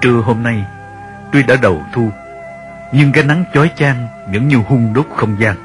Trưa 0.00 0.20
hôm 0.20 0.42
nay, 0.42 0.64
tuy 1.32 1.42
đã 1.42 1.56
đầu 1.62 1.82
thu, 1.92 2.10
nhưng 2.92 3.12
cái 3.12 3.24
nắng 3.24 3.44
chói 3.54 3.70
chang 3.76 4.08
vẫn 4.32 4.48
như 4.48 4.56
hung 4.56 4.94
đốt 4.94 5.06
không 5.16 5.36
gian. 5.40 5.56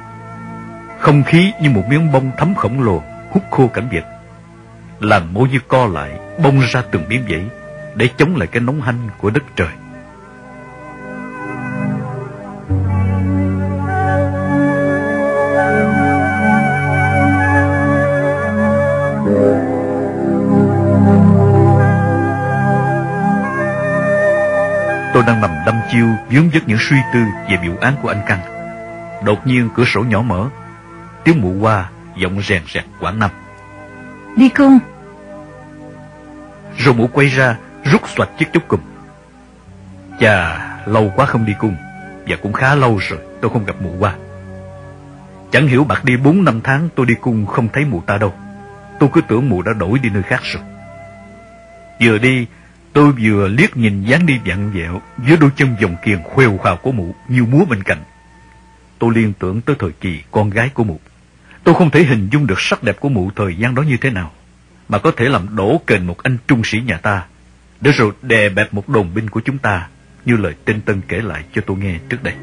Không 0.99 1.23
khí 1.23 1.53
như 1.61 1.69
một 1.69 1.83
miếng 1.89 2.11
bông 2.11 2.31
thấm 2.37 2.55
khổng 2.55 2.81
lồ 2.81 3.03
hút 3.29 3.43
khô 3.51 3.67
cảnh 3.67 3.87
vật. 3.91 4.05
Làm 4.99 5.33
mỗi 5.33 5.49
như 5.49 5.59
co 5.67 5.87
lại, 5.87 6.11
bông 6.43 6.59
ra 6.59 6.83
từng 6.91 7.03
miếng 7.09 7.23
vậy 7.29 7.45
để 7.95 8.09
chống 8.17 8.35
lại 8.35 8.47
cái 8.47 8.61
nóng 8.61 8.81
hanh 8.81 9.09
của 9.17 9.29
đất 9.29 9.43
trời. 9.55 9.69
Chiêu 25.91 26.07
vướng 26.31 26.49
vất 26.49 26.67
những 26.67 26.77
suy 26.81 26.97
tư 27.13 27.19
về 27.49 27.57
vụ 27.67 27.77
án 27.81 27.95
của 28.01 28.09
anh 28.09 28.21
Căn. 28.27 28.39
Đột 29.25 29.47
nhiên 29.47 29.69
cửa 29.75 29.85
sổ 29.85 30.03
nhỏ 30.03 30.21
mở, 30.21 30.49
tiếng 31.23 31.41
mụ 31.41 31.53
qua 31.61 31.89
giọng 32.17 32.41
rèn 32.41 32.61
rẹt 32.73 32.83
quảng 32.99 33.19
năm. 33.19 33.31
Đi 34.37 34.49
cung. 34.49 34.79
Rồi 36.77 36.93
mụ 36.93 37.07
quay 37.07 37.27
ra, 37.27 37.55
rút 37.83 38.01
xoạch 38.15 38.29
chiếc 38.39 38.45
chốt 38.53 38.63
cùm. 38.67 38.79
Chà, 40.19 40.59
lâu 40.85 41.11
quá 41.15 41.25
không 41.25 41.45
đi 41.45 41.53
cung, 41.59 41.75
và 42.27 42.35
cũng 42.41 42.53
khá 42.53 42.75
lâu 42.75 42.97
rồi 42.97 43.19
tôi 43.41 43.51
không 43.51 43.65
gặp 43.65 43.75
mụ 43.81 43.95
qua. 43.99 44.13
Chẳng 45.51 45.67
hiểu 45.67 45.83
bạc 45.83 46.05
đi 46.05 46.17
bốn 46.17 46.43
năm 46.43 46.61
tháng 46.63 46.89
tôi 46.95 47.05
đi 47.05 47.15
cung 47.21 47.45
không 47.45 47.67
thấy 47.73 47.85
mụ 47.85 48.01
ta 48.01 48.17
đâu. 48.17 48.33
Tôi 48.99 49.09
cứ 49.13 49.21
tưởng 49.21 49.49
mụ 49.49 49.61
đã 49.61 49.73
đổi 49.73 49.99
đi 49.99 50.09
nơi 50.09 50.23
khác 50.23 50.41
rồi. 50.43 50.63
Vừa 52.01 52.17
đi, 52.17 52.47
tôi 52.95 53.11
vừa 53.11 53.47
liếc 53.47 53.77
nhìn 53.77 54.03
dáng 54.03 54.25
đi 54.25 54.39
vặn 54.45 54.71
vẹo 54.71 55.01
dưới 55.27 55.37
đôi 55.37 55.49
chân 55.55 55.75
vòng 55.81 55.95
kiềng 56.03 56.23
khuêu 56.23 56.57
khào 56.63 56.77
của 56.77 56.91
mụ 56.91 57.15
như 57.27 57.43
múa 57.43 57.65
bên 57.65 57.83
cạnh. 57.83 58.03
Tôi 58.99 59.13
liên 59.15 59.33
tưởng 59.39 59.61
tới 59.61 59.75
thời 59.79 59.91
kỳ 59.91 60.21
con 60.31 60.49
gái 60.49 60.69
của 60.73 60.83
mụ. 60.83 60.99
Tôi 61.63 61.75
không 61.75 61.89
thể 61.89 62.03
hình 62.03 62.29
dung 62.31 62.47
được 62.47 62.59
sắc 62.59 62.83
đẹp 62.83 62.99
của 62.99 63.09
mụ 63.09 63.31
thời 63.35 63.55
gian 63.55 63.75
đó 63.75 63.81
như 63.81 63.97
thế 63.97 64.09
nào, 64.09 64.31
mà 64.89 64.97
có 64.97 65.11
thể 65.11 65.25
làm 65.25 65.55
đổ 65.55 65.81
kền 65.87 66.07
một 66.07 66.23
anh 66.23 66.37
trung 66.47 66.61
sĩ 66.63 66.81
nhà 66.81 66.97
ta, 66.97 67.25
để 67.81 67.91
rồi 67.91 68.11
đè 68.21 68.49
bẹp 68.49 68.73
một 68.73 68.89
đồn 68.89 69.13
binh 69.13 69.29
của 69.29 69.41
chúng 69.45 69.57
ta, 69.57 69.87
như 70.25 70.37
lời 70.37 70.53
tên 70.65 70.81
Tân 70.81 71.01
kể 71.07 71.21
lại 71.21 71.43
cho 71.53 71.61
tôi 71.65 71.77
nghe 71.77 71.99
trước 72.09 72.23
đây. 72.23 72.33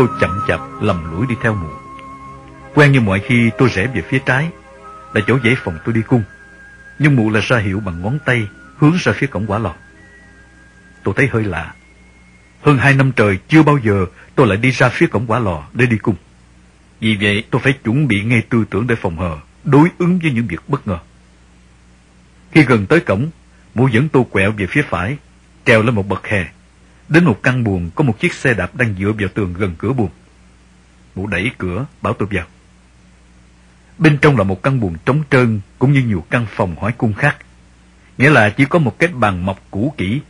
Tôi 0.00 0.08
chậm 0.20 0.40
chạp 0.48 0.60
lầm 0.80 1.10
lũi 1.10 1.26
đi 1.26 1.34
theo 1.42 1.54
mụ. 1.54 1.68
Quen 2.74 2.92
như 2.92 3.00
mọi 3.00 3.20
khi 3.20 3.50
tôi 3.58 3.68
rẽ 3.68 3.86
về 3.86 4.02
phía 4.08 4.18
trái, 4.26 4.50
là 5.14 5.20
chỗ 5.26 5.38
dãy 5.44 5.54
phòng 5.64 5.78
tôi 5.84 5.94
đi 5.94 6.02
cung. 6.02 6.22
Nhưng 6.98 7.16
mụ 7.16 7.30
là 7.30 7.40
ra 7.40 7.58
hiệu 7.58 7.80
bằng 7.80 8.02
ngón 8.02 8.18
tay 8.24 8.48
hướng 8.76 8.96
ra 9.00 9.12
phía 9.12 9.26
cổng 9.26 9.46
quả 9.46 9.58
lò. 9.58 9.74
Tôi 11.04 11.14
thấy 11.16 11.28
hơi 11.32 11.44
lạ. 11.44 11.74
Hơn 12.62 12.78
hai 12.78 12.94
năm 12.94 13.12
trời 13.12 13.38
chưa 13.48 13.62
bao 13.62 13.78
giờ 13.84 14.06
tôi 14.34 14.46
lại 14.46 14.56
đi 14.56 14.70
ra 14.70 14.88
phía 14.88 15.06
cổng 15.06 15.26
quả 15.26 15.38
lò 15.38 15.68
để 15.72 15.86
đi 15.86 15.96
cung. 15.96 16.16
Vì 17.00 17.16
vậy 17.20 17.44
tôi 17.50 17.60
phải 17.64 17.72
chuẩn 17.72 18.08
bị 18.08 18.22
ngay 18.22 18.42
tư 18.48 18.64
tưởng 18.70 18.86
để 18.86 18.94
phòng 18.94 19.18
hờ, 19.18 19.38
đối 19.64 19.88
ứng 19.98 20.18
với 20.18 20.30
những 20.30 20.46
việc 20.46 20.60
bất 20.68 20.88
ngờ. 20.88 20.98
Khi 22.52 22.62
gần 22.62 22.86
tới 22.86 23.00
cổng, 23.00 23.30
mụ 23.74 23.88
dẫn 23.88 24.08
tôi 24.08 24.24
quẹo 24.30 24.52
về 24.52 24.66
phía 24.66 24.82
phải, 24.82 25.16
trèo 25.66 25.82
lên 25.82 25.94
một 25.94 26.08
bậc 26.08 26.26
hè. 26.26 26.46
Đến 27.10 27.24
một 27.24 27.40
căn 27.42 27.64
buồng 27.64 27.90
có 27.94 28.04
một 28.04 28.20
chiếc 28.20 28.34
xe 28.34 28.54
đạp 28.54 28.76
đang 28.76 28.94
dựa 28.98 29.12
vào 29.18 29.28
tường 29.34 29.54
gần 29.58 29.74
cửa 29.78 29.92
buồng. 29.92 30.10
Mụ 31.14 31.26
đẩy 31.26 31.50
cửa, 31.58 31.86
bảo 32.02 32.12
tôi 32.12 32.28
vào. 32.30 32.46
Bên 33.98 34.18
trong 34.18 34.36
là 34.36 34.44
một 34.44 34.62
căn 34.62 34.80
buồng 34.80 34.96
trống 35.04 35.22
trơn 35.30 35.60
cũng 35.78 35.92
như 35.92 36.02
nhiều 36.02 36.24
căn 36.30 36.46
phòng 36.50 36.76
hỏi 36.80 36.92
cung 36.92 37.12
khác. 37.12 37.36
Nghĩa 38.18 38.30
là 38.30 38.50
chỉ 38.50 38.64
có 38.64 38.78
một 38.78 38.98
cái 38.98 39.08
bàn 39.08 39.46
mọc 39.46 39.62
cũ 39.70 39.94
kỹ. 39.96 40.20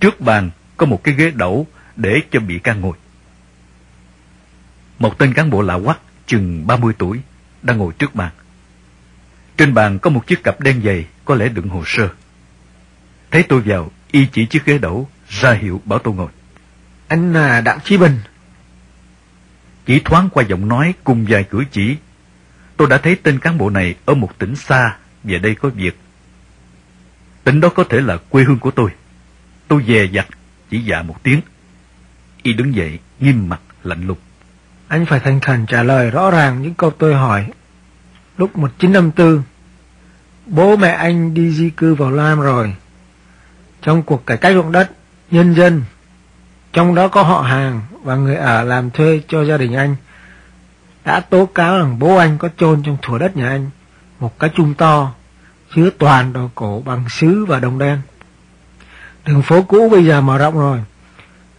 Trước 0.00 0.20
bàn 0.20 0.50
có 0.76 0.86
một 0.86 1.04
cái 1.04 1.14
ghế 1.14 1.30
đẩu 1.30 1.66
để 1.96 2.20
cho 2.30 2.40
bị 2.40 2.58
can 2.58 2.80
ngồi. 2.80 2.96
Một 4.98 5.18
tên 5.18 5.34
cán 5.34 5.50
bộ 5.50 5.62
lạ 5.62 5.78
quắc, 5.84 5.98
chừng 6.26 6.66
30 6.66 6.94
tuổi, 6.98 7.20
đang 7.62 7.78
ngồi 7.78 7.92
trước 7.98 8.14
bàn. 8.14 8.32
Trên 9.56 9.74
bàn 9.74 9.98
có 9.98 10.10
một 10.10 10.26
chiếc 10.26 10.44
cặp 10.44 10.60
đen 10.60 10.82
dày, 10.84 11.06
có 11.24 11.34
lẽ 11.34 11.48
đựng 11.48 11.68
hồ 11.68 11.82
sơ. 11.86 12.08
Thấy 13.30 13.42
tôi 13.42 13.60
vào, 13.60 13.90
y 14.10 14.26
chỉ 14.32 14.46
chiếc 14.46 14.64
ghế 14.64 14.78
đẩu, 14.78 15.08
ra 15.28 15.52
hiệu 15.52 15.80
bảo 15.84 15.98
tôi 15.98 16.14
ngồi. 16.14 16.28
Anh 17.08 17.32
là 17.32 17.60
Đặng 17.60 17.78
Chí 17.84 17.96
Bình. 17.96 18.18
Chỉ 19.86 20.00
thoáng 20.04 20.28
qua 20.32 20.44
giọng 20.48 20.68
nói 20.68 20.94
cùng 21.04 21.26
vài 21.28 21.44
cử 21.44 21.64
chỉ, 21.70 21.96
tôi 22.76 22.88
đã 22.88 22.98
thấy 22.98 23.16
tên 23.16 23.38
cán 23.38 23.58
bộ 23.58 23.70
này 23.70 23.94
ở 24.04 24.14
một 24.14 24.38
tỉnh 24.38 24.56
xa, 24.56 24.96
về 25.24 25.38
đây 25.38 25.54
có 25.54 25.68
việc. 25.68 25.98
Tỉnh 27.44 27.60
đó 27.60 27.68
có 27.68 27.84
thể 27.84 28.00
là 28.00 28.16
quê 28.16 28.44
hương 28.44 28.58
của 28.58 28.70
tôi. 28.70 28.90
Tôi 29.68 29.84
dè 29.88 30.06
dặt, 30.14 30.26
chỉ 30.70 30.78
dạ 30.78 31.02
một 31.02 31.22
tiếng. 31.22 31.40
Y 32.42 32.52
đứng 32.52 32.74
dậy, 32.74 32.98
nghiêm 33.20 33.48
mặt, 33.48 33.60
lạnh 33.82 34.06
lùng. 34.06 34.18
Anh 34.88 35.06
phải 35.06 35.20
thành 35.20 35.40
khẩn 35.40 35.66
trả 35.66 35.82
lời 35.82 36.10
rõ 36.10 36.30
ràng 36.30 36.62
những 36.62 36.74
câu 36.74 36.90
tôi 36.90 37.14
hỏi. 37.14 37.46
Lúc 38.38 38.56
1954, 38.56 39.42
bố 40.46 40.76
mẹ 40.76 40.88
anh 40.88 41.34
đi 41.34 41.50
di 41.50 41.70
cư 41.70 41.94
vào 41.94 42.10
Lam 42.10 42.40
rồi. 42.40 42.74
Trong 43.82 44.02
cuộc 44.02 44.26
cải 44.26 44.36
cách 44.36 44.54
ruộng 44.54 44.72
đất, 44.72 44.90
nhân 45.30 45.54
dân, 45.54 45.82
trong 46.72 46.94
đó 46.94 47.08
có 47.08 47.22
họ 47.22 47.42
hàng 47.42 47.80
và 48.02 48.14
người 48.14 48.36
ở 48.36 48.62
làm 48.62 48.90
thuê 48.90 49.20
cho 49.28 49.44
gia 49.44 49.56
đình 49.56 49.72
anh, 49.74 49.96
đã 51.04 51.20
tố 51.20 51.46
cáo 51.46 51.78
rằng 51.78 51.98
bố 51.98 52.16
anh 52.16 52.38
có 52.38 52.48
chôn 52.56 52.82
trong 52.82 52.96
thửa 53.02 53.18
đất 53.18 53.36
nhà 53.36 53.48
anh 53.48 53.70
một 54.20 54.38
cái 54.38 54.50
chung 54.56 54.74
to, 54.74 55.12
chứa 55.74 55.90
toàn 55.98 56.32
đồ 56.32 56.50
cổ 56.54 56.82
bằng 56.84 57.04
sứ 57.08 57.44
và 57.44 57.60
đồng 57.60 57.78
đen. 57.78 58.00
Đường 59.24 59.42
phố 59.42 59.62
cũ 59.62 59.88
bây 59.88 60.04
giờ 60.04 60.20
mở 60.20 60.38
rộng 60.38 60.58
rồi, 60.58 60.80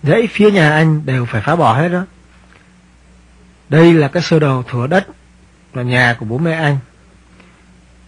dãy 0.03 0.27
phía 0.31 0.51
nhà 0.51 0.71
anh 0.71 1.05
đều 1.05 1.25
phải 1.25 1.41
phá 1.41 1.55
bỏ 1.55 1.73
hết 1.73 1.89
đó. 1.89 2.05
Đây 3.69 3.93
là 3.93 4.07
cái 4.07 4.23
sơ 4.23 4.39
đồ 4.39 4.63
thửa 4.63 4.87
đất 4.87 5.07
và 5.73 5.83
nhà 5.83 6.15
của 6.19 6.25
bố 6.25 6.37
mẹ 6.37 6.51
anh. 6.51 6.77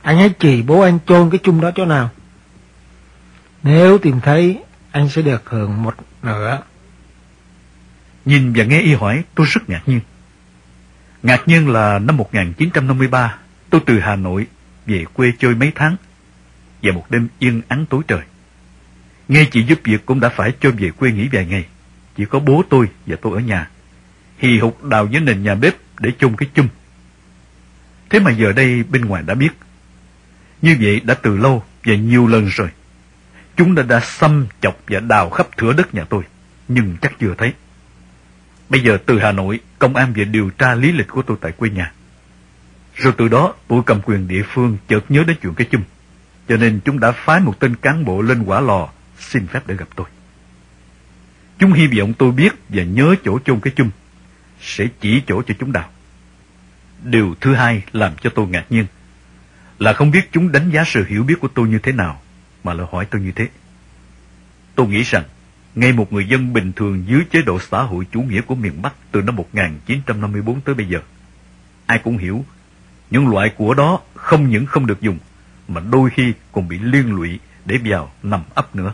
Anh 0.02 0.18
hãy 0.18 0.30
chỉ 0.40 0.62
bố 0.62 0.82
anh 0.82 1.00
chôn 1.08 1.30
cái 1.30 1.40
chung 1.44 1.62
đó 1.62 1.72
chỗ 1.76 1.86
nào. 1.86 2.10
Nếu 3.64 3.98
tìm 3.98 4.20
thấy, 4.22 4.64
anh 4.92 5.10
sẽ 5.10 5.22
được 5.22 5.50
hưởng 5.50 5.84
một 5.84 5.96
nửa. 6.24 6.60
Nhìn 8.26 8.54
và 8.54 8.64
nghe 8.64 8.82
y 8.82 8.94
hỏi, 8.94 9.24
tôi 9.36 9.48
rất 9.50 9.70
ngạc 9.70 9.82
nhiên. 9.86 10.00
Ngạc 11.24 11.48
nhiên 11.48 11.70
là 11.70 12.00
năm 12.00 12.18
1953, 12.18 13.38
tôi 13.70 13.82
từ 13.86 14.00
Hà 14.00 14.16
Nội 14.16 14.48
về 14.86 15.06
quê 15.14 15.32
chơi 15.40 15.56
mấy 15.56 15.72
tháng, 15.76 15.96
và 16.84 16.92
một 16.92 17.06
đêm 17.10 17.28
yên 17.40 17.62
ắng 17.68 17.86
tối 17.90 18.02
trời. 18.08 18.22
Nghe 19.28 19.46
chị 19.52 19.64
giúp 19.64 19.80
việc 19.84 20.06
cũng 20.06 20.20
đã 20.20 20.30
phải 20.30 20.54
cho 20.60 20.72
về 20.72 20.92
quê 20.92 21.12
nghỉ 21.12 21.30
vài 21.32 21.46
ngày. 21.46 21.66
Chỉ 22.16 22.26
có 22.26 22.40
bố 22.40 22.64
tôi 22.70 22.90
và 23.06 23.16
tôi 23.22 23.34
ở 23.34 23.40
nhà. 23.40 23.70
Hì 24.38 24.60
hục 24.60 24.84
đào 24.84 25.08
dưới 25.12 25.22
nền 25.22 25.44
nhà 25.44 25.56
bếp 25.56 25.76
để 26.00 26.12
chung 26.20 26.36
cái 26.36 26.50
chung. 26.54 26.68
Thế 28.10 28.20
mà 28.20 28.32
giờ 28.32 28.52
đây 28.52 28.84
bên 28.84 29.06
ngoài 29.06 29.24
đã 29.24 29.34
biết. 29.34 29.50
Như 30.62 30.78
vậy 30.82 31.00
đã 31.00 31.14
từ 31.14 31.38
lâu 31.38 31.64
và 31.84 31.96
nhiều 31.96 32.28
lần 32.28 32.46
rồi. 32.46 32.70
Chúng 33.60 33.76
đã 33.76 33.84
đã 33.84 34.00
xâm 34.00 34.48
chọc 34.62 34.80
và 34.88 35.00
đào 35.00 35.30
khắp 35.30 35.48
thửa 35.58 35.74
đất 35.74 35.94
nhà 35.94 36.04
tôi, 36.04 36.24
nhưng 36.68 36.98
chắc 37.02 37.20
chưa 37.20 37.34
thấy. 37.38 37.54
Bây 38.70 38.82
giờ 38.82 38.98
từ 39.06 39.20
Hà 39.20 39.32
Nội, 39.32 39.60
công 39.80 39.96
an 39.96 40.14
về 40.14 40.26
điều 40.26 40.50
tra 40.50 40.76
lý 40.76 40.92
lịch 40.92 41.08
của 41.08 41.22
tôi 41.22 41.38
tại 41.42 41.52
quê 41.52 41.70
nhà. 41.70 41.92
Rồi 42.96 43.14
từ 43.18 43.28
đó, 43.28 43.54
tụi 43.68 43.84
cầm 43.86 44.02
quyền 44.02 44.28
địa 44.28 44.44
phương 44.44 44.78
chợt 44.88 45.06
nhớ 45.10 45.24
đến 45.28 45.38
chuyện 45.42 45.54
cái 45.54 45.68
chung. 45.72 45.82
Cho 46.48 46.58
nên 46.58 46.80
chúng 46.86 47.00
đã 47.00 47.12
phái 47.12 47.40
một 47.40 47.60
tên 47.60 47.76
cán 47.76 48.06
bộ 48.06 48.22
lên 48.22 48.44
quả 48.44 48.62
lò 48.62 48.90
xin 49.20 49.48
phép 49.48 49.68
để 49.68 49.76
gặp 49.76 49.88
tôi. 49.96 50.08
Chúng 51.58 51.74
hy 51.74 51.88
vọng 51.88 52.14
tôi 52.14 52.32
biết 52.32 52.54
và 52.70 52.84
nhớ 52.84 53.16
chỗ 53.26 53.40
chôn 53.46 53.60
cái 53.60 53.74
chung, 53.76 53.90
sẽ 54.62 54.88
chỉ 55.02 55.22
chỗ 55.28 55.42
cho 55.42 55.54
chúng 55.60 55.72
đào. 55.72 55.90
Điều 57.04 57.36
thứ 57.42 57.56
hai 57.56 57.84
làm 57.92 58.14
cho 58.22 58.30
tôi 58.30 58.48
ngạc 58.48 58.66
nhiên 58.70 58.86
là 59.80 59.94
không 59.94 60.12
biết 60.12 60.32
chúng 60.32 60.52
đánh 60.52 60.70
giá 60.70 60.84
sự 60.88 61.06
hiểu 61.08 61.24
biết 61.24 61.36
của 61.40 61.48
tôi 61.48 61.68
như 61.68 61.80
thế 61.80 61.92
nào 61.92 62.22
mà 62.64 62.74
lại 62.74 62.88
hỏi 62.92 63.06
tôi 63.06 63.22
như 63.22 63.32
thế. 63.32 63.48
Tôi 64.76 64.88
nghĩ 64.88 65.04
rằng, 65.04 65.24
ngay 65.76 65.92
một 65.92 66.14
người 66.14 66.28
dân 66.28 66.54
bình 66.54 66.72
thường 66.76 67.04
dưới 67.08 67.22
chế 67.32 67.42
độ 67.42 67.60
xã 67.60 67.82
hội 67.82 68.06
chủ 68.12 68.22
nghĩa 68.22 68.42
của 68.42 68.56
miền 68.56 68.82
Bắc 68.82 68.94
từ 69.12 69.22
năm 69.22 69.36
1954 69.36 70.62
tới 70.62 70.76
bây 70.76 70.86
giờ, 70.86 71.00
ai 71.86 72.00
cũng 72.04 72.18
hiểu 72.18 72.46
những 73.12 73.28
loại 73.28 73.54
của 73.58 73.74
đó 73.74 74.00
không 74.16 74.50
những 74.50 74.66
không 74.66 74.86
được 74.86 75.02
dùng, 75.02 75.18
mà 75.68 75.82
đôi 75.92 76.10
khi 76.10 76.34
còn 76.52 76.68
bị 76.68 76.80
liên 76.80 77.14
lụy 77.16 77.40
để 77.66 77.78
vào 77.86 78.12
nằm 78.24 78.42
ấp 78.54 78.76
nữa. 78.76 78.94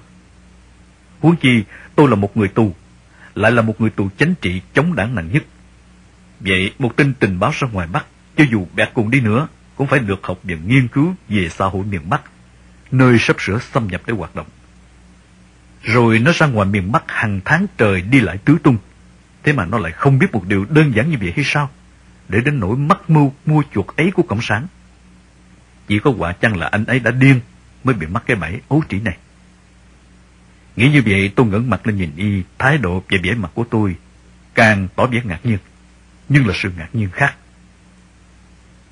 Huống 1.20 1.36
chi, 1.36 1.64
tôi 1.96 2.10
là 2.10 2.16
một 2.16 2.38
người 2.38 2.48
tù, 2.48 2.76
lại 3.36 3.52
là 3.52 3.62
một 3.62 3.82
người 3.82 3.90
tù 3.90 4.10
chánh 4.18 4.34
trị 4.42 4.62
chống 4.74 4.96
đảng 4.96 5.16
nặng 5.16 5.30
nhất. 5.32 5.44
Vậy, 6.40 6.74
một 6.80 6.96
tin 6.96 7.14
tình 7.14 7.40
báo 7.40 7.52
ra 7.60 7.68
ngoài 7.72 7.88
Bắc, 7.88 8.06
cho 8.38 8.44
dù 8.52 8.68
bẹt 8.76 8.90
cùng 8.94 9.12
đi 9.12 9.20
nữa, 9.20 9.48
cũng 9.76 9.88
phải 9.88 10.00
được 10.00 10.20
học 10.24 10.40
và 10.44 10.56
nghiên 10.68 10.88
cứu 10.88 11.14
về 11.30 11.50
xã 11.50 11.66
hội 11.66 11.86
miền 11.86 12.10
Bắc, 12.10 12.22
nơi 12.98 13.18
sắp 13.20 13.36
sửa 13.40 13.60
xâm 13.60 13.88
nhập 13.88 14.02
để 14.06 14.14
hoạt 14.14 14.36
động. 14.36 14.48
Rồi 15.84 16.20
nó 16.20 16.32
ra 16.36 16.48
ngoài 16.48 16.68
miền 16.68 16.92
Bắc 16.92 17.04
hàng 17.08 17.42
tháng 17.46 17.66
trời 17.78 18.02
đi 18.02 18.20
lại 18.20 18.38
tứ 18.38 18.58
tung. 18.64 18.78
Thế 19.44 19.54
mà 19.54 19.66
nó 19.66 19.78
lại 19.78 19.92
không 19.92 20.20
biết 20.20 20.28
một 20.32 20.44
điều 20.48 20.66
đơn 20.70 20.92
giản 20.96 21.10
như 21.10 21.18
vậy 21.22 21.34
hay 21.36 21.46
sao? 21.46 21.70
Để 22.30 22.42
đến 22.46 22.60
nỗi 22.60 22.78
mắc 22.78 23.10
mưu 23.10 23.34
mua 23.46 23.64
chuột 23.74 23.86
ấy 23.98 24.12
của 24.12 24.24
Cộng 24.24 24.42
sản. 24.42 24.68
Chỉ 25.88 26.00
có 26.00 26.12
quả 26.18 26.32
chăng 26.32 26.58
là 26.58 26.68
anh 26.68 26.86
ấy 26.86 27.00
đã 27.00 27.12
điên 27.12 27.40
mới 27.84 27.96
bị 27.96 28.08
mắc 28.08 28.24
cái 28.26 28.36
bẫy 28.36 28.62
ấu 28.70 28.84
trĩ 28.90 29.00
này. 29.00 29.18
Nghĩ 30.76 30.90
như 30.90 31.02
vậy 31.06 31.32
tôi 31.36 31.46
ngẩng 31.46 31.70
mặt 31.70 31.88
lên 31.88 31.98
nhìn 31.98 32.12
y, 32.16 32.44
thái 32.58 32.78
độ 32.78 33.04
và 33.10 33.18
vẻ 33.24 33.34
mặt 33.34 33.52
của 33.54 33.64
tôi 33.70 33.96
càng 34.56 34.88
tỏ 34.96 35.06
vẻ 35.06 35.22
ngạc 35.24 35.46
nhiên, 35.46 35.58
nhưng 36.30 36.48
là 36.48 36.54
sự 36.56 36.72
ngạc 36.78 36.90
nhiên 36.94 37.10
khác. 37.10 37.36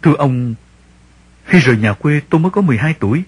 Thưa 0.02 0.14
ông, 0.14 0.56
khi 1.46 1.60
rời 1.60 1.78
nhà 1.78 1.94
quê 1.94 2.22
tôi 2.30 2.42
mới 2.42 2.52
có 2.52 2.62
12 2.62 2.94
tuổi. 3.00 3.24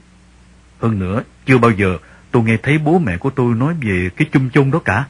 Hơn 0.85 0.99
nữa, 0.99 1.23
chưa 1.45 1.57
bao 1.57 1.71
giờ 1.71 1.97
tôi 2.31 2.43
nghe 2.43 2.57
thấy 2.63 2.77
bố 2.77 2.99
mẹ 2.99 3.17
của 3.17 3.29
tôi 3.29 3.55
nói 3.55 3.75
về 3.81 4.09
cái 4.17 4.27
chung 4.31 4.49
chung 4.49 4.71
đó 4.71 4.79
cả. 4.85 5.05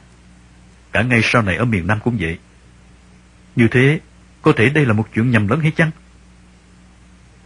Cả 0.92 1.02
ngay 1.02 1.20
sau 1.22 1.42
này 1.42 1.56
ở 1.56 1.64
miền 1.64 1.86
Nam 1.86 1.98
cũng 2.04 2.16
vậy. 2.20 2.38
Như 3.56 3.68
thế, 3.68 4.00
có 4.42 4.52
thể 4.52 4.68
đây 4.68 4.86
là 4.86 4.92
một 4.92 5.08
chuyện 5.14 5.30
nhầm 5.30 5.48
lẫn 5.48 5.60
hay 5.60 5.70
chăng? 5.70 5.90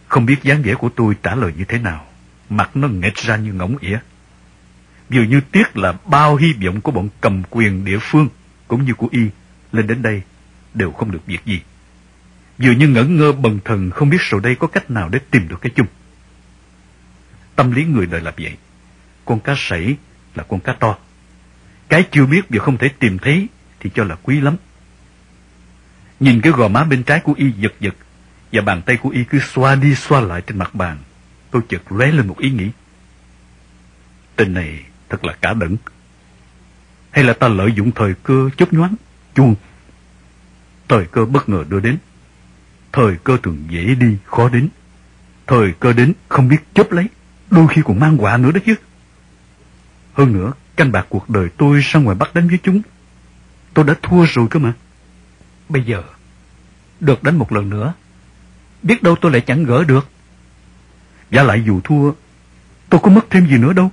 Không 0.07 0.25
biết 0.25 0.43
dáng 0.43 0.61
vẻ 0.61 0.73
của 0.73 0.89
tôi 0.89 1.15
trả 1.23 1.35
lời 1.35 1.53
như 1.57 1.63
thế 1.63 1.79
nào. 1.79 2.05
Mặt 2.49 2.75
nó 2.75 2.87
nghệch 2.87 3.15
ra 3.15 3.35
như 3.35 3.53
ngỗng 3.53 3.77
ỉa. 3.77 3.97
Dường 5.09 5.29
như 5.29 5.41
tiếc 5.51 5.77
là 5.77 5.93
bao 6.05 6.35
hy 6.35 6.53
vọng 6.65 6.81
của 6.81 6.91
bọn 6.91 7.09
cầm 7.21 7.43
quyền 7.49 7.85
địa 7.85 7.97
phương 8.01 8.27
cũng 8.67 8.85
như 8.85 8.93
của 8.93 9.07
y 9.11 9.21
lên 9.71 9.87
đến 9.87 10.01
đây 10.01 10.21
đều 10.73 10.91
không 10.91 11.11
được 11.11 11.25
việc 11.25 11.45
gì. 11.45 11.61
Dường 12.59 12.77
như 12.77 12.87
ngẩn 12.87 13.17
ngơ 13.17 13.31
bần 13.31 13.59
thần 13.65 13.91
không 13.91 14.09
biết 14.09 14.21
sau 14.21 14.39
đây 14.39 14.55
có 14.55 14.67
cách 14.67 14.91
nào 14.91 15.09
để 15.09 15.19
tìm 15.31 15.47
được 15.47 15.61
cái 15.61 15.71
chung. 15.75 15.87
Tâm 17.55 17.71
lý 17.71 17.85
người 17.85 18.05
đời 18.05 18.21
là 18.21 18.33
vậy. 18.37 18.57
Con 19.25 19.39
cá 19.39 19.55
sảy 19.57 19.95
là 20.35 20.43
con 20.43 20.59
cá 20.59 20.73
to. 20.73 20.97
Cái 21.89 22.03
chưa 22.11 22.25
biết 22.25 22.41
và 22.49 22.59
không 22.63 22.77
thể 22.77 22.89
tìm 22.99 23.17
thấy 23.17 23.47
thì 23.79 23.89
cho 23.95 24.03
là 24.03 24.15
quý 24.23 24.41
lắm. 24.41 24.55
Nhìn 26.19 26.41
cái 26.41 26.51
gò 26.51 26.67
má 26.67 26.83
bên 26.83 27.03
trái 27.03 27.19
của 27.19 27.33
y 27.37 27.51
giật 27.51 27.73
giật 27.79 27.95
và 28.51 28.61
bàn 28.61 28.81
tay 28.85 28.97
của 28.97 29.09
y 29.09 29.23
cứ 29.23 29.39
xoa 29.39 29.75
đi 29.75 29.95
xoa 29.95 30.21
lại 30.21 30.41
trên 30.47 30.57
mặt 30.57 30.75
bàn. 30.75 30.97
Tôi 31.51 31.61
chợt 31.69 31.91
lóe 31.91 32.11
lên 32.11 32.27
một 32.27 32.37
ý 32.39 32.51
nghĩ. 32.51 32.69
Tên 34.35 34.53
này 34.53 34.83
thật 35.09 35.25
là 35.25 35.33
cả 35.41 35.53
đẩn. 35.53 35.77
Hay 37.11 37.23
là 37.23 37.33
ta 37.33 37.47
lợi 37.47 37.71
dụng 37.75 37.91
thời 37.91 38.13
cơ 38.23 38.49
chớp 38.57 38.73
nhoáng, 38.73 38.95
chuông. 39.35 39.55
Thời 40.87 41.05
cơ 41.05 41.25
bất 41.25 41.49
ngờ 41.49 41.65
đưa 41.69 41.79
đến. 41.79 41.97
Thời 42.91 43.15
cơ 43.23 43.37
thường 43.43 43.63
dễ 43.69 43.95
đi, 43.95 44.17
khó 44.25 44.49
đến. 44.49 44.69
Thời 45.47 45.73
cơ 45.79 45.93
đến 45.93 46.13
không 46.29 46.47
biết 46.47 46.57
chớp 46.73 46.91
lấy, 46.91 47.07
đôi 47.51 47.67
khi 47.67 47.81
còn 47.85 47.99
mang 47.99 48.17
quả 48.17 48.37
nữa 48.37 48.51
đó 48.51 48.59
chứ. 48.65 48.75
Hơn 50.13 50.33
nữa, 50.33 50.51
canh 50.75 50.91
bạc 50.91 51.05
cuộc 51.09 51.29
đời 51.29 51.49
tôi 51.57 51.79
ra 51.79 51.99
ngoài 51.99 52.15
bắt 52.15 52.33
đánh 52.33 52.47
với 52.47 52.59
chúng. 52.63 52.81
Tôi 53.73 53.85
đã 53.85 53.93
thua 54.01 54.25
rồi 54.25 54.47
cơ 54.49 54.59
mà. 54.59 54.73
Bây 55.69 55.83
giờ, 55.83 56.03
được 56.99 57.23
đánh 57.23 57.37
một 57.37 57.51
lần 57.51 57.69
nữa, 57.69 57.93
biết 58.83 59.03
đâu 59.03 59.15
tôi 59.21 59.31
lại 59.31 59.41
chẳng 59.41 59.63
gỡ 59.63 59.83
được. 59.83 60.09
Và 61.31 61.43
lại 61.43 61.63
dù 61.65 61.81
thua, 61.83 62.11
tôi 62.89 63.01
có 63.03 63.09
mất 63.09 63.25
thêm 63.29 63.47
gì 63.47 63.57
nữa 63.57 63.73
đâu. 63.73 63.91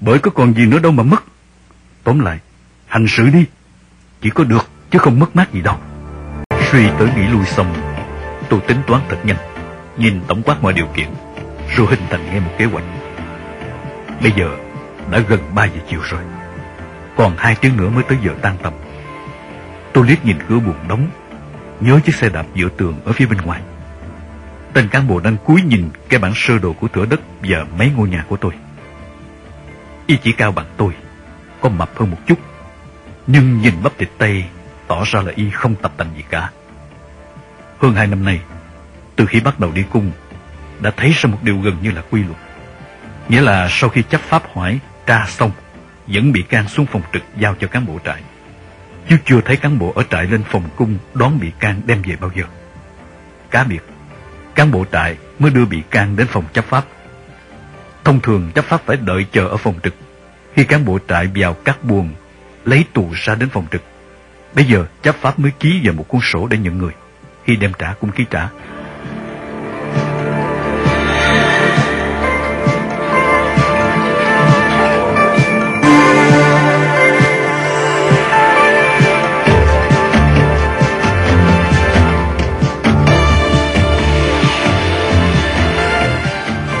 Bởi 0.00 0.18
có 0.18 0.30
còn 0.30 0.54
gì 0.54 0.66
nữa 0.66 0.78
đâu 0.78 0.92
mà 0.92 1.02
mất. 1.02 1.24
Tóm 2.04 2.20
lại, 2.20 2.38
hành 2.86 3.06
sự 3.08 3.28
đi. 3.28 3.44
Chỉ 4.20 4.30
có 4.30 4.44
được, 4.44 4.68
chứ 4.90 4.98
không 4.98 5.18
mất 5.18 5.36
mát 5.36 5.52
gì 5.52 5.62
đâu. 5.62 5.78
Suy 6.72 6.88
tới 6.98 7.10
nghĩ 7.16 7.22
lui 7.22 7.44
xong, 7.46 7.74
tôi 8.50 8.60
tính 8.60 8.78
toán 8.86 9.02
thật 9.08 9.18
nhanh, 9.24 9.36
nhìn 9.98 10.20
tổng 10.28 10.42
quát 10.42 10.62
mọi 10.62 10.72
điều 10.72 10.86
kiện, 10.94 11.08
rồi 11.68 11.86
hình 11.90 12.00
thành 12.10 12.26
ngay 12.26 12.40
một 12.40 12.50
kế 12.58 12.64
hoạch. 12.64 12.84
Bây 14.22 14.32
giờ, 14.32 14.56
đã 15.10 15.18
gần 15.18 15.40
3 15.54 15.64
giờ 15.64 15.80
chiều 15.88 16.00
rồi. 16.00 16.20
Còn 17.16 17.34
hai 17.36 17.54
tiếng 17.54 17.76
nữa 17.76 17.88
mới 17.88 18.04
tới 18.04 18.18
giờ 18.24 18.34
tan 18.42 18.56
tầm. 18.62 18.72
Tôi 19.92 20.06
liếc 20.06 20.24
nhìn 20.24 20.36
cửa 20.48 20.58
buồn 20.58 20.76
đóng, 20.88 21.08
nhớ 21.80 22.00
chiếc 22.04 22.14
xe 22.14 22.28
đạp 22.28 22.46
giữa 22.54 22.68
tường 22.76 23.00
ở 23.04 23.12
phía 23.12 23.26
bên 23.26 23.38
ngoài. 23.38 23.60
Tên 24.72 24.88
cán 24.88 25.08
bộ 25.08 25.20
đang 25.20 25.36
cúi 25.36 25.62
nhìn 25.62 25.90
cái 26.08 26.20
bản 26.20 26.32
sơ 26.34 26.58
đồ 26.58 26.72
của 26.72 26.88
thửa 26.88 27.06
đất 27.06 27.20
và 27.42 27.66
mấy 27.78 27.90
ngôi 27.96 28.08
nhà 28.08 28.24
của 28.28 28.36
tôi. 28.36 28.52
Y 30.06 30.16
chỉ 30.16 30.32
cao 30.32 30.52
bằng 30.52 30.66
tôi, 30.76 30.92
có 31.60 31.68
mập 31.68 31.98
hơn 31.98 32.10
một 32.10 32.18
chút, 32.26 32.38
nhưng 33.26 33.60
nhìn 33.60 33.74
bắp 33.82 33.98
thịt 33.98 34.08
tay 34.18 34.48
tỏ 34.86 35.02
ra 35.06 35.22
là 35.22 35.32
Y 35.34 35.50
không 35.50 35.74
tập 35.74 35.92
tành 35.96 36.08
gì 36.16 36.24
cả. 36.30 36.50
Hơn 37.78 37.94
hai 37.94 38.06
năm 38.06 38.24
nay, 38.24 38.40
từ 39.16 39.26
khi 39.26 39.40
bắt 39.40 39.60
đầu 39.60 39.72
đi 39.72 39.84
cung, 39.92 40.10
đã 40.80 40.90
thấy 40.96 41.12
ra 41.16 41.30
một 41.30 41.38
điều 41.42 41.60
gần 41.60 41.76
như 41.82 41.90
là 41.90 42.02
quy 42.10 42.22
luật. 42.22 42.36
Nghĩa 43.28 43.40
là 43.40 43.68
sau 43.70 43.90
khi 43.90 44.02
chấp 44.02 44.20
pháp 44.20 44.42
hỏi, 44.54 44.78
tra 45.06 45.26
xong, 45.28 45.50
dẫn 46.06 46.32
bị 46.32 46.42
can 46.42 46.68
xuống 46.68 46.86
phòng 46.86 47.02
trực 47.12 47.22
giao 47.38 47.54
cho 47.60 47.66
cán 47.68 47.86
bộ 47.86 47.98
trại. 48.04 48.22
Chứ 49.08 49.16
chưa 49.24 49.40
thấy 49.40 49.56
cán 49.56 49.78
bộ 49.78 49.92
ở 49.96 50.02
trại 50.10 50.24
lên 50.26 50.42
phòng 50.50 50.68
cung 50.76 50.98
đón 51.14 51.38
bị 51.40 51.52
can 51.58 51.80
đem 51.86 52.02
về 52.02 52.16
bao 52.20 52.30
giờ. 52.36 52.44
Cá 53.50 53.64
biệt, 53.64 53.80
cán 54.54 54.70
bộ 54.70 54.84
trại 54.92 55.16
mới 55.38 55.50
đưa 55.50 55.64
bị 55.64 55.82
can 55.90 56.16
đến 56.16 56.26
phòng 56.26 56.44
chấp 56.52 56.64
pháp. 56.64 56.84
Thông 58.04 58.20
thường 58.20 58.50
chấp 58.54 58.64
pháp 58.64 58.80
phải 58.86 58.96
đợi 58.96 59.26
chờ 59.32 59.48
ở 59.48 59.56
phòng 59.56 59.74
trực. 59.82 59.94
Khi 60.54 60.64
cán 60.64 60.84
bộ 60.84 60.98
trại 61.08 61.28
vào 61.34 61.54
các 61.54 61.84
buồng, 61.84 62.10
lấy 62.64 62.84
tù 62.92 63.10
ra 63.14 63.34
đến 63.34 63.48
phòng 63.48 63.66
trực. 63.72 63.82
Bây 64.54 64.64
giờ 64.64 64.86
chấp 65.02 65.14
pháp 65.14 65.38
mới 65.38 65.50
ký 65.60 65.80
vào 65.84 65.94
một 65.94 66.08
cuốn 66.08 66.20
sổ 66.24 66.46
để 66.46 66.58
nhận 66.58 66.78
người. 66.78 66.92
Khi 67.44 67.56
đem 67.56 67.72
trả 67.78 67.92
cũng 67.92 68.10
ký 68.10 68.24
trả. 68.30 68.48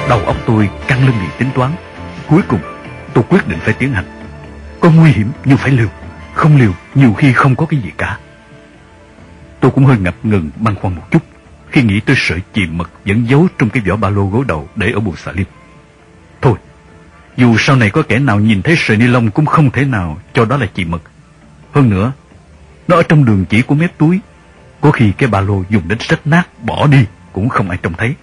Đầu 0.08 0.20
óc 0.20 0.36
tôi 0.46 0.70
căng 0.86 1.06
lưng 1.06 1.16
vì 1.20 1.26
tính 1.38 1.50
toán. 1.54 1.72
Cuối 2.28 2.42
cùng, 2.48 2.60
tôi 3.14 3.24
quyết 3.28 3.48
định 3.48 3.58
phải 3.60 3.74
tiến 3.74 3.92
hành. 3.92 4.04
Có 4.80 4.90
nguy 4.90 5.10
hiểm 5.10 5.30
nhưng 5.44 5.56
phải 5.56 5.70
liều. 5.70 5.88
Không 6.34 6.56
liều, 6.56 6.72
nhiều 6.94 7.14
khi 7.14 7.32
không 7.32 7.56
có 7.56 7.66
cái 7.66 7.80
gì 7.80 7.90
cả. 7.98 8.18
Tôi 9.60 9.70
cũng 9.70 9.84
hơi 9.84 9.98
ngập 9.98 10.14
ngừng 10.22 10.50
băn 10.56 10.74
khoăn 10.74 10.94
một 10.94 11.10
chút 11.10 11.22
khi 11.70 11.82
nghĩ 11.82 12.00
tới 12.00 12.16
sợi 12.18 12.40
chìm 12.52 12.78
mật 12.78 12.90
vẫn 13.04 13.28
giấu 13.28 13.48
trong 13.58 13.70
cái 13.70 13.82
vỏ 13.86 13.96
ba 13.96 14.10
lô 14.10 14.26
gối 14.26 14.44
đầu 14.48 14.68
để 14.76 14.90
ở 14.90 15.00
buồng 15.00 15.16
xà 15.16 15.32
lim. 15.32 15.46
Thôi, 16.42 16.54
dù 17.36 17.56
sau 17.58 17.76
này 17.76 17.90
có 17.90 18.02
kẻ 18.02 18.18
nào 18.18 18.40
nhìn 18.40 18.62
thấy 18.62 18.74
sợi 18.78 18.96
ni 18.96 19.06
lông 19.06 19.30
cũng 19.30 19.46
không 19.46 19.70
thể 19.70 19.84
nào 19.84 20.18
cho 20.32 20.44
đó 20.44 20.56
là 20.56 20.66
chìm 20.66 20.90
mật. 20.90 21.02
Hơn 21.72 21.90
nữa, 21.90 22.12
nó 22.88 22.96
ở 22.96 23.02
trong 23.02 23.24
đường 23.24 23.44
chỉ 23.44 23.62
của 23.62 23.74
mép 23.74 23.98
túi. 23.98 24.20
Có 24.80 24.90
khi 24.90 25.12
cái 25.18 25.28
ba 25.28 25.40
lô 25.40 25.62
dùng 25.70 25.88
đến 25.88 25.98
rách 26.00 26.26
nát 26.26 26.64
bỏ 26.64 26.86
đi 26.86 27.04
cũng 27.32 27.48
không 27.48 27.70
ai 27.70 27.78
trông 27.82 27.92
thấy. 27.92 28.14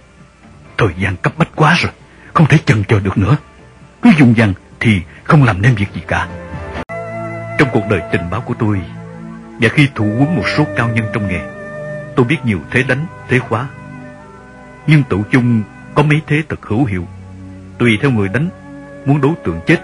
Thời 0.78 0.88
gian 0.98 1.16
cấp 1.16 1.32
bách 1.36 1.48
quá 1.56 1.74
rồi, 1.78 1.92
không 2.34 2.46
thể 2.46 2.58
chần 2.58 2.84
chờ 2.84 3.00
được 3.00 3.18
nữa. 3.18 3.36
Cứ 4.02 4.10
dùng 4.18 4.36
dằn 4.36 4.52
thì 4.80 5.00
không 5.24 5.44
làm 5.44 5.62
nên 5.62 5.74
việc 5.74 5.86
gì 5.94 6.00
cả. 6.06 6.28
Trong 7.58 7.68
cuộc 7.72 7.82
đời 7.90 8.00
tình 8.12 8.30
báo 8.30 8.40
của 8.40 8.54
tôi, 8.58 8.80
và 9.60 9.68
khi 9.68 9.88
thủ 9.94 10.04
quấn 10.04 10.36
một 10.36 10.44
số 10.56 10.66
cao 10.76 10.88
nhân 10.88 11.04
trong 11.12 11.28
nghề, 11.28 11.40
tôi 12.16 12.26
biết 12.26 12.36
nhiều 12.44 12.60
thế 12.70 12.82
đánh, 12.82 13.06
thế 13.28 13.38
khóa. 13.38 13.66
Nhưng 14.86 15.02
tụ 15.02 15.22
chung 15.30 15.62
có 15.94 16.02
mấy 16.02 16.20
thế 16.26 16.42
thật 16.48 16.62
hữu 16.62 16.84
hiệu. 16.84 17.06
Tùy 17.78 17.98
theo 18.02 18.10
người 18.10 18.28
đánh, 18.28 18.48
muốn 19.06 19.20
đối 19.20 19.32
tượng 19.44 19.60
chết 19.66 19.80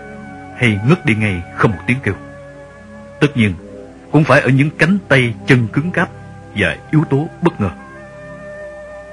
hay 0.57 0.81
ngất 0.89 1.07
đi 1.07 1.15
ngay 1.15 1.43
không 1.57 1.71
một 1.71 1.79
tiếng 1.87 1.99
kêu. 2.03 2.15
Tất 3.21 3.37
nhiên, 3.37 3.55
cũng 4.13 4.25
phải 4.25 4.41
ở 4.41 4.49
những 4.49 4.71
cánh 4.71 4.99
tay 5.09 5.35
chân 5.47 5.69
cứng 5.69 5.91
cáp 5.91 6.09
và 6.55 6.77
yếu 6.91 7.05
tố 7.11 7.29
bất 7.43 7.61
ngờ. 7.61 7.71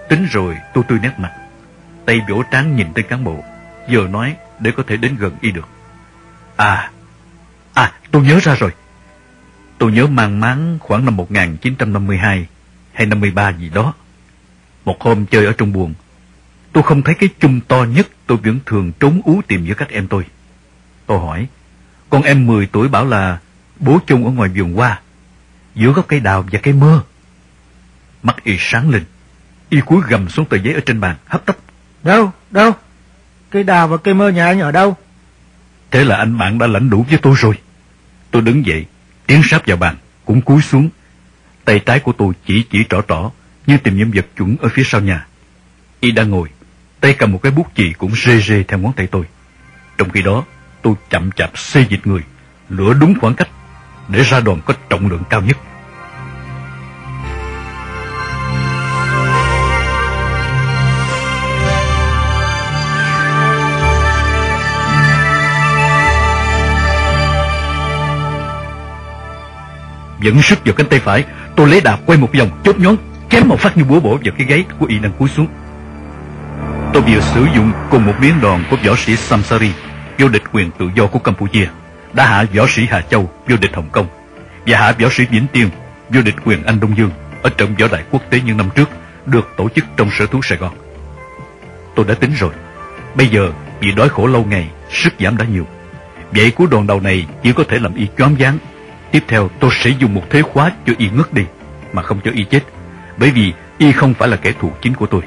Tính 0.09 0.27
rồi 0.31 0.57
tôi 0.73 0.83
tươi 0.87 0.99
nét 1.01 1.11
mặt, 1.17 1.31
tay 2.07 2.21
vỗ 2.29 2.43
trán 2.51 2.75
nhìn 2.75 2.87
tên 2.93 3.05
cán 3.09 3.23
bộ, 3.23 3.43
giờ 3.89 4.07
nói 4.09 4.35
để 4.59 4.71
có 4.71 4.83
thể 4.87 4.97
đến 4.97 5.15
gần 5.15 5.37
y 5.41 5.51
được. 5.51 5.67
À, 6.55 6.91
à, 7.73 7.93
tôi 8.11 8.23
nhớ 8.23 8.39
ra 8.41 8.55
rồi. 8.55 8.71
Tôi 9.77 9.91
nhớ 9.91 10.07
mang 10.07 10.39
máng 10.39 10.77
khoảng 10.79 11.05
năm 11.05 11.15
1952 11.15 12.47
hay 12.93 13.07
53 13.07 13.49
gì 13.49 13.69
đó. 13.69 13.93
Một 14.85 15.01
hôm 15.01 15.25
chơi 15.25 15.45
ở 15.45 15.53
trong 15.57 15.73
buồng, 15.73 15.93
tôi 16.73 16.83
không 16.83 17.01
thấy 17.01 17.15
cái 17.15 17.29
chung 17.39 17.61
to 17.67 17.83
nhất 17.83 18.07
tôi 18.27 18.37
vẫn 18.37 18.59
thường 18.65 18.91
trốn 18.99 19.21
ú 19.25 19.41
tìm 19.47 19.65
giữa 19.65 19.73
các 19.73 19.89
em 19.89 20.07
tôi. 20.07 20.25
Tôi 21.05 21.19
hỏi, 21.19 21.47
con 22.09 22.21
em 22.21 22.47
10 22.47 22.65
tuổi 22.65 22.87
bảo 22.87 23.05
là 23.05 23.39
bố 23.79 23.99
chung 24.07 24.25
ở 24.25 24.31
ngoài 24.31 24.49
vườn 24.55 24.73
hoa, 24.73 25.01
giữa 25.75 25.91
gốc 25.91 26.05
cây 26.07 26.19
đào 26.19 26.45
và 26.51 26.59
cây 26.63 26.73
mơ. 26.73 27.03
Mắt 28.23 28.43
y 28.43 28.55
sáng 28.59 28.89
lên, 28.89 29.03
y 29.69 29.81
cúi 29.81 30.01
gầm 30.07 30.29
xuống 30.29 30.45
tờ 30.45 30.57
giấy 30.57 30.73
ở 30.73 30.79
trên 30.85 30.99
bàn, 30.99 31.15
hấp 31.25 31.45
tấp. 31.45 31.57
Đâu, 32.07 32.31
đâu? 32.51 32.71
Cây 33.49 33.63
đào 33.63 33.87
và 33.87 33.97
cây 33.97 34.13
mơ 34.13 34.29
nhà 34.29 34.45
anh 34.45 34.59
ở 34.59 34.71
đâu? 34.71 34.97
Thế 35.91 36.03
là 36.03 36.15
anh 36.15 36.37
bạn 36.37 36.57
đã 36.57 36.67
lãnh 36.67 36.89
đủ 36.89 37.05
với 37.09 37.19
tôi 37.21 37.35
rồi. 37.37 37.55
Tôi 38.31 38.41
đứng 38.41 38.65
dậy, 38.65 38.85
tiến 39.27 39.41
sáp 39.43 39.67
vào 39.67 39.77
bàn, 39.77 39.95
cũng 40.25 40.41
cúi 40.41 40.61
xuống. 40.61 40.89
Tay 41.65 41.79
trái 41.79 41.99
của 41.99 42.11
tôi 42.11 42.33
chỉ 42.45 42.65
chỉ 42.69 42.79
trỏ 42.89 43.01
trỏ, 43.07 43.31
như 43.67 43.77
tìm 43.77 43.97
những 43.97 44.11
vật 44.13 44.25
chuẩn 44.37 44.57
ở 44.61 44.69
phía 44.69 44.83
sau 44.85 45.01
nhà. 45.01 45.27
Y 45.99 46.11
đang 46.11 46.29
ngồi, 46.29 46.49
tay 46.99 47.13
cầm 47.13 47.31
một 47.31 47.39
cái 47.43 47.51
bút 47.51 47.67
chì 47.75 47.93
cũng 47.93 48.11
rê 48.15 48.39
rê 48.39 48.63
theo 48.63 48.79
ngón 48.79 48.93
tay 48.93 49.07
tôi. 49.07 49.23
Trong 49.97 50.09
khi 50.09 50.21
đó, 50.21 50.43
Tôi 50.81 50.95
chậm 51.09 51.31
chạp 51.31 51.57
xê 51.57 51.85
dịch 51.89 52.07
người, 52.07 52.21
lửa 52.69 52.93
đúng 52.93 53.19
khoảng 53.19 53.33
cách, 53.33 53.49
để 54.07 54.23
ra 54.23 54.39
đòn 54.39 54.61
có 54.65 54.73
trọng 54.89 55.09
lượng 55.09 55.23
cao 55.29 55.41
nhất. 55.41 55.57
Dẫn 70.21 70.41
sức 70.41 70.59
vào 70.65 70.75
cánh 70.75 70.87
tay 70.87 70.99
phải, 70.99 71.25
tôi 71.55 71.69
lấy 71.69 71.81
đạp 71.81 71.99
quay 72.05 72.19
một 72.19 72.29
vòng 72.39 72.49
chốt 72.63 72.79
nhón, 72.79 72.95
chém 73.29 73.47
một 73.47 73.59
phát 73.59 73.77
như 73.77 73.83
búa 73.83 73.99
bổ 73.99 74.19
vào 74.23 74.33
cái 74.37 74.47
gáy 74.47 74.65
của 74.79 74.85
y 74.85 74.99
đang 74.99 75.11
cúi 75.11 75.29
xuống. 75.29 75.47
Tôi 76.93 77.01
vừa 77.01 77.21
sử 77.21 77.45
dụng 77.55 77.71
cùng 77.89 78.05
một 78.05 78.13
miếng 78.21 78.41
đòn 78.41 78.63
của 78.69 78.77
võ 78.85 78.95
sĩ 78.95 79.15
Samsari, 79.15 79.71
vô 80.19 80.27
địch 80.27 80.43
quyền 80.51 80.71
tự 80.71 80.89
do 80.95 81.07
của 81.07 81.19
Campuchia, 81.19 81.67
đã 82.13 82.25
hạ 82.27 82.45
võ 82.55 82.65
sĩ 82.67 82.87
Hà 82.89 83.01
Châu, 83.01 83.29
vô 83.49 83.55
địch 83.61 83.75
Hồng 83.75 83.89
Kông, 83.91 84.07
và 84.67 84.79
hạ 84.79 84.91
võ 84.99 85.09
sĩ 85.11 85.25
Vĩnh 85.25 85.47
Tiên, 85.47 85.69
vô 86.09 86.21
địch 86.21 86.35
quyền 86.45 86.63
Anh 86.63 86.79
Đông 86.79 86.97
Dương 86.97 87.11
ở 87.41 87.49
trận 87.49 87.75
võ 87.79 87.87
đại 87.87 88.03
quốc 88.11 88.21
tế 88.29 88.39
những 88.45 88.57
năm 88.57 88.69
trước, 88.75 88.89
được 89.25 89.53
tổ 89.57 89.69
chức 89.69 89.85
trong 89.97 90.09
sở 90.11 90.25
thú 90.25 90.41
Sài 90.43 90.57
Gòn. 90.57 90.73
Tôi 91.95 92.05
đã 92.05 92.13
tính 92.13 92.31
rồi, 92.39 92.51
bây 93.15 93.27
giờ 93.27 93.51
vì 93.79 93.91
đói 93.91 94.09
khổ 94.09 94.27
lâu 94.27 94.45
ngày, 94.49 94.69
sức 94.89 95.13
giảm 95.19 95.37
đã 95.37 95.45
nhiều. 95.45 95.67
Vậy 96.31 96.51
cú 96.51 96.67
đòn 96.67 96.87
đầu 96.87 97.01
này 97.01 97.25
chỉ 97.43 97.53
có 97.53 97.63
thể 97.69 97.79
làm 97.79 97.95
y 97.95 98.07
choáng 98.17 98.35
váng. 98.39 98.57
Tiếp 99.11 99.23
theo 99.27 99.49
tôi 99.59 99.71
sẽ 99.73 99.89
dùng 99.89 100.13
một 100.13 100.23
thế 100.29 100.41
khóa 100.41 100.71
cho 100.85 100.93
y 100.97 101.09
ngất 101.09 101.33
đi, 101.33 101.43
mà 101.93 102.01
không 102.01 102.19
cho 102.23 102.31
y 102.33 102.43
chết, 102.43 102.63
bởi 103.17 103.31
vì 103.31 103.53
y 103.77 103.91
không 103.91 104.13
phải 104.13 104.29
là 104.29 104.37
kẻ 104.37 104.51
thù 104.59 104.71
chính 104.81 104.93
của 104.93 105.05
tôi. 105.05 105.21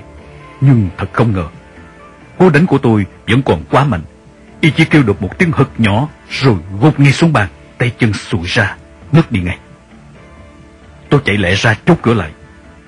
Nhưng 0.60 0.88
thật 0.96 1.06
không 1.12 1.32
ngờ, 1.32 1.46
cú 2.38 2.50
đánh 2.50 2.66
của 2.66 2.78
tôi 2.78 3.06
vẫn 3.28 3.42
còn 3.42 3.64
quá 3.70 3.84
mạnh. 3.84 4.02
Y 4.60 4.70
chỉ 4.70 4.84
kêu 4.84 5.02
được 5.02 5.22
một 5.22 5.38
tiếng 5.38 5.52
hực 5.52 5.70
nhỏ 5.78 6.08
rồi 6.30 6.56
gục 6.80 7.00
ngay 7.00 7.12
xuống 7.12 7.32
bàn, 7.32 7.48
tay 7.78 7.92
chân 7.98 8.12
sụi 8.12 8.46
ra, 8.46 8.76
ngất 9.12 9.32
đi 9.32 9.40
ngay. 9.40 9.58
Tôi 11.08 11.20
chạy 11.24 11.36
lẹ 11.36 11.54
ra 11.54 11.74
chốt 11.86 11.98
cửa 12.02 12.14
lại. 12.14 12.30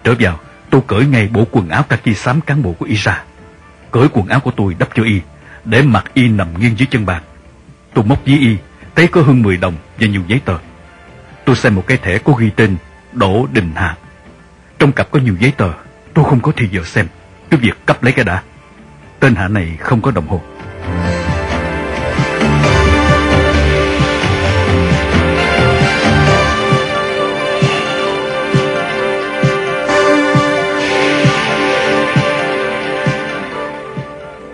Trở 0.04 0.14
vào, 0.18 0.40
tôi 0.70 0.80
cởi 0.86 1.06
ngay 1.06 1.28
bộ 1.28 1.44
quần 1.50 1.68
áo 1.68 1.82
kaki 1.82 2.16
xám 2.16 2.40
cán 2.40 2.62
bộ 2.62 2.72
của 2.72 2.86
y 2.86 2.94
ra. 2.94 3.22
Cởi 3.90 4.08
quần 4.12 4.28
áo 4.28 4.40
của 4.40 4.50
tôi 4.50 4.76
đắp 4.78 4.88
cho 4.94 5.02
y, 5.02 5.20
để 5.64 5.82
mặt 5.82 6.04
y 6.14 6.28
nằm 6.28 6.60
nghiêng 6.60 6.78
dưới 6.78 6.86
chân 6.90 7.06
bàn. 7.06 7.22
Tôi 7.94 8.04
móc 8.04 8.26
với 8.26 8.38
y, 8.38 8.56
thấy 8.94 9.06
có 9.06 9.22
hơn 9.22 9.42
10 9.42 9.56
đồng 9.56 9.74
và 10.00 10.06
nhiều 10.06 10.22
giấy 10.28 10.40
tờ. 10.44 10.58
Tôi 11.44 11.56
xem 11.56 11.74
một 11.74 11.84
cái 11.86 11.98
thẻ 11.98 12.18
có 12.18 12.32
ghi 12.32 12.50
tên 12.56 12.76
Đỗ 13.12 13.46
Đình 13.52 13.72
Hà. 13.74 13.96
Trong 14.78 14.92
cặp 14.92 15.10
có 15.10 15.18
nhiều 15.18 15.36
giấy 15.40 15.52
tờ, 15.56 15.72
tôi 16.14 16.24
không 16.24 16.40
có 16.40 16.52
thì 16.56 16.68
giờ 16.72 16.82
xem. 16.84 17.06
Cứ 17.50 17.56
việc 17.56 17.86
cấp 17.86 18.02
lấy 18.02 18.12
cái 18.12 18.24
đã. 18.24 18.42
Tên 19.20 19.34
Hạ 19.34 19.48
này 19.48 19.76
không 19.80 20.02
có 20.02 20.10
đồng 20.10 20.28
hồ. 20.28 20.40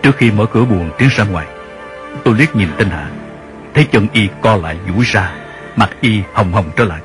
Trước 0.02 0.16
khi 0.16 0.30
mở 0.30 0.47
cửa 0.47 0.64
buồn 0.64 0.90
tiến 0.99 1.09
ra 1.16 1.25
ngoài, 1.25 1.47
tôi 2.25 2.35
liếc 2.38 2.57
nhìn 2.57 2.68
tên 2.78 2.90
Hạ, 2.90 3.11
thấy 3.75 3.85
chân 3.85 4.07
y 4.12 4.28
co 4.40 4.57
lại 4.57 4.76
duỗi 4.88 5.04
ra, 5.04 5.33
mặt 5.78 5.90
y 6.00 6.23
hồng 6.32 6.52
hồng 6.52 6.70
trở 6.76 6.85
lại. 6.85 7.00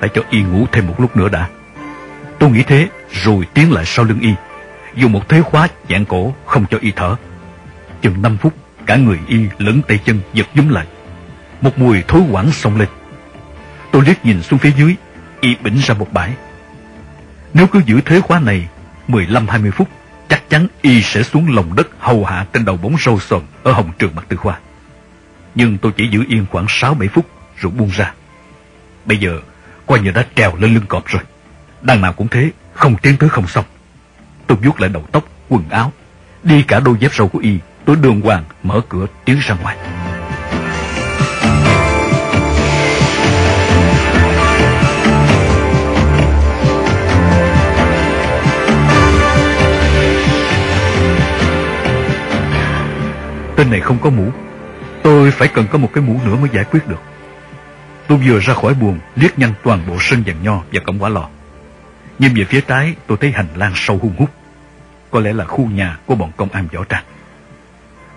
Phải 0.00 0.08
cho 0.14 0.22
y 0.30 0.42
ngủ 0.42 0.66
thêm 0.72 0.86
một 0.86 1.00
lúc 1.00 1.16
nữa 1.16 1.28
đã. 1.28 1.48
Tôi 2.38 2.50
nghĩ 2.50 2.62
thế, 2.62 2.88
rồi 3.12 3.46
tiến 3.54 3.72
lại 3.72 3.84
sau 3.84 4.04
lưng 4.04 4.20
y, 4.20 4.34
dùng 4.94 5.12
một 5.12 5.28
thế 5.28 5.42
khóa 5.42 5.68
dạng 5.88 6.04
cổ 6.04 6.34
không 6.46 6.64
cho 6.70 6.78
y 6.80 6.92
thở. 6.96 7.16
Chừng 8.02 8.22
5 8.22 8.36
phút, 8.36 8.54
cả 8.86 8.96
người 8.96 9.18
y 9.28 9.38
lẫn 9.58 9.82
tay 9.82 9.98
chân 10.04 10.20
giật 10.32 10.46
dúm 10.54 10.68
lại. 10.68 10.86
Một 11.60 11.78
mùi 11.78 12.02
thối 12.08 12.22
quảng 12.30 12.52
xông 12.52 12.76
lên. 12.76 12.88
Tôi 13.90 14.02
liếc 14.06 14.24
nhìn 14.24 14.42
xuống 14.42 14.58
phía 14.58 14.72
dưới, 14.76 14.96
y 15.40 15.56
bỉnh 15.62 15.76
ra 15.82 15.94
một 15.94 16.12
bãi. 16.12 16.32
Nếu 17.54 17.66
cứ 17.66 17.82
giữ 17.86 18.00
thế 18.00 18.20
khóa 18.20 18.38
này 18.38 18.68
15-20 19.08 19.70
phút, 19.70 19.88
chắc 20.28 20.50
chắn 20.50 20.66
y 20.82 21.02
sẽ 21.02 21.22
xuống 21.22 21.54
lòng 21.54 21.76
đất 21.76 21.88
hầu 21.98 22.24
hạ 22.24 22.46
trên 22.52 22.64
đầu 22.64 22.76
bóng 22.76 22.96
râu 23.00 23.20
sồn 23.20 23.42
ở 23.62 23.72
hồng 23.72 23.92
trường 23.98 24.14
mặt 24.14 24.24
tư 24.28 24.36
khoa. 24.36 24.58
Nhưng 25.54 25.78
tôi 25.78 25.92
chỉ 25.92 26.08
giữ 26.08 26.24
yên 26.28 26.46
khoảng 26.50 26.66
6-7 26.66 27.08
phút 27.08 27.26
rồi 27.60 27.72
buông 27.76 27.90
ra. 27.92 28.12
Bây 29.04 29.18
giờ, 29.18 29.40
coi 29.86 30.00
như 30.00 30.10
đã 30.10 30.24
trèo 30.36 30.56
lên 30.56 30.74
lưng 30.74 30.86
cọp 30.88 31.06
rồi. 31.06 31.22
Đằng 31.82 32.00
nào 32.00 32.12
cũng 32.12 32.28
thế, 32.28 32.50
không 32.72 32.96
tiến 32.96 33.16
tới 33.16 33.28
không 33.28 33.46
xong. 33.46 33.64
Tôi 34.46 34.58
vuốt 34.62 34.80
lại 34.80 34.90
đầu 34.90 35.04
tóc, 35.12 35.24
quần 35.48 35.64
áo, 35.70 35.92
đi 36.42 36.62
cả 36.62 36.80
đôi 36.80 36.96
dép 37.00 37.10
sâu 37.14 37.28
của 37.28 37.38
y, 37.38 37.58
tôi 37.84 37.96
đường 37.96 38.20
hoàng 38.20 38.44
mở 38.62 38.80
cửa 38.88 39.06
tiến 39.24 39.38
ra 39.40 39.56
ngoài. 39.62 39.76
Tên 53.56 53.70
này 53.70 53.80
không 53.80 53.98
có 53.98 54.10
mũ 54.10 54.32
Tôi 55.02 55.30
phải 55.30 55.48
cần 55.48 55.66
có 55.70 55.78
một 55.78 55.90
cái 55.92 56.04
mũ 56.04 56.20
nữa 56.24 56.36
mới 56.36 56.50
giải 56.52 56.64
quyết 56.64 56.88
được 56.88 57.09
Tôi 58.10 58.18
vừa 58.18 58.40
ra 58.40 58.54
khỏi 58.54 58.74
buồng, 58.74 58.98
Liếc 59.16 59.38
nhanh 59.38 59.52
toàn 59.62 59.86
bộ 59.88 59.96
sân 60.00 60.22
vàng 60.26 60.42
nho 60.42 60.62
và 60.72 60.80
cổng 60.80 61.02
quả 61.02 61.08
lò. 61.08 61.28
Nhìn 62.18 62.34
về 62.34 62.44
phía 62.44 62.60
trái, 62.60 62.94
tôi 63.06 63.18
thấy 63.20 63.30
hành 63.30 63.46
lang 63.54 63.72
sâu 63.74 63.98
hung 64.02 64.14
hút. 64.18 64.30
Có 65.10 65.20
lẽ 65.20 65.32
là 65.32 65.44
khu 65.44 65.66
nhà 65.66 65.98
của 66.06 66.14
bọn 66.14 66.32
công 66.36 66.48
an 66.48 66.68
võ 66.72 66.84
trang. 66.84 67.04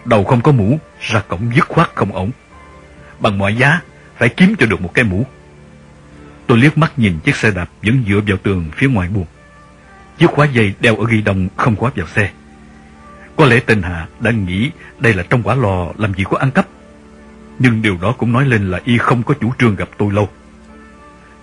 Đầu 0.06 0.24
không 0.24 0.42
có 0.42 0.52
mũ, 0.52 0.80
Ra 1.00 1.20
cổng 1.28 1.56
dứt 1.56 1.68
khoát 1.68 1.90
không 1.96 2.12
ổn. 2.12 2.32
Bằng 3.20 3.38
mọi 3.38 3.56
giá, 3.56 3.80
Phải 4.18 4.30
kiếm 4.30 4.56
cho 4.60 4.66
được 4.66 4.82
một 4.82 4.94
cái 4.94 5.06
mũ. 5.06 5.26
Tôi 6.48 6.58
liếc 6.58 6.78
mắt 6.78 7.00
nhìn 7.00 7.20
chiếc 7.20 7.36
xe 7.36 7.52
đạp 7.52 7.70
Vẫn 7.82 8.04
dựa 8.08 8.20
vào 8.28 8.38
tường 8.38 8.70
phía 8.76 8.88
ngoài 8.88 9.10
buồng. 9.10 9.28
Chiếc 10.18 10.30
khóa 10.30 10.46
dây 10.46 10.74
đeo 10.80 10.96
ở 10.96 11.06
ghi 11.10 11.22
đồng 11.22 11.48
không 11.58 11.76
khóa 11.76 11.92
vào 11.96 12.08
xe. 12.08 12.32
Có 13.36 13.46
lẽ 13.46 13.60
tên 13.60 13.82
Hạ 13.82 14.08
đã 14.20 14.32
nghĩ 14.32 14.72
đây 15.00 15.14
là 15.14 15.24
trong 15.30 15.44
quả 15.44 15.56
lò 15.56 15.88
làm 15.98 16.14
gì 16.14 16.24
có 16.30 16.38
ăn 16.38 16.52
cắp. 16.52 16.68
Nhưng 17.64 17.82
điều 17.82 17.98
đó 18.02 18.12
cũng 18.18 18.32
nói 18.32 18.46
lên 18.46 18.72
là 18.72 18.80
y 18.86 18.98
không 18.98 19.24
có 19.24 19.34
chủ 19.42 19.54
trương 19.60 19.76
gặp 19.76 19.90
tôi 19.98 20.14
lâu. 20.14 20.30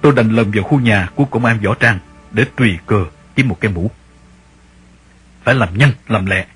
Tôi 0.00 0.12
đành 0.16 0.30
lần 0.30 0.50
vào 0.50 0.64
khu 0.64 0.80
nhà 0.80 1.08
của 1.14 1.24
công 1.24 1.44
an 1.44 1.60
võ 1.60 1.74
trang 1.74 1.98
để 2.30 2.44
tùy 2.56 2.78
cơ 2.86 3.04
kiếm 3.36 3.48
một 3.48 3.60
cái 3.60 3.72
mũ. 3.72 3.90
Phải 5.44 5.54
làm 5.54 5.78
nhanh, 5.78 5.92
làm 6.08 6.26
lẹ. 6.26 6.46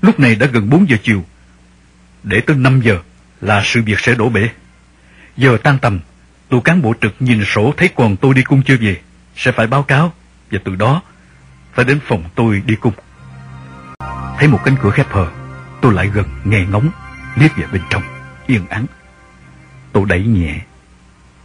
Lúc 0.00 0.20
này 0.20 0.34
đã 0.34 0.46
gần 0.46 0.70
4 0.70 0.88
giờ 0.88 0.96
chiều. 1.02 1.24
Để 2.22 2.40
tới 2.40 2.56
5 2.56 2.80
giờ 2.80 2.98
là 3.40 3.62
sự 3.64 3.82
việc 3.82 4.00
sẽ 4.00 4.14
đổ 4.14 4.28
bể. 4.28 4.48
Giờ 5.36 5.56
tan 5.62 5.78
tầm, 5.78 6.00
tụ 6.48 6.60
cán 6.60 6.82
bộ 6.82 6.94
trực 7.00 7.14
nhìn 7.20 7.44
sổ 7.44 7.74
thấy 7.76 7.88
còn 7.96 8.16
tôi 8.16 8.34
đi 8.34 8.42
cung 8.42 8.62
chưa 8.62 8.76
về, 8.76 9.00
sẽ 9.36 9.52
phải 9.52 9.66
báo 9.66 9.82
cáo, 9.82 10.12
và 10.50 10.58
từ 10.64 10.76
đó 10.76 11.02
phải 11.72 11.84
đến 11.84 11.98
phòng 12.06 12.24
tôi 12.34 12.62
đi 12.66 12.76
cung. 12.76 12.92
Thấy 14.38 14.48
một 14.48 14.60
cánh 14.64 14.76
cửa 14.82 14.90
khép 14.90 15.06
hờ 15.10 15.26
Tôi 15.80 15.94
lại 15.94 16.10
gần 16.14 16.26
nghe 16.44 16.64
ngóng 16.70 16.90
Liếc 17.36 17.56
về 17.56 17.66
bên 17.72 17.82
trong 17.90 18.21
Yên 18.52 18.66
ắng. 18.68 18.86
Tôi 19.92 20.04
đẩy 20.08 20.24
nhẹ. 20.24 20.60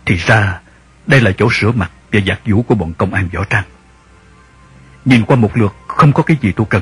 Thì 0.05 0.15
ra, 0.15 0.59
đây 1.05 1.21
là 1.21 1.31
chỗ 1.31 1.49
sửa 1.51 1.71
mặt 1.71 1.91
Và 2.11 2.19
giặt 2.27 2.39
vũ 2.45 2.61
của 2.61 2.75
bọn 2.75 2.93
công 2.93 3.13
an 3.13 3.29
võ 3.33 3.43
trang. 3.43 3.63
Nhìn 5.05 5.25
qua 5.25 5.35
một 5.35 5.57
lượt, 5.57 5.75
Không 5.87 6.13
có 6.13 6.23
cái 6.23 6.37
gì 6.41 6.51
tôi 6.51 6.67
cần. 6.69 6.81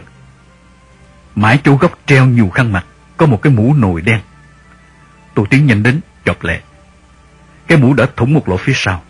Mãi 1.36 1.60
chỗ 1.64 1.76
góc 1.76 2.00
treo 2.06 2.26
nhiều 2.26 2.50
khăn 2.50 2.72
mặt, 2.72 2.86
Có 3.18 3.26
một 3.26 3.42
cái 3.42 3.54
mũ 3.54 3.74
nồi 3.74 4.02
đen. 4.02 4.20
Tôi 5.34 5.46
tiến 5.50 5.66
nhanh 5.66 5.84
đến, 5.84 6.02
chọc 6.26 6.44
lẹ. 6.44 6.62
Cái 7.68 7.78
mũ 7.78 7.94
đã 7.94 8.06
thủng 8.16 8.34
một 8.34 8.50
lỗ 8.50 8.58
phía 8.58 8.74
sau. 8.76 9.04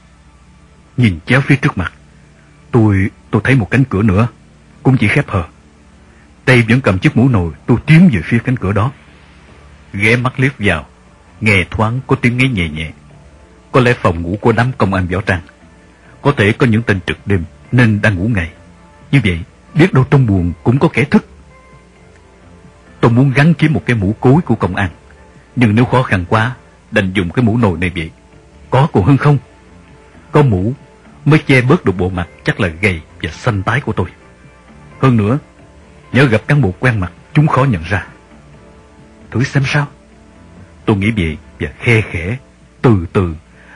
Nhìn 0.98 1.20
chéo 1.26 1.42
phía 1.42 1.56
trước 1.56 1.78
mặt, 1.78 1.94
Tôi 2.72 3.12
tôi 3.32 3.42
thấy 3.46 3.56
một 3.56 3.72
cánh 3.72 3.84
cửa 3.84 4.02
nữa, 4.02 4.28
Cũng 4.84 4.98
chỉ 4.98 5.08
khép 5.08 5.30
hờ. 5.30 5.44
Tay 6.46 6.62
vẫn 6.70 6.82
cầm 6.82 7.00
chiếc 7.00 7.18
mũ 7.18 7.30
nồi, 7.30 7.52
Tôi 7.66 7.78
tiến 7.86 8.10
về 8.14 8.22
phía 8.24 8.40
cánh 8.40 8.58
cửa 8.58 8.72
đó. 8.74 8.92
Ghé 9.94 10.16
mắt 10.16 10.40
liếc 10.40 10.54
vào 10.60 10.86
Nghe 11.42 11.64
thoáng 11.72 12.00
có 12.08 12.16
tiếng 12.16 12.38
ngáy 12.38 12.50
nhẹ 12.50 12.70
nhẹ. 12.70 12.92
Có 13.72 13.82
lẽ 13.82 13.94
phòng 13.94 14.22
ngủ 14.22 14.38
của 14.42 14.52
đám 14.52 14.72
công 14.78 14.94
an 14.94 15.08
võ 15.08 15.22
trang 15.22 15.42
Có 16.22 16.32
thể 16.32 16.52
có 16.52 16.66
những 16.68 16.84
tên 16.84 17.00
trực 17.06 17.18
đêm 17.26 17.44
Nên 17.72 18.02
đang 18.02 18.16
ngủ 18.16 18.28
ngày 18.36 18.52
Như 19.12 19.20
vậy, 19.24 19.40
biết 19.74 19.94
đâu 19.94 20.06
trong 20.10 20.26
buồn 20.26 20.54
cũng 20.64 20.80
có 20.80 20.88
kẻ 20.88 21.04
thức. 21.04 21.26
Tôi 23.00 23.12
muốn 23.12 23.32
gắn 23.36 23.54
kiếm 23.54 23.74
một 23.74 23.84
cái 23.86 23.96
mũ 23.96 24.16
cối 24.20 24.42
của 24.42 24.56
công 24.56 24.76
an. 24.76 24.90
Nhưng 25.56 25.76
nếu 25.76 25.86
khó 25.86 26.04
khăn 26.04 26.26
quá, 26.30 26.56
Đành 26.92 27.12
dùng 27.14 27.30
cái 27.30 27.46
mũ 27.46 27.58
nồi 27.58 27.78
này 27.78 27.92
vậy. 27.96 28.10
Có 28.70 28.88
còn 28.94 29.04
hơn 29.04 29.18
không? 29.18 29.38
Có 30.32 30.42
mũ 30.42 30.74
mới 31.26 31.40
che 31.40 31.62
bớt 31.62 31.86
được 31.86 31.98
bộ 31.98 32.10
mặt 32.10 32.28
Chắc 32.44 32.60
là 32.60 32.68
gầy 32.68 33.02
và 33.22 33.30
xanh 33.32 33.64
tái 33.64 33.82
của 33.82 33.92
tôi. 33.92 34.08
Hơn 35.00 35.18
nữa, 35.18 35.40
Nhớ 36.12 36.26
gặp 36.26 36.42
cán 36.48 36.62
bộ 36.62 36.74
quen 36.80 37.00
mặt, 37.00 37.12
Chúng 37.34 37.48
khó 37.48 37.64
nhận 37.64 37.84
ra. 37.84 38.08
Thử 39.32 39.44
xem 39.44 39.64
sao. 39.66 39.88
Tôi 40.86 40.96
nghĩ 40.96 41.12
vậy 41.12 41.38
và 41.60 41.68
khe 41.80 42.02
khẽ 42.02 42.38
Từ 42.82 43.06
từ 43.14 43.36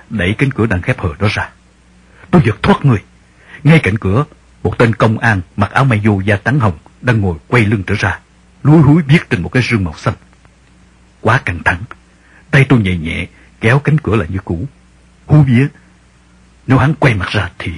đẩy 0.10 0.36
cánh 0.38 0.52
cửa 0.52 0.66
đang 0.66 0.82
khép 0.82 1.00
hờ 1.00 1.10
đó 1.20 1.28
ra 1.32 1.50
Tôi 2.32 2.42
giật 2.46 2.64
thoát 2.64 2.86
người 2.86 3.04
Ngay 3.64 3.80
cạnh 3.80 3.98
cửa 3.98 4.26
Một 4.64 4.78
tên 4.78 4.96
công 4.96 5.18
an 5.20 5.42
mặc 5.56 5.72
áo 5.72 5.86
may 5.86 6.02
vô 6.04 6.20
da 6.20 6.40
trắng 6.46 6.60
hồng 6.60 6.78
Đang 7.02 7.22
ngồi 7.22 7.38
quay 7.48 7.66
lưng 7.66 7.84
trở 7.88 7.96
ra 8.00 8.20
Lúi 8.64 8.82
húi 8.82 9.02
viết 9.08 9.30
trên 9.30 9.42
một 9.42 9.50
cái 9.50 9.64
rương 9.64 9.84
màu 9.84 9.94
xanh 9.94 10.14
quá 11.22 11.42
căng 11.46 11.64
thẳng. 11.64 11.84
Tay 12.52 12.66
tôi 12.70 12.80
nhẹ 12.80 12.98
nhẹ 12.98 13.28
kéo 13.62 13.80
cánh 13.80 13.98
cửa 13.98 14.16
lại 14.16 14.28
như 14.32 14.40
cũ. 14.46 14.68
Hú 15.26 15.42
vía, 15.42 15.68
nếu 16.68 16.78
hắn 16.78 16.94
quay 17.00 17.14
mặt 17.14 17.30
ra 17.30 17.50
thì... 17.60 17.72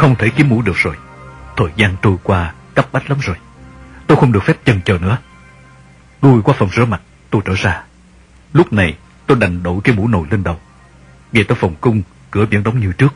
không 0.00 0.16
thể 0.16 0.28
kiếm 0.36 0.48
mũ 0.48 0.62
được 0.62 0.76
rồi. 0.76 0.96
Thời 1.56 1.68
gian 1.76 1.96
trôi 2.02 2.16
qua 2.22 2.54
cấp 2.74 2.88
bách 2.92 3.10
lắm 3.10 3.18
rồi. 3.22 3.36
Tôi 4.06 4.16
không 4.18 4.32
được 4.32 4.42
phép 4.44 4.56
chần 4.64 4.80
chờ 4.84 4.98
nữa. 4.98 5.18
Lui 6.22 6.42
qua 6.42 6.54
phòng 6.58 6.70
rửa 6.76 6.84
mặt, 6.84 7.00
tôi 7.30 7.42
trở 7.44 7.54
ra. 7.54 7.82
Lúc 8.52 8.72
này, 8.72 8.96
tôi 9.26 9.38
đành 9.40 9.62
đổ 9.62 9.80
cái 9.84 9.94
mũ 9.94 10.08
nồi 10.08 10.26
lên 10.30 10.44
đầu. 10.44 10.60
Về 11.32 11.44
tới 11.44 11.56
phòng 11.60 11.74
cung, 11.80 12.02
cửa 12.30 12.46
vẫn 12.50 12.62
đóng 12.62 12.80
như 12.80 12.92
trước. 12.92 13.14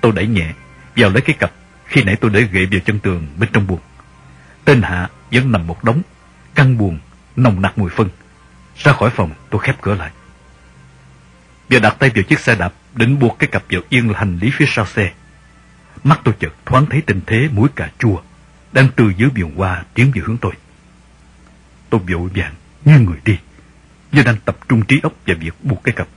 Tôi 0.00 0.12
đẩy 0.12 0.26
nhẹ, 0.26 0.52
vào 0.96 1.10
lấy 1.10 1.20
cái 1.20 1.36
cặp 1.38 1.52
khi 1.86 2.02
nãy 2.02 2.16
tôi 2.16 2.30
để 2.30 2.42
gậy 2.42 2.66
vào 2.70 2.80
chân 2.80 2.98
tường 2.98 3.26
bên 3.38 3.48
trong 3.52 3.66
buồng. 3.66 3.80
Tên 4.64 4.82
hạ 4.82 5.08
vẫn 5.32 5.52
nằm 5.52 5.66
một 5.66 5.84
đống, 5.84 6.02
căn 6.54 6.78
buồn, 6.78 6.98
nồng 7.36 7.62
nặc 7.62 7.78
mùi 7.78 7.90
phân. 7.90 8.08
Ra 8.76 8.92
khỏi 8.92 9.10
phòng, 9.10 9.30
tôi 9.50 9.60
khép 9.60 9.76
cửa 9.80 9.94
lại. 9.94 10.10
Giờ 11.68 11.78
đặt 11.78 11.96
tay 11.98 12.10
vào 12.14 12.22
chiếc 12.22 12.40
xe 12.40 12.54
đạp, 12.54 12.72
định 12.94 13.18
buộc 13.18 13.38
cái 13.38 13.48
cặp 13.48 13.62
vào 13.70 13.82
yên 13.88 14.10
là 14.10 14.18
hành 14.18 14.38
lý 14.38 14.50
phía 14.54 14.66
sau 14.68 14.86
xe. 14.86 15.12
Mắt 16.04 16.20
tôi 16.24 16.34
chợt 16.38 16.52
thoáng 16.66 16.86
thấy 16.86 17.02
tình 17.06 17.20
thế 17.26 17.48
mũi 17.52 17.68
cà 17.76 17.90
chua, 17.98 18.22
đang 18.72 18.88
từ 18.96 19.12
dưới 19.16 19.30
biển 19.30 19.52
qua 19.56 19.84
tiến 19.94 20.10
về 20.14 20.22
hướng 20.24 20.36
tôi. 20.36 20.52
Tôi 21.90 22.00
vội 22.00 22.30
vàng 22.34 22.54
như 22.84 22.98
người 22.98 23.18
đi, 23.24 23.38
như 24.12 24.22
đang 24.22 24.36
tập 24.44 24.56
trung 24.68 24.84
trí 24.84 25.00
óc 25.02 25.12
vào 25.26 25.36
việc 25.40 25.54
buộc 25.62 25.84
cái 25.84 25.94
cặp. 25.94 26.08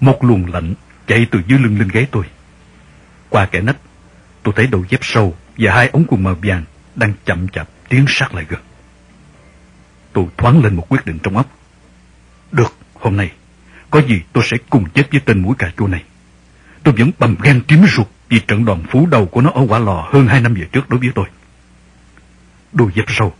Một 0.00 0.24
luồng 0.24 0.46
lạnh 0.52 0.74
chạy 1.06 1.26
từ 1.30 1.40
dưới 1.46 1.58
lưng 1.58 1.78
lên 1.78 1.88
gáy 1.88 2.06
tôi. 2.10 2.24
Qua 3.28 3.46
kẻ 3.46 3.60
nách, 3.60 3.76
tôi 4.42 4.54
thấy 4.56 4.66
đầu 4.66 4.84
dép 4.88 5.00
sâu 5.02 5.36
và 5.58 5.74
hai 5.74 5.88
ống 5.88 6.04
quần 6.08 6.22
màu 6.22 6.36
vàng 6.42 6.64
đang 6.94 7.12
chậm 7.24 7.48
chạp 7.48 7.68
tiến 7.88 8.04
sát 8.08 8.34
lại 8.34 8.46
gần. 8.48 8.60
Tôi 10.12 10.24
thoáng 10.36 10.64
lên 10.64 10.76
một 10.76 10.86
quyết 10.88 11.06
định 11.06 11.18
trong 11.22 11.36
óc. 11.36 11.58
Được, 12.52 12.74
hôm 12.94 13.16
nay, 13.16 13.32
có 13.90 14.02
gì 14.02 14.22
tôi 14.32 14.44
sẽ 14.46 14.56
cùng 14.70 14.90
chết 14.90 15.10
với 15.10 15.20
tên 15.20 15.42
mũi 15.42 15.54
cà 15.58 15.72
chua 15.76 15.86
này. 15.86 16.04
Tôi 16.82 16.94
vẫn 16.98 17.10
bầm 17.18 17.36
gan 17.42 17.60
kiếm 17.60 17.84
ruột 17.96 18.06
vì 18.30 18.40
trận 18.40 18.64
đòn 18.64 18.82
phú 18.90 19.06
đầu 19.06 19.26
của 19.26 19.40
nó 19.40 19.50
ở 19.50 19.66
quả 19.68 19.78
lò 19.78 20.08
hơn 20.12 20.26
hai 20.26 20.40
năm 20.40 20.54
về 20.54 20.66
trước 20.72 20.90
đối 20.90 21.00
với 21.00 21.10
tôi. 21.14 21.26
Đôi 22.72 22.90
dép 22.94 23.04
sâu 23.08 23.34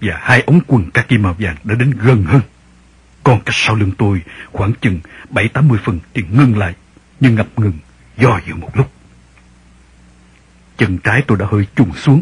và 0.00 0.18
hai 0.20 0.42
ống 0.42 0.60
quần 0.66 0.90
kaki 0.90 1.12
màu 1.12 1.36
vàng 1.38 1.56
đã 1.64 1.74
đến 1.74 1.90
gần 1.90 2.24
hơn. 2.24 2.40
Còn 3.24 3.40
cách 3.40 3.54
sau 3.56 3.74
lưng 3.74 3.92
tôi 3.98 4.22
khoảng 4.52 4.72
chừng 4.80 5.00
bảy 5.30 5.48
tám 5.48 5.68
mươi 5.68 5.78
phần 5.84 5.98
thì 6.14 6.22
ngưng 6.30 6.58
lại, 6.58 6.74
nhưng 7.20 7.34
ngập 7.34 7.46
ngừng, 7.56 7.78
do 8.16 8.40
dự 8.46 8.54
một 8.54 8.76
lúc. 8.76 8.90
Chân 10.76 10.98
trái 10.98 11.22
tôi 11.26 11.38
đã 11.38 11.46
hơi 11.50 11.66
trùng 11.76 11.92
xuống, 11.94 12.20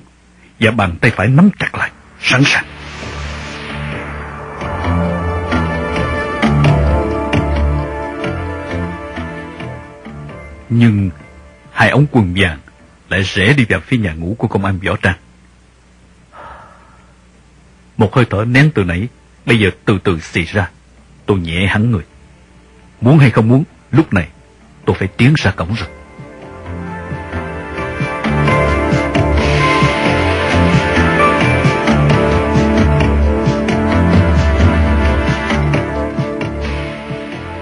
và 0.60 0.70
bàn 0.70 0.96
tay 1.00 1.10
phải 1.10 1.28
nắm 1.28 1.50
chặt 1.58 1.74
lại, 1.74 1.90
sẵn 2.20 2.42
sàng. 2.44 2.64
Nhưng 10.68 11.10
hai 11.76 11.90
ống 11.90 12.06
quần 12.12 12.34
vàng 12.36 12.58
lại 13.08 13.22
rẽ 13.22 13.52
đi 13.52 13.64
vào 13.68 13.80
phía 13.80 13.96
nhà 13.96 14.12
ngủ 14.12 14.34
của 14.38 14.48
công 14.48 14.64
an 14.64 14.78
võ 14.78 14.96
trang. 14.96 15.16
Một 17.96 18.14
hơi 18.14 18.24
thở 18.30 18.44
nén 18.44 18.70
từ 18.74 18.84
nãy, 18.84 19.08
bây 19.46 19.60
giờ 19.60 19.70
từ 19.84 19.98
từ 20.04 20.20
xì 20.20 20.44
ra. 20.44 20.70
Tôi 21.26 21.38
nhẹ 21.38 21.66
hẳn 21.66 21.90
người. 21.90 22.02
Muốn 23.00 23.18
hay 23.18 23.30
không 23.30 23.48
muốn, 23.48 23.64
lúc 23.90 24.12
này 24.12 24.28
tôi 24.84 24.96
phải 24.98 25.08
tiến 25.08 25.34
ra 25.36 25.50
cổng 25.50 25.74
rồi. 25.74 25.88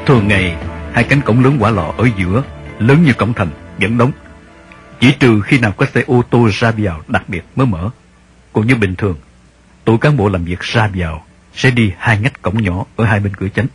Thường 0.07 0.29
ngày, 0.29 0.57
hai 0.93 1.05
cánh 1.05 1.21
cổng 1.21 1.45
lớn 1.45 1.57
quả 1.61 1.71
lọ 1.71 1.95
ở 1.97 2.09
giữa, 2.19 2.43
lớn 2.79 3.03
như 3.03 3.13
cổng 3.13 3.35
thành, 3.35 3.51
vẫn 3.79 3.99
đóng. 3.99 4.13
Chỉ 5.01 5.13
trừ 5.21 5.41
khi 5.41 5.59
nào 5.59 5.73
có 5.73 5.87
xe 5.87 6.03
ô 6.07 6.23
tô 6.31 6.49
ra 6.53 6.71
vào 6.71 7.03
đặc 7.09 7.29
biệt 7.29 7.45
mới 7.57 7.67
mở. 7.67 7.91
Cũng 8.53 8.67
như 8.67 8.75
bình 8.75 8.95
thường, 8.95 9.17
tổ 9.85 9.97
cán 9.97 10.17
bộ 10.17 10.29
làm 10.29 10.45
việc 10.45 10.61
ra 10.61 10.91
vào 10.95 11.25
sẽ 11.55 11.71
đi 11.71 11.93
hai 11.99 12.19
ngách 12.19 12.43
cổng 12.43 12.63
nhỏ 12.63 12.85
ở 12.97 13.05
hai 13.05 13.21
bên 13.21 13.37
cửa 13.37 13.49
chánh. 13.49 13.67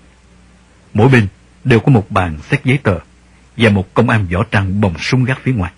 Mỗi 0.94 1.10
bên 1.10 1.28
đều 1.64 1.80
có 1.80 1.92
một 1.92 2.12
bàn 2.12 2.38
xét 2.50 2.64
giấy 2.64 2.78
tờ 2.84 3.00
và 3.58 3.70
một 3.70 3.94
công 3.94 4.10
an 4.10 4.28
võ 4.32 4.44
trang 4.44 4.82
bồng 4.82 4.98
súng 4.98 5.24
gác 5.24 5.40
phía 5.44 5.54
ngoài. 5.54 5.72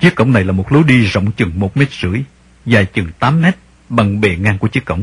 Chiếc 0.00 0.14
cổng 0.14 0.32
này 0.32 0.44
là 0.44 0.52
một 0.52 0.72
lối 0.72 0.82
đi 0.82 1.04
rộng 1.04 1.32
chừng 1.32 1.60
một 1.60 1.76
mét 1.76 1.88
rưỡi, 1.92 2.20
dài 2.66 2.86
chừng 2.86 3.08
tám 3.18 3.42
mét 3.42 3.56
bằng 3.88 4.20
bề 4.20 4.36
ngang 4.36 4.58
của 4.58 4.68
chiếc 4.68 4.84
cổng. 4.84 5.02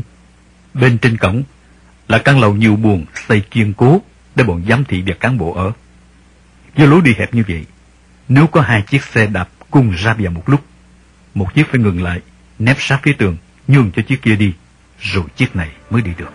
Bên 0.74 0.98
trên 0.98 1.16
cổng 1.16 1.42
là 2.08 2.18
căn 2.18 2.40
lầu 2.40 2.54
nhiều 2.54 2.76
buồng 2.76 3.04
xây 3.28 3.40
kiên 3.40 3.72
cố 3.72 4.00
để 4.34 4.44
bọn 4.44 4.62
giám 4.68 4.84
thị 4.84 5.02
và 5.06 5.14
cán 5.20 5.38
bộ 5.38 5.52
ở. 5.52 5.72
Do 6.76 6.86
lối 6.86 7.00
đi 7.00 7.14
hẹp 7.18 7.34
như 7.34 7.44
vậy, 7.48 7.64
nếu 8.34 8.46
có 8.46 8.60
hai 8.60 8.82
chiếc 8.82 9.02
xe 9.02 9.26
đạp 9.26 9.48
cùng 9.70 9.90
ra 9.90 10.14
vào 10.18 10.30
một 10.30 10.48
lúc, 10.48 10.60
một 11.34 11.54
chiếc 11.54 11.66
phải 11.70 11.80
ngừng 11.80 12.02
lại, 12.02 12.20
nép 12.58 12.76
sát 12.80 12.98
phía 13.02 13.12
tường, 13.12 13.36
nhường 13.68 13.90
cho 13.96 14.02
chiếc 14.02 14.22
kia 14.22 14.36
đi, 14.36 14.52
rồi 15.00 15.24
chiếc 15.36 15.56
này 15.56 15.68
mới 15.90 16.02
đi 16.02 16.10
được. 16.18 16.32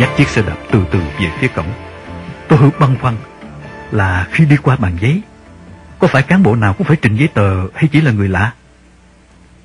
Dắt 0.00 0.10
chiếc 0.16 0.28
xe 0.28 0.42
đạp 0.42 0.56
từ 0.70 0.84
từ 0.92 0.98
về 1.20 1.30
phía 1.40 1.48
cổng. 1.48 1.72
Tôi 2.48 2.58
hữu 2.58 2.70
băn 2.80 2.98
khoăn 3.00 3.16
là 3.90 4.28
khi 4.32 4.44
đi 4.44 4.56
qua 4.56 4.76
bàn 4.76 4.96
giấy, 5.00 5.22
có 5.98 6.08
phải 6.08 6.22
cán 6.22 6.42
bộ 6.42 6.56
nào 6.56 6.74
cũng 6.74 6.86
phải 6.86 6.96
trình 7.02 7.16
giấy 7.16 7.28
tờ 7.28 7.68
hay 7.74 7.88
chỉ 7.92 8.00
là 8.00 8.12
người 8.12 8.28
lạ? 8.28 8.52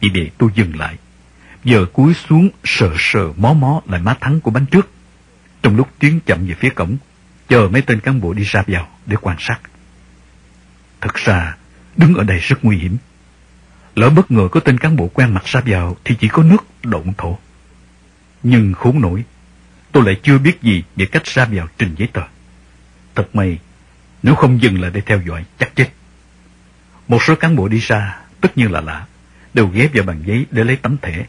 Vì 0.02 0.10
vậy 0.14 0.32
tôi 0.38 0.50
dừng 0.56 0.80
lại, 0.80 0.98
giờ 1.64 1.86
cúi 1.94 2.14
xuống 2.14 2.50
sờ 2.64 2.90
sờ 2.98 3.34
mó 3.38 3.54
mó 3.54 3.82
lại 3.86 4.02
má 4.02 4.14
thắng 4.22 4.42
của 4.42 4.52
bánh 4.52 4.66
trước. 4.66 4.90
Trong 5.62 5.76
lúc 5.76 5.90
tiến 6.00 6.20
chậm 6.26 6.48
về 6.48 6.54
phía 6.60 6.70
cổng, 6.70 6.98
chờ 7.50 7.70
mấy 7.72 7.82
tên 7.82 8.00
cán 8.00 8.22
bộ 8.22 8.34
đi 8.34 8.44
ra 8.44 8.64
vào 8.68 8.88
để 9.06 9.16
quan 9.22 9.38
sát. 9.40 9.60
Thật 11.02 11.14
ra, 11.14 11.56
đứng 11.98 12.16
ở 12.16 12.24
đây 12.24 12.38
rất 12.38 12.66
nguy 12.66 12.78
hiểm. 12.78 12.98
Lỡ 13.96 14.10
bất 14.10 14.32
ngờ 14.32 14.48
có 14.52 14.60
tên 14.60 14.78
cán 14.78 14.96
bộ 14.96 15.08
quen 15.14 15.34
mặt 15.34 15.46
ra 15.46 15.62
vào 15.66 15.98
thì 16.04 16.16
chỉ 16.20 16.28
có 16.28 16.44
nước 16.44 16.66
động 16.84 17.14
thổ. 17.18 17.38
Nhưng 18.44 18.74
khốn 18.74 19.02
nổi, 19.02 19.24
tôi 19.92 20.04
lại 20.06 20.20
chưa 20.24 20.38
biết 20.38 20.62
gì 20.62 20.84
về 20.96 21.06
cách 21.06 21.26
ra 21.26 21.46
vào 21.46 21.68
trình 21.78 21.96
giấy 21.98 22.08
tờ. 22.14 22.22
Thật 23.16 23.36
may, 23.36 23.60
nếu 24.24 24.36
không 24.36 24.62
dừng 24.62 24.82
lại 24.82 24.92
để 24.94 25.02
theo 25.02 25.22
dõi, 25.28 25.46
chắc 25.60 25.76
chết. 25.76 25.90
Một 27.08 27.24
số 27.24 27.36
cán 27.36 27.56
bộ 27.56 27.68
đi 27.68 27.80
xa 27.80 28.18
tất 28.42 28.58
nhiên 28.58 28.72
là 28.72 28.82
lạ, 28.82 29.06
đều 29.54 29.68
ghép 29.68 29.94
vào 29.94 30.04
bàn 30.04 30.24
giấy 30.26 30.46
để 30.52 30.64
lấy 30.64 30.76
tấm 30.76 30.98
thẻ. 30.98 31.26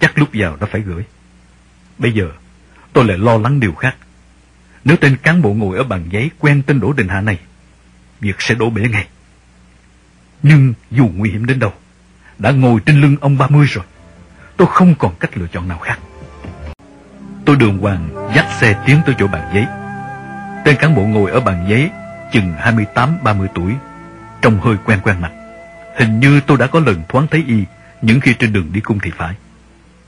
Chắc 0.00 0.18
lúc 0.18 0.28
vào 0.32 0.56
đã 0.56 0.66
phải 0.66 0.80
gửi. 0.80 1.04
Bây 1.98 2.12
giờ, 2.12 2.30
tôi 2.92 3.04
lại 3.04 3.18
lo 3.18 3.36
lắng 3.36 3.60
điều 3.60 3.74
khác. 3.74 3.96
Nếu 4.84 4.96
tên 4.96 5.16
cán 5.16 5.42
bộ 5.42 5.54
ngồi 5.54 5.78
ở 5.78 5.84
bàn 5.84 6.04
giấy 6.10 6.30
quen 6.38 6.62
tên 6.66 6.80
Đỗ 6.80 6.92
Đình 6.92 7.08
Hạ 7.08 7.20
này, 7.20 7.38
việc 8.20 8.36
sẽ 8.38 8.54
đổ 8.54 8.70
bể 8.70 8.82
ngay. 8.88 9.06
Nhưng 10.42 10.74
dù 10.90 11.10
nguy 11.14 11.30
hiểm 11.30 11.46
đến 11.46 11.58
đâu, 11.58 11.72
đã 12.38 12.50
ngồi 12.50 12.80
trên 12.86 13.00
lưng 13.00 13.16
ông 13.20 13.38
ba 13.38 13.46
mươi 13.48 13.66
rồi, 13.66 13.84
tôi 14.56 14.68
không 14.70 14.94
còn 14.94 15.14
cách 15.20 15.36
lựa 15.36 15.46
chọn 15.52 15.68
nào 15.68 15.78
khác. 15.78 15.98
Tôi 17.44 17.56
đường 17.56 17.78
hoàng 17.78 18.30
dắt 18.34 18.46
xe 18.60 18.82
tiến 18.86 19.00
tới 19.06 19.14
chỗ 19.18 19.26
bàn 19.26 19.50
giấy. 19.54 19.66
Tên 20.64 20.76
cán 20.76 20.94
bộ 20.94 21.02
ngồi 21.02 21.30
ở 21.30 21.40
bàn 21.40 21.66
giấy 21.68 21.90
chừng 22.32 22.54
28-30 22.94 23.46
tuổi, 23.54 23.74
trông 24.42 24.60
hơi 24.60 24.76
quen 24.84 25.00
quen 25.02 25.20
mặt. 25.20 25.32
Hình 25.96 26.20
như 26.20 26.40
tôi 26.40 26.58
đã 26.58 26.66
có 26.66 26.80
lần 26.80 27.02
thoáng 27.08 27.26
thấy 27.26 27.44
y 27.46 27.64
những 28.02 28.20
khi 28.20 28.34
trên 28.34 28.52
đường 28.52 28.72
đi 28.72 28.80
cung 28.80 28.98
thì 28.98 29.10
phải. 29.16 29.34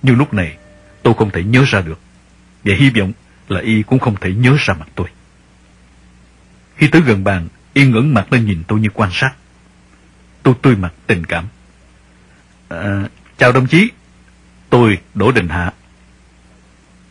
Nhưng 0.02 0.16
lúc 0.16 0.34
này 0.34 0.56
tôi 1.02 1.14
không 1.14 1.30
thể 1.30 1.42
nhớ 1.42 1.64
ra 1.66 1.80
được. 1.80 1.98
Và 2.64 2.74
hy 2.78 2.90
vọng 2.90 3.12
là 3.48 3.60
y 3.60 3.82
cũng 3.82 3.98
không 3.98 4.16
thể 4.20 4.32
nhớ 4.32 4.56
ra 4.58 4.74
mặt 4.74 4.88
tôi. 4.94 5.08
Khi 6.76 6.88
tới 6.88 7.02
gần 7.02 7.24
bàn, 7.24 7.48
y 7.72 7.86
ngẩng 7.86 8.14
mặt 8.14 8.32
lên 8.32 8.46
nhìn 8.46 8.62
tôi 8.68 8.80
như 8.80 8.88
quan 8.94 9.10
sát. 9.12 9.32
Tôi 10.42 10.54
tươi 10.62 10.76
mặt 10.76 10.92
tình 11.06 11.26
cảm. 11.26 11.44
À, 12.68 13.08
chào 13.38 13.52
đồng 13.52 13.66
chí, 13.66 13.90
tôi 14.70 14.98
Đỗ 15.14 15.32
Đình 15.32 15.48
Hạ. 15.48 15.72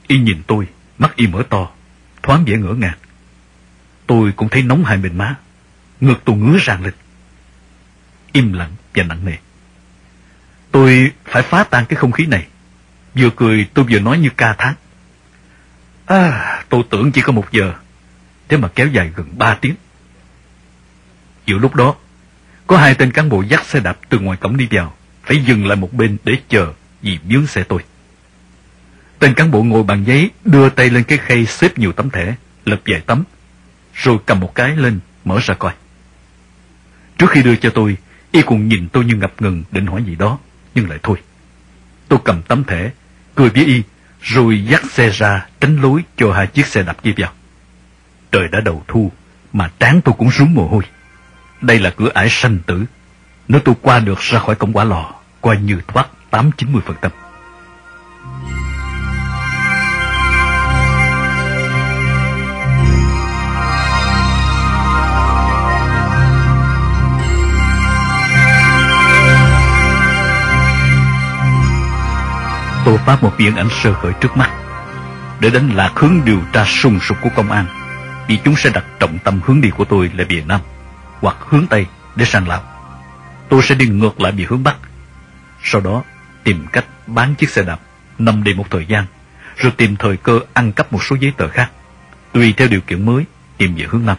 Y 0.08 0.18
nhìn 0.18 0.42
tôi, 0.48 0.68
mắt 0.98 1.16
y 1.16 1.28
mở 1.28 1.44
to, 1.50 1.70
thoáng 2.24 2.46
vẻ 2.46 2.58
ngỡ 2.58 2.74
ngàng. 2.74 2.98
Tôi 4.08 4.32
cũng 4.32 4.50
thấy 4.50 4.64
nóng 4.64 4.86
hai 4.86 4.98
bên 4.98 5.18
má, 5.18 5.36
ngực 6.02 6.22
tôi 6.26 6.36
ngứa 6.36 6.58
ràng 6.62 6.84
lên. 6.84 6.94
Im 8.32 8.54
lặng 8.54 8.72
và 8.96 9.04
nặng 9.04 9.26
nề. 9.26 9.38
Tôi 10.72 11.12
phải 11.26 11.44
phá 11.44 11.64
tan 11.64 11.86
cái 11.86 11.96
không 11.96 12.12
khí 12.12 12.26
này. 12.26 12.48
Vừa 13.16 13.30
cười 13.36 13.68
tôi 13.74 13.86
vừa 13.90 14.00
nói 14.00 14.20
như 14.20 14.30
ca 14.38 14.54
thác. 14.54 14.76
À, 16.06 16.64
tôi 16.70 16.84
tưởng 16.90 17.12
chỉ 17.12 17.22
có 17.22 17.34
một 17.34 17.52
giờ, 17.52 17.74
thế 18.48 18.58
mà 18.58 18.68
kéo 18.76 18.88
dài 18.88 19.12
gần 19.16 19.38
ba 19.38 19.58
tiếng. 19.62 19.76
Giữa 21.46 21.58
lúc 21.58 21.76
đó, 21.76 21.96
có 22.68 22.78
hai 22.78 22.96
tên 22.96 23.12
cán 23.12 23.30
bộ 23.30 23.42
dắt 23.42 23.66
xe 23.66 23.80
đạp 23.80 23.98
từ 24.10 24.20
ngoài 24.20 24.38
cổng 24.38 24.58
đi 24.58 24.68
vào, 24.72 24.94
phải 25.24 25.44
dừng 25.46 25.66
lại 25.66 25.76
một 25.76 25.94
bên 25.94 26.18
để 26.24 26.34
chờ 26.50 26.74
vì 27.02 27.20
mướn 27.30 27.48
xe 27.48 27.64
tôi. 27.64 27.84
Tên 29.20 29.34
cán 29.34 29.52
bộ 29.52 29.64
ngồi 29.64 29.84
bàn 29.84 30.04
giấy 30.04 30.32
đưa 30.46 30.70
tay 30.70 30.90
lên 30.90 31.04
cái 31.04 31.18
khay 31.18 31.46
xếp 31.46 31.78
nhiều 31.78 31.92
tấm 31.92 32.10
thẻ, 32.10 32.36
lật 32.66 32.82
vài 32.86 33.02
tấm, 33.06 33.24
rồi 33.94 34.18
cầm 34.26 34.40
một 34.40 34.56
cái 34.56 34.76
lên, 34.76 35.00
mở 35.26 35.40
ra 35.44 35.54
coi. 35.54 35.74
Trước 37.18 37.30
khi 37.30 37.44
đưa 37.44 37.56
cho 37.56 37.70
tôi, 37.70 37.98
y 38.32 38.42
cùng 38.42 38.68
nhìn 38.68 38.88
tôi 38.88 39.06
như 39.06 39.16
ngập 39.16 39.42
ngừng 39.42 39.64
định 39.72 39.86
hỏi 39.86 40.04
gì 40.04 40.16
đó, 40.16 40.40
nhưng 40.76 40.90
lại 40.90 41.00
thôi. 41.04 41.18
Tôi 42.08 42.20
cầm 42.24 42.42
tấm 42.42 42.64
thẻ, 42.64 42.92
cười 43.36 43.50
với 43.50 43.66
y, 43.66 43.84
rồi 44.22 44.66
dắt 44.66 44.82
xe 44.92 45.10
ra 45.10 45.46
tránh 45.60 45.82
lối 45.82 46.04
cho 46.18 46.34
hai 46.34 46.48
chiếc 46.48 46.66
xe 46.66 46.84
đạp 46.84 47.04
kia 47.04 47.14
vào. 47.18 47.32
Trời 48.32 48.48
đã 48.48 48.60
đầu 48.60 48.84
thu, 48.88 49.12
mà 49.54 49.72
trán 49.80 50.02
tôi 50.02 50.16
cũng 50.18 50.32
rúng 50.32 50.54
mồ 50.54 50.68
hôi. 50.68 50.84
Đây 51.62 51.80
là 51.80 51.90
cửa 51.90 52.10
ải 52.14 52.30
sanh 52.30 52.60
tử. 52.66 52.86
Nếu 53.48 53.62
tôi 53.66 53.76
qua 53.82 54.00
được 54.00 54.20
ra 54.20 54.40
khỏi 54.40 54.56
cổng 54.56 54.74
quả 54.74 54.84
lò, 54.84 55.14
coi 55.42 55.58
như 55.58 55.82
thoát 55.88 56.08
8-90%. 56.32 57.10
tô 72.86 72.98
pháp 72.98 73.24
một 73.24 73.34
viễn 73.38 73.56
ảnh 73.56 73.70
sơ 73.70 73.92
hở 73.92 74.12
trước 74.12 74.38
mắt 74.38 74.52
để 75.40 75.50
đánh 75.50 75.70
lạc 75.76 75.92
hướng 75.96 76.22
điều 76.26 76.42
tra 76.54 76.66
sung 76.66 77.00
sục 77.00 77.18
của 77.22 77.30
công 77.36 77.52
an 77.52 77.66
vì 78.28 78.40
chúng 78.44 78.56
sẽ 78.56 78.70
đặt 78.70 78.86
trọng 79.00 79.20
tâm 79.24 79.40
hướng 79.46 79.62
đi 79.62 79.70
của 79.70 79.86
tôi 79.86 80.12
là 80.16 80.24
Việt 80.30 80.48
Nam 80.48 80.62
hoặc 81.22 81.38
hướng 81.40 81.68
Tây 81.68 81.86
để 82.16 82.26
sang 82.26 82.48
Lào. 82.48 82.64
Tôi 83.50 83.62
sẽ 83.64 83.76
đi 83.76 83.88
ngược 83.88 84.22
lại 84.22 84.32
về 84.32 84.46
hướng 84.50 84.64
Bắc. 84.64 84.76
Sau 85.64 85.82
đó 85.82 86.04
tìm 86.44 86.66
cách 86.72 86.86
bán 87.08 87.36
chiếc 87.36 87.50
xe 87.50 87.64
đạp, 87.64 87.80
nằm 88.20 88.44
đi 88.44 88.54
một 88.54 88.72
thời 88.72 88.86
gian, 88.86 89.06
rồi 89.58 89.72
tìm 89.78 89.96
thời 89.96 90.18
cơ 90.18 90.40
ăn 90.54 90.72
cắp 90.72 90.94
một 90.94 91.04
số 91.04 91.16
giấy 91.20 91.34
tờ 91.38 91.48
khác, 91.48 91.72
tùy 92.32 92.54
theo 92.58 92.68
điều 92.68 92.82
kiện 92.82 93.06
mới 93.06 93.26
tìm 93.58 93.76
về 93.76 93.86
hướng 93.90 94.06
Nam. 94.06 94.18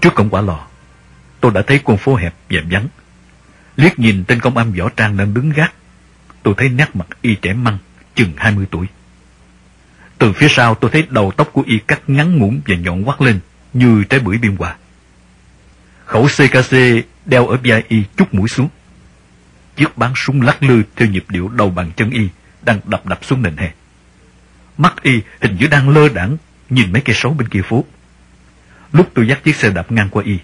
Trước 0.00 0.14
cổng 0.14 0.30
quả 0.30 0.40
lò, 0.40 0.66
tôi 1.40 1.52
đã 1.52 1.62
thấy 1.62 1.80
con 1.84 1.96
phố 1.96 2.16
hẹp 2.16 2.34
và 2.50 2.60
vắng. 2.70 2.88
Liếc 3.76 3.98
nhìn 3.98 4.24
tên 4.24 4.40
công 4.40 4.56
an 4.56 4.72
võ 4.72 4.88
trang 4.88 5.16
đang 5.16 5.34
đứng 5.34 5.50
gác 5.50 5.72
tôi 6.42 6.54
thấy 6.56 6.68
nét 6.68 6.96
mặt 6.96 7.06
y 7.22 7.34
trẻ 7.34 7.52
măng, 7.52 7.78
chừng 8.14 8.32
20 8.36 8.66
tuổi. 8.70 8.86
Từ 10.18 10.32
phía 10.32 10.48
sau 10.48 10.74
tôi 10.74 10.90
thấy 10.90 11.06
đầu 11.10 11.32
tóc 11.36 11.50
của 11.52 11.62
y 11.66 11.78
cắt 11.78 12.00
ngắn 12.06 12.38
ngủn 12.38 12.60
và 12.66 12.76
nhọn 12.76 13.04
quắt 13.04 13.22
lên 13.22 13.40
như 13.72 14.04
trái 14.04 14.20
bưởi 14.20 14.38
biên 14.38 14.56
hòa. 14.56 14.76
Khẩu 16.04 16.26
CKC 16.26 16.76
đeo 17.26 17.46
ở 17.46 17.58
vai 17.64 17.82
y 17.88 18.02
chút 18.16 18.34
mũi 18.34 18.48
xuống. 18.48 18.68
Chiếc 19.76 19.96
bán 19.98 20.12
súng 20.16 20.42
lắc 20.42 20.62
lư 20.62 20.82
theo 20.96 21.08
nhịp 21.08 21.24
điệu 21.28 21.48
đầu 21.48 21.70
bàn 21.70 21.90
chân 21.96 22.10
y 22.10 22.28
đang 22.62 22.80
đập 22.84 23.06
đập 23.06 23.18
xuống 23.22 23.42
nền 23.42 23.56
hè. 23.56 23.72
Mắt 24.78 25.02
y 25.02 25.20
hình 25.40 25.56
như 25.60 25.66
đang 25.66 25.88
lơ 25.88 26.08
đãng 26.08 26.36
nhìn 26.70 26.92
mấy 26.92 27.02
cây 27.02 27.16
sấu 27.18 27.34
bên 27.34 27.48
kia 27.48 27.62
phố. 27.62 27.84
Lúc 28.92 29.10
tôi 29.14 29.28
dắt 29.28 29.44
chiếc 29.44 29.56
xe 29.56 29.70
đạp 29.70 29.92
ngang 29.92 30.08
qua 30.08 30.22
y, 30.22 30.38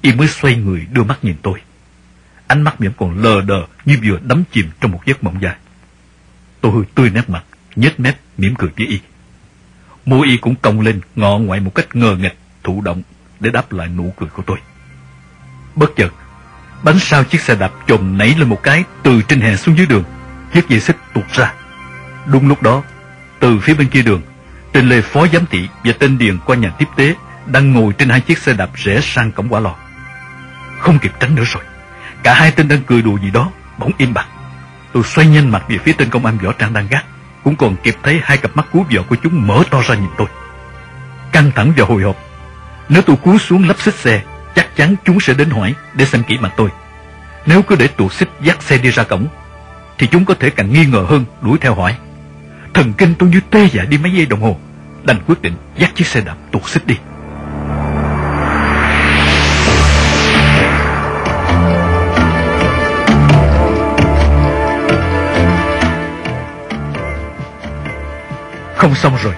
y 0.00 0.12
mới 0.12 0.28
xoay 0.28 0.56
người 0.56 0.86
đưa 0.92 1.04
mắt 1.04 1.18
nhìn 1.24 1.36
tôi 1.42 1.60
ánh 2.52 2.62
mắt 2.62 2.78
vẫn 2.78 2.92
còn 2.96 3.18
lờ 3.18 3.40
đờ 3.40 3.62
như 3.84 3.98
vừa 4.04 4.18
đắm 4.22 4.44
chìm 4.52 4.70
trong 4.80 4.92
một 4.92 5.00
giấc 5.06 5.24
mộng 5.24 5.42
dài. 5.42 5.54
Tôi 6.60 6.72
hơi 6.72 6.82
tươi 6.94 7.10
nét 7.10 7.30
mặt, 7.30 7.44
nhếch 7.76 8.00
mép, 8.00 8.16
mỉm 8.38 8.54
cười 8.54 8.70
với 8.76 8.86
y. 8.86 9.00
Môi 10.06 10.26
y 10.26 10.36
cũng 10.36 10.54
cong 10.62 10.80
lên, 10.80 11.00
ngọ 11.16 11.38
ngoại 11.38 11.60
một 11.60 11.74
cách 11.74 11.96
ngờ 11.96 12.16
nghịch, 12.20 12.36
thụ 12.64 12.80
động 12.80 13.02
để 13.40 13.50
đáp 13.50 13.72
lại 13.72 13.88
nụ 13.88 14.14
cười 14.18 14.28
của 14.28 14.42
tôi. 14.46 14.58
Bất 15.74 15.96
chợt, 15.96 16.12
bánh 16.82 16.98
sau 16.98 17.24
chiếc 17.24 17.40
xe 17.40 17.54
đạp 17.54 17.72
chồm 17.86 18.18
nảy 18.18 18.34
lên 18.38 18.48
một 18.48 18.62
cái 18.62 18.84
từ 19.02 19.22
trên 19.22 19.40
hè 19.40 19.56
xuống 19.56 19.76
dưới 19.76 19.86
đường, 19.86 20.04
chiếc 20.54 20.68
dây 20.68 20.80
xích 20.80 20.96
tuột 21.14 21.24
ra. 21.32 21.54
Đúng 22.26 22.48
lúc 22.48 22.62
đó, 22.62 22.82
từ 23.40 23.58
phía 23.58 23.74
bên 23.74 23.88
kia 23.88 24.02
đường, 24.02 24.22
tên 24.72 24.88
Lê 24.88 25.00
Phó 25.00 25.26
Giám 25.32 25.46
thị 25.46 25.68
và 25.84 25.92
tên 25.98 26.18
Điền 26.18 26.38
qua 26.38 26.56
nhà 26.56 26.70
tiếp 26.78 26.88
tế 26.96 27.14
đang 27.46 27.72
ngồi 27.72 27.92
trên 27.92 28.08
hai 28.08 28.20
chiếc 28.20 28.38
xe 28.38 28.52
đạp 28.52 28.70
rẽ 28.74 29.00
sang 29.02 29.32
cổng 29.32 29.48
quả 29.48 29.60
lò. 29.60 29.74
Không 30.78 30.98
kịp 30.98 31.12
tránh 31.20 31.34
nữa 31.34 31.44
rồi. 31.46 31.62
Cả 32.22 32.34
hai 32.34 32.50
tên 32.50 32.68
đang 32.68 32.82
cười 32.86 33.02
đùa 33.02 33.18
gì 33.18 33.30
đó, 33.30 33.50
Bỗng 33.78 33.92
im 33.98 34.14
bặt. 34.14 34.26
Tôi 34.92 35.02
xoay 35.02 35.26
nhanh 35.26 35.50
mặt 35.50 35.64
về 35.68 35.78
phía 35.78 35.92
tên 35.92 36.10
công 36.10 36.26
an 36.26 36.38
võ 36.38 36.52
trang 36.52 36.72
đang 36.72 36.88
gác, 36.90 37.04
Cũng 37.44 37.56
còn 37.56 37.76
kịp 37.76 37.96
thấy 38.02 38.20
hai 38.22 38.36
cặp 38.36 38.56
mắt 38.56 38.66
cú 38.72 38.84
vợ 38.90 39.02
của 39.08 39.16
chúng 39.22 39.46
mở 39.46 39.62
to 39.70 39.82
ra 39.82 39.94
nhìn 39.94 40.10
tôi. 40.18 40.26
Căng 41.32 41.50
thẳng 41.54 41.72
và 41.76 41.84
hồi 41.84 42.02
hộp. 42.02 42.16
Nếu 42.88 43.02
tôi 43.02 43.16
cú 43.16 43.38
xuống 43.38 43.68
lắp 43.68 43.80
xích 43.80 43.94
xe, 43.94 44.22
Chắc 44.54 44.76
chắn 44.76 44.94
chúng 45.04 45.20
sẽ 45.20 45.34
đến 45.34 45.50
hỏi 45.50 45.74
Để 45.94 46.04
xem 46.04 46.22
kỹ 46.22 46.38
mặt 46.38 46.52
tôi. 46.56 46.68
Nếu 47.46 47.62
cứ 47.62 47.76
để 47.76 47.86
tụ 47.86 48.08
xích 48.08 48.28
dắt 48.42 48.62
xe 48.62 48.78
đi 48.78 48.90
ra 48.90 49.02
cổng, 49.02 49.26
Thì 49.98 50.06
chúng 50.06 50.24
có 50.24 50.34
thể 50.34 50.50
càng 50.50 50.72
nghi 50.72 50.86
ngờ 50.86 51.06
hơn 51.08 51.24
đuổi 51.42 51.58
theo 51.58 51.74
hỏi 51.74 51.96
Thần 52.74 52.92
kinh 52.92 53.14
tôi 53.18 53.28
như 53.28 53.40
tê 53.50 53.68
dại 53.72 53.86
đi 53.86 53.98
mấy 53.98 54.12
giây 54.12 54.26
đồng 54.26 54.40
hồ, 54.40 54.58
Đành 55.04 55.20
quyết 55.26 55.42
định 55.42 55.54
dắt 55.76 55.90
chiếc 55.94 56.06
xe 56.06 56.20
đạp 56.20 56.36
tuột 56.52 56.62
xích 56.66 56.86
đi. 56.86 56.96
Không 68.82 68.94
xong 68.94 69.16
rồi. 69.22 69.34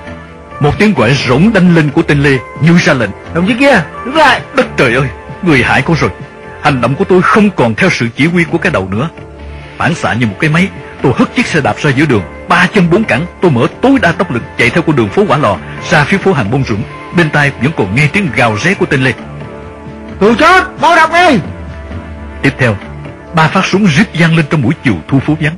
Một 0.61 0.79
tiếng 0.79 0.95
gọi 0.95 1.15
rỗng 1.29 1.53
đanh 1.53 1.75
lên 1.75 1.91
của 1.91 2.03
tên 2.03 2.23
Lê 2.23 2.39
Như 2.61 2.79
ra 2.79 2.95
lệnh. 2.95 3.11
Đồng 3.35 3.47
chí 3.47 3.55
kia 3.55 3.83
đứng 4.05 4.17
lại. 4.17 4.41
Đất 4.57 4.67
trời 4.77 4.95
ơi 4.95 5.09
Người 5.43 5.63
hại 5.63 5.83
con 5.83 5.97
rồi. 5.97 6.11
Hành 6.63 6.81
động 6.81 6.95
của 6.95 7.05
tôi 7.05 7.23
không 7.23 7.51
còn 7.51 7.75
theo 7.75 7.91
sự 7.91 8.09
chỉ 8.17 8.27
huy 8.27 8.45
của 8.45 8.59
cái 8.59 8.73
đầu 8.73 8.89
nữa. 8.91 9.09
Phản 9.79 9.95
xạ 9.95 10.15
như 10.15 10.27
một 10.27 10.35
cái 10.41 10.51
máy 10.51 10.69
Tôi 11.03 11.13
hất 11.17 11.35
chiếc 11.35 11.47
xe 11.47 11.61
đạp 11.61 11.77
ra 11.79 11.91
giữa 11.91 12.07
đường. 12.07 12.23
Ba 12.49 12.67
chân 12.67 12.91
bốn 12.91 13.05
cẳng 13.05 13.27
Tôi 13.41 13.51
mở 13.51 13.67
tối 13.83 13.99
đa 14.03 14.13
tốc 14.13 14.31
lực 14.31 14.43
chạy 14.59 14.71
theo 14.71 14.83
con 14.83 14.97
đường 14.97 15.09
phố 15.09 15.25
Quả 15.29 15.37
Lò 15.37 15.57
Ra 15.91 16.05
phía 16.05 16.19
phố 16.19 16.33
hàng 16.33 16.51
bông 16.51 16.65
rụng 16.65 16.83
Bên 17.17 17.31
tai 17.31 17.53
vẫn 17.63 17.73
còn 17.77 17.95
nghe 17.95 18.09
tiếng 18.13 18.29
gào 18.37 18.59
ré 18.59 18.75
của 18.75 18.87
tên 18.87 19.05
Lê. 19.05 19.13
Từ 20.21 20.35
chốt 20.39 20.65
Mau 20.81 20.97
đọc 20.97 21.11
đi. 21.13 21.39
Tiếp 22.43 22.55
theo 22.59 22.77
Ba 23.35 23.49
phát 23.49 23.67
súng 23.67 23.87
rít 23.87 24.09
vang 24.15 24.37
lên 24.37 24.47
trong 24.51 24.63
buổi 24.63 24.75
chiều 24.85 24.95
thu 25.09 25.19
phố 25.19 25.37
vắng 25.41 25.57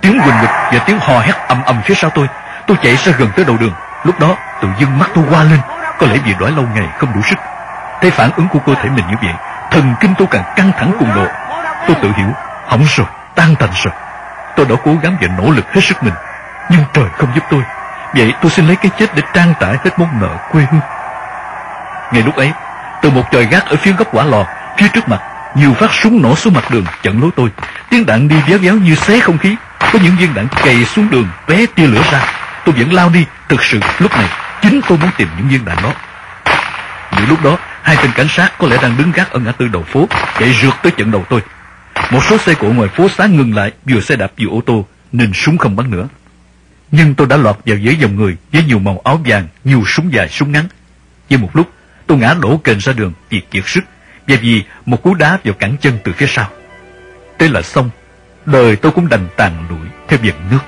tiếng 0.00 0.20
quỳnh 0.20 0.40
ngực 0.40 0.50
và 0.72 0.78
tiếng 0.86 0.98
hò 1.00 1.20
hét 1.20 1.34
ầm 1.48 1.62
ầm 1.62 1.82
phía 1.84 1.94
sau 1.94 2.10
tôi. 2.10 2.26
Tôi 2.66 2.76
chạy 2.82 2.96
ra 2.96 3.12
gần 3.18 3.30
tới 3.36 3.44
đầu 3.44 3.56
đường. 3.60 3.74
Lúc 4.04 4.20
đó, 4.20 4.36
tự 4.62 4.68
dưng 4.78 4.98
mắt 4.98 5.10
tôi 5.14 5.24
qua 5.30 5.44
lên. 5.44 5.60
Có 5.98 6.06
lẽ 6.06 6.16
vì 6.24 6.34
đói 6.40 6.50
lâu 6.50 6.64
ngày, 6.74 6.88
không 6.98 7.12
đủ 7.14 7.20
sức. 7.22 7.38
Thấy 8.00 8.10
phản 8.10 8.30
ứng 8.36 8.48
của 8.48 8.58
cơ 8.58 8.74
thể 8.74 8.88
mình 8.88 9.04
như 9.10 9.16
vậy, 9.22 9.34
thần 9.70 9.94
kinh 10.00 10.14
tôi 10.18 10.28
càng 10.30 10.44
căng 10.56 10.72
thẳng 10.78 10.92
cùng 10.98 11.14
độ. 11.14 11.26
Tôi 11.86 11.96
tự 12.02 12.12
hiểu, 12.16 12.28
hỏng 12.66 12.84
rồi, 12.96 13.06
tan 13.34 13.54
tành 13.56 13.70
rồi. 13.74 13.94
Tôi 14.56 14.66
đã 14.66 14.74
cố 14.84 14.94
gắng 15.02 15.16
và 15.20 15.28
nỗ 15.38 15.50
lực 15.50 15.74
hết 15.74 15.80
sức 15.80 16.02
mình. 16.02 16.14
Nhưng 16.68 16.84
trời 16.92 17.04
không 17.18 17.28
giúp 17.34 17.44
tôi. 17.50 17.62
Vậy 18.14 18.34
tôi 18.42 18.50
xin 18.50 18.66
lấy 18.66 18.76
cái 18.76 18.90
chết 18.98 19.14
để 19.14 19.22
trang 19.34 19.54
trải 19.60 19.76
hết 19.84 19.98
món 19.98 20.20
nợ 20.20 20.36
quê 20.52 20.66
hương. 20.70 20.80
Ngay 22.12 22.22
lúc 22.22 22.36
ấy, 22.36 22.52
từ 23.02 23.10
một 23.10 23.22
trời 23.30 23.44
gác 23.44 23.66
ở 23.66 23.76
phía 23.76 23.92
góc 23.92 24.08
quả 24.12 24.24
lò, 24.24 24.44
phía 24.76 24.88
trước 24.88 25.08
mặt, 25.08 25.20
nhiều 25.54 25.74
phát 25.74 25.92
súng 25.92 26.22
nổ 26.22 26.36
xuống 26.36 26.54
mặt 26.54 26.70
đường 26.70 26.84
chặn 27.02 27.20
lối 27.20 27.30
tôi. 27.36 27.50
Tiếng 27.90 28.06
đạn 28.06 28.28
đi 28.28 28.36
véo 28.46 28.58
véo 28.58 28.74
như 28.74 28.94
xé 28.94 29.20
không 29.20 29.38
khí 29.38 29.56
có 29.80 29.98
những 30.02 30.16
viên 30.16 30.34
đạn 30.34 30.48
cày 30.64 30.84
xuống 30.84 31.10
đường, 31.10 31.28
vé 31.46 31.66
tia 31.74 31.86
lửa 31.86 32.02
ra. 32.12 32.24
Tôi 32.64 32.74
vẫn 32.78 32.92
lao 32.92 33.10
đi, 33.10 33.24
thực 33.48 33.64
sự, 33.64 33.80
lúc 33.98 34.12
này, 34.12 34.28
chính 34.62 34.80
tôi 34.88 34.98
muốn 34.98 35.10
tìm 35.16 35.28
những 35.38 35.48
viên 35.48 35.64
đạn 35.64 35.76
đó. 35.82 35.92
Giữa 37.18 37.26
lúc 37.26 37.44
đó, 37.44 37.58
hai 37.82 37.96
tên 38.02 38.10
cảnh 38.14 38.28
sát 38.28 38.58
có 38.58 38.68
lẽ 38.68 38.78
đang 38.82 38.96
đứng 38.96 39.12
gác 39.12 39.30
ở 39.30 39.38
ngã 39.38 39.52
tư 39.52 39.68
đầu 39.68 39.82
phố, 39.82 40.08
chạy 40.38 40.52
rượt 40.62 40.74
tới 40.82 40.92
trận 40.92 41.10
đầu 41.10 41.24
tôi. 41.28 41.40
Một 42.10 42.24
số 42.30 42.38
xe 42.38 42.54
cộ 42.54 42.66
ngoài 42.66 42.88
phố 42.88 43.08
xá 43.08 43.26
ngừng 43.26 43.54
lại, 43.54 43.72
vừa 43.84 44.00
xe 44.00 44.16
đạp 44.16 44.30
vừa 44.38 44.48
ô 44.48 44.60
tô, 44.66 44.86
nên 45.12 45.32
súng 45.32 45.58
không 45.58 45.76
bắn 45.76 45.90
nữa. 45.90 46.08
Nhưng 46.90 47.14
tôi 47.14 47.26
đã 47.26 47.36
lọt 47.36 47.56
vào 47.66 47.76
dưới 47.76 47.96
dòng 47.96 48.16
người, 48.16 48.36
với 48.52 48.64
nhiều 48.64 48.78
màu 48.78 49.00
áo 49.04 49.20
vàng, 49.24 49.48
nhiều 49.64 49.84
súng 49.86 50.12
dài, 50.12 50.28
súng 50.28 50.52
ngắn. 50.52 50.64
Với 51.30 51.38
một 51.38 51.50
lúc, 51.54 51.70
tôi 52.06 52.18
ngã 52.18 52.34
đổ 52.40 52.60
kềnh 52.64 52.78
ra 52.78 52.92
đường 52.92 53.12
vì 53.30 53.42
kiệt 53.50 53.62
sức, 53.66 53.84
và 54.28 54.36
vì 54.40 54.62
một 54.86 55.02
cú 55.02 55.14
đá 55.14 55.38
vào 55.44 55.54
cẳng 55.54 55.76
chân 55.80 55.98
từ 56.04 56.12
phía 56.12 56.26
sau. 56.26 56.48
Thế 57.38 57.48
là 57.48 57.62
xong 57.62 57.90
đời 58.46 58.76
tôi 58.76 58.92
cũng 58.92 59.08
đành 59.08 59.26
tàn 59.36 59.52
lụi 59.68 59.88
theo 60.08 60.18
việc 60.22 60.34
nước. 60.50 60.58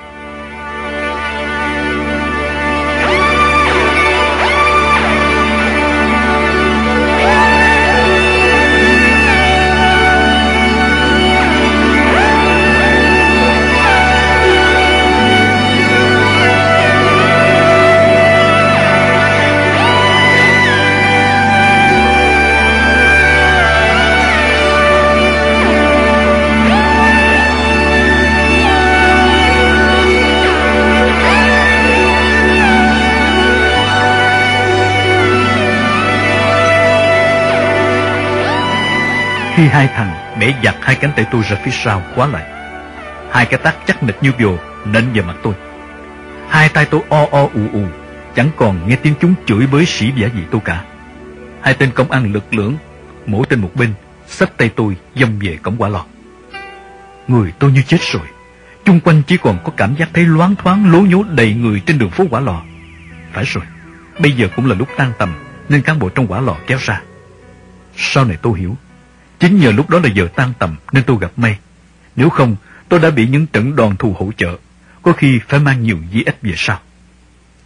Khi 39.62 39.68
hai 39.68 39.88
thằng 39.88 40.38
bẻ 40.40 40.54
giặt 40.64 40.74
hai 40.80 40.96
cánh 40.96 41.12
tay 41.16 41.26
tôi 41.32 41.42
ra 41.42 41.56
phía 41.64 41.70
sau 41.70 42.02
khóa 42.14 42.26
lại. 42.26 42.44
Hai 43.30 43.46
cái 43.46 43.60
tác 43.62 43.76
chắc 43.86 44.02
nịch 44.02 44.16
như 44.22 44.32
vồ 44.38 44.56
nện 44.84 45.04
vào 45.14 45.24
mặt 45.24 45.36
tôi. 45.42 45.54
Hai 46.48 46.68
tay 46.68 46.84
tôi 46.84 47.00
o 47.08 47.26
o 47.30 47.40
ù 47.54 47.60
ù, 47.72 47.84
chẳng 48.34 48.50
còn 48.56 48.88
nghe 48.88 48.96
tiếng 48.96 49.14
chúng 49.20 49.34
chửi 49.46 49.66
bới 49.66 49.86
sĩ 49.86 50.12
giả 50.16 50.26
gì 50.26 50.42
tôi 50.50 50.60
cả. 50.64 50.84
Hai 51.60 51.74
tên 51.74 51.90
công 51.94 52.10
an 52.10 52.32
lực 52.32 52.54
lưỡng, 52.54 52.76
mỗi 53.26 53.46
tên 53.48 53.60
một 53.60 53.70
bên, 53.74 53.94
xách 54.26 54.56
tay 54.56 54.68
tôi 54.68 54.96
dông 55.14 55.38
về 55.40 55.58
cổng 55.62 55.76
quả 55.78 55.88
lò. 55.88 56.04
Người 57.28 57.52
tôi 57.58 57.72
như 57.72 57.82
chết 57.82 58.00
rồi. 58.00 58.26
Chung 58.84 59.00
quanh 59.00 59.22
chỉ 59.26 59.36
còn 59.36 59.58
có 59.64 59.72
cảm 59.76 59.94
giác 59.94 60.08
thấy 60.12 60.24
loáng 60.24 60.54
thoáng 60.56 60.92
lố 60.92 61.00
nhố 61.00 61.22
đầy 61.22 61.54
người 61.54 61.82
trên 61.86 61.98
đường 61.98 62.10
phố 62.10 62.24
quả 62.30 62.40
lò. 62.40 62.62
Phải 63.32 63.44
rồi, 63.44 63.64
bây 64.18 64.32
giờ 64.32 64.48
cũng 64.56 64.66
là 64.66 64.74
lúc 64.74 64.88
tan 64.96 65.12
tầm 65.18 65.34
nên 65.68 65.82
cán 65.82 65.98
bộ 65.98 66.08
trong 66.08 66.26
quả 66.26 66.40
lò 66.40 66.56
kéo 66.66 66.78
ra. 66.80 67.00
Sau 67.96 68.24
này 68.24 68.36
tôi 68.42 68.58
hiểu, 68.58 68.76
chính 69.42 69.60
nhờ 69.60 69.72
lúc 69.72 69.90
đó 69.90 69.98
là 69.98 70.08
giờ 70.14 70.28
tan 70.36 70.52
tầm 70.58 70.76
nên 70.92 71.04
tôi 71.04 71.16
gặp 71.20 71.32
may. 71.36 71.58
Nếu 72.16 72.30
không, 72.30 72.56
tôi 72.88 73.00
đã 73.00 73.10
bị 73.10 73.28
những 73.28 73.46
trận 73.46 73.76
đòn 73.76 73.96
thù 73.96 74.16
hỗ 74.18 74.30
trợ, 74.36 74.56
có 75.02 75.12
khi 75.12 75.40
phải 75.48 75.60
mang 75.60 75.82
nhiều 75.82 75.98
di 76.12 76.22
ích 76.24 76.38
về 76.42 76.52
sau. 76.56 76.80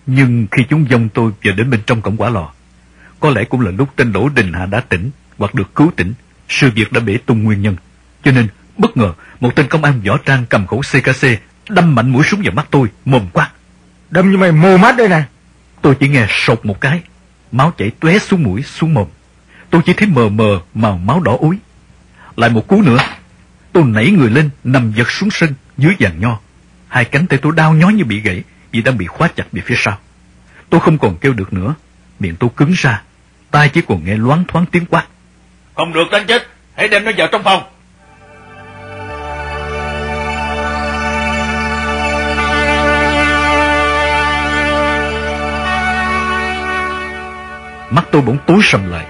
Nhưng 0.06 0.46
khi 0.50 0.62
chúng 0.68 0.86
dông 0.90 1.08
tôi 1.08 1.32
vào 1.44 1.54
đến 1.54 1.70
bên 1.70 1.80
trong 1.86 2.02
cổng 2.02 2.16
quả 2.16 2.30
lò, 2.30 2.52
có 3.20 3.30
lẽ 3.30 3.44
cũng 3.44 3.60
là 3.60 3.70
lúc 3.70 3.88
tên 3.96 4.12
Đỗ 4.12 4.28
Đình 4.28 4.52
Hạ 4.52 4.66
đã 4.66 4.80
tỉnh 4.80 5.10
hoặc 5.38 5.54
được 5.54 5.74
cứu 5.74 5.90
tỉnh, 5.96 6.14
sự 6.48 6.70
việc 6.74 6.92
đã 6.92 7.00
bể 7.00 7.18
tung 7.26 7.42
nguyên 7.42 7.62
nhân. 7.62 7.76
Cho 8.24 8.32
nên, 8.32 8.48
bất 8.78 8.96
ngờ, 8.96 9.12
một 9.40 9.56
tên 9.56 9.68
công 9.68 9.84
an 9.84 10.00
võ 10.06 10.18
trang 10.18 10.44
cầm 10.48 10.66
khẩu 10.66 10.80
CKC 10.80 11.26
đâm 11.68 11.94
mạnh 11.94 12.10
mũi 12.10 12.24
súng 12.24 12.40
vào 12.44 12.54
mắt 12.54 12.66
tôi, 12.70 12.88
mồm 13.04 13.26
quát. 13.32 13.50
Đâm 14.10 14.30
như 14.30 14.38
mày 14.38 14.52
mù 14.52 14.76
mắt 14.76 14.96
đây 14.96 15.08
nè. 15.08 15.22
Tôi 15.82 15.94
chỉ 15.94 16.08
nghe 16.08 16.26
sột 16.30 16.66
một 16.66 16.80
cái, 16.80 17.00
máu 17.52 17.72
chảy 17.78 17.90
tóe 18.00 18.18
xuống 18.18 18.42
mũi, 18.42 18.62
xuống 18.62 18.94
mồm. 18.94 19.06
Tôi 19.70 19.82
chỉ 19.86 19.92
thấy 19.92 20.08
mờ 20.08 20.28
mờ 20.28 20.60
màu 20.74 20.98
máu 20.98 21.20
đỏ 21.20 21.36
úi. 21.40 21.58
Lại 22.36 22.50
một 22.50 22.68
cú 22.68 22.82
nữa, 22.82 22.98
tôi 23.72 23.84
nảy 23.84 24.10
người 24.10 24.30
lên, 24.30 24.50
nằm 24.64 24.92
giật 24.96 25.10
xuống 25.10 25.30
sân 25.30 25.54
dưới 25.78 25.94
giàn 25.98 26.20
nho. 26.20 26.38
Hai 26.88 27.04
cánh 27.04 27.26
tay 27.26 27.38
tôi 27.42 27.52
đau 27.56 27.74
nhói 27.74 27.92
như 27.92 28.04
bị 28.04 28.20
gãy 28.20 28.42
vì 28.72 28.82
đang 28.82 28.98
bị 28.98 29.06
khóa 29.06 29.28
chặt 29.36 29.44
về 29.52 29.62
phía 29.66 29.74
sau. 29.78 29.98
Tôi 30.70 30.80
không 30.80 30.98
còn 30.98 31.16
kêu 31.20 31.32
được 31.32 31.52
nữa, 31.52 31.74
miệng 32.20 32.36
tôi 32.36 32.50
cứng 32.56 32.72
ra, 32.76 33.02
tai 33.50 33.68
chỉ 33.68 33.80
còn 33.88 34.04
nghe 34.04 34.16
loáng 34.16 34.44
thoáng 34.48 34.66
tiếng 34.66 34.86
quát. 34.86 35.06
Không 35.74 35.92
được 35.92 36.04
đánh 36.12 36.26
chết, 36.26 36.46
hãy 36.74 36.88
đem 36.88 37.04
nó 37.04 37.10
vào 37.16 37.28
trong 37.32 37.42
phòng. 37.42 37.62
Mắt 47.90 48.04
tôi 48.12 48.22
bỗng 48.22 48.38
tối 48.46 48.58
sầm 48.62 48.90
lại. 48.90 49.06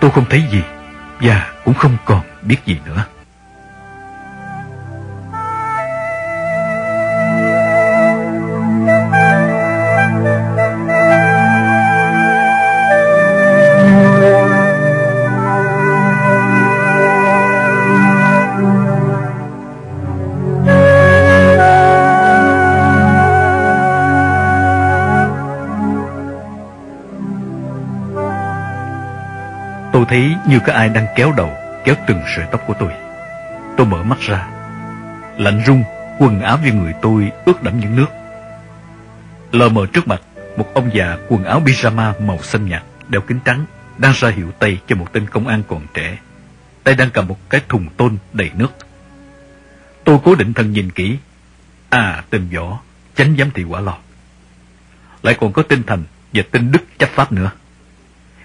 Tôi 0.00 0.10
không 0.10 0.24
thấy 0.30 0.44
gì 0.52 0.62
và 1.20 1.52
cũng 1.64 1.74
không 1.74 1.96
còn 2.04 2.20
biết 2.42 2.56
gì 2.66 2.76
nữa. 2.86 3.04
Thấy 30.08 30.34
như 30.48 30.60
có 30.66 30.72
ai 30.72 30.88
đang 30.88 31.06
kéo 31.16 31.32
đầu, 31.36 31.56
kéo 31.84 31.94
từng 32.06 32.20
sợi 32.36 32.46
tóc 32.52 32.62
của 32.66 32.74
tôi. 32.78 32.92
Tôi 33.76 33.86
mở 33.86 34.02
mắt 34.02 34.18
ra. 34.20 34.48
Lạnh 35.36 35.62
rung, 35.66 35.84
quần 36.18 36.40
áo 36.40 36.58
trên 36.64 36.82
người 36.82 36.92
tôi 37.02 37.32
ướt 37.44 37.62
đẫm 37.62 37.80
những 37.80 37.96
nước. 37.96 38.06
Lờ 39.52 39.68
mờ 39.68 39.86
trước 39.92 40.08
mặt, 40.08 40.20
một 40.56 40.74
ông 40.74 40.90
già 40.94 41.16
quần 41.28 41.44
áo 41.44 41.62
pyjama 41.64 42.26
màu 42.26 42.42
xanh 42.42 42.68
nhạt, 42.68 42.82
đeo 43.08 43.20
kính 43.20 43.38
trắng, 43.44 43.64
đang 43.98 44.12
ra 44.16 44.28
hiệu 44.28 44.52
tay 44.58 44.80
cho 44.86 44.96
một 44.96 45.12
tên 45.12 45.26
công 45.26 45.48
an 45.48 45.62
còn 45.68 45.86
trẻ. 45.94 46.18
Tay 46.84 46.94
đang 46.94 47.10
cầm 47.10 47.28
một 47.28 47.50
cái 47.50 47.60
thùng 47.68 47.88
tôn 47.96 48.16
đầy 48.32 48.50
nước. 48.54 48.72
Tôi 50.04 50.18
cố 50.24 50.34
định 50.34 50.54
thần 50.54 50.72
nhìn 50.72 50.90
kỹ. 50.90 51.16
À, 51.90 52.24
tên 52.30 52.48
võ, 52.54 52.80
chánh 53.14 53.34
giám 53.38 53.50
thị 53.50 53.64
quả 53.64 53.80
lò. 53.80 53.98
Lại 55.22 55.36
còn 55.40 55.52
có 55.52 55.62
tên 55.62 55.82
Thành 55.86 56.02
và 56.32 56.42
tên 56.50 56.72
Đức 56.72 56.98
chấp 56.98 57.08
pháp 57.08 57.32
nữa 57.32 57.50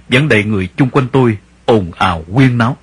vẫn 0.10 0.30
đầy 0.30 0.44
người 0.44 0.70
chung 0.76 0.90
quanh 0.90 1.08
tôi 1.12 1.38
ồn 1.66 1.92
ào 1.92 2.26
quyên 2.34 2.58
náo. 2.58 2.78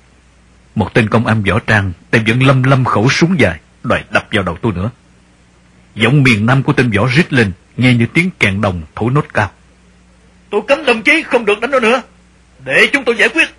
Một 0.75 0.93
tên 0.93 1.09
công 1.09 1.27
an 1.27 1.43
võ 1.43 1.59
trang 1.59 1.93
tay 2.11 2.21
vẫn 2.27 2.43
lâm 2.43 2.63
lâm 2.63 2.85
khẩu 2.85 3.09
súng 3.09 3.39
dài, 3.39 3.59
đòi 3.83 4.03
đập 4.11 4.27
vào 4.31 4.43
đầu 4.43 4.57
tôi 4.61 4.71
nữa. 4.71 4.89
Giọng 5.95 6.23
miền 6.23 6.45
Nam 6.45 6.63
của 6.63 6.73
tên 6.73 6.91
võ 6.91 7.07
rít 7.07 7.33
lên, 7.33 7.51
nghe 7.77 7.93
như 7.93 8.05
tiếng 8.05 8.29
kèn 8.39 8.61
đồng 8.61 8.81
thổi 8.95 9.11
nốt 9.11 9.25
cao. 9.33 9.51
Tôi 10.49 10.61
cấm 10.67 10.85
đồng 10.85 11.01
chí 11.01 11.23
không 11.25 11.45
được 11.45 11.59
đánh 11.61 11.71
nó 11.71 11.79
nữa, 11.79 12.01
để 12.65 12.87
chúng 12.93 13.03
tôi 13.05 13.15
giải 13.17 13.29
quyết. 13.29 13.49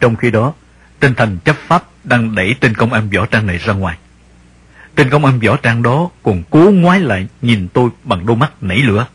Trong 0.00 0.16
khi 0.16 0.30
đó, 0.30 0.52
tên 1.00 1.14
Thành 1.14 1.38
chấp 1.44 1.56
pháp 1.56 1.84
đang 2.04 2.34
đẩy 2.34 2.54
tên 2.60 2.74
công 2.74 2.92
an 2.92 3.10
võ 3.10 3.26
trang 3.26 3.46
này 3.46 3.58
ra 3.58 3.72
ngoài. 3.72 3.98
Tên 4.94 5.10
công 5.10 5.24
an 5.24 5.40
võ 5.40 5.56
trang 5.56 5.82
đó 5.82 6.10
còn 6.22 6.42
cố 6.50 6.58
ngoái 6.58 7.00
lại 7.00 7.26
nhìn 7.42 7.68
tôi 7.72 7.90
bằng 8.04 8.26
đôi 8.26 8.36
mắt 8.36 8.52
nảy 8.60 8.78
lửa. 8.78 9.06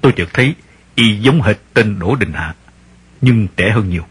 Tôi 0.00 0.12
chợt 0.16 0.28
thấy 0.32 0.54
y 0.94 1.16
giống 1.16 1.42
hệt 1.42 1.56
tên 1.74 1.98
Đỗ 1.98 2.14
Đình 2.14 2.32
Hạ 2.32 2.54
nhưng 3.20 3.48
trẻ 3.56 3.70
hơn 3.70 3.88
nhiều. 3.90 4.06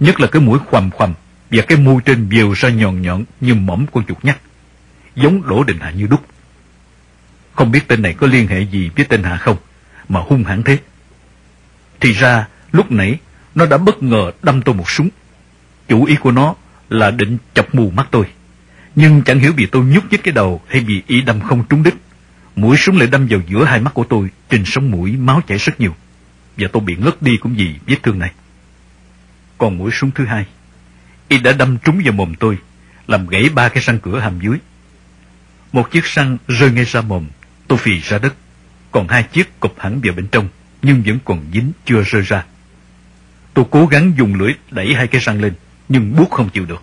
Nhất 0.00 0.20
là 0.20 0.26
cái 0.26 0.42
mũi 0.42 0.58
khoằm 0.58 0.90
khoằm 0.90 1.14
và 1.50 1.62
cái 1.68 1.78
môi 1.78 2.02
trên 2.04 2.28
viều 2.28 2.52
ra 2.52 2.68
nhọn 2.68 3.02
nhọn 3.02 3.24
như 3.40 3.54
mỏm 3.54 3.86
con 3.92 4.04
chuột 4.06 4.24
nhắt, 4.24 4.38
giống 5.14 5.48
Đỗ 5.48 5.64
Đình 5.64 5.78
Hạ 5.80 5.90
như 5.90 6.06
đúc. 6.06 6.20
Không 7.54 7.70
biết 7.70 7.88
tên 7.88 8.02
này 8.02 8.14
có 8.14 8.26
liên 8.26 8.46
hệ 8.46 8.60
gì 8.60 8.90
với 8.96 9.04
tên 9.04 9.22
Hạ 9.22 9.36
không, 9.36 9.56
mà 10.08 10.20
hung 10.20 10.44
hãn 10.44 10.62
thế. 10.62 10.78
Thì 12.00 12.12
ra, 12.12 12.48
lúc 12.72 12.92
nãy, 12.92 13.18
nó 13.54 13.66
đã 13.66 13.76
bất 13.78 14.02
ngờ 14.02 14.32
đâm 14.42 14.62
tôi 14.62 14.74
một 14.74 14.90
súng. 14.90 15.08
Chủ 15.88 16.04
ý 16.04 16.16
của 16.16 16.30
nó 16.30 16.54
là 16.88 17.10
định 17.10 17.38
chọc 17.54 17.74
mù 17.74 17.90
mắt 17.90 18.08
tôi. 18.10 18.24
Nhưng 18.94 19.22
chẳng 19.22 19.38
hiểu 19.38 19.52
vì 19.56 19.66
tôi 19.66 19.84
nhúc 19.84 20.12
nhích 20.12 20.22
cái 20.22 20.32
đầu 20.32 20.60
hay 20.68 20.80
vì 20.80 21.02
ý 21.06 21.20
đâm 21.20 21.40
không 21.40 21.64
trúng 21.68 21.82
đích. 21.82 21.94
Mũi 22.56 22.76
súng 22.76 22.98
lại 22.98 23.06
đâm 23.06 23.26
vào 23.26 23.40
giữa 23.48 23.64
hai 23.64 23.80
mắt 23.80 23.94
của 23.94 24.04
tôi, 24.04 24.28
trên 24.50 24.64
sống 24.66 24.90
mũi 24.90 25.16
máu 25.16 25.40
chảy 25.46 25.58
rất 25.58 25.80
nhiều. 25.80 25.94
Và 26.56 26.68
tôi 26.72 26.82
bị 26.82 26.96
ngất 26.96 27.22
đi 27.22 27.36
cũng 27.36 27.54
vì 27.54 27.74
vết 27.86 27.96
thương 28.02 28.18
này. 28.18 28.32
Còn 29.60 29.78
mũi 29.78 29.90
súng 29.90 30.10
thứ 30.10 30.24
hai, 30.24 30.46
y 31.28 31.38
đã 31.38 31.52
đâm 31.52 31.78
trúng 31.78 32.00
vào 32.04 32.12
mồm 32.12 32.34
tôi, 32.34 32.58
làm 33.06 33.26
gãy 33.26 33.48
ba 33.54 33.68
cái 33.68 33.82
răng 33.82 33.98
cửa 34.00 34.20
hàm 34.20 34.40
dưới. 34.40 34.58
Một 35.72 35.90
chiếc 35.90 36.04
răng 36.04 36.38
rơi 36.48 36.70
ngay 36.70 36.84
ra 36.84 37.00
mồm, 37.00 37.26
tôi 37.68 37.78
phì 37.78 38.00
ra 38.00 38.18
đất, 38.18 38.34
còn 38.90 39.08
hai 39.08 39.22
chiếc 39.22 39.60
cụp 39.60 39.74
hẳn 39.78 40.00
vào 40.04 40.14
bên 40.14 40.26
trong, 40.26 40.48
nhưng 40.82 41.02
vẫn 41.06 41.18
còn 41.24 41.44
dính 41.52 41.72
chưa 41.84 42.02
rơi 42.02 42.22
ra. 42.22 42.44
Tôi 43.54 43.64
cố 43.70 43.86
gắng 43.86 44.12
dùng 44.18 44.34
lưỡi 44.34 44.52
đẩy 44.70 44.94
hai 44.94 45.06
cái 45.06 45.20
răng 45.20 45.40
lên, 45.40 45.52
nhưng 45.88 46.16
buốt 46.16 46.30
không 46.30 46.48
chịu 46.48 46.64
được. 46.64 46.82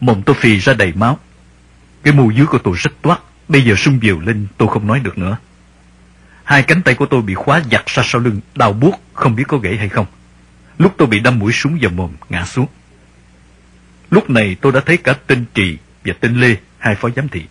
Mồm 0.00 0.22
tôi 0.22 0.36
phì 0.40 0.58
ra 0.58 0.74
đầy 0.74 0.92
máu. 0.92 1.18
Cái 2.02 2.14
mù 2.14 2.30
dưới 2.30 2.46
của 2.46 2.58
tôi 2.58 2.74
rất 2.78 2.92
toát, 3.02 3.20
bây 3.48 3.64
giờ 3.64 3.74
sung 3.74 3.98
diều 4.02 4.20
lên 4.20 4.46
tôi 4.56 4.68
không 4.68 4.86
nói 4.86 5.00
được 5.00 5.18
nữa. 5.18 5.36
Hai 6.44 6.62
cánh 6.62 6.82
tay 6.82 6.94
của 6.94 7.06
tôi 7.06 7.22
bị 7.22 7.34
khóa 7.34 7.62
giặt 7.70 7.86
ra 7.86 8.02
sau 8.06 8.20
lưng, 8.20 8.40
đau 8.54 8.72
buốt, 8.72 9.00
không 9.12 9.36
biết 9.36 9.44
có 9.48 9.58
gãy 9.58 9.76
hay 9.76 9.88
không. 9.88 10.06
Lúc 10.78 10.94
tôi 10.98 11.08
bị 11.08 11.20
đâm 11.20 11.38
mũi 11.38 11.52
súng 11.52 11.78
vào 11.80 11.90
mồm, 11.90 12.10
ngã 12.28 12.44
xuống. 12.44 12.66
Lúc 14.10 14.30
này 14.30 14.56
tôi 14.60 14.72
đã 14.72 14.80
thấy 14.80 14.96
cả 14.96 15.12
tên 15.26 15.44
Trì 15.54 15.78
và 16.04 16.14
tên 16.20 16.40
Lê, 16.40 16.56
hai 16.78 16.94
phó 16.94 17.08
giám 17.16 17.28
thị, 17.28 17.44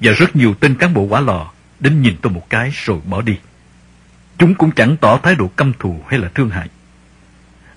và 0.00 0.12
rất 0.12 0.36
nhiều 0.36 0.54
tên 0.54 0.74
cán 0.74 0.94
bộ 0.94 1.02
quả 1.02 1.20
lò 1.20 1.52
đến 1.80 2.02
nhìn 2.02 2.16
tôi 2.22 2.32
một 2.32 2.50
cái 2.50 2.70
rồi 2.84 3.00
bỏ 3.04 3.22
đi. 3.22 3.36
Chúng 4.38 4.54
cũng 4.54 4.70
chẳng 4.70 4.96
tỏ 4.96 5.18
thái 5.22 5.34
độ 5.34 5.48
căm 5.48 5.72
thù 5.78 6.04
hay 6.08 6.18
là 6.18 6.28
thương 6.28 6.50
hại. 6.50 6.68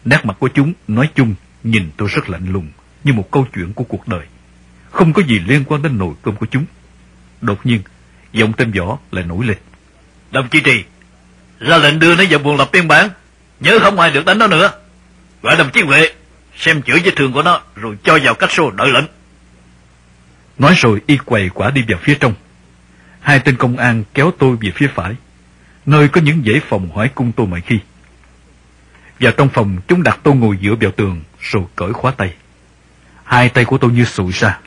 Nét 0.05 0.25
mặt 0.25 0.35
của 0.39 0.49
chúng 0.53 0.73
nói 0.87 1.09
chung 1.15 1.35
nhìn 1.63 1.89
tôi 1.97 2.09
rất 2.11 2.29
lạnh 2.29 2.53
lùng 2.53 2.67
như 3.03 3.13
một 3.13 3.31
câu 3.31 3.47
chuyện 3.53 3.73
của 3.73 3.83
cuộc 3.83 4.07
đời. 4.07 4.25
Không 4.91 5.13
có 5.13 5.21
gì 5.21 5.39
liên 5.39 5.63
quan 5.67 5.81
đến 5.81 5.97
nồi 5.97 6.13
cơm 6.21 6.35
của 6.35 6.45
chúng. 6.45 6.65
Đột 7.41 7.65
nhiên, 7.65 7.81
giọng 8.33 8.53
tên 8.53 8.71
võ 8.71 8.97
lại 9.11 9.23
nổi 9.23 9.45
lên. 9.45 9.57
Đồng 10.31 10.49
chí 10.49 10.61
Trì, 10.61 10.83
ra 11.59 11.77
lệnh 11.77 11.99
đưa 11.99 12.15
nó 12.15 12.23
vào 12.29 12.39
buồng 12.39 12.57
lập 12.57 12.69
biên 12.71 12.87
bản. 12.87 13.09
Nhớ 13.59 13.79
không 13.79 13.99
ai 13.99 14.11
được 14.11 14.25
đánh 14.25 14.37
nó 14.37 14.47
nữa. 14.47 14.71
Gọi 15.41 15.55
đồng 15.55 15.69
chí 15.73 15.81
Huệ, 15.81 16.11
xem 16.57 16.81
chữa 16.81 16.97
vết 17.03 17.11
thương 17.15 17.33
của 17.33 17.43
nó, 17.43 17.61
rồi 17.75 17.97
cho 18.03 18.19
vào 18.23 18.33
cách 18.33 18.51
xô 18.51 18.71
đợi 18.71 18.91
lệnh. 18.91 19.05
Nói 20.57 20.73
rồi 20.77 21.01
y 21.07 21.17
quầy 21.17 21.49
quả 21.49 21.69
đi 21.69 21.83
vào 21.87 21.99
phía 22.03 22.15
trong. 22.15 22.33
Hai 23.19 23.39
tên 23.39 23.57
công 23.57 23.77
an 23.77 24.03
kéo 24.13 24.31
tôi 24.39 24.57
về 24.61 24.71
phía 24.75 24.87
phải, 24.95 25.15
nơi 25.85 26.07
có 26.07 26.21
những 26.21 26.43
dãy 26.45 26.61
phòng 26.69 26.89
hỏi 26.95 27.09
cung 27.15 27.31
tôi 27.31 27.47
mọi 27.47 27.61
khi. 27.61 27.79
Vào 29.19 29.31
trong 29.31 29.49
phòng, 29.49 29.77
chúng 29.87 30.03
đặt 30.03 30.19
tôi 30.23 30.35
ngồi 30.35 30.57
dựa 30.61 30.75
vào 30.81 30.91
tường, 30.91 31.21
rồi 31.39 31.63
cởi 31.75 31.93
khóa 31.93 32.11
tay. 32.11 32.33
Hai 33.23 33.49
tay 33.49 33.65
của 33.65 33.77
tôi 33.77 33.91
như 33.91 34.05
sụi 34.05 34.31
ra. 34.31 34.59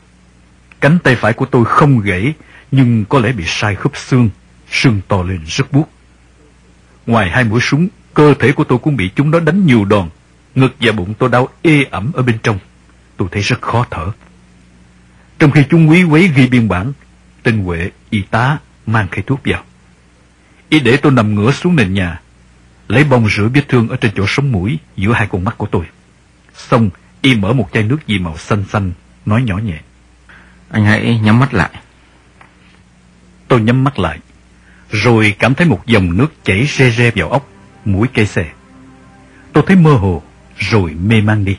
Cánh 0.79 0.99
tay 0.99 1.15
phải 1.15 1.33
của 1.33 1.45
tôi 1.45 1.65
không 1.65 1.99
gãy, 1.99 2.33
nhưng 2.71 3.05
có 3.05 3.19
lẽ 3.19 3.31
bị 3.31 3.43
sai 3.47 3.75
khớp 3.75 3.97
xương, 3.97 4.29
xương 4.71 5.01
to 5.07 5.23
lên 5.23 5.39
rất 5.47 5.71
buốt. 5.71 5.89
Ngoài 7.05 7.29
hai 7.29 7.43
mũi 7.43 7.61
súng, 7.61 7.87
cơ 8.19 8.33
thể 8.39 8.51
của 8.51 8.63
tôi 8.63 8.79
cũng 8.79 8.95
bị 8.95 9.09
chúng 9.15 9.31
nó 9.31 9.39
đánh 9.39 9.65
nhiều 9.65 9.85
đòn, 9.85 10.09
ngực 10.55 10.75
và 10.79 10.91
bụng 10.91 11.13
tôi 11.13 11.29
đau 11.29 11.47
ê 11.61 11.83
ẩm 11.91 12.11
ở 12.13 12.23
bên 12.23 12.37
trong. 12.43 12.59
tôi 13.17 13.27
thấy 13.31 13.41
rất 13.41 13.61
khó 13.61 13.85
thở. 13.91 14.11
Trong 15.39 15.51
khi 15.51 15.63
chúng 15.69 15.89
quý 15.89 16.03
quấy 16.03 16.31
ghi 16.35 16.47
biên 16.47 16.67
bản, 16.67 16.93
tên 17.43 17.63
Huệ, 17.63 17.91
y 18.09 18.21
tá 18.21 18.57
mang 18.85 19.07
cây 19.11 19.23
thuốc 19.27 19.39
vào. 19.45 19.63
Y 20.69 20.79
để 20.79 20.97
tôi 20.97 21.11
nằm 21.11 21.35
ngửa 21.35 21.51
xuống 21.51 21.75
nền 21.75 21.93
nhà, 21.93 22.21
lấy 22.87 23.03
bông 23.03 23.29
rửa 23.29 23.47
vết 23.53 23.67
thương 23.67 23.89
ở 23.89 23.95
trên 23.95 24.11
chỗ 24.15 24.25
sống 24.27 24.51
mũi 24.51 24.79
giữa 24.95 25.13
hai 25.13 25.27
con 25.27 25.43
mắt 25.43 25.57
của 25.57 25.67
tôi. 25.71 25.85
Xong, 26.55 26.89
y 27.21 27.35
mở 27.35 27.53
một 27.53 27.69
chai 27.73 27.83
nước 27.83 28.07
gì 28.07 28.19
màu 28.19 28.37
xanh 28.37 28.63
xanh, 28.69 28.91
nói 29.25 29.43
nhỏ 29.43 29.57
nhẹ. 29.57 29.79
Anh 30.69 30.85
hãy 30.85 31.19
nhắm 31.23 31.39
mắt 31.39 31.53
lại. 31.53 31.71
Tôi 33.47 33.61
nhắm 33.61 33.83
mắt 33.83 33.99
lại, 33.99 34.19
rồi 34.89 35.35
cảm 35.39 35.55
thấy 35.55 35.67
một 35.67 35.85
dòng 35.85 36.17
nước 36.17 36.33
chảy 36.43 36.65
re 36.65 36.91
re 36.91 37.11
vào 37.15 37.29
ốc, 37.29 37.49
mũi 37.91 38.07
cây 38.13 38.25
xe. 38.25 38.45
Tôi 39.53 39.63
thấy 39.67 39.75
mơ 39.75 39.93
hồ, 39.93 40.21
rồi 40.57 40.95
mê 41.03 41.21
man 41.21 41.45
đi. 41.45 41.57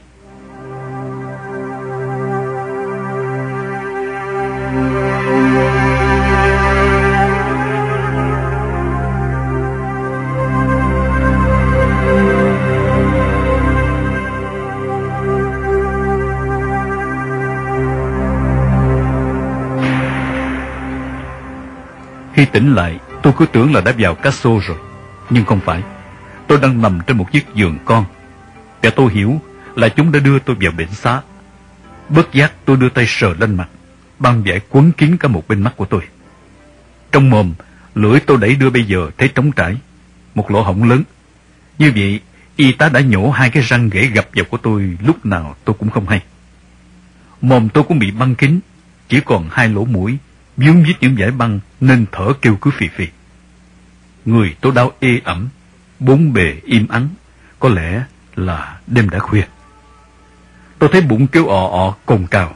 Khi 22.35 22.45
tỉnh 22.45 22.75
lại, 22.75 22.99
tôi 23.23 23.33
cứ 23.39 23.47
tưởng 23.47 23.75
là 23.75 23.81
đã 23.81 23.93
vào 23.99 24.15
Casso 24.15 24.51
rồi. 24.67 24.79
Nhưng 25.31 25.45
không 25.45 25.61
phải. 25.65 25.83
Tôi 26.51 26.59
đang 26.61 26.83
nằm 26.83 27.01
trên 27.07 27.17
một 27.17 27.33
chiếc 27.33 27.47
giường 27.55 27.79
con. 27.85 28.05
Và 28.83 28.91
tôi 28.91 29.13
hiểu 29.13 29.41
là 29.75 29.89
chúng 29.89 30.13
đã 30.13 30.21
đưa 30.21 30.39
tôi 30.39 30.57
vào 30.61 30.73
bệnh 30.73 30.93
xá. 30.93 31.21
Bất 32.09 32.33
giác 32.33 32.53
tôi 32.65 32.77
đưa 32.77 32.89
tay 32.89 33.05
sờ 33.09 33.35
lên 33.35 33.57
mặt. 33.57 33.69
Băng 34.19 34.43
vải 34.47 34.61
quấn 34.71 34.93
kín 34.93 35.17
cả 35.17 35.29
một 35.29 35.49
bên 35.49 35.63
mắt 35.63 35.77
của 35.77 35.85
tôi. 35.85 36.03
Trong 37.13 37.31
mồm, 37.31 37.55
lưỡi 37.95 38.21
tôi 38.21 38.37
đẩy 38.37 38.55
đưa 38.55 38.71
bây 38.71 38.85
giờ 38.85 39.11
thấy 39.19 39.29
trống 39.29 39.53
trải. 39.53 39.77
Một 40.35 40.51
lỗ 40.51 40.63
hổng 40.63 40.89
lớn. 40.89 41.03
Như 41.79 41.93
vậy, 41.97 42.21
y 42.57 42.73
tá 42.73 42.89
đã 42.89 43.01
nhổ 43.01 43.31
hai 43.31 43.51
cái 43.51 43.63
răng 43.63 43.91
ghẻ 43.91 44.07
gập 44.15 44.29
vào 44.35 44.45
của 44.45 44.57
tôi 44.57 44.97
lúc 45.07 45.27
nào 45.27 45.57
tôi 45.65 45.77
cũng 45.79 45.91
không 45.91 46.09
hay. 46.09 46.23
Mồm 47.41 47.69
tôi 47.69 47.85
cũng 47.85 47.99
bị 47.99 48.11
băng 48.11 48.35
kín, 48.35 48.61
chỉ 49.09 49.21
còn 49.21 49.49
hai 49.51 49.69
lỗ 49.69 49.85
mũi 49.85 50.19
vướng 50.57 50.83
vít 50.83 50.97
những 51.01 51.19
giải 51.19 51.31
băng 51.31 51.61
nên 51.81 52.07
thở 52.13 52.33
kêu 52.43 52.57
cứ 52.61 52.71
phì 52.71 52.89
phì. 52.89 53.07
Người 54.25 54.57
tôi 54.61 54.73
đau 54.73 54.93
ê 55.01 55.21
ẩm, 55.25 55.49
bốn 56.01 56.33
bề 56.33 56.55
im 56.65 56.89
ắng, 56.89 57.09
có 57.59 57.69
lẽ 57.69 58.05
là 58.35 58.79
đêm 58.87 59.11
đã 59.11 59.19
khuya. 59.19 59.43
Tôi 60.79 60.91
thấy 60.93 61.01
bụng 61.01 61.27
kêu 61.27 61.47
ọ 61.47 61.67
ọ 61.67 61.95
cồn 62.07 62.27
cào. 62.27 62.55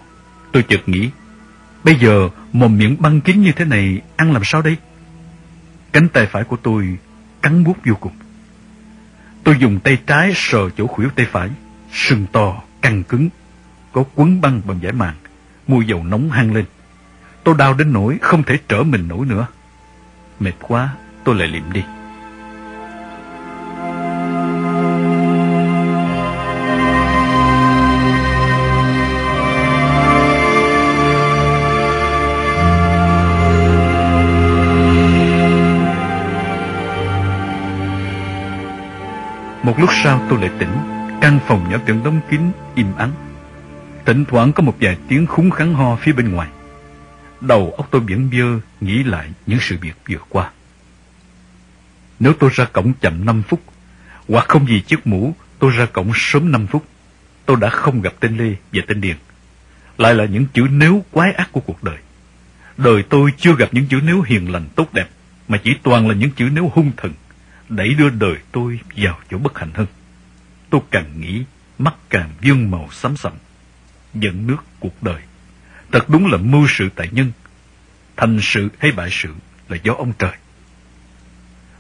Tôi 0.53 0.63
chợt 0.63 0.89
nghĩ, 0.89 1.11
bây 1.85 1.95
giờ 1.95 2.29
mồm 2.53 2.79
miệng 2.79 2.97
băng 2.99 3.21
kín 3.21 3.43
như 3.43 3.53
thế 3.53 3.65
này 3.65 4.01
ăn 4.17 4.33
làm 4.33 4.43
sao 4.45 4.63
đây? 4.63 4.77
Cánh 5.93 6.09
tay 6.09 6.27
phải 6.27 6.45
của 6.45 6.57
tôi 6.57 6.99
cắn 7.43 7.65
bút 7.65 7.77
vô 7.85 7.95
cùng. 7.95 8.13
Tôi 9.45 9.57
dùng 9.59 9.81
tay 9.81 9.99
trái 10.07 10.33
sờ 10.35 10.71
chỗ 10.71 10.87
khuỷu 10.87 11.09
tay 11.11 11.27
phải, 11.33 11.51
sưng 11.93 12.27
to, 12.33 12.63
căng 12.83 13.03
cứng, 13.03 13.29
có 13.93 14.05
quấn 14.15 14.41
băng 14.41 14.61
bằng 14.67 14.79
giải 14.83 14.93
màng, 14.93 15.15
mùi 15.67 15.87
dầu 15.87 16.05
nóng 16.05 16.31
hăng 16.31 16.55
lên. 16.55 16.65
Tôi 17.45 17.55
đau 17.59 17.75
đến 17.75 17.93
nỗi 17.93 18.19
không 18.23 18.43
thể 18.43 18.59
trở 18.69 18.83
mình 18.83 19.09
nổi 19.09 19.27
nữa. 19.27 19.47
Mệt 20.41 20.53
quá, 20.61 20.89
tôi 21.25 21.35
lại 21.35 21.49
liệm 21.49 21.73
đi. 21.73 21.83
Một 39.65 39.79
lúc 39.79 39.91
sau 40.03 40.27
tôi 40.31 40.41
lại 40.41 40.51
tỉnh, 40.59 40.73
căn 41.21 41.41
phòng 41.47 41.71
nhỏ 41.71 41.79
tưởng 41.87 42.05
đóng 42.05 42.21
kín, 42.31 42.41
im 42.75 42.97
ắng. 42.97 43.13
Thỉnh 44.05 44.25
thoảng 44.25 44.53
có 44.53 44.63
một 44.63 44.77
vài 44.81 44.97
tiếng 45.09 45.27
khúng 45.27 45.51
khắn 45.51 45.75
ho 45.75 45.97
phía 45.97 46.13
bên 46.13 46.33
ngoài. 46.33 46.49
Đầu 47.41 47.75
óc 47.77 47.89
tôi 47.91 48.01
vẫn 48.01 48.31
bơ 48.31 48.61
nghĩ 48.81 49.03
lại 49.03 49.31
những 49.47 49.59
sự 49.61 49.77
việc 49.81 49.95
vừa 50.09 50.19
qua. 50.29 50.51
Nếu 52.21 52.33
tôi 52.33 52.51
ra 52.53 52.65
cổng 52.65 52.93
chậm 53.01 53.25
5 53.25 53.43
phút, 53.43 53.61
hoặc 54.29 54.49
không 54.49 54.65
vì 54.65 54.81
chiếc 54.81 55.07
mũ, 55.07 55.35
tôi 55.59 55.71
ra 55.71 55.87
cổng 55.87 56.13
sớm 56.15 56.53
5 56.53 56.67
phút, 56.67 56.85
tôi 57.47 57.57
đã 57.61 57.69
không 57.69 58.03
gặp 58.03 58.13
tên 58.21 58.37
Lê 58.37 58.57
và 58.73 58.83
tên 58.87 59.01
Điền. 59.01 59.17
Lại 59.99 60.15
là 60.15 60.25
những 60.25 60.47
chữ 60.55 60.67
nếu 60.71 61.05
quái 61.11 61.33
ác 61.33 61.53
của 61.53 61.61
cuộc 61.61 61.85
đời. 61.85 61.99
Đời 62.77 63.03
tôi 63.03 63.33
chưa 63.37 63.55
gặp 63.55 63.69
những 63.73 63.87
chữ 63.87 64.01
nếu 64.07 64.23
hiền 64.23 64.53
lành 64.53 64.65
tốt 64.75 64.93
đẹp, 64.93 65.07
mà 65.49 65.59
chỉ 65.65 65.75
toàn 65.83 66.09
là 66.09 66.15
những 66.15 66.31
chữ 66.31 66.49
nếu 66.53 66.71
hung 66.75 66.91
thần, 66.97 67.13
đẩy 67.69 67.95
đưa 67.95 68.11
đời 68.11 68.37
tôi 68.53 68.81
vào 68.97 69.19
chỗ 69.31 69.39
bất 69.39 69.59
hạnh 69.59 69.71
hơn. 69.75 69.87
Tôi 70.71 70.81
càng 70.91 71.21
nghĩ, 71.21 71.45
mắt 71.79 71.95
càng 72.11 72.31
dương 72.41 72.71
màu 72.71 72.89
xám 72.93 73.17
sậm, 73.17 73.33
dẫn 74.15 74.47
nước 74.47 74.65
cuộc 74.81 75.03
đời. 75.03 75.23
Thật 75.93 76.09
đúng 76.09 76.27
là 76.27 76.39
mưu 76.39 76.67
sự 76.69 76.89
tại 76.95 77.09
nhân, 77.13 77.33
thành 78.17 78.39
sự 78.43 78.69
hay 78.79 78.93
bại 78.93 79.09
sự 79.13 79.35
là 79.69 79.77
do 79.83 79.93
ông 79.93 80.13
trời. 80.19 80.33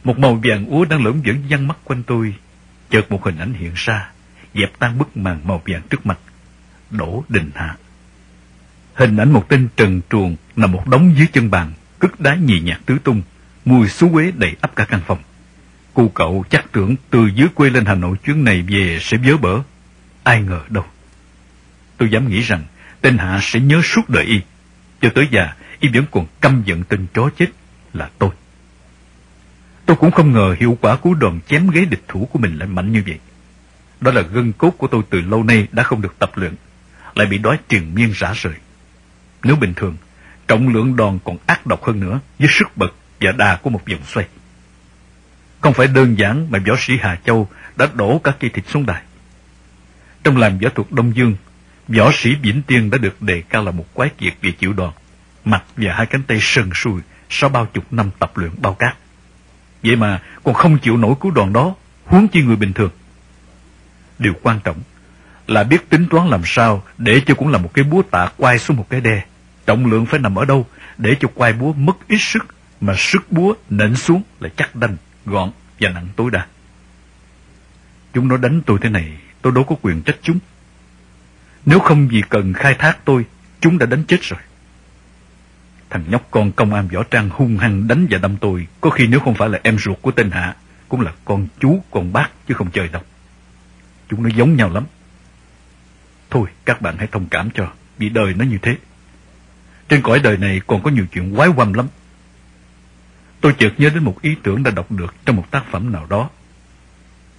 Một 0.04 0.18
màu 0.18 0.40
vàng 0.44 0.66
úa 0.66 0.84
đang 0.84 1.04
lởm 1.04 1.22
vẫn 1.22 1.42
văng 1.48 1.68
mắt 1.68 1.76
quanh 1.84 2.02
tôi, 2.02 2.34
chợt 2.90 3.10
một 3.10 3.24
hình 3.24 3.38
ảnh 3.38 3.54
hiện 3.54 3.72
ra, 3.74 4.10
dẹp 4.54 4.78
tan 4.78 4.98
bức 4.98 5.16
màn 5.16 5.40
màu 5.44 5.62
vàng 5.66 5.82
trước 5.90 6.06
mặt. 6.06 6.18
Đỗ 6.90 7.24
Đình 7.28 7.50
Hạ. 7.54 7.76
Hình 8.94 9.16
ảnh 9.16 9.32
một 9.32 9.48
tên 9.48 9.68
trần 9.76 10.00
truồng 10.10 10.36
nằm 10.56 10.72
một 10.72 10.88
đống 10.88 11.14
dưới 11.16 11.26
chân 11.32 11.50
bàn, 11.50 11.72
cất 11.98 12.20
đá 12.20 12.34
nhì 12.34 12.60
nhạt 12.60 12.80
tứ 12.86 12.98
tung, 13.04 13.22
mùi 13.64 13.88
xú 13.88 14.10
quế 14.12 14.32
đầy 14.36 14.56
ắp 14.60 14.76
cả 14.76 14.84
căn 14.84 15.00
phòng. 15.06 15.18
Cô 15.94 16.10
cậu 16.14 16.44
chắc 16.50 16.72
tưởng 16.72 16.96
từ 17.10 17.26
dưới 17.26 17.48
quê 17.54 17.70
lên 17.70 17.84
Hà 17.84 17.94
Nội 17.94 18.16
chuyến 18.24 18.44
này 18.44 18.62
về 18.68 18.98
sẽ 19.00 19.16
vớ 19.16 19.36
bở. 19.36 19.60
Ai 20.22 20.42
ngờ 20.42 20.60
đâu. 20.68 20.84
Tôi 21.96 22.10
dám 22.10 22.28
nghĩ 22.28 22.40
rằng 22.40 22.64
tên 23.00 23.18
Hạ 23.18 23.38
sẽ 23.42 23.60
nhớ 23.60 23.80
suốt 23.84 24.08
đời 24.08 24.24
y. 24.24 24.40
Cho 25.00 25.10
tới 25.14 25.28
già, 25.30 25.54
y 25.80 25.88
vẫn 25.88 26.04
còn 26.10 26.26
căm 26.40 26.62
giận 26.64 26.84
tên 26.84 27.06
chó 27.14 27.30
chết 27.38 27.46
là 27.92 28.10
tôi. 28.18 28.30
Tôi 29.86 29.96
cũng 29.96 30.10
không 30.10 30.32
ngờ 30.32 30.56
hiệu 30.60 30.78
quả 30.80 30.96
của 30.96 31.14
đòn 31.14 31.40
chém 31.46 31.70
ghế 31.70 31.84
địch 31.84 32.02
thủ 32.08 32.28
của 32.32 32.38
mình 32.38 32.58
lại 32.58 32.68
mạnh 32.68 32.92
như 32.92 33.02
vậy. 33.06 33.18
Đó 34.00 34.10
là 34.10 34.22
gân 34.22 34.52
cốt 34.52 34.70
của 34.70 34.86
tôi 34.86 35.02
từ 35.10 35.20
lâu 35.20 35.42
nay 35.42 35.66
đã 35.72 35.82
không 35.82 36.02
được 36.02 36.18
tập 36.18 36.30
luyện, 36.34 36.54
lại 37.14 37.26
bị 37.26 37.38
đói 37.38 37.58
triền 37.68 37.94
miên 37.94 38.10
rã 38.14 38.32
rời. 38.32 38.54
Nếu 39.42 39.56
bình 39.56 39.74
thường, 39.74 39.96
trọng 40.48 40.68
lượng 40.68 40.96
đòn 40.96 41.18
còn 41.24 41.36
ác 41.46 41.66
độc 41.66 41.84
hơn 41.84 42.00
nữa 42.00 42.20
với 42.38 42.48
sức 42.50 42.76
bật 42.76 42.94
và 43.20 43.32
đà 43.32 43.56
của 43.56 43.70
một 43.70 43.80
vòng 43.90 44.00
xoay. 44.06 44.26
Không 45.64 45.74
phải 45.74 45.86
đơn 45.86 46.18
giản 46.18 46.46
mà 46.50 46.58
võ 46.66 46.74
sĩ 46.78 46.92
Hà 47.00 47.16
Châu 47.26 47.48
đã 47.76 47.88
đổ 47.94 48.20
cả 48.24 48.32
cây 48.40 48.50
thịt 48.50 48.64
xuống 48.68 48.86
đài. 48.86 49.02
Trong 50.24 50.36
làm 50.36 50.58
võ 50.58 50.68
thuật 50.68 50.92
Đông 50.92 51.16
Dương, 51.16 51.36
võ 51.88 52.10
sĩ 52.14 52.34
Vĩnh 52.34 52.62
Tiên 52.62 52.90
đã 52.90 52.98
được 52.98 53.22
đề 53.22 53.42
cao 53.48 53.64
là 53.64 53.70
một 53.70 53.94
quái 53.94 54.08
kiệt 54.18 54.32
về 54.42 54.50
chịu 54.50 54.72
đòn, 54.72 54.90
mặt 55.44 55.64
và 55.76 55.94
hai 55.94 56.06
cánh 56.06 56.22
tay 56.22 56.38
sần 56.40 56.70
sùi 56.74 57.00
sau 57.30 57.50
bao 57.50 57.66
chục 57.66 57.92
năm 57.92 58.10
tập 58.18 58.32
luyện 58.36 58.50
bao 58.62 58.74
cát. 58.74 58.96
Vậy 59.82 59.96
mà 59.96 60.22
còn 60.42 60.54
không 60.54 60.78
chịu 60.78 60.96
nổi 60.96 61.14
cú 61.14 61.30
đòn 61.30 61.52
đó, 61.52 61.74
huống 62.04 62.28
chi 62.28 62.42
người 62.42 62.56
bình 62.56 62.72
thường. 62.72 62.90
Điều 64.18 64.32
quan 64.42 64.60
trọng 64.64 64.76
là 65.46 65.64
biết 65.64 65.90
tính 65.90 66.06
toán 66.10 66.28
làm 66.28 66.42
sao 66.44 66.82
để 66.98 67.20
cho 67.26 67.34
cũng 67.34 67.48
là 67.48 67.58
một 67.58 67.74
cái 67.74 67.84
búa 67.84 68.02
tạ 68.02 68.28
quay 68.36 68.58
xuống 68.58 68.76
một 68.76 68.86
cái 68.90 69.00
đe. 69.00 69.24
Trọng 69.66 69.86
lượng 69.86 70.06
phải 70.06 70.20
nằm 70.20 70.34
ở 70.38 70.44
đâu 70.44 70.66
để 70.98 71.16
cho 71.20 71.28
quay 71.34 71.52
búa 71.52 71.72
mất 71.72 72.08
ít 72.08 72.18
sức 72.20 72.46
mà 72.80 72.94
sức 72.98 73.32
búa 73.32 73.54
nện 73.70 73.96
xuống 73.96 74.22
là 74.40 74.48
chắc 74.56 74.76
đanh, 74.76 74.96
gọn 75.26 75.50
và 75.80 75.90
nặng 75.90 76.08
tối 76.16 76.30
đa. 76.30 76.46
Chúng 78.14 78.28
nó 78.28 78.36
đánh 78.36 78.62
tôi 78.66 78.78
thế 78.82 78.88
này, 78.88 79.12
tôi 79.42 79.52
đâu 79.52 79.64
có 79.64 79.76
quyền 79.82 80.02
trách 80.02 80.16
chúng. 80.22 80.38
Nếu 81.66 81.78
không 81.78 82.08
vì 82.08 82.22
cần 82.28 82.52
khai 82.52 82.74
thác 82.74 82.98
tôi, 83.04 83.24
chúng 83.60 83.78
đã 83.78 83.86
đánh 83.86 84.04
chết 84.04 84.22
rồi. 84.22 84.40
Thằng 85.90 86.04
nhóc 86.08 86.28
con 86.30 86.52
công 86.52 86.74
an 86.74 86.88
võ 86.88 87.02
trang 87.02 87.30
hung 87.30 87.58
hăng 87.58 87.88
đánh 87.88 88.06
và 88.10 88.18
đâm 88.18 88.36
tôi, 88.36 88.66
có 88.80 88.90
khi 88.90 89.06
nếu 89.06 89.20
không 89.20 89.34
phải 89.34 89.48
là 89.48 89.60
em 89.62 89.78
ruột 89.78 90.02
của 90.02 90.10
tên 90.10 90.30
Hạ, 90.30 90.56
cũng 90.88 91.00
là 91.00 91.12
con 91.24 91.46
chú, 91.60 91.82
con 91.90 92.12
bác, 92.12 92.28
chứ 92.48 92.54
không 92.54 92.70
chơi 92.70 92.88
đâu. 92.88 93.02
Chúng 94.08 94.22
nó 94.22 94.28
giống 94.36 94.56
nhau 94.56 94.70
lắm. 94.70 94.84
Thôi, 96.30 96.48
các 96.64 96.80
bạn 96.80 96.96
hãy 96.98 97.06
thông 97.06 97.26
cảm 97.26 97.50
cho, 97.54 97.72
vì 97.98 98.08
đời 98.08 98.34
nó 98.34 98.44
như 98.44 98.58
thế. 98.62 98.76
Trên 99.88 100.02
cõi 100.02 100.20
đời 100.20 100.36
này 100.36 100.60
còn 100.66 100.82
có 100.82 100.90
nhiều 100.90 101.06
chuyện 101.12 101.36
quái 101.36 101.48
quăm 101.56 101.72
lắm. 101.72 101.86
Tôi 103.44 103.54
chợt 103.58 103.72
nhớ 103.78 103.90
đến 103.90 104.04
một 104.04 104.22
ý 104.22 104.36
tưởng 104.42 104.62
đã 104.62 104.70
đọc 104.70 104.92
được 104.92 105.14
trong 105.24 105.36
một 105.36 105.50
tác 105.50 105.64
phẩm 105.70 105.92
nào 105.92 106.06
đó. 106.10 106.30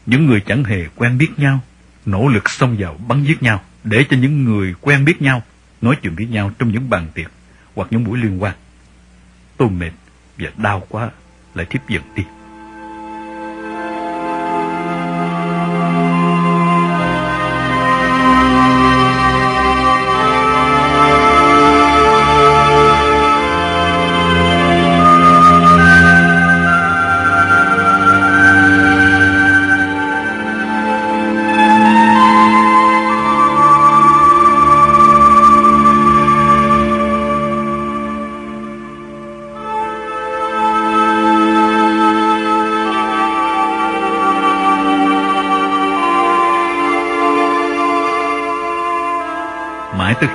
Những 0.06 0.26
người 0.26 0.42
chẳng 0.42 0.64
hề 0.64 0.86
quen 0.96 1.18
biết 1.18 1.30
nhau, 1.38 1.60
nỗ 2.06 2.28
lực 2.28 2.50
xông 2.50 2.76
vào 2.80 2.98
bắn 3.08 3.24
giết 3.24 3.44
nhau, 3.44 3.62
để 3.84 4.06
cho 4.10 4.18
những 4.18 4.44
người 4.44 4.76
quen 4.82 5.06
biết 5.06 5.22
nhau, 5.22 5.44
nói 5.82 5.96
chuyện 6.02 6.16
với 6.16 6.26
nhau 6.26 6.52
trong 6.60 6.72
những 6.72 6.90
bàn 6.90 7.08
tiệc 7.14 7.32
hoặc 7.76 7.88
những 7.92 8.04
buổi 8.04 8.18
liên 8.18 8.44
quan. 8.44 8.54
Tôi 9.58 9.70
mệt 9.70 9.92
và 10.38 10.50
đau 10.58 10.84
quá, 10.90 11.10
lại 11.56 11.66
thiếp 11.70 11.90
dần 11.90 12.04
đi. 12.16 12.24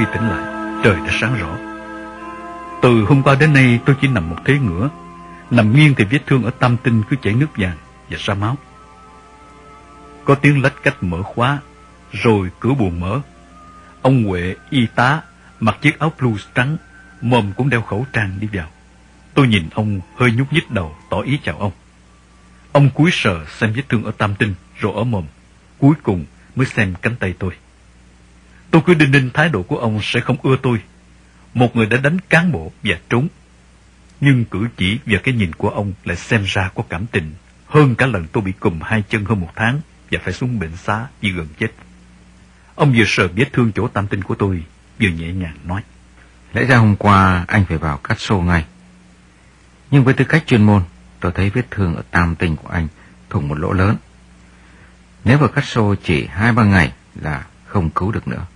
Khi 0.01 0.07
tỉnh 0.12 0.28
lại, 0.28 0.42
trời 0.84 0.96
đã 0.96 1.12
sáng 1.20 1.34
rõ. 1.34 1.57
Từ 2.82 3.05
hôm 3.05 3.22
qua 3.22 3.34
đến 3.34 3.53
nay 3.53 3.80
tôi 3.86 3.96
chỉ 4.01 4.09
nằm 4.09 4.30
một 4.30 4.36
thế 4.44 4.59
ngửa, 4.59 4.90
nằm 5.51 5.76
nghiêng 5.76 5.94
thì 5.94 6.05
vết 6.05 6.18
thương 6.26 6.44
ở 6.44 6.51
tam 6.51 6.76
tinh 6.76 7.03
cứ 7.11 7.16
chảy 7.22 7.34
nước 7.34 7.46
vàng 7.57 7.76
và 8.11 8.16
ra 8.20 8.34
máu. 8.34 8.57
Có 10.24 10.34
tiếng 10.34 10.62
lách 10.62 10.82
cách 10.82 11.03
mở 11.03 11.22
khóa, 11.22 11.59
rồi 12.12 12.51
cửa 12.61 12.74
buồn 12.74 13.01
mở. 13.01 13.20
Ông 14.03 14.24
Huệ, 14.24 14.57
y 14.70 14.86
tá, 14.94 15.20
mặc 15.61 15.76
chiếc 15.80 15.98
áo 15.98 16.12
blues 16.18 16.44
trắng, 16.55 16.76
mồm 17.20 17.53
cũng 17.57 17.70
đeo 17.70 17.82
khẩu 17.82 18.07
trang 18.12 18.40
đi 18.40 18.48
vào. 18.53 18.68
Tôi 19.34 19.48
nhìn 19.48 19.68
ông 19.74 20.01
hơi 20.16 20.32
nhúc 20.32 20.53
nhích 20.53 20.70
đầu, 20.70 20.96
tỏ 21.11 21.20
ý 21.20 21.38
chào 21.44 21.59
ông. 21.59 21.72
Ông 22.72 22.90
cúi 22.90 23.11
sờ 23.12 23.44
xem 23.46 23.72
vết 23.72 23.82
thương 23.88 24.05
ở 24.05 24.12
tam 24.18 24.34
tinh, 24.34 24.55
rồi 24.78 24.92
ở 24.96 25.05
mồm. 25.05 25.24
Cuối 25.78 25.94
cùng 26.03 26.24
mới 26.57 26.66
xem 26.66 26.94
cánh 27.03 27.16
tay 27.16 27.34
tôi. 27.38 27.53
Tôi 28.71 28.83
cứ 28.87 28.95
đinh 28.95 29.11
ninh 29.11 29.31
thái 29.35 29.49
độ 29.49 29.62
của 29.62 29.79
ông 29.79 30.01
sẽ 30.03 30.21
không 30.21 30.37
ưa 30.43 30.57
tôi. 30.62 30.83
Một 31.55 31.77
người 31.77 31.87
đã 31.87 31.97
đánh 31.97 32.18
cán 32.29 32.53
bộ 32.53 32.73
và 32.83 32.97
trốn. 33.09 33.29
Nhưng 34.21 34.45
cử 34.45 34.68
chỉ 34.77 34.99
và 35.07 35.18
cái 35.23 35.35
nhìn 35.35 35.53
của 35.53 35.68
ông 35.68 35.93
lại 36.05 36.16
xem 36.16 36.45
ra 36.47 36.71
có 36.75 36.83
cảm 36.89 37.07
tình 37.07 37.33
hơn 37.66 37.95
cả 37.95 38.07
lần 38.07 38.27
tôi 38.33 38.43
bị 38.43 38.53
cùm 38.53 38.81
hai 38.81 39.03
chân 39.09 39.25
hơn 39.25 39.41
một 39.41 39.51
tháng 39.57 39.81
và 40.11 40.18
phải 40.25 40.33
xuống 40.33 40.59
bệnh 40.59 40.77
xá 40.77 41.07
vì 41.21 41.33
gần 41.33 41.47
chết. 41.59 41.73
Ông 42.75 42.93
vừa 42.97 43.05
sờ 43.07 43.29
vết 43.37 43.53
thương 43.53 43.73
chỗ 43.75 43.89
tam 43.89 44.07
tinh 44.07 44.23
của 44.23 44.35
tôi, 44.35 44.62
vừa 45.01 45.09
nhẹ 45.09 45.33
nhàng 45.33 45.57
nói. 45.64 45.83
Lẽ 46.53 46.64
ra 46.64 46.77
hôm 46.77 46.97
qua 46.97 47.45
anh 47.49 47.64
phải 47.64 47.79
vào 47.79 47.97
cắt 47.97 48.21
xô 48.21 48.41
ngay. 48.41 48.64
Nhưng 49.91 50.05
với 50.05 50.14
tư 50.14 50.25
cách 50.25 50.47
chuyên 50.47 50.62
môn, 50.62 50.83
tôi 51.21 51.33
thấy 51.35 51.51
vết 51.51 51.71
thương 51.71 51.97
ở 51.97 52.03
tam 52.11 52.35
tinh 52.35 52.57
của 52.57 52.68
anh 52.68 52.89
thủng 53.31 53.49
một 53.49 53.59
lỗ 53.59 53.73
lớn. 53.73 53.97
Nếu 55.25 55.39
vào 55.39 55.49
cắt 55.49 55.64
xô 55.64 55.95
chỉ 56.05 56.27
hai 56.27 56.53
ba 56.53 56.64
ngày 56.64 56.93
là 57.14 57.47
không 57.66 57.91
cứu 57.91 58.12
được 58.12 58.29
nữa. 58.29 58.47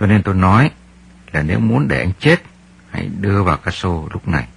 Cho 0.00 0.06
nên 0.06 0.22
tôi 0.22 0.34
nói 0.34 0.70
là 1.32 1.42
nếu 1.42 1.60
muốn 1.60 1.88
để 1.88 1.98
anh 1.98 2.12
chết, 2.18 2.42
hãy 2.90 3.08
đưa 3.20 3.42
vào 3.42 3.56
cắt 3.56 3.74
xô 3.74 4.08
lúc 4.12 4.28
này. 4.28 4.48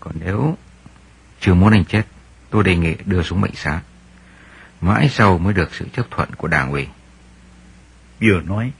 Còn 0.00 0.14
nếu 0.24 0.56
chưa 1.40 1.54
muốn 1.54 1.72
anh 1.72 1.84
chết, 1.84 2.02
tôi 2.50 2.64
đề 2.64 2.76
nghị 2.76 2.94
đưa 3.04 3.22
xuống 3.22 3.40
bệnh 3.40 3.54
xá. 3.54 3.80
Mãi 4.80 5.08
sau 5.08 5.38
mới 5.38 5.54
được 5.54 5.74
sự 5.74 5.86
chấp 5.92 6.06
thuận 6.10 6.28
của 6.36 6.48
đảng 6.48 6.70
ủy. 6.70 6.86
Vừa 8.20 8.40
nói, 8.40 8.72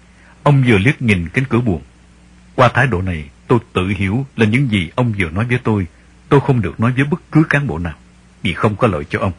ông 0.42 0.64
vừa 0.66 0.78
liếc 0.78 1.02
nhìn 1.02 1.28
cánh 1.28 1.44
cửa 1.44 1.60
buồn. 1.60 1.82
Qua 2.54 2.68
thái 2.74 2.86
độ 2.86 3.02
này, 3.02 3.28
tôi 3.46 3.58
tự 3.72 3.88
hiểu 3.88 4.26
là 4.36 4.46
những 4.46 4.70
gì 4.70 4.90
ông 4.94 5.14
vừa 5.18 5.30
nói 5.30 5.44
với 5.44 5.58
tôi, 5.64 5.86
tôi 6.28 6.40
không 6.40 6.62
được 6.62 6.80
nói 6.80 6.92
với 6.92 7.04
bất 7.04 7.20
cứ 7.32 7.42
cán 7.50 7.66
bộ 7.66 7.78
nào, 7.78 7.94
vì 8.42 8.54
không 8.54 8.76
có 8.76 8.86
lợi 8.86 9.04
cho 9.10 9.20
ông. 9.20 9.32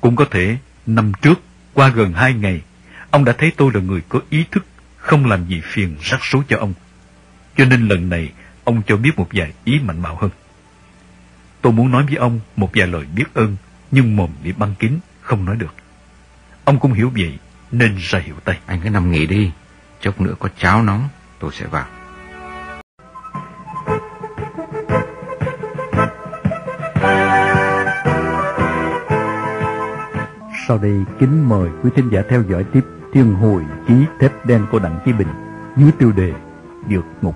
Cũng 0.00 0.16
có 0.16 0.24
thể, 0.30 0.56
năm 0.86 1.12
trước, 1.22 1.40
qua 1.72 1.88
gần 1.88 2.12
hai 2.12 2.34
ngày, 2.34 2.62
ông 3.10 3.24
đã 3.24 3.32
thấy 3.38 3.52
tôi 3.56 3.70
là 3.74 3.80
người 3.80 4.00
có 4.08 4.20
ý 4.30 4.44
thức, 4.50 4.66
không 5.04 5.26
làm 5.26 5.46
gì 5.48 5.60
phiền 5.64 5.96
rắc 6.02 6.20
rối 6.22 6.42
cho 6.48 6.58
ông. 6.58 6.72
Cho 7.56 7.64
nên 7.64 7.88
lần 7.88 8.08
này, 8.08 8.32
ông 8.64 8.82
cho 8.86 8.96
biết 8.96 9.10
một 9.16 9.28
vài 9.32 9.52
ý 9.64 9.80
mạnh 9.80 10.02
bạo 10.02 10.16
hơn. 10.20 10.30
Tôi 11.60 11.72
muốn 11.72 11.90
nói 11.90 12.04
với 12.06 12.16
ông 12.16 12.40
một 12.56 12.70
vài 12.74 12.86
lời 12.86 13.04
biết 13.14 13.24
ơn, 13.34 13.56
nhưng 13.90 14.16
mồm 14.16 14.30
bị 14.44 14.52
băng 14.52 14.74
kín, 14.74 14.98
không 15.20 15.44
nói 15.44 15.56
được. 15.56 15.74
Ông 16.64 16.78
cũng 16.78 16.92
hiểu 16.92 17.12
vậy, 17.16 17.38
nên 17.72 17.96
ra 17.98 18.18
hiệu 18.18 18.34
tay. 18.44 18.58
Anh 18.66 18.80
cứ 18.84 18.90
nằm 18.90 19.10
nghỉ 19.10 19.26
đi, 19.26 19.50
chốc 20.00 20.20
nữa 20.20 20.34
có 20.38 20.48
cháo 20.58 20.82
nóng, 20.82 21.08
tôi 21.38 21.50
sẽ 21.54 21.66
vào. 21.66 21.86
Sau 30.68 30.78
đây 30.78 31.04
kính 31.20 31.48
mời 31.48 31.68
quý 31.82 31.90
thính 31.96 32.08
giả 32.12 32.22
theo 32.30 32.44
dõi 32.48 32.64
tiếp 32.72 32.84
thiên 33.14 33.34
hồi 33.34 33.64
ký 33.88 33.94
thép 34.20 34.46
đen 34.46 34.66
của 34.70 34.78
Đặng 34.78 34.98
Chí 35.04 35.12
Bình 35.12 35.28
dưới 35.76 35.90
tiêu 35.98 36.12
đề 36.12 36.32
Dược 36.90 37.04
Ngục. 37.22 37.34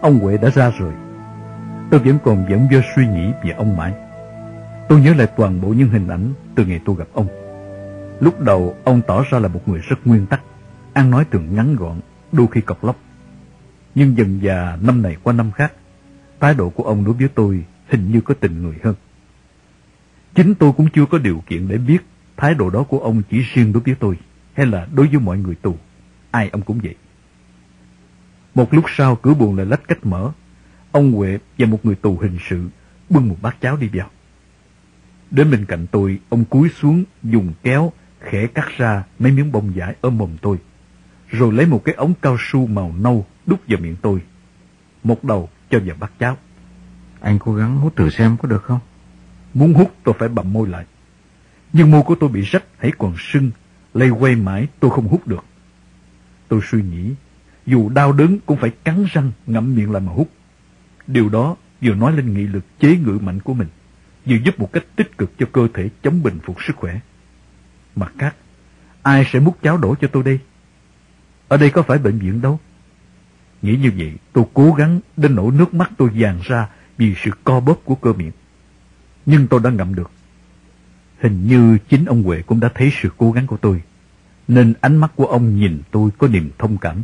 Ông 0.00 0.18
Huệ 0.18 0.36
đã 0.36 0.50
ra 0.50 0.72
rồi. 0.78 0.92
Tôi 1.90 2.00
vẫn 2.00 2.18
còn 2.24 2.46
vẫn 2.48 2.68
do 2.72 2.78
suy 2.96 3.06
nghĩ 3.06 3.32
về 3.44 3.50
ông 3.50 3.76
mãi. 3.76 3.94
Tôi 4.88 5.00
nhớ 5.00 5.14
lại 5.14 5.26
toàn 5.36 5.60
bộ 5.60 5.68
những 5.68 5.88
hình 5.88 6.08
ảnh 6.08 6.32
từ 6.54 6.64
ngày 6.66 6.80
tôi 6.84 6.96
gặp 6.96 7.08
ông. 7.12 7.26
Lúc 8.20 8.40
đầu 8.40 8.74
ông 8.84 9.00
tỏ 9.06 9.24
ra 9.30 9.38
là 9.38 9.48
một 9.48 9.68
người 9.68 9.78
rất 9.78 9.96
nguyên 10.04 10.26
tắc, 10.26 10.40
ăn 10.92 11.10
nói 11.10 11.24
thường 11.30 11.54
ngắn 11.54 11.76
gọn, 11.76 12.00
đôi 12.32 12.46
khi 12.50 12.60
cọc 12.60 12.84
lóc. 12.84 12.96
Nhưng 13.94 14.16
dần 14.16 14.38
già 14.42 14.78
năm 14.80 15.02
này 15.02 15.16
qua 15.22 15.32
năm 15.32 15.50
khác, 15.50 15.72
thái 16.40 16.54
độ 16.54 16.70
của 16.70 16.84
ông 16.84 17.04
đối 17.04 17.14
với 17.14 17.28
tôi 17.34 17.64
hình 17.88 18.12
như 18.12 18.20
có 18.20 18.34
tình 18.40 18.62
người 18.62 18.74
hơn. 18.84 18.94
Chính 20.34 20.54
tôi 20.54 20.72
cũng 20.72 20.88
chưa 20.94 21.06
có 21.06 21.18
điều 21.18 21.42
kiện 21.46 21.68
để 21.68 21.78
biết 21.78 21.98
thái 22.36 22.54
độ 22.54 22.70
đó 22.70 22.82
của 22.82 22.98
ông 22.98 23.22
chỉ 23.30 23.40
riêng 23.40 23.72
đối 23.72 23.82
với 23.82 23.94
tôi, 23.94 24.18
hay 24.54 24.66
là 24.66 24.86
đối 24.94 25.06
với 25.06 25.20
mọi 25.20 25.38
người 25.38 25.54
tù. 25.54 25.76
Ai 26.30 26.48
ông 26.48 26.62
cũng 26.62 26.80
vậy. 26.82 26.94
Một 28.54 28.74
lúc 28.74 28.84
sau 28.88 29.16
cửa 29.16 29.34
buồn 29.34 29.56
lại 29.56 29.66
lách 29.66 29.88
cách 29.88 30.06
mở. 30.06 30.32
Ông 30.92 31.12
Huệ 31.12 31.38
và 31.58 31.66
một 31.66 31.86
người 31.86 31.94
tù 31.94 32.18
hình 32.18 32.38
sự 32.48 32.68
bưng 33.10 33.28
một 33.28 33.36
bát 33.42 33.56
cháo 33.60 33.76
đi 33.76 33.88
vào. 33.92 34.10
Đến 35.30 35.50
bên 35.50 35.64
cạnh 35.64 35.86
tôi, 35.90 36.20
ông 36.28 36.44
cúi 36.44 36.68
xuống 36.68 37.04
dùng 37.22 37.52
kéo 37.62 37.92
khẽ 38.20 38.46
cắt 38.46 38.68
ra 38.76 39.04
mấy 39.18 39.32
miếng 39.32 39.52
bông 39.52 39.72
vải 39.74 39.94
ở 40.00 40.10
mồm 40.10 40.30
tôi. 40.42 40.58
Rồi 41.28 41.52
lấy 41.52 41.66
một 41.66 41.84
cái 41.84 41.94
ống 41.94 42.14
cao 42.22 42.36
su 42.38 42.66
màu 42.66 42.94
nâu 42.98 43.26
đút 43.46 43.60
vào 43.68 43.80
miệng 43.80 43.96
tôi. 44.02 44.22
Một 45.04 45.24
đầu 45.24 45.48
cho 45.70 45.80
vào 45.84 45.96
bát 46.00 46.12
cháo. 46.18 46.36
Anh 47.20 47.38
cố 47.38 47.54
gắng 47.54 47.76
hút 47.76 47.96
thử 47.96 48.10
xem 48.10 48.36
có 48.42 48.48
được 48.48 48.62
không? 48.62 48.80
Muốn 49.54 49.74
hút 49.74 49.94
tôi 50.04 50.14
phải 50.18 50.28
bậm 50.28 50.52
môi 50.52 50.68
lại. 50.68 50.84
Nhưng 51.72 51.90
môi 51.90 52.02
của 52.02 52.14
tôi 52.14 52.28
bị 52.28 52.40
rách 52.42 52.64
hãy 52.78 52.92
còn 52.98 53.14
sưng, 53.18 53.50
lây 53.94 54.10
quay 54.10 54.36
mãi 54.36 54.68
tôi 54.80 54.90
không 54.90 55.08
hút 55.08 55.26
được. 55.26 55.44
Tôi 56.48 56.60
suy 56.70 56.82
nghĩ, 56.82 57.14
dù 57.66 57.88
đau 57.88 58.12
đớn 58.12 58.38
cũng 58.46 58.58
phải 58.58 58.70
cắn 58.70 59.04
răng 59.12 59.32
ngậm 59.46 59.74
miệng 59.74 59.92
lại 59.92 60.02
mà 60.06 60.12
hút. 60.12 60.30
Điều 61.06 61.28
đó 61.28 61.56
vừa 61.80 61.94
nói 61.94 62.16
lên 62.16 62.34
nghị 62.34 62.46
lực 62.46 62.64
chế 62.80 62.96
ngự 62.96 63.18
mạnh 63.22 63.40
của 63.40 63.54
mình, 63.54 63.68
vừa 64.26 64.36
giúp 64.44 64.60
một 64.60 64.72
cách 64.72 64.84
tích 64.96 65.18
cực 65.18 65.38
cho 65.38 65.46
cơ 65.52 65.68
thể 65.74 65.88
chống 66.02 66.22
bình 66.22 66.38
phục 66.44 66.56
sức 66.62 66.76
khỏe. 66.76 67.00
Mặt 67.96 68.12
khác, 68.18 68.36
ai 69.02 69.24
sẽ 69.32 69.40
múc 69.40 69.62
cháo 69.62 69.76
đổ 69.78 69.94
cho 70.00 70.08
tôi 70.08 70.22
đây? 70.22 70.38
Ở 71.48 71.56
đây 71.56 71.70
có 71.70 71.82
phải 71.82 71.98
bệnh 71.98 72.18
viện 72.18 72.40
đâu. 72.40 72.60
Nghĩ 73.62 73.76
như 73.76 73.92
vậy, 73.96 74.12
tôi 74.32 74.44
cố 74.54 74.72
gắng 74.72 75.00
đến 75.16 75.34
nỗi 75.34 75.52
nước 75.52 75.74
mắt 75.74 75.90
tôi 75.96 76.10
dàn 76.20 76.38
ra 76.44 76.68
vì 76.98 77.14
sự 77.24 77.30
co 77.44 77.60
bóp 77.60 77.80
của 77.84 77.94
cơ 77.94 78.12
miệng. 78.12 78.32
Nhưng 79.26 79.46
tôi 79.46 79.60
đã 79.64 79.70
ngậm 79.70 79.94
được. 79.94 80.10
Hình 81.20 81.46
như 81.46 81.78
chính 81.88 82.04
ông 82.04 82.22
Huệ 82.22 82.42
cũng 82.42 82.60
đã 82.60 82.68
thấy 82.74 82.92
sự 83.02 83.08
cố 83.16 83.32
gắng 83.32 83.46
của 83.46 83.56
tôi, 83.56 83.82
nên 84.48 84.74
ánh 84.80 84.96
mắt 84.96 85.12
của 85.16 85.26
ông 85.26 85.58
nhìn 85.58 85.82
tôi 85.90 86.10
có 86.18 86.28
niềm 86.28 86.50
thông 86.58 86.78
cảm. 86.78 87.02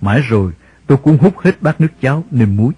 Mãi 0.00 0.20
rồi, 0.20 0.52
tôi 0.86 0.98
cũng 0.98 1.18
hút 1.18 1.38
hết 1.38 1.62
bát 1.62 1.80
nước 1.80 1.88
cháo 2.00 2.24
nêm 2.30 2.56
muối. 2.56 2.72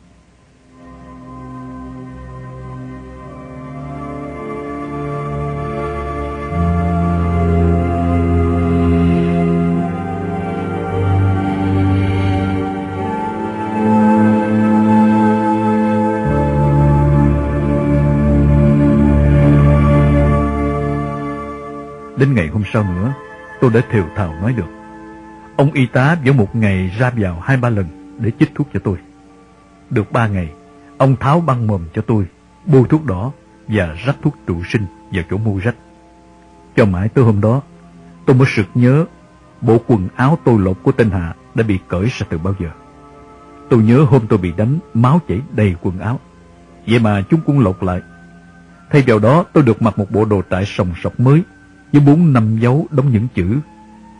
Sau 22.73 22.85
nữa, 22.85 23.12
tôi 23.61 23.71
đã 23.75 23.81
thều 23.91 24.05
thào 24.17 24.33
nói 24.33 24.53
được. 24.53 24.69
Ông 25.57 25.73
y 25.73 25.87
tá 25.87 26.17
vẫn 26.25 26.37
một 26.37 26.57
ngày 26.57 26.95
ra 26.99 27.11
vào 27.17 27.41
hai 27.41 27.57
ba 27.57 27.69
lần 27.69 28.17
để 28.19 28.31
chích 28.39 28.55
thuốc 28.55 28.69
cho 28.75 28.81
tôi. 28.85 28.97
Được 29.91 30.12
ba 30.12 30.27
ngày, 30.27 30.51
ông 30.99 31.17
tháo 31.17 31.41
băng 31.41 31.67
mồm 31.67 31.83
cho 31.95 32.03
tôi, 32.03 32.27
bôi 32.67 32.83
thuốc 32.89 33.05
đỏ 33.05 33.33
và 33.69 33.97
rắc 34.07 34.17
thuốc 34.23 34.37
trụ 34.47 34.62
sinh 34.64 34.87
vào 35.12 35.25
chỗ 35.31 35.37
mu 35.37 35.59
rách. 35.59 35.77
Cho 36.77 36.85
mãi 36.85 37.09
tới 37.09 37.25
hôm 37.25 37.41
đó, 37.41 37.62
tôi 38.27 38.37
mới 38.37 38.49
sực 38.57 38.67
nhớ 38.75 39.05
bộ 39.61 39.79
quần 39.87 40.09
áo 40.17 40.39
tôi 40.45 40.59
lột 40.59 40.77
của 40.83 40.93
tên 40.93 41.11
Hạ 41.11 41.35
đã 41.55 41.64
bị 41.64 41.79
cởi 41.89 42.09
ra 42.19 42.27
từ 42.31 42.39
bao 42.39 42.55
giờ. 42.61 42.69
Tôi 43.71 43.83
nhớ 43.83 44.05
hôm 44.09 44.27
tôi 44.27 44.39
bị 44.39 44.53
đánh, 44.57 44.79
máu 44.95 45.21
chảy 45.29 45.41
đầy 45.53 45.75
quần 45.83 45.99
áo. 45.99 46.21
Vậy 46.87 46.99
mà 46.99 47.23
chúng 47.31 47.41
cũng 47.41 47.61
lột 47.61 47.85
lại. 47.85 48.01
Thay 48.91 49.03
vào 49.07 49.19
đó, 49.19 49.45
tôi 49.53 49.64
được 49.64 49.83
mặc 49.83 49.99
một 49.99 50.11
bộ 50.11 50.25
đồ 50.25 50.43
trại 50.51 50.64
sòng 50.67 50.93
sọc 51.03 51.21
mới 51.21 51.43
với 51.93 52.01
bốn 52.01 52.32
năm 52.32 52.59
dấu 52.59 52.87
đóng 52.91 53.12
những 53.12 53.28
chữ 53.34 53.61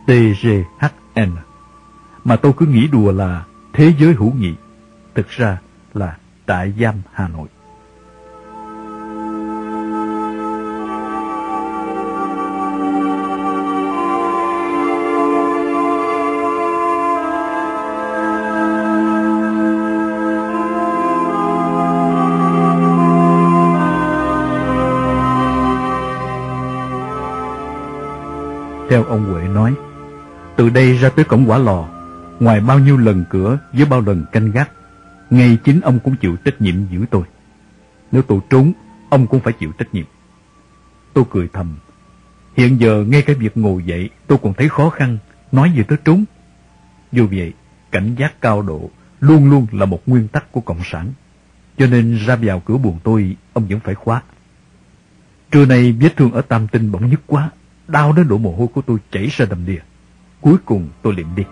TGHN 0.07 1.31
mà 2.23 2.35
tôi 2.35 2.53
cứ 2.57 2.65
nghĩ 2.65 2.87
đùa 2.87 3.11
là 3.11 3.45
thế 3.73 3.93
giới 3.99 4.13
hữu 4.13 4.33
nghị, 4.33 4.53
thực 5.15 5.29
ra 5.29 5.57
là 5.93 6.17
trại 6.47 6.73
giam 6.79 6.95
Hà 7.13 7.27
Nội. 7.27 7.47
Từ 30.67 30.73
đây 30.73 30.93
ra 30.93 31.09
tới 31.09 31.25
cổng 31.25 31.49
quả 31.49 31.57
lò, 31.57 31.87
ngoài 32.39 32.59
bao 32.59 32.79
nhiêu 32.79 32.97
lần 32.97 33.25
cửa 33.29 33.57
với 33.73 33.85
bao 33.85 34.01
lần 34.01 34.25
canh 34.31 34.51
gác, 34.51 34.71
ngay 35.29 35.57
chính 35.63 35.81
ông 35.81 35.99
cũng 35.99 36.15
chịu 36.15 36.35
trách 36.35 36.61
nhiệm 36.61 36.75
giữ 36.91 37.05
tôi. 37.11 37.23
Nếu 38.11 38.21
tôi 38.21 38.39
trốn, 38.49 38.73
ông 39.09 39.27
cũng 39.27 39.39
phải 39.39 39.53
chịu 39.53 39.71
trách 39.71 39.93
nhiệm. 39.93 40.05
Tôi 41.13 41.23
cười 41.29 41.47
thầm. 41.53 41.77
Hiện 42.55 42.79
giờ 42.79 43.05
ngay 43.07 43.21
cả 43.21 43.33
việc 43.39 43.57
ngồi 43.57 43.83
dậy 43.83 44.09
tôi 44.27 44.37
còn 44.43 44.53
thấy 44.53 44.69
khó 44.69 44.89
khăn, 44.89 45.17
nói 45.51 45.71
gì 45.75 45.83
tới 45.87 45.97
trốn. 46.05 46.25
Dù 47.11 47.27
vậy, 47.31 47.53
cảnh 47.91 48.15
giác 48.15 48.41
cao 48.41 48.61
độ 48.61 48.89
luôn 49.19 49.49
luôn 49.49 49.67
là 49.71 49.85
một 49.85 50.01
nguyên 50.05 50.27
tắc 50.27 50.51
của 50.51 50.61
Cộng 50.61 50.83
sản. 50.83 51.07
Cho 51.77 51.87
nên 51.87 52.17
ra 52.25 52.35
vào 52.35 52.59
cửa 52.59 52.77
buồn 52.77 52.99
tôi, 53.03 53.35
ông 53.53 53.67
vẫn 53.67 53.79
phải 53.79 53.95
khóa. 53.95 54.21
Trưa 55.51 55.65
nay 55.65 55.95
vết 55.99 56.15
thương 56.17 56.31
ở 56.31 56.41
tam 56.41 56.67
tinh 56.67 56.91
bỗng 56.91 57.09
nhức 57.09 57.21
quá, 57.27 57.49
đau 57.87 58.13
đến 58.13 58.27
độ 58.27 58.37
mồ 58.37 58.55
hôi 58.55 58.67
của 58.67 58.81
tôi 58.81 58.97
chảy 59.11 59.27
ra 59.27 59.45
đầm 59.45 59.65
đìa. 59.65 59.79
Cuối 60.47 60.57
cùng 60.65 60.87
tôi 61.01 61.13
liệm 61.13 61.27
đi. 61.35 61.43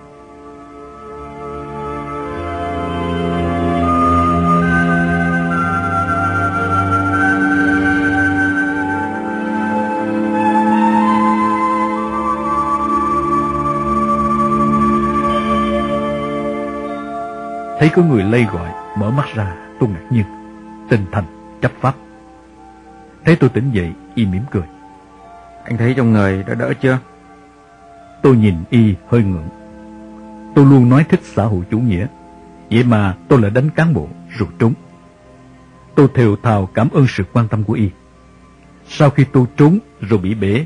Thấy 17.80 17.90
có 17.96 18.02
người 18.04 18.24
lây 18.24 18.44
gọi, 18.44 18.70
mở 18.98 19.12
mắt 19.12 19.26
ra, 19.36 19.56
tôi 19.80 19.90
ngạc 19.90 20.00
nhiên. 20.10 20.26
Tinh 20.90 21.06
thành, 21.12 21.24
chấp 21.62 21.72
pháp. 21.80 21.96
Thấy 23.26 23.36
tôi 23.36 23.50
tỉnh 23.50 23.72
dậy, 23.72 23.94
y 24.16 24.26
mỉm 24.26 24.42
cười. 24.52 24.64
Anh 25.64 25.78
thấy 25.78 25.94
trong 25.98 26.14
người 26.14 26.44
đã 26.48 26.56
đỡ 26.56 26.74
chưa? 26.82 27.00
Tôi 28.26 28.38
nhìn 28.38 28.56
y 28.70 28.96
hơi 29.08 29.24
ngượng. 29.24 29.50
Tôi 30.56 30.66
luôn 30.66 30.90
nói 30.90 31.06
thích 31.10 31.20
xã 31.24 31.44
hội 31.44 31.64
chủ 31.72 31.80
nghĩa. 31.80 32.08
Vậy 32.70 32.84
mà 32.84 33.18
tôi 33.30 33.42
lại 33.42 33.52
đánh 33.52 33.70
cán 33.70 33.94
bộ 33.94 34.10
rồi 34.38 34.50
trốn. 34.60 34.74
Tôi 35.96 36.08
thều 36.14 36.36
thào 36.36 36.66
cảm 36.66 36.90
ơn 36.90 37.06
sự 37.10 37.24
quan 37.34 37.48
tâm 37.48 37.64
của 37.64 37.74
y. 37.74 37.90
Sau 38.88 39.10
khi 39.10 39.26
tôi 39.34 39.46
trốn 39.58 39.80
rồi 40.02 40.20
bị 40.20 40.34
bể, 40.34 40.66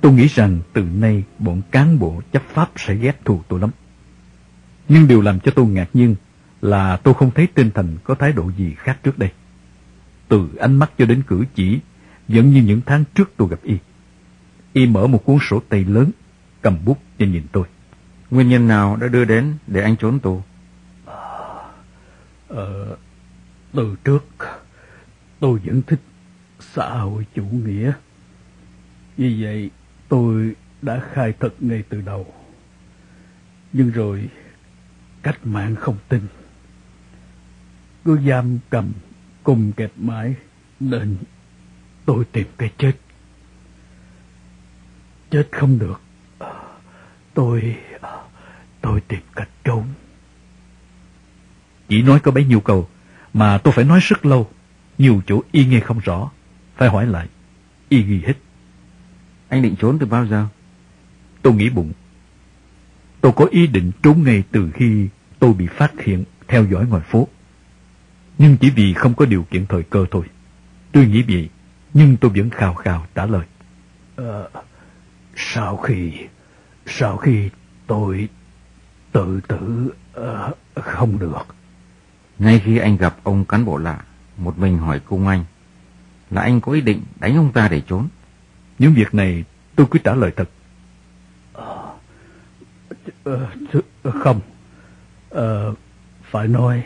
tôi 0.00 0.12
nghĩ 0.12 0.26
rằng 0.26 0.58
từ 0.72 0.82
nay 0.82 1.22
bọn 1.38 1.62
cán 1.70 1.98
bộ 1.98 2.22
chấp 2.32 2.42
pháp 2.52 2.70
sẽ 2.76 2.94
ghét 2.94 3.24
thù 3.24 3.40
tôi 3.48 3.60
lắm. 3.60 3.70
Nhưng 4.88 5.08
điều 5.08 5.20
làm 5.20 5.40
cho 5.40 5.52
tôi 5.54 5.66
ngạc 5.66 5.88
nhiên 5.94 6.14
là 6.62 6.96
tôi 6.96 7.14
không 7.14 7.30
thấy 7.30 7.46
tinh 7.46 7.70
thành 7.74 7.96
có 8.04 8.14
thái 8.14 8.32
độ 8.32 8.50
gì 8.56 8.74
khác 8.76 8.98
trước 9.02 9.18
đây. 9.18 9.30
Từ 10.28 10.48
ánh 10.60 10.76
mắt 10.76 10.90
cho 10.98 11.06
đến 11.06 11.22
cử 11.26 11.44
chỉ, 11.54 11.78
vẫn 12.28 12.50
như 12.50 12.62
những 12.62 12.80
tháng 12.86 13.04
trước 13.14 13.32
tôi 13.36 13.48
gặp 13.48 13.58
y. 13.62 13.76
Y 14.72 14.86
mở 14.86 15.06
một 15.06 15.24
cuốn 15.24 15.38
sổ 15.50 15.60
tay 15.68 15.84
lớn, 15.84 16.10
cầm 16.64 16.84
bút 16.84 16.98
và 17.18 17.26
nhìn 17.26 17.42
tôi. 17.52 17.64
Nguyên 18.30 18.48
nhân 18.48 18.68
nào 18.68 18.96
đã 18.96 19.08
đưa 19.08 19.24
đến 19.24 19.54
để 19.66 19.82
anh 19.82 19.96
trốn 19.96 20.18
tù? 20.18 20.42
Ờ, 22.48 22.96
từ 23.72 23.96
trước, 24.04 24.24
tôi 25.40 25.58
vẫn 25.64 25.82
thích 25.82 26.00
xã 26.60 26.90
hội 26.90 27.26
chủ 27.34 27.44
nghĩa. 27.44 27.92
Vì 29.16 29.42
vậy, 29.42 29.70
tôi 30.08 30.54
đã 30.82 31.02
khai 31.12 31.32
thật 31.40 31.54
ngay 31.60 31.82
từ 31.88 32.00
đầu. 32.00 32.34
Nhưng 33.72 33.90
rồi, 33.90 34.28
cách 35.22 35.46
mạng 35.46 35.76
không 35.76 35.96
tin. 36.08 36.20
Cứ 38.04 38.20
giam 38.28 38.58
cầm, 38.70 38.92
cùng 39.42 39.72
kẹp 39.72 39.92
mãi, 39.96 40.34
nên 40.80 41.16
tôi 42.06 42.24
tìm 42.32 42.46
cái 42.58 42.72
chết. 42.78 42.92
Chết 45.30 45.48
không 45.52 45.78
được. 45.78 46.03
Tôi... 47.34 47.76
tôi 48.80 49.00
tìm 49.00 49.20
cách 49.34 49.48
trốn. 49.64 49.86
Chỉ 51.88 52.02
nói 52.02 52.20
có 52.20 52.30
bấy 52.30 52.44
nhiêu 52.44 52.60
câu, 52.60 52.88
mà 53.34 53.58
tôi 53.58 53.72
phải 53.72 53.84
nói 53.84 54.00
rất 54.02 54.26
lâu. 54.26 54.50
Nhiều 54.98 55.22
chỗ 55.26 55.42
y 55.52 55.66
nghe 55.66 55.80
không 55.80 55.98
rõ. 55.98 56.30
Phải 56.76 56.88
hỏi 56.88 57.06
lại. 57.06 57.28
Y 57.88 58.02
ghi 58.02 58.22
hết. 58.26 58.34
Anh 59.48 59.62
định 59.62 59.76
trốn 59.76 59.98
từ 59.98 60.06
bao 60.06 60.26
giờ? 60.26 60.46
Tôi 61.42 61.52
nghĩ 61.52 61.70
bụng. 61.70 61.92
Tôi 63.20 63.32
có 63.32 63.46
ý 63.50 63.66
định 63.66 63.92
trốn 64.02 64.22
ngay 64.24 64.42
từ 64.50 64.70
khi 64.74 65.08
tôi 65.38 65.52
bị 65.52 65.66
phát 65.66 65.92
hiện 66.00 66.24
theo 66.48 66.64
dõi 66.64 66.86
ngoài 66.86 67.02
phố. 67.08 67.28
Nhưng 68.38 68.56
chỉ 68.56 68.70
vì 68.70 68.94
không 68.94 69.14
có 69.14 69.26
điều 69.26 69.42
kiện 69.42 69.66
thời 69.66 69.82
cơ 69.82 70.06
thôi. 70.10 70.24
Tôi 70.92 71.06
nghĩ 71.06 71.22
vậy, 71.22 71.48
nhưng 71.94 72.16
tôi 72.16 72.30
vẫn 72.30 72.50
khào 72.50 72.74
khào 72.74 73.06
trả 73.14 73.26
lời. 73.26 73.46
Ờ, 74.16 74.48
sau 75.36 75.76
khi, 75.76 76.12
sau 76.98 77.16
khi 77.16 77.50
tôi 77.86 78.28
tự 79.12 79.40
tử 79.48 79.92
uh, 80.20 80.84
không 80.84 81.18
được. 81.18 81.46
Ngay 82.38 82.62
khi 82.64 82.78
anh 82.78 82.96
gặp 82.96 83.16
ông 83.22 83.44
cán 83.44 83.64
bộ 83.64 83.76
lạ, 83.76 84.04
một 84.36 84.58
mình 84.58 84.78
hỏi 84.78 85.00
cung 85.00 85.26
anh, 85.26 85.44
là 86.30 86.42
anh 86.42 86.60
có 86.60 86.72
ý 86.72 86.80
định 86.80 87.02
đánh 87.20 87.36
ông 87.36 87.52
ta 87.52 87.68
để 87.68 87.80
trốn. 87.80 88.08
Những 88.78 88.94
việc 88.94 89.14
này 89.14 89.44
tôi 89.76 89.86
cứ 89.90 89.98
trả 89.98 90.14
lời 90.14 90.32
thật. 90.36 90.48
Uh, 93.28 93.38
uh, 94.08 94.14
không, 94.14 94.40
phải 96.22 96.48
nói, 96.48 96.84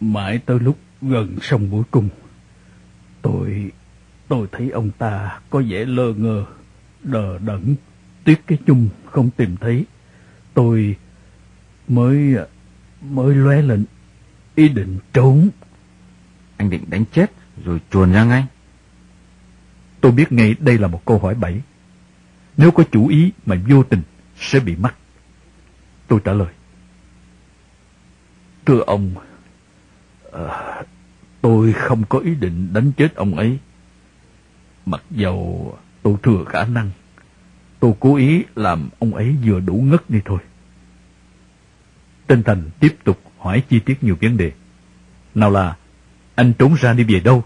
mãi 0.00 0.38
tới 0.38 0.58
lúc 0.60 0.78
gần 1.02 1.36
sông 1.42 1.70
mũi 1.70 1.84
cung, 1.90 2.08
tôi 3.22 3.72
tôi 4.28 4.46
thấy 4.52 4.70
ông 4.70 4.90
ta 4.90 5.40
có 5.50 5.62
vẻ 5.68 5.84
lơ 5.84 6.12
ngơ, 6.12 6.44
đờ 7.02 7.38
đẫn, 7.38 7.76
tiếc 8.28 8.46
cái 8.46 8.58
chung 8.66 8.88
không 9.04 9.30
tìm 9.30 9.56
thấy. 9.56 9.84
Tôi 10.54 10.96
mới 11.88 12.34
mới 13.02 13.34
lóe 13.34 13.62
lên 13.62 13.84
ý 14.54 14.68
định 14.68 14.98
trốn. 15.12 15.48
Anh 16.56 16.70
định 16.70 16.84
đánh 16.90 17.04
chết 17.12 17.32
rồi 17.64 17.80
chuồn 17.90 18.12
ra 18.12 18.24
ngay. 18.24 18.46
Tôi 20.00 20.12
biết 20.12 20.32
ngay 20.32 20.54
đây 20.58 20.78
là 20.78 20.88
một 20.88 21.04
câu 21.04 21.18
hỏi 21.18 21.34
bẫy. 21.34 21.60
Nếu 22.56 22.70
có 22.70 22.84
chủ 22.92 23.08
ý 23.08 23.32
mà 23.46 23.56
vô 23.68 23.82
tình 23.82 24.02
sẽ 24.40 24.60
bị 24.60 24.76
mắc. 24.76 24.94
Tôi 26.08 26.20
trả 26.24 26.32
lời. 26.32 26.52
Thưa 28.66 28.80
ông, 28.86 29.14
à, 30.32 30.82
tôi 31.40 31.72
không 31.72 32.04
có 32.08 32.18
ý 32.18 32.34
định 32.34 32.72
đánh 32.72 32.92
chết 32.92 33.14
ông 33.14 33.34
ấy. 33.34 33.58
Mặc 34.86 35.02
dầu 35.10 35.78
tôi 36.02 36.16
thừa 36.22 36.44
khả 36.44 36.64
năng, 36.64 36.90
tôi 37.80 37.92
cố 38.00 38.16
ý 38.16 38.44
làm 38.54 38.88
ông 38.98 39.14
ấy 39.14 39.36
vừa 39.44 39.60
đủ 39.60 39.74
ngất 39.74 40.10
đi 40.10 40.20
thôi. 40.24 40.38
Tinh 42.26 42.42
Thành 42.42 42.70
tiếp 42.80 42.96
tục 43.04 43.20
hỏi 43.38 43.62
chi 43.68 43.80
tiết 43.80 44.04
nhiều 44.04 44.16
vấn 44.20 44.36
đề. 44.36 44.52
Nào 45.34 45.50
là, 45.50 45.76
anh 46.34 46.52
trốn 46.58 46.74
ra 46.74 46.92
đi 46.92 47.04
về 47.04 47.20
đâu? 47.20 47.44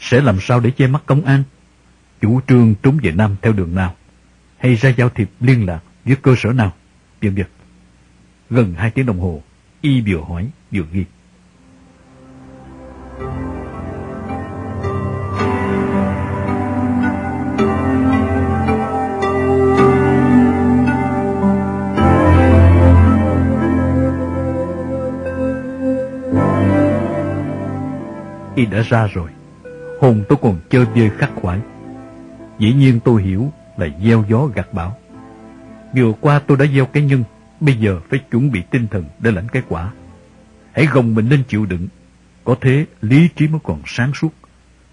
Sẽ 0.00 0.20
làm 0.20 0.40
sao 0.40 0.60
để 0.60 0.70
che 0.70 0.86
mắt 0.86 1.02
công 1.06 1.24
an? 1.24 1.42
Chủ 2.20 2.40
trương 2.48 2.74
trốn 2.82 2.98
về 3.02 3.12
Nam 3.12 3.36
theo 3.42 3.52
đường 3.52 3.74
nào? 3.74 3.94
Hay 4.58 4.74
ra 4.74 4.90
giao 4.96 5.08
thiệp 5.08 5.30
liên 5.40 5.66
lạc 5.66 5.80
với 6.04 6.16
cơ 6.16 6.34
sở 6.38 6.52
nào? 6.52 6.72
Vân 7.22 7.34
vân. 7.34 7.46
Gần 8.50 8.74
hai 8.74 8.90
tiếng 8.90 9.06
đồng 9.06 9.20
hồ, 9.20 9.42
y 9.80 10.00
vừa 10.00 10.20
hỏi 10.20 10.50
vừa 10.70 10.84
ghi. 10.92 11.04
Y 28.58 28.66
đã 28.66 28.82
ra 28.82 29.06
rồi. 29.06 29.30
Hồn 30.00 30.24
tôi 30.28 30.38
còn 30.42 30.60
chơi 30.70 30.84
vơi 30.84 31.10
khắc 31.18 31.30
khoải. 31.34 31.60
Dĩ 32.58 32.72
nhiên 32.72 33.00
tôi 33.04 33.22
hiểu 33.22 33.52
là 33.76 33.88
gieo 34.04 34.24
gió 34.28 34.46
gặt 34.46 34.74
bão. 34.74 34.98
Vừa 35.96 36.12
qua 36.20 36.38
tôi 36.38 36.56
đã 36.56 36.66
gieo 36.66 36.86
cái 36.86 37.02
nhân, 37.02 37.24
bây 37.60 37.76
giờ 37.76 38.00
phải 38.10 38.18
chuẩn 38.30 38.50
bị 38.50 38.62
tinh 38.70 38.88
thần 38.88 39.04
để 39.18 39.30
lãnh 39.30 39.48
cái 39.48 39.62
quả. 39.68 39.92
Hãy 40.72 40.86
gồng 40.86 41.14
mình 41.14 41.28
lên 41.28 41.42
chịu 41.48 41.66
đựng. 41.66 41.88
Có 42.44 42.56
thế 42.60 42.86
lý 43.02 43.28
trí 43.36 43.48
mới 43.48 43.60
còn 43.64 43.82
sáng 43.86 44.12
suốt. 44.14 44.34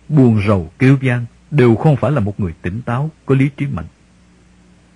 Buồn 0.10 0.42
rầu 0.48 0.72
kêu 0.80 0.98
vang 1.02 1.26
đều 1.52 1.76
không 1.76 1.96
phải 1.96 2.12
là 2.12 2.20
một 2.20 2.40
người 2.40 2.54
tỉnh 2.62 2.82
táo, 2.82 3.10
có 3.26 3.36
lý 3.36 3.50
trí 3.58 3.66
mạnh. 3.66 3.88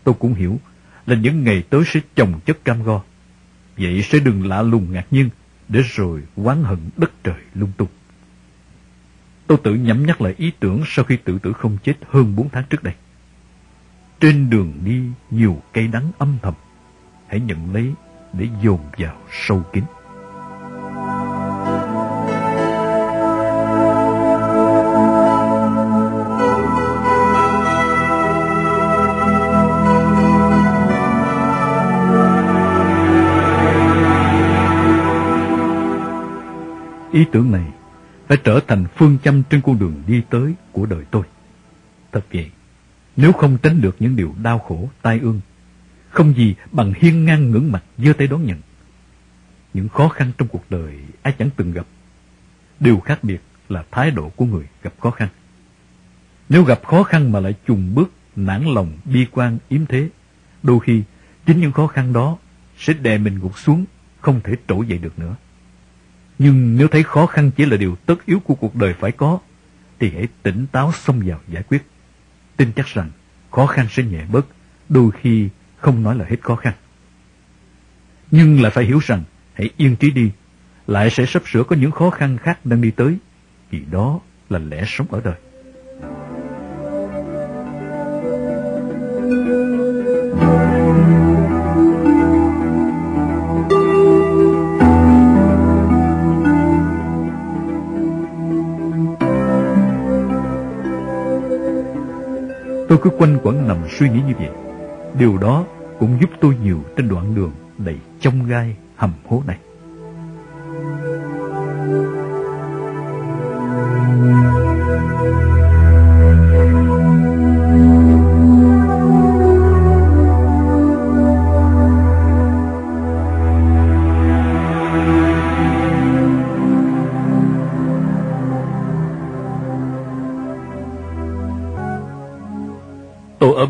Tôi 0.03 0.15
cũng 0.19 0.33
hiểu 0.33 0.59
là 1.05 1.15
những 1.15 1.43
ngày 1.43 1.63
tới 1.69 1.81
sẽ 1.85 1.99
chồng 2.15 2.39
chất 2.45 2.65
cam 2.65 2.83
go. 2.83 3.01
Vậy 3.77 4.01
sẽ 4.03 4.19
đừng 4.19 4.47
lạ 4.47 4.61
lùng 4.61 4.91
ngạc 4.91 5.05
nhiên, 5.11 5.29
để 5.67 5.81
rồi 5.95 6.21
oán 6.35 6.63
hận 6.63 6.79
đất 6.97 7.11
trời 7.23 7.35
lung 7.55 7.71
tung. 7.77 7.87
Tôi 9.49 9.57
tự 9.63 9.75
nhẩm 9.75 10.05
nhắc 10.05 10.21
lại 10.21 10.35
ý 10.37 10.51
tưởng 10.59 10.83
sau 10.85 11.05
khi 11.05 11.17
tự 11.17 11.39
tử 11.39 11.53
không 11.53 11.77
chết 11.83 11.93
hơn 12.09 12.35
bốn 12.35 12.49
tháng 12.49 12.63
trước 12.69 12.83
đây. 12.83 12.93
Trên 14.19 14.49
đường 14.49 14.73
đi, 14.83 15.01
nhiều 15.31 15.61
cây 15.73 15.87
đắng 15.87 16.11
âm 16.17 16.37
thầm. 16.41 16.53
Hãy 17.27 17.39
nhận 17.39 17.73
lấy 17.73 17.93
để 18.33 18.47
dồn 18.63 18.79
vào 18.97 19.17
sâu 19.31 19.63
kín. 19.73 19.83
Trở 38.59 38.65
thành 38.67 38.85
phương 38.95 39.17
châm 39.23 39.43
trên 39.43 39.61
con 39.61 39.79
đường 39.79 40.03
đi 40.07 40.21
tới 40.29 40.53
của 40.71 40.85
đời 40.85 41.05
tôi. 41.11 41.23
Thật 42.11 42.25
vậy, 42.33 42.51
nếu 43.15 43.31
không 43.31 43.57
tránh 43.57 43.81
được 43.81 43.95
những 43.99 44.15
điều 44.15 44.35
đau 44.43 44.59
khổ, 44.59 44.89
tai 45.01 45.19
ương, 45.19 45.41
không 46.09 46.33
gì 46.33 46.55
bằng 46.71 46.93
hiên 46.97 47.25
ngang 47.25 47.51
ngưỡng 47.51 47.71
mặt 47.71 47.83
giơ 47.97 48.13
tay 48.13 48.27
đón 48.27 48.45
nhận. 48.45 48.57
Những 49.73 49.89
khó 49.89 50.09
khăn 50.09 50.31
trong 50.37 50.47
cuộc 50.47 50.63
đời 50.69 50.99
ai 51.21 51.33
chẳng 51.39 51.49
từng 51.55 51.71
gặp. 51.71 51.85
Điều 52.79 52.99
khác 52.99 53.23
biệt 53.23 53.41
là 53.69 53.83
thái 53.91 54.11
độ 54.11 54.29
của 54.29 54.45
người 54.45 54.65
gặp 54.83 54.93
khó 54.99 55.11
khăn. 55.11 55.29
Nếu 56.49 56.63
gặp 56.63 56.83
khó 56.83 57.03
khăn 57.03 57.31
mà 57.31 57.39
lại 57.39 57.55
chùng 57.67 57.95
bước, 57.95 58.11
nản 58.35 58.65
lòng, 58.65 58.91
bi 59.05 59.25
quan, 59.31 59.57
yếm 59.69 59.85
thế, 59.85 60.09
đôi 60.63 60.79
khi 60.79 61.03
chính 61.45 61.61
những 61.61 61.71
khó 61.71 61.87
khăn 61.87 62.13
đó 62.13 62.37
sẽ 62.77 62.93
đè 62.93 63.17
mình 63.17 63.39
gục 63.39 63.59
xuống, 63.59 63.85
không 64.21 64.41
thể 64.43 64.53
trỗi 64.67 64.87
dậy 64.87 64.97
được 64.97 65.19
nữa. 65.19 65.35
Nhưng 66.39 66.77
nếu 66.77 66.87
thấy 66.87 67.03
khó 67.03 67.25
khăn 67.25 67.51
chỉ 67.51 67.65
là 67.65 67.77
điều 67.77 67.95
tất 67.95 68.25
yếu 68.25 68.39
của 68.39 68.55
cuộc 68.55 68.75
đời 68.75 68.93
phải 68.93 69.11
có, 69.11 69.39
thì 69.99 70.11
hãy 70.13 70.27
tỉnh 70.43 70.65
táo 70.71 70.91
xông 70.91 71.21
vào 71.25 71.39
giải 71.47 71.63
quyết. 71.63 71.85
Tin 72.57 72.71
chắc 72.75 72.85
rằng 72.85 73.09
khó 73.51 73.65
khăn 73.65 73.87
sẽ 73.89 74.03
nhẹ 74.03 74.25
bớt, 74.31 74.45
đôi 74.89 75.11
khi 75.21 75.49
không 75.77 76.03
nói 76.03 76.15
là 76.15 76.25
hết 76.29 76.37
khó 76.41 76.55
khăn. 76.55 76.73
Nhưng 78.31 78.61
lại 78.61 78.71
phải 78.71 78.85
hiểu 78.85 78.99
rằng 79.03 79.23
hãy 79.53 79.69
yên 79.77 79.95
trí 79.95 80.11
đi, 80.11 80.31
lại 80.87 81.09
sẽ 81.09 81.25
sắp 81.25 81.43
sửa 81.45 81.63
có 81.63 81.75
những 81.75 81.91
khó 81.91 82.09
khăn 82.09 82.37
khác 82.37 82.65
đang 82.65 82.81
đi 82.81 82.91
tới, 82.91 83.17
vì 83.69 83.81
đó 83.91 84.19
là 84.49 84.59
lẽ 84.59 84.83
sống 84.87 85.07
ở 85.11 85.21
đời. 85.23 85.35
Tôi 102.89 102.97
cứ 103.01 103.09
quanh 103.09 103.37
quẩn 103.43 103.67
nằm 103.67 103.77
suy 103.89 104.09
nghĩ 104.09 104.21
như 104.27 104.33
vậy. 104.39 104.49
Điều 105.19 105.37
đó 105.37 105.65
cũng 105.99 106.17
giúp 106.21 106.29
tôi 106.41 106.55
nhiều 106.63 106.77
trên 106.97 107.09
đoạn 107.09 107.35
đường 107.35 107.51
đầy 107.77 107.95
chông 108.19 108.45
gai, 108.47 108.75
hầm 108.95 109.13
hố 109.27 109.43
này. 109.47 109.57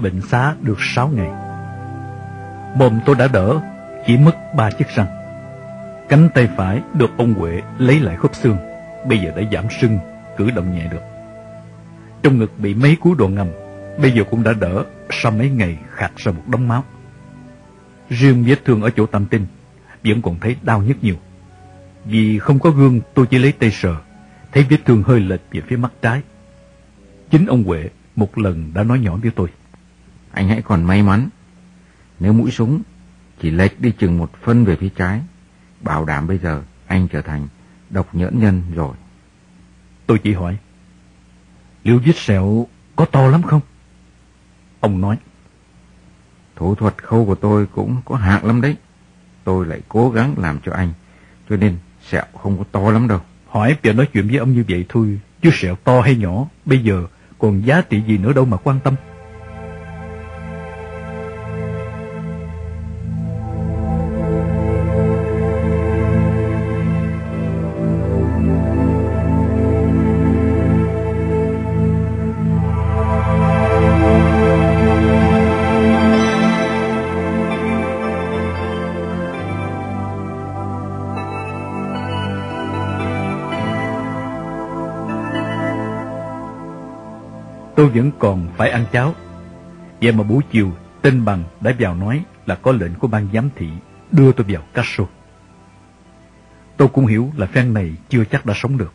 Bệnh 0.10 0.22
xá 0.22 0.56
được 0.62 0.78
6 0.96 1.10
ngày. 1.10 1.30
Mồm 2.76 3.00
tôi 3.06 3.16
đã 3.16 3.28
đỡ, 3.28 3.62
chỉ 4.08 4.18
mất 4.18 4.36
ba 4.56 4.72
chiếc 4.72 4.88
răng. 4.96 5.08
Cánh 6.10 6.30
tay 6.34 6.50
phải 6.58 6.82
được 6.94 7.10
ông 7.18 7.34
Huệ 7.34 7.62
lấy 7.78 8.00
lại 8.00 8.16
khớp 8.16 8.36
xương, 8.36 8.58
bây 9.08 9.20
giờ 9.20 9.32
đã 9.36 9.44
giảm 9.52 9.66
sưng, 9.82 10.00
cử 10.38 10.52
động 10.52 10.76
nhẹ 10.76 10.88
được. 10.92 11.02
Trong 12.24 12.38
ngực 12.38 12.60
bị 12.60 12.74
mấy 12.74 12.96
cú 12.96 13.16
đồ 13.16 13.28
ngầm, 13.28 13.48
bây 14.02 14.12
giờ 14.12 14.24
cũng 14.30 14.44
đã 14.44 14.54
đỡ, 14.54 14.84
sau 15.10 15.32
mấy 15.32 15.50
ngày 15.50 15.78
khạc 15.96 16.12
ra 16.18 16.32
một 16.32 16.44
đống 16.48 16.68
máu. 16.68 16.84
Riêng 18.10 18.44
vết 18.48 18.66
thương 18.66 18.82
ở 18.82 18.90
chỗ 18.90 19.06
tâm 19.06 19.26
tinh, 19.26 19.46
vẫn 20.04 20.22
còn 20.22 20.40
thấy 20.40 20.56
đau 20.62 20.82
nhất 20.82 20.98
nhiều. 21.02 21.16
Vì 22.06 22.40
không 22.40 22.60
có 22.60 22.70
gương, 22.70 23.02
tôi 23.14 23.26
chỉ 23.26 23.38
lấy 23.38 23.52
tay 23.52 23.72
sờ, 23.72 23.96
thấy 24.52 24.66
vết 24.70 24.78
thương 24.86 25.04
hơi 25.04 25.20
lệch 25.20 25.42
về 25.52 25.62
phía 25.68 25.78
mắt 25.78 25.92
trái. 26.02 26.22
Chính 27.32 27.46
ông 27.46 27.64
Huệ 27.64 27.90
một 28.16 28.38
lần 28.38 28.72
đã 28.74 28.84
nói 28.84 29.00
nhỏ 29.00 29.18
với 29.22 29.32
tôi. 29.36 29.48
Anh 30.32 30.48
hãy 30.48 30.62
còn 30.62 30.84
may 30.84 31.04
mắn. 31.04 31.30
Nếu 32.20 32.34
mũi 32.34 32.52
súng 32.52 32.82
chỉ 33.42 33.52
lệch 33.52 33.82
đi 33.82 33.92
chừng 33.92 34.18
một 34.18 34.32
phân 34.42 34.66
về 34.66 34.76
phía 34.76 34.90
trái, 34.90 35.22
bảo 35.82 36.06
đảm 36.06 36.28
bây 36.28 36.38
giờ 36.38 36.64
anh 36.88 37.08
trở 37.08 37.22
thành 37.22 37.48
độc 37.90 38.16
nhẫn 38.16 38.40
nhân 38.40 38.64
rồi. 38.76 38.96
Tôi 40.06 40.20
chỉ 40.20 40.34
hỏi, 40.34 40.58
liệu 41.84 42.02
vết 42.06 42.16
sẹo 42.16 42.68
có 42.96 43.06
to 43.06 43.28
lắm 43.28 43.44
không? 43.44 43.62
Ông 44.80 45.02
nói, 45.02 45.18
thủ 46.56 46.76
thuật 46.76 47.04
khâu 47.04 47.26
của 47.26 47.36
tôi 47.36 47.68
cũng 47.68 48.02
có 48.06 48.16
hạng 48.16 48.46
lắm 48.46 48.62
đấy. 48.62 48.76
Tôi 49.44 49.66
lại 49.66 49.82
cố 49.90 50.10
gắng 50.10 50.36
làm 50.38 50.60
cho 50.66 50.72
anh, 50.74 50.94
cho 51.50 51.58
nên 51.58 51.78
sẹo 52.10 52.24
không 52.44 52.58
có 52.58 52.64
to 52.72 52.92
lắm 52.92 53.08
đâu. 53.08 53.20
Hỏi 53.48 53.78
giờ 53.84 53.94
nói 53.94 54.06
chuyện 54.14 54.28
với 54.28 54.38
ông 54.38 54.54
như 54.54 54.66
vậy 54.70 54.86
thôi, 54.90 55.20
chứ 55.42 55.50
sẹo 55.54 55.76
to 55.76 56.02
hay 56.02 56.16
nhỏ, 56.16 56.46
bây 56.66 56.80
giờ 56.80 57.06
còn 57.40 57.66
giá 57.66 57.82
trị 57.82 58.02
gì 58.08 58.18
nữa 58.18 58.34
đâu 58.34 58.46
mà 58.46 58.58
quan 58.58 58.80
tâm. 58.80 58.96
Vẫn 88.00 88.12
còn 88.20 88.48
phải 88.58 88.70
ăn 88.70 88.86
cháo. 88.92 89.16
Vậy 90.02 90.12
mà 90.12 90.24
buổi 90.24 90.44
chiều, 90.52 90.72
tên 91.02 91.26
bằng 91.26 91.44
đã 91.62 91.76
vào 91.80 91.96
nói 91.96 92.24
là 92.46 92.56
có 92.56 92.72
lệnh 92.72 92.96
của 92.96 93.08
ban 93.08 93.28
giám 93.34 93.50
thị 93.56 93.70
đưa 94.12 94.32
tôi 94.32 94.46
vào 94.50 94.62
Castro. 94.74 95.06
Tôi 96.78 96.88
cũng 96.88 97.06
hiểu 97.06 97.32
là 97.38 97.46
phen 97.46 97.74
này 97.74 97.94
chưa 98.10 98.24
chắc 98.26 98.46
đã 98.46 98.54
sống 98.58 98.78
được. 98.78 98.94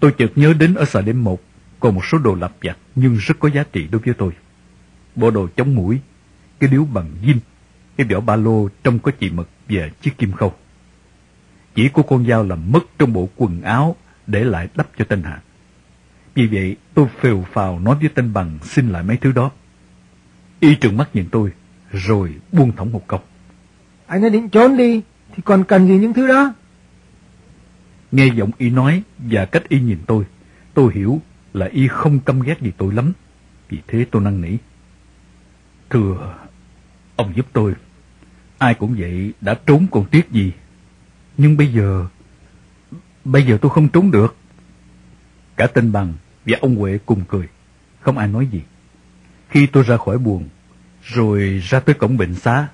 Tôi 0.00 0.12
chợt 0.18 0.32
nhớ 0.36 0.52
đến 0.58 0.74
ở 0.74 0.84
xà 0.84 1.00
đêm 1.00 1.24
một 1.24 1.40
còn 1.80 1.94
một 1.94 2.04
số 2.04 2.18
đồ 2.18 2.34
lặt 2.34 2.52
vặt 2.62 2.76
nhưng 2.94 3.16
rất 3.16 3.34
có 3.38 3.50
giá 3.50 3.64
trị 3.72 3.88
đối 3.90 4.00
với 4.00 4.14
tôi. 4.14 4.32
Bộ 5.16 5.30
đồ 5.30 5.48
chống 5.56 5.74
mũi, 5.74 6.00
cái 6.58 6.70
điếu 6.70 6.84
bằng 6.84 7.10
zin, 7.22 7.36
cái 7.96 8.06
vỏ 8.06 8.20
ba 8.20 8.36
lô 8.36 8.68
trong 8.84 8.98
có 8.98 9.12
chị 9.18 9.30
mực 9.30 9.48
và 9.68 9.88
chiếc 10.00 10.18
kim 10.18 10.32
khâu. 10.32 10.54
Chỉ 11.74 11.88
của 11.88 12.02
con 12.02 12.26
dao 12.26 12.42
làm 12.42 12.72
mất 12.72 12.80
trong 12.98 13.12
bộ 13.12 13.28
quần 13.36 13.62
áo 13.62 13.96
để 14.26 14.44
lại 14.44 14.68
đắp 14.74 14.88
cho 14.98 15.04
tên 15.04 15.22
hạ. 15.22 15.40
Vì 16.34 16.46
vậy, 16.46 16.76
tôi 16.94 17.06
phều 17.20 17.44
phào 17.52 17.78
nói 17.78 17.96
với 18.00 18.08
tên 18.08 18.32
bằng 18.32 18.58
xin 18.62 18.88
lại 18.88 19.02
mấy 19.02 19.16
thứ 19.16 19.32
đó. 19.32 19.50
Y 20.60 20.74
trừng 20.74 20.96
mắt 20.96 21.08
nhìn 21.14 21.28
tôi, 21.30 21.52
rồi 21.92 22.34
buông 22.52 22.72
thõng 22.72 22.92
một 22.92 23.06
câu. 23.06 23.20
Anh 24.06 24.22
đã 24.22 24.28
định 24.28 24.48
trốn 24.48 24.76
đi, 24.76 25.02
thì 25.34 25.42
còn 25.44 25.64
cần 25.64 25.88
gì 25.88 25.98
những 25.98 26.14
thứ 26.14 26.26
đó? 26.26 26.54
Nghe 28.12 28.26
giọng 28.26 28.50
Y 28.58 28.70
nói 28.70 29.02
và 29.18 29.44
cách 29.44 29.68
Y 29.68 29.80
nhìn 29.80 29.98
tôi, 30.06 30.24
tôi 30.74 30.92
hiểu 30.94 31.20
là 31.52 31.66
Y 31.72 31.88
không 31.88 32.20
căm 32.20 32.40
ghét 32.40 32.60
gì 32.60 32.72
tôi 32.76 32.94
lắm. 32.94 33.12
Vì 33.68 33.78
thế 33.86 34.06
tôi 34.10 34.22
năn 34.22 34.40
nỉ. 34.40 34.56
Thưa, 35.90 36.34
ông 37.16 37.32
giúp 37.36 37.46
tôi. 37.52 37.74
Ai 38.58 38.74
cũng 38.74 38.94
vậy, 38.98 39.32
đã 39.40 39.54
trốn 39.66 39.86
còn 39.90 40.04
tiếc 40.04 40.30
gì. 40.30 40.52
Nhưng 41.38 41.56
bây 41.56 41.66
giờ, 41.66 42.06
bây 43.24 43.46
giờ 43.46 43.58
tôi 43.60 43.70
không 43.70 43.88
trốn 43.88 44.10
được. 44.10 44.36
Cả 45.56 45.66
tên 45.66 45.92
bằng 45.92 46.12
và 46.46 46.58
ông 46.60 46.76
Huệ 46.76 46.98
cùng 47.06 47.24
cười, 47.28 47.48
không 48.00 48.18
ai 48.18 48.28
nói 48.28 48.48
gì. 48.52 48.62
Khi 49.48 49.66
tôi 49.66 49.82
ra 49.82 49.96
khỏi 49.96 50.18
buồng, 50.18 50.48
rồi 51.02 51.62
ra 51.64 51.80
tới 51.80 51.94
cổng 51.94 52.16
bệnh 52.16 52.34
xá, 52.34 52.68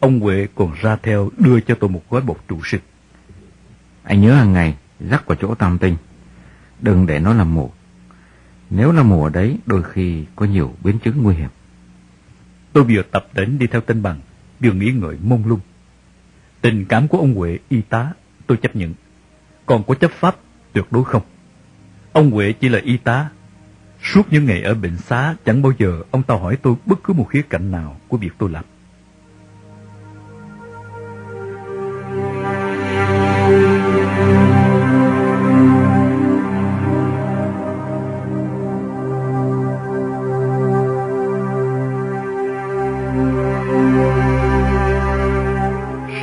ông 0.00 0.20
Huệ 0.20 0.48
còn 0.54 0.74
ra 0.80 0.96
theo 0.96 1.30
đưa 1.38 1.60
cho 1.60 1.74
tôi 1.74 1.90
một 1.90 2.02
gói 2.10 2.20
bột 2.20 2.38
trụ 2.48 2.60
sinh. 2.64 2.80
Anh 4.02 4.20
nhớ 4.20 4.34
hàng 4.34 4.52
ngày 4.52 4.76
rắc 5.10 5.26
vào 5.26 5.36
chỗ 5.40 5.54
tam 5.54 5.78
tinh, 5.78 5.96
đừng 6.80 7.06
để 7.06 7.18
nó 7.18 7.34
làm 7.34 7.54
mù. 7.54 7.70
Nếu 8.70 8.92
là 8.92 9.02
mù 9.02 9.24
ở 9.24 9.30
đấy, 9.30 9.58
đôi 9.66 9.82
khi 9.82 10.24
có 10.36 10.46
nhiều 10.46 10.74
biến 10.84 10.98
chứng 10.98 11.22
nguy 11.22 11.34
hiểm. 11.34 11.48
Tôi 12.72 12.84
vừa 12.84 13.02
tập 13.02 13.26
đến 13.34 13.58
đi 13.58 13.66
theo 13.66 13.80
tên 13.80 14.02
bằng, 14.02 14.20
vừa 14.60 14.72
nghĩ 14.72 14.92
ngợi 14.92 15.16
mông 15.22 15.46
lung. 15.46 15.60
Tình 16.60 16.84
cảm 16.84 17.08
của 17.08 17.18
ông 17.18 17.34
Huệ 17.34 17.58
y 17.68 17.80
tá, 17.80 18.12
tôi 18.46 18.58
chấp 18.58 18.76
nhận. 18.76 18.94
Còn 19.66 19.82
của 19.82 19.94
chấp 19.94 20.10
pháp, 20.10 20.36
tuyệt 20.72 20.84
đối 20.90 21.04
không. 21.04 21.22
Ông 22.12 22.30
Huệ 22.30 22.52
chỉ 22.52 22.68
là 22.68 22.80
y 22.84 22.96
tá. 22.96 23.28
Suốt 24.02 24.22
những 24.30 24.44
ngày 24.44 24.62
ở 24.62 24.74
bệnh 24.74 24.96
xá, 24.96 25.34
chẳng 25.44 25.62
bao 25.62 25.72
giờ 25.78 26.02
ông 26.10 26.22
ta 26.22 26.34
hỏi 26.34 26.56
tôi 26.62 26.74
bất 26.86 27.02
cứ 27.04 27.12
một 27.12 27.26
khía 27.30 27.42
cạnh 27.42 27.70
nào 27.70 27.96
của 28.08 28.16
việc 28.16 28.30
tôi 28.38 28.50
làm. 28.50 28.64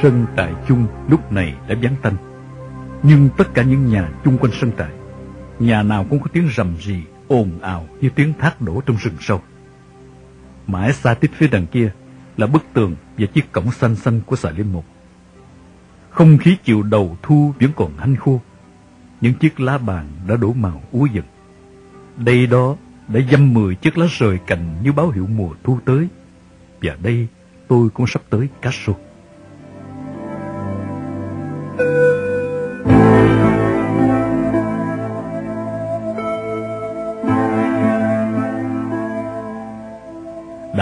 Sân 0.01 0.25
tại 0.35 0.53
chung 0.67 0.87
lúc 1.09 1.31
này 1.31 1.55
đã 1.67 1.75
vắng 1.81 1.95
tanh. 2.01 2.15
Nhưng 3.03 3.29
tất 3.37 3.53
cả 3.53 3.63
những 3.63 3.87
nhà 3.87 4.09
chung 4.23 4.37
quanh 4.37 4.51
sân 4.61 4.71
trại, 4.77 4.89
nhà 5.59 5.83
nào 5.83 6.05
cũng 6.09 6.19
có 6.19 6.27
tiếng 6.33 6.49
rầm 6.55 6.75
rì, 6.79 7.01
ồn 7.27 7.59
ào 7.61 7.87
như 8.01 8.09
tiếng 8.09 8.33
thác 8.33 8.61
đổ 8.61 8.81
trong 8.85 8.97
rừng 8.97 9.15
sâu. 9.19 9.41
Mãi 10.67 10.93
xa 10.93 11.13
tít 11.13 11.31
phía 11.33 11.47
đằng 11.47 11.67
kia 11.67 11.91
là 12.37 12.47
bức 12.47 12.63
tường 12.73 12.95
và 13.17 13.25
chiếc 13.25 13.51
cổng 13.51 13.71
xanh 13.71 13.95
xanh 13.95 14.21
của 14.25 14.35
xà 14.35 14.49
liêm 14.49 14.71
một. 14.71 14.85
Không 16.09 16.37
khí 16.37 16.57
chiều 16.63 16.83
đầu 16.83 17.17
thu 17.21 17.53
vẫn 17.59 17.71
còn 17.75 17.97
hanh 17.97 18.15
khô. 18.15 18.41
Những 19.21 19.33
chiếc 19.33 19.59
lá 19.59 19.77
bàn 19.77 20.07
đã 20.27 20.35
đổ 20.35 20.53
màu 20.53 20.83
úa 20.91 21.05
dần. 21.05 21.25
Đây 22.17 22.47
đó 22.47 22.75
đã 23.07 23.19
dăm 23.31 23.53
mười 23.53 23.75
chiếc 23.75 23.97
lá 23.97 24.07
rời 24.09 24.37
cành 24.47 24.83
như 24.83 24.91
báo 24.91 25.09
hiệu 25.09 25.27
mùa 25.27 25.49
thu 25.63 25.79
tới. 25.85 26.07
Và 26.81 26.97
đây 27.03 27.27
tôi 27.67 27.89
cũng 27.89 28.07
sắp 28.07 28.21
tới 28.29 28.47
Castro. 28.61 28.93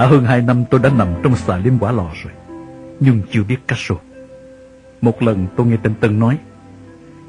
Đã 0.06 0.12
hơn 0.12 0.26
hai 0.26 0.42
năm 0.42 0.64
tôi 0.72 0.80
đã 0.84 0.90
nằm 0.90 1.08
trong 1.24 1.36
xà 1.36 1.58
liêm 1.58 1.80
quả 1.80 1.92
lò 1.92 2.12
rồi, 2.24 2.34
nhưng 3.00 3.22
chưa 3.32 3.44
biết 3.44 3.58
Castro. 3.68 3.96
Một 5.02 5.22
lần 5.22 5.48
tôi 5.56 5.68
nghe 5.68 5.78
tên 5.84 5.94
Tân 6.00 6.20
nói, 6.20 6.38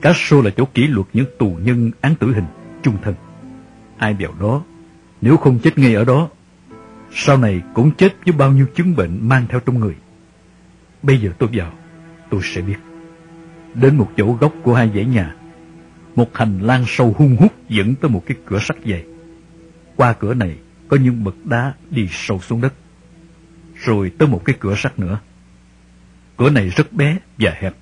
Castro 0.00 0.40
là 0.42 0.50
chỗ 0.56 0.64
kỷ 0.74 0.86
luật 0.86 1.06
những 1.12 1.26
tù 1.38 1.58
nhân 1.62 1.90
án 2.00 2.14
tử 2.14 2.34
hình, 2.34 2.44
trung 2.82 2.96
thân. 3.02 3.14
Ai 3.98 4.16
vào 4.20 4.32
đó, 4.40 4.62
nếu 5.20 5.36
không 5.36 5.58
chết 5.58 5.78
ngay 5.78 5.94
ở 5.94 6.04
đó, 6.04 6.28
sau 7.12 7.36
này 7.36 7.62
cũng 7.74 7.90
chết 7.90 8.14
với 8.24 8.32
bao 8.32 8.52
nhiêu 8.52 8.66
chứng 8.74 8.96
bệnh 8.96 9.28
mang 9.28 9.46
theo 9.48 9.60
trong 9.60 9.80
người. 9.80 9.94
Bây 11.02 11.18
giờ 11.18 11.30
tôi 11.38 11.48
vào, 11.52 11.72
tôi 12.30 12.40
sẽ 12.44 12.60
biết. 12.60 12.78
Đến 13.74 13.96
một 13.96 14.10
chỗ 14.16 14.36
góc 14.40 14.52
của 14.62 14.74
hai 14.74 14.90
dãy 14.94 15.04
nhà, 15.04 15.34
một 16.16 16.36
hành 16.36 16.58
lang 16.58 16.84
sâu 16.86 17.14
hung 17.18 17.36
hút 17.36 17.52
dẫn 17.68 17.94
tới 17.94 18.10
một 18.10 18.22
cái 18.26 18.36
cửa 18.46 18.58
sắt 18.58 18.76
dày. 18.86 19.04
Qua 19.96 20.12
cửa 20.12 20.34
này 20.34 20.56
có 20.88 20.96
những 20.96 21.24
bậc 21.24 21.34
đá 21.44 21.74
đi 21.90 22.08
sâu 22.10 22.40
xuống 22.40 22.60
đất. 22.60 22.74
Rồi 23.74 24.12
tới 24.18 24.28
một 24.28 24.42
cái 24.44 24.56
cửa 24.60 24.74
sắt 24.76 24.98
nữa. 24.98 25.18
Cửa 26.36 26.50
này 26.50 26.68
rất 26.68 26.92
bé 26.92 27.18
và 27.38 27.54
hẹp. 27.60 27.74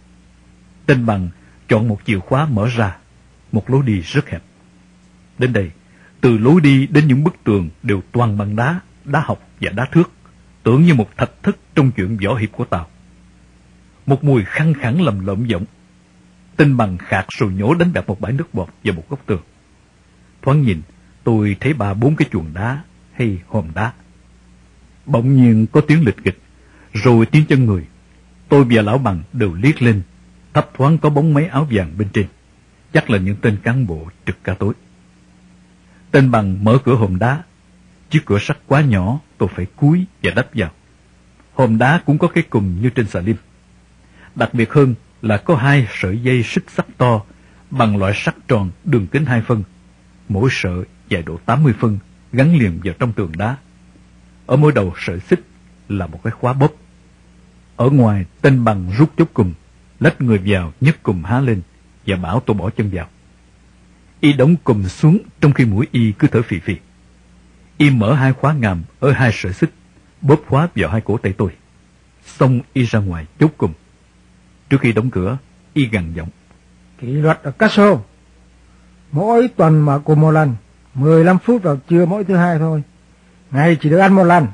Tên 0.87 1.07
bằng 1.07 1.29
chọn 1.69 1.89
một 1.89 2.01
chìa 2.05 2.19
khóa 2.19 2.47
mở 2.47 2.69
ra, 2.77 2.97
một 3.53 3.71
lối 3.71 3.83
đi 3.87 4.01
rất 4.01 4.29
hẹp. 4.29 4.43
Đến 5.39 5.53
đây, 5.53 5.71
từ 6.21 6.39
lối 6.39 6.61
đi 6.61 6.87
đến 6.87 7.07
những 7.07 7.25
bức 7.25 7.35
tường 7.45 7.69
đều 7.83 8.03
toàn 8.13 8.39
bằng 8.39 8.57
đá, 8.57 8.81
đá 9.05 9.21
học 9.21 9.49
và 9.61 9.71
đá 9.71 9.85
thước, 9.93 10.11
tưởng 10.63 10.83
như 10.83 10.95
một 10.95 11.17
thạch 11.17 11.31
thất 11.43 11.57
trong 11.75 11.91
chuyện 11.91 12.17
võ 12.17 12.35
hiệp 12.35 12.53
của 12.53 12.65
Tàu. 12.65 12.87
Một 14.07 14.25
mùi 14.25 14.45
khăn 14.45 14.75
khẳng 14.75 15.03
lầm 15.03 15.27
lợm 15.27 15.47
giọng. 15.47 15.65
Tinh 16.57 16.77
bằng 16.77 16.99
khạc 16.99 17.27
rồi 17.39 17.53
nhổ 17.53 17.75
đánh 17.75 17.93
bẹp 17.93 18.09
một 18.09 18.21
bãi 18.21 18.33
nước 18.33 18.55
bọt 18.55 18.69
vào 18.85 18.95
một 18.95 19.05
góc 19.09 19.21
tường. 19.27 19.43
Thoáng 20.43 20.63
nhìn, 20.63 20.83
tôi 21.25 21.57
thấy 21.61 21.75
ba 21.75 21.95
bốn 21.95 22.17
cái 22.17 22.29
chuồng 22.33 22.55
đá 22.55 22.83
hay 23.17 23.39
hòn 23.49 23.69
đá. 23.75 23.93
Bỗng 25.07 25.37
nhiên 25.37 25.67
có 25.73 25.81
tiếng 25.81 26.05
lịch 26.05 26.17
kịch, 26.25 26.39
rồi 26.93 27.27
tiếng 27.27 27.47
chân 27.47 27.67
người. 27.67 27.87
Tôi 28.49 28.65
và 28.71 28.83
lão 28.83 28.99
bằng 28.99 29.23
đều 29.33 29.55
liếc 29.55 29.83
lên, 29.83 30.03
thấp 30.53 30.71
thoáng 30.75 30.99
có 30.99 31.11
bóng 31.11 31.35
mấy 31.35 31.47
áo 31.47 31.69
vàng 31.71 31.93
bên 31.99 32.09
trên. 32.13 32.27
Chắc 32.93 33.11
là 33.11 33.19
những 33.19 33.37
tên 33.41 33.57
cán 33.63 33.87
bộ 33.87 34.09
trực 34.27 34.45
ca 34.45 34.55
tối. 34.55 34.75
Tên 36.11 36.31
bằng 36.31 36.65
mở 36.65 36.79
cửa 36.85 36.95
hòm 36.95 37.19
đá. 37.19 37.43
Chiếc 38.11 38.25
cửa 38.25 38.39
sắt 38.39 38.59
quá 38.67 38.81
nhỏ, 38.81 39.21
tôi 39.39 39.49
phải 39.55 39.67
cúi 39.77 40.05
và 40.23 40.31
đắp 40.37 40.49
vào. 40.55 40.71
Hòm 41.55 41.79
đá 41.79 42.01
cũng 42.07 42.19
có 42.19 42.29
cái 42.29 42.45
cùng 42.51 42.83
như 42.83 42.91
trên 42.91 43.07
xà 43.07 43.21
lim. 43.21 43.37
Đặc 44.35 44.55
biệt 44.55 44.73
hơn 44.73 44.95
là 45.23 45.37
có 45.37 45.57
hai 45.57 45.87
sợi 45.91 46.19
dây 46.23 46.43
xích 46.43 46.65
sắt 46.71 46.87
to 46.97 47.23
bằng 47.71 47.97
loại 47.97 48.13
sắt 48.17 48.35
tròn 48.49 48.71
đường 48.85 49.07
kính 49.07 49.27
hai 49.27 49.43
phân. 49.43 49.63
Mỗi 50.29 50.49
sợi 50.53 50.85
dài 51.09 51.23
độ 51.23 51.39
80 51.47 51.75
phân 51.81 51.99
gắn 52.35 52.57
liền 52.57 52.81
vào 52.85 52.95
trong 52.99 53.13
tường 53.13 53.33
đá. 53.37 53.57
Ở 54.47 54.57
mỗi 54.57 54.73
đầu 54.73 54.95
sợi 54.99 55.21
xích 55.21 55.41
là 55.89 56.07
một 56.07 56.21
cái 56.25 56.31
khóa 56.31 56.53
bóp. 56.53 56.73
Ở 57.77 57.91
ngoài, 57.91 58.25
tên 58.41 58.65
bằng 58.65 58.91
rút 58.99 59.13
chốt 59.17 59.29
cùng, 59.35 59.55
lách 60.01 60.21
người 60.21 60.41
vào, 60.47 60.73
nhấc 60.81 61.03
cùng 61.03 61.23
há 61.25 61.41
lên 61.41 61.63
và 62.07 62.17
bảo 62.17 62.41
tôi 62.41 62.57
bỏ 62.57 62.71
chân 62.71 62.91
vào. 62.93 63.09
Y 64.21 64.33
đóng 64.33 64.57
cùng 64.65 64.89
xuống 64.89 65.19
trong 65.41 65.53
khi 65.53 65.65
mũi 65.65 65.87
y 65.93 66.13
cứ 66.13 66.29
thở 66.29 66.43
phì 66.43 66.59
phì. 66.59 66.77
Y 67.79 67.91
mở 67.91 68.15
hai 68.15 68.33
khóa 68.33 68.53
ngàm 68.53 68.83
ở 69.01 69.13
hai 69.13 69.31
sợi 69.33 69.53
xích, 69.53 69.71
bóp 70.21 70.41
khóa 70.49 70.69
vào 70.75 70.91
hai 70.91 71.01
cổ 71.01 71.19
tay 71.19 71.33
tôi. 71.33 71.51
Xong 72.27 72.61
y 72.73 72.83
ra 72.83 73.01
ngoài 73.01 73.27
chốt 73.39 73.51
cùng. 73.57 73.73
Trước 74.71 74.81
khi 74.81 74.93
đóng 74.93 75.11
cửa, 75.11 75.39
y 75.75 75.87
gằn 75.87 76.15
giọng. 76.15 76.29
Kỷ 77.01 77.07
luật 77.07 77.43
ở 77.43 77.51
Casso. 77.51 77.99
Mỗi 79.13 79.49
tuần 79.49 79.85
mở 79.85 80.01
cùng 80.05 80.21
một 80.21 80.31
lần, 80.31 80.55
15 80.95 81.39
phút 81.39 81.63
vào 81.63 81.77
trưa 81.89 82.07
mỗi 82.07 82.25
thứ 82.25 82.37
hai 82.37 82.59
thôi. 82.59 82.83
Ngày 83.51 83.77
chỉ 83.81 83.91
được 83.91 83.99
ăn 83.99 84.15
một 84.15 84.25
lần. 84.25 84.47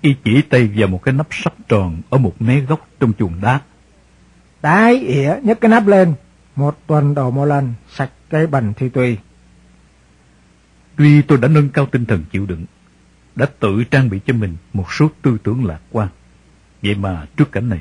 Y 0.00 0.14
chỉ 0.24 0.42
tay 0.42 0.70
vào 0.76 0.88
một 0.88 1.02
cái 1.02 1.14
nắp 1.14 1.26
sắt 1.30 1.52
tròn 1.68 2.02
ở 2.10 2.18
một 2.18 2.42
mé 2.42 2.60
góc 2.60 2.88
trong 3.00 3.12
chuồng 3.18 3.40
đá. 3.40 3.60
Tái 4.60 4.98
ỉa 4.98 5.36
nhấc 5.42 5.60
cái 5.60 5.68
nắp 5.68 5.86
lên, 5.86 6.14
một 6.56 6.78
tuần 6.86 7.14
đổ 7.14 7.30
một 7.30 7.44
lần, 7.44 7.74
sạch 7.88 8.10
cái 8.30 8.46
bẩn 8.46 8.72
thì 8.76 8.88
tùy. 8.88 9.18
Tuy 10.96 11.22
tôi 11.22 11.38
đã 11.38 11.48
nâng 11.48 11.68
cao 11.68 11.86
tinh 11.86 12.04
thần 12.04 12.24
chịu 12.32 12.46
đựng, 12.46 12.64
đã 13.36 13.46
tự 13.60 13.84
trang 13.84 14.08
bị 14.08 14.20
cho 14.26 14.34
mình 14.34 14.56
một 14.72 14.92
số 14.92 15.10
tư 15.22 15.38
tưởng 15.42 15.64
lạc 15.64 15.80
quan. 15.90 16.08
Vậy 16.82 16.94
mà 16.94 17.26
trước 17.36 17.52
cảnh 17.52 17.68
này, 17.68 17.80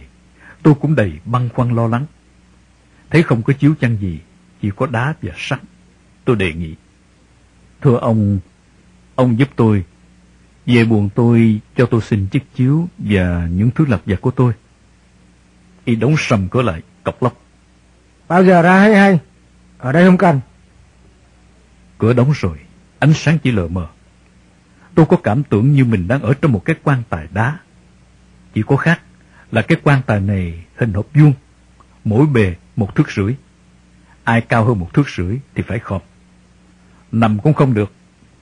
tôi 0.63 0.73
cũng 0.82 0.95
đầy 0.95 1.13
băn 1.26 1.49
khoăn 1.49 1.76
lo 1.76 1.88
lắng. 1.88 2.05
Thấy 3.09 3.23
không 3.23 3.41
có 3.41 3.53
chiếu 3.53 3.76
chăn 3.82 3.97
gì, 3.97 4.19
chỉ 4.61 4.71
có 4.76 4.86
đá 4.86 5.13
và 5.21 5.34
sắt. 5.38 5.59
Tôi 6.26 6.36
đề 6.36 6.53
nghị. 6.53 6.76
Thưa 7.86 7.98
ông, 7.98 8.40
ông 9.16 9.40
giúp 9.40 9.50
tôi. 9.56 9.84
Về 10.66 10.86
buồn 10.86 11.10
tôi 11.16 11.60
cho 11.76 11.86
tôi 11.86 12.02
xin 12.02 12.28
chiếc 12.28 12.44
chiếu 12.56 12.88
và 12.98 13.48
những 13.52 13.72
thứ 13.76 13.86
lặt 13.86 14.02
vặt 14.06 14.22
của 14.22 14.32
tôi. 14.32 14.54
Y 15.84 15.96
đóng 15.96 16.16
sầm 16.18 16.48
cửa 16.50 16.62
lại, 16.62 16.82
cọc 17.04 17.24
lóc. 17.24 17.42
Bao 18.28 18.44
giờ 18.44 18.62
ra 18.62 18.80
hay 18.80 18.96
hay? 18.96 19.20
Ở 19.78 19.92
đây 19.92 20.06
không 20.06 20.18
cần. 20.18 20.40
Cửa 21.98 22.14
đóng 22.14 22.32
rồi, 22.36 22.58
ánh 23.00 23.14
sáng 23.14 23.38
chỉ 23.38 23.52
lờ 23.52 23.68
mờ. 23.68 23.88
Tôi 24.96 25.06
có 25.06 25.18
cảm 25.18 25.44
tưởng 25.44 25.74
như 25.74 25.86
mình 25.86 26.08
đang 26.08 26.22
ở 26.22 26.34
trong 26.42 26.52
một 26.52 26.66
cái 26.66 26.76
quan 26.84 27.04
tài 27.10 27.28
đá. 27.34 27.58
Chỉ 28.54 28.64
có 28.68 28.76
khác 28.76 29.02
là 29.52 29.62
cái 29.62 29.78
quan 29.84 30.02
tài 30.06 30.20
này 30.20 30.66
hình 30.76 30.94
hộp 30.94 31.08
vuông, 31.14 31.34
mỗi 32.04 32.26
bề 32.26 32.56
một 32.76 32.96
thước 32.96 33.12
rưỡi. 33.12 33.36
Ai 34.24 34.42
cao 34.42 34.66
hơn 34.66 34.80
một 34.80 34.94
thước 34.94 35.10
rưỡi 35.10 35.38
thì 35.56 35.64
phải 35.68 35.80
khom. 35.80 36.02
Nằm 37.12 37.39
cũng 37.43 37.53
không 37.53 37.74
được, 37.74 37.91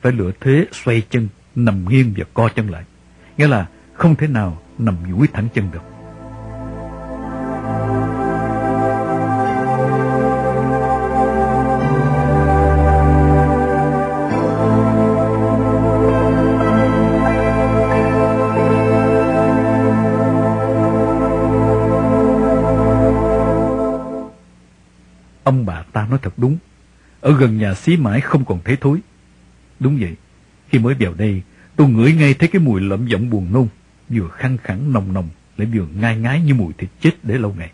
phải 0.02 0.12
lựa 0.12 0.32
thế 0.40 0.66
xoay 0.72 1.02
chân, 1.10 1.28
nằm 1.56 1.86
nghiêng 1.90 2.14
và 2.18 2.26
co 2.34 2.50
chân 2.50 2.70
lại. 2.70 2.84
Nghĩa 3.38 3.48
là 3.48 3.68
không 3.94 4.16
thể 4.16 4.28
nào 4.28 4.62
nằm 4.78 4.96
duỗi 5.10 5.28
thẳng 5.34 5.48
chân 5.54 5.70
được. 5.72 5.80
Ông 25.44 25.66
bà 25.66 25.84
ta 25.94 26.08
nói 26.10 26.20
thật 26.22 26.34
đúng. 26.38 26.58
Ở 27.24 27.38
gần 27.38 27.58
nhà 27.58 27.74
xí 27.74 27.98
mãi 27.98 28.22
không 28.22 28.46
còn 28.46 28.60
thấy 28.64 28.78
thối. 28.82 29.00
Đúng 29.80 29.98
vậy. 30.00 30.16
Khi 30.70 30.80
mới 30.80 30.96
vào 31.00 31.14
đây, 31.14 31.42
tôi 31.76 31.90
ngửi 31.90 32.14
ngay 32.14 32.34
thấy 32.34 32.48
cái 32.50 32.62
mùi 32.62 32.82
lợm 32.82 33.08
giọng 33.08 33.30
buồn 33.30 33.54
nôn. 33.54 33.68
Vừa 34.10 34.28
khăng 34.28 34.58
khẳng 34.58 34.94
nồng 34.94 35.14
nồng, 35.14 35.30
lại 35.58 35.68
vừa 35.74 35.86
ngai 35.86 36.18
ngái 36.18 36.42
như 36.42 36.54
mùi 36.54 36.74
thịt 36.74 36.90
chết 37.00 37.12
để 37.24 37.38
lâu 37.38 37.56
ngày. 37.58 37.72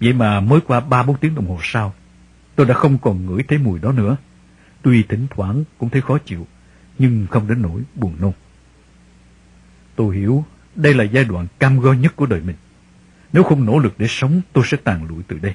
Vậy 0.00 0.12
mà 0.12 0.40
mới 0.40 0.60
qua 0.60 0.80
ba 0.80 1.02
bốn 1.02 1.16
tiếng 1.16 1.34
đồng 1.34 1.46
hồ 1.46 1.58
sau, 1.62 1.94
tôi 2.56 2.66
đã 2.66 2.74
không 2.74 2.98
còn 2.98 3.26
ngửi 3.26 3.42
thấy 3.42 3.58
mùi 3.58 3.78
đó 3.78 3.92
nữa. 3.92 4.16
Tuy 4.82 5.02
thỉnh 5.02 5.26
thoảng 5.30 5.64
cũng 5.78 5.90
thấy 5.90 6.02
khó 6.02 6.18
chịu, 6.18 6.46
nhưng 6.98 7.26
không 7.30 7.48
đến 7.48 7.62
nỗi 7.62 7.82
buồn 7.94 8.14
nôn. 8.20 8.32
Tôi 9.96 10.16
hiểu 10.16 10.44
đây 10.74 10.94
là 10.94 11.04
giai 11.04 11.24
đoạn 11.24 11.46
cam 11.58 11.80
go 11.80 11.92
nhất 11.92 12.16
của 12.16 12.26
đời 12.26 12.40
mình. 12.40 12.56
Nếu 13.32 13.42
không 13.42 13.64
nỗ 13.64 13.78
lực 13.78 13.94
để 13.98 14.06
sống, 14.08 14.40
tôi 14.52 14.64
sẽ 14.66 14.76
tàn 14.84 15.04
lụi 15.08 15.22
từ 15.28 15.38
đây. 15.38 15.54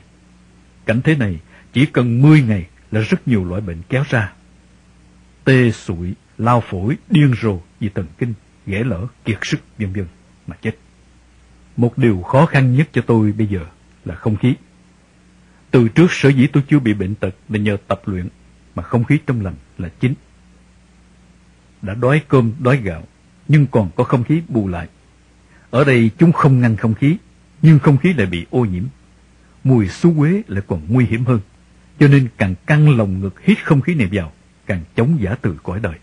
Cảnh 0.86 1.02
thế 1.04 1.16
này, 1.16 1.40
chỉ 1.74 1.86
cần 1.86 2.22
10 2.22 2.42
ngày 2.42 2.68
là 2.92 3.02
rất 3.02 3.28
nhiều 3.28 3.46
loại 3.46 3.62
bệnh 3.62 3.82
kéo 3.90 4.04
ra. 4.10 4.34
Tê 5.44 5.72
sụi, 5.72 6.14
lao 6.38 6.62
phổi, 6.62 6.98
điên 7.10 7.34
rồ 7.42 7.60
vì 7.80 7.90
thần 7.90 8.06
kinh, 8.18 8.34
ghẻ 8.66 8.84
lỡ, 8.84 9.08
kiệt 9.26 9.38
sức, 9.42 9.60
vân 9.78 9.94
vân 9.94 10.06
mà 10.48 10.56
chết. 10.62 10.76
Một 11.78 11.98
điều 11.98 12.22
khó 12.22 12.46
khăn 12.46 12.76
nhất 12.76 12.90
cho 12.92 13.02
tôi 13.02 13.32
bây 13.32 13.48
giờ 13.48 13.66
là 14.06 14.16
không 14.16 14.36
khí. 14.36 14.54
Từ 15.72 15.88
trước 15.88 16.08
sở 16.10 16.30
dĩ 16.30 16.48
tôi 16.48 16.64
chưa 16.70 16.80
bị 16.80 16.94
bệnh 16.94 17.16
tật 17.16 17.36
là 17.50 17.60
nhờ 17.60 17.78
tập 17.88 18.02
luyện, 18.06 18.28
mà 18.76 18.84
không 18.84 19.04
khí 19.04 19.20
trong 19.26 19.42
lành 19.42 19.56
là 19.78 19.90
chính. 20.00 20.14
Đã 21.82 21.94
đói 21.94 22.22
cơm, 22.28 22.52
đói 22.60 22.78
gạo, 22.78 23.04
nhưng 23.48 23.68
còn 23.68 23.90
có 23.96 24.04
không 24.04 24.24
khí 24.24 24.42
bù 24.48 24.68
lại. 24.68 24.88
Ở 25.70 25.84
đây 25.84 26.12
chúng 26.18 26.32
không 26.32 26.62
ngăn 26.62 26.76
không 26.76 26.94
khí, 26.94 27.18
nhưng 27.62 27.80
không 27.80 27.98
khí 27.98 28.14
lại 28.14 28.28
bị 28.28 28.46
ô 28.50 28.66
nhiễm. 28.66 28.84
mùi 29.64 29.88
xú 29.88 30.14
quế 30.18 30.44
lại 30.48 30.62
còn 30.68 30.82
nguy 30.88 31.06
hiểm 31.06 31.26
hơn, 31.26 31.40
cho 32.00 32.08
nên 32.08 32.28
càng 32.38 32.56
căng 32.66 32.98
lồng 32.98 33.20
ngực 33.20 33.42
hít 33.44 33.58
không 33.66 33.82
khí 33.82 33.96
này 33.96 34.10
vào, 34.12 34.32
càng 34.66 34.82
chống 34.96 35.18
giả 35.22 35.36
từ 35.42 35.60
cõi 35.64 35.80
đời. 35.80 35.96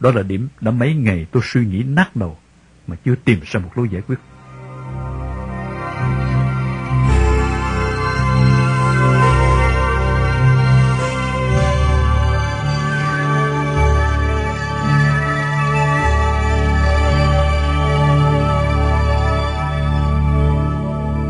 Đó 0.00 0.10
là 0.10 0.22
điểm 0.22 0.48
đã 0.60 0.70
mấy 0.70 0.94
ngày 0.94 1.26
tôi 1.32 1.42
suy 1.46 1.64
nghĩ 1.64 1.82
nát 1.82 2.16
đầu 2.16 2.38
mà 2.86 2.96
chưa 3.04 3.14
tìm 3.24 3.38
ra 3.44 3.60
một 3.60 3.70
lối 3.74 3.88
giải 3.88 4.02
quyết. 4.02 4.18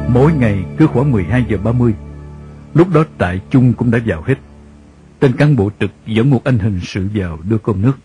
Mỗi 0.08 0.32
ngày 0.32 0.64
cứ 0.78 0.86
khoảng 0.86 1.10
12 1.12 1.44
giờ 1.48 1.56
30 1.64 1.94
Lúc 2.74 2.88
đó 2.88 3.04
trại 3.18 3.40
chung 3.50 3.72
cũng 3.72 3.90
đã 3.90 3.98
vào 4.06 4.22
hết. 4.22 4.34
Tên 5.18 5.36
cán 5.36 5.56
bộ 5.56 5.70
trực 5.80 5.90
dẫn 6.06 6.30
một 6.30 6.44
anh 6.44 6.58
hình 6.58 6.80
sự 6.82 7.08
vào 7.14 7.38
đưa 7.48 7.58
cơm 7.58 7.82
nước. 7.82 7.98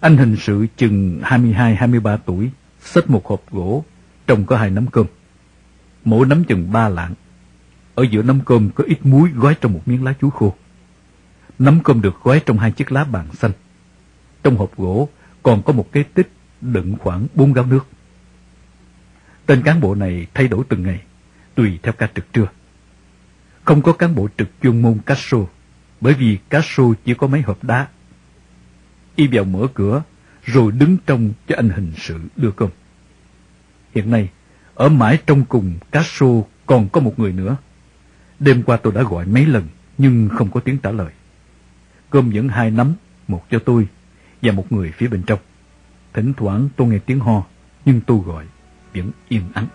Anh 0.00 0.16
hình 0.16 0.36
sự 0.40 0.66
chừng 0.76 1.20
22-23 1.22 2.18
tuổi 2.26 2.50
Xách 2.80 3.10
một 3.10 3.26
hộp 3.26 3.42
gỗ 3.50 3.84
Trong 4.26 4.44
có 4.44 4.56
hai 4.56 4.70
nắm 4.70 4.86
cơm. 4.86 5.06
Mỗi 6.04 6.26
nắm 6.26 6.44
chừng 6.44 6.72
ba 6.72 6.88
lạng. 6.88 7.14
Ở 7.94 8.02
giữa 8.10 8.22
nắm 8.22 8.40
cơm 8.44 8.70
có 8.70 8.84
ít 8.84 9.06
muối 9.06 9.30
gói 9.34 9.56
trong 9.60 9.72
một 9.72 9.80
miếng 9.86 10.04
lá 10.04 10.14
chuối 10.20 10.30
khô. 10.30 10.54
Nắm 11.58 11.80
cơm 11.84 12.00
được 12.00 12.14
gói 12.22 12.42
trong 12.46 12.58
hai 12.58 12.72
chiếc 12.72 12.92
lá 12.92 13.04
bàn 13.04 13.26
xanh. 13.34 13.52
Trong 14.42 14.56
hộp 14.56 14.76
gỗ 14.76 15.08
còn 15.42 15.62
có 15.62 15.72
một 15.72 15.92
cái 15.92 16.04
tích 16.04 16.30
đựng 16.60 16.96
khoảng 16.98 17.26
bốn 17.34 17.52
gáo 17.52 17.66
nước. 17.66 17.86
Tên 19.46 19.62
cán 19.62 19.80
bộ 19.80 19.94
này 19.94 20.26
thay 20.34 20.48
đổi 20.48 20.64
từng 20.68 20.82
ngày, 20.82 21.00
tùy 21.54 21.78
theo 21.82 21.92
ca 21.92 22.08
trực 22.14 22.32
trưa. 22.32 22.46
Không 23.70 23.82
có 23.82 23.92
cán 23.92 24.14
bộ 24.14 24.28
trực 24.38 24.48
chuyên 24.62 24.82
môn 24.82 24.98
cá 25.06 25.14
sô, 25.14 25.48
bởi 26.00 26.14
vì 26.14 26.38
cá 26.48 26.60
sô 26.60 26.94
chỉ 27.04 27.14
có 27.14 27.26
mấy 27.26 27.40
hộp 27.40 27.64
đá. 27.64 27.88
Y 29.16 29.26
vào 29.26 29.44
mở 29.44 29.66
cửa, 29.74 30.02
rồi 30.44 30.72
đứng 30.72 30.96
trong 31.06 31.32
cho 31.48 31.56
anh 31.56 31.68
hình 31.68 31.92
sự 31.96 32.20
đưa 32.36 32.50
cơm. 32.50 32.70
Hiện 33.94 34.10
nay, 34.10 34.28
ở 34.74 34.88
mãi 34.88 35.18
trong 35.26 35.44
cùng 35.44 35.74
cá 35.90 36.02
sô 36.02 36.46
còn 36.66 36.88
có 36.88 37.00
một 37.00 37.18
người 37.18 37.32
nữa. 37.32 37.56
Đêm 38.40 38.62
qua 38.62 38.76
tôi 38.76 38.92
đã 38.92 39.02
gọi 39.02 39.26
mấy 39.26 39.46
lần, 39.46 39.68
nhưng 39.98 40.28
không 40.28 40.50
có 40.50 40.60
tiếng 40.60 40.78
trả 40.78 40.90
lời. 40.90 41.12
Cơm 42.10 42.30
vẫn 42.30 42.48
hai 42.48 42.70
nắm, 42.70 42.94
một 43.28 43.44
cho 43.50 43.58
tôi 43.58 43.88
và 44.42 44.52
một 44.52 44.72
người 44.72 44.92
phía 44.92 45.08
bên 45.08 45.22
trong. 45.22 45.38
Thỉnh 46.12 46.32
thoảng 46.36 46.68
tôi 46.76 46.88
nghe 46.88 46.98
tiếng 46.98 47.20
ho, 47.20 47.46
nhưng 47.84 48.00
tôi 48.00 48.18
gọi 48.18 48.44
vẫn 48.94 49.10
yên 49.28 49.42
ắng. 49.54 49.66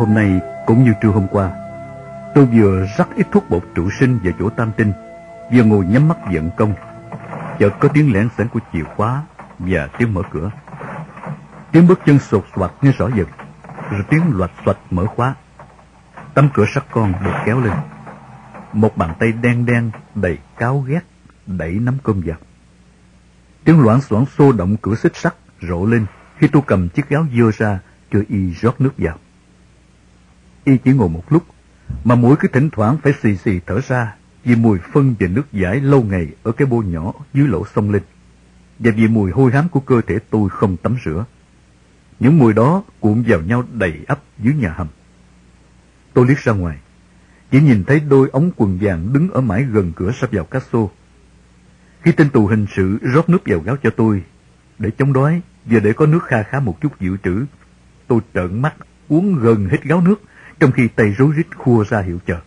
Hôm 0.00 0.14
nay 0.14 0.40
cũng 0.66 0.84
như 0.84 0.92
trưa 1.02 1.08
hôm 1.08 1.26
qua, 1.30 1.50
tôi 2.34 2.46
vừa 2.46 2.86
rắc 2.98 3.08
ít 3.16 3.26
thuốc 3.32 3.50
bột 3.50 3.62
trụ 3.74 3.90
sinh 3.90 4.18
vào 4.22 4.32
chỗ 4.38 4.50
tam 4.50 4.72
tinh, 4.76 4.92
vừa 5.52 5.64
ngồi 5.64 5.86
nhắm 5.86 6.08
mắt 6.08 6.18
vận 6.32 6.50
công. 6.56 6.74
Chợt 7.58 7.70
có 7.80 7.88
tiếng 7.88 8.12
lẻn 8.12 8.28
xẻn 8.38 8.48
của 8.48 8.60
chìa 8.72 8.84
khóa 8.96 9.22
và 9.58 9.88
tiếng 9.98 10.14
mở 10.14 10.22
cửa. 10.30 10.50
Tiếng 11.72 11.86
bước 11.86 12.00
chân 12.06 12.18
sột 12.18 12.44
soạt 12.56 12.70
nghe 12.82 12.92
rõ 12.92 13.08
dần, 13.08 13.26
rồi 13.90 14.02
tiếng 14.10 14.22
loạt 14.32 14.50
xoạch 14.64 14.76
mở 14.90 15.06
khóa. 15.06 15.34
Tấm 16.34 16.48
cửa 16.54 16.66
sắt 16.74 16.84
con 16.90 17.12
được 17.24 17.34
kéo 17.46 17.60
lên. 17.60 17.72
Một 18.72 18.96
bàn 18.96 19.14
tay 19.18 19.32
đen 19.32 19.66
đen 19.66 19.90
đầy 20.14 20.38
cáo 20.58 20.78
ghét 20.78 21.00
đẩy 21.46 21.72
nắm 21.72 21.96
cơm 22.02 22.22
vào. 22.26 22.36
Tiếng 23.64 23.80
loãng 23.80 24.00
xoảng 24.00 24.24
xô 24.38 24.52
động 24.52 24.76
cửa 24.82 24.94
xích 24.94 25.16
sắt 25.16 25.34
rộ 25.62 25.86
lên 25.86 26.06
khi 26.38 26.48
tôi 26.48 26.62
cầm 26.66 26.88
chiếc 26.88 27.08
gáo 27.08 27.26
dưa 27.34 27.50
ra 27.54 27.78
cho 28.12 28.18
y 28.28 28.54
rót 28.54 28.80
nước 28.80 28.92
vào. 28.98 29.18
Y 30.64 30.76
chỉ 30.84 30.92
ngồi 30.92 31.08
một 31.08 31.32
lúc, 31.32 31.44
mà 32.04 32.14
mũi 32.14 32.36
cứ 32.40 32.48
thỉnh 32.48 32.70
thoảng 32.70 32.96
phải 33.02 33.12
xì 33.22 33.36
xì 33.36 33.60
thở 33.66 33.80
ra 33.88 34.14
vì 34.44 34.56
mùi 34.56 34.78
phân 34.92 35.14
và 35.20 35.26
nước 35.26 35.52
giải 35.52 35.80
lâu 35.80 36.02
ngày 36.02 36.28
ở 36.42 36.52
cái 36.52 36.66
bô 36.66 36.82
nhỏ 36.82 37.12
dưới 37.34 37.48
lỗ 37.48 37.64
sông 37.74 37.90
linh 37.90 38.02
và 38.78 38.90
vì 38.96 39.08
mùi 39.08 39.30
hôi 39.30 39.52
hám 39.52 39.68
của 39.68 39.80
cơ 39.80 40.00
thể 40.06 40.18
tôi 40.30 40.48
không 40.48 40.76
tắm 40.76 40.96
rửa. 41.04 41.24
Những 42.20 42.38
mùi 42.38 42.52
đó 42.52 42.82
cuộn 43.00 43.22
vào 43.26 43.40
nhau 43.40 43.64
đầy 43.72 43.94
ắp 44.08 44.20
dưới 44.38 44.54
nhà 44.54 44.72
hầm. 44.76 44.86
Tôi 46.14 46.26
liếc 46.26 46.38
ra 46.38 46.52
ngoài, 46.52 46.78
chỉ 47.50 47.60
nhìn 47.60 47.84
thấy 47.84 48.00
đôi 48.00 48.28
ống 48.32 48.50
quần 48.56 48.78
vàng 48.80 49.12
đứng 49.12 49.30
ở 49.30 49.40
mãi 49.40 49.64
gần 49.64 49.92
cửa 49.96 50.12
sắp 50.20 50.32
vào 50.32 50.44
cá 50.44 50.60
xô. 50.72 50.90
Khi 52.02 52.12
tên 52.12 52.30
tù 52.30 52.46
hình 52.46 52.66
sự 52.76 52.98
rót 53.02 53.28
nước 53.28 53.38
vào 53.46 53.60
gáo 53.60 53.76
cho 53.82 53.90
tôi, 53.90 54.22
để 54.78 54.90
chống 54.90 55.12
đói 55.12 55.40
và 55.64 55.80
để 55.80 55.92
có 55.92 56.06
nước 56.06 56.24
kha 56.24 56.42
khá 56.42 56.60
một 56.60 56.80
chút 56.80 57.00
dự 57.00 57.16
trữ, 57.16 57.44
tôi 58.06 58.20
trợn 58.34 58.62
mắt 58.62 58.74
uống 59.08 59.34
gần 59.34 59.68
hết 59.68 59.82
gáo 59.82 60.00
nước 60.00 60.22
trong 60.60 60.72
khi 60.72 60.88
tay 60.88 61.14
rối 61.18 61.32
rít 61.36 61.46
khua 61.56 61.84
ra 61.84 62.00
hiệu 62.00 62.18
chờ. 62.26 62.40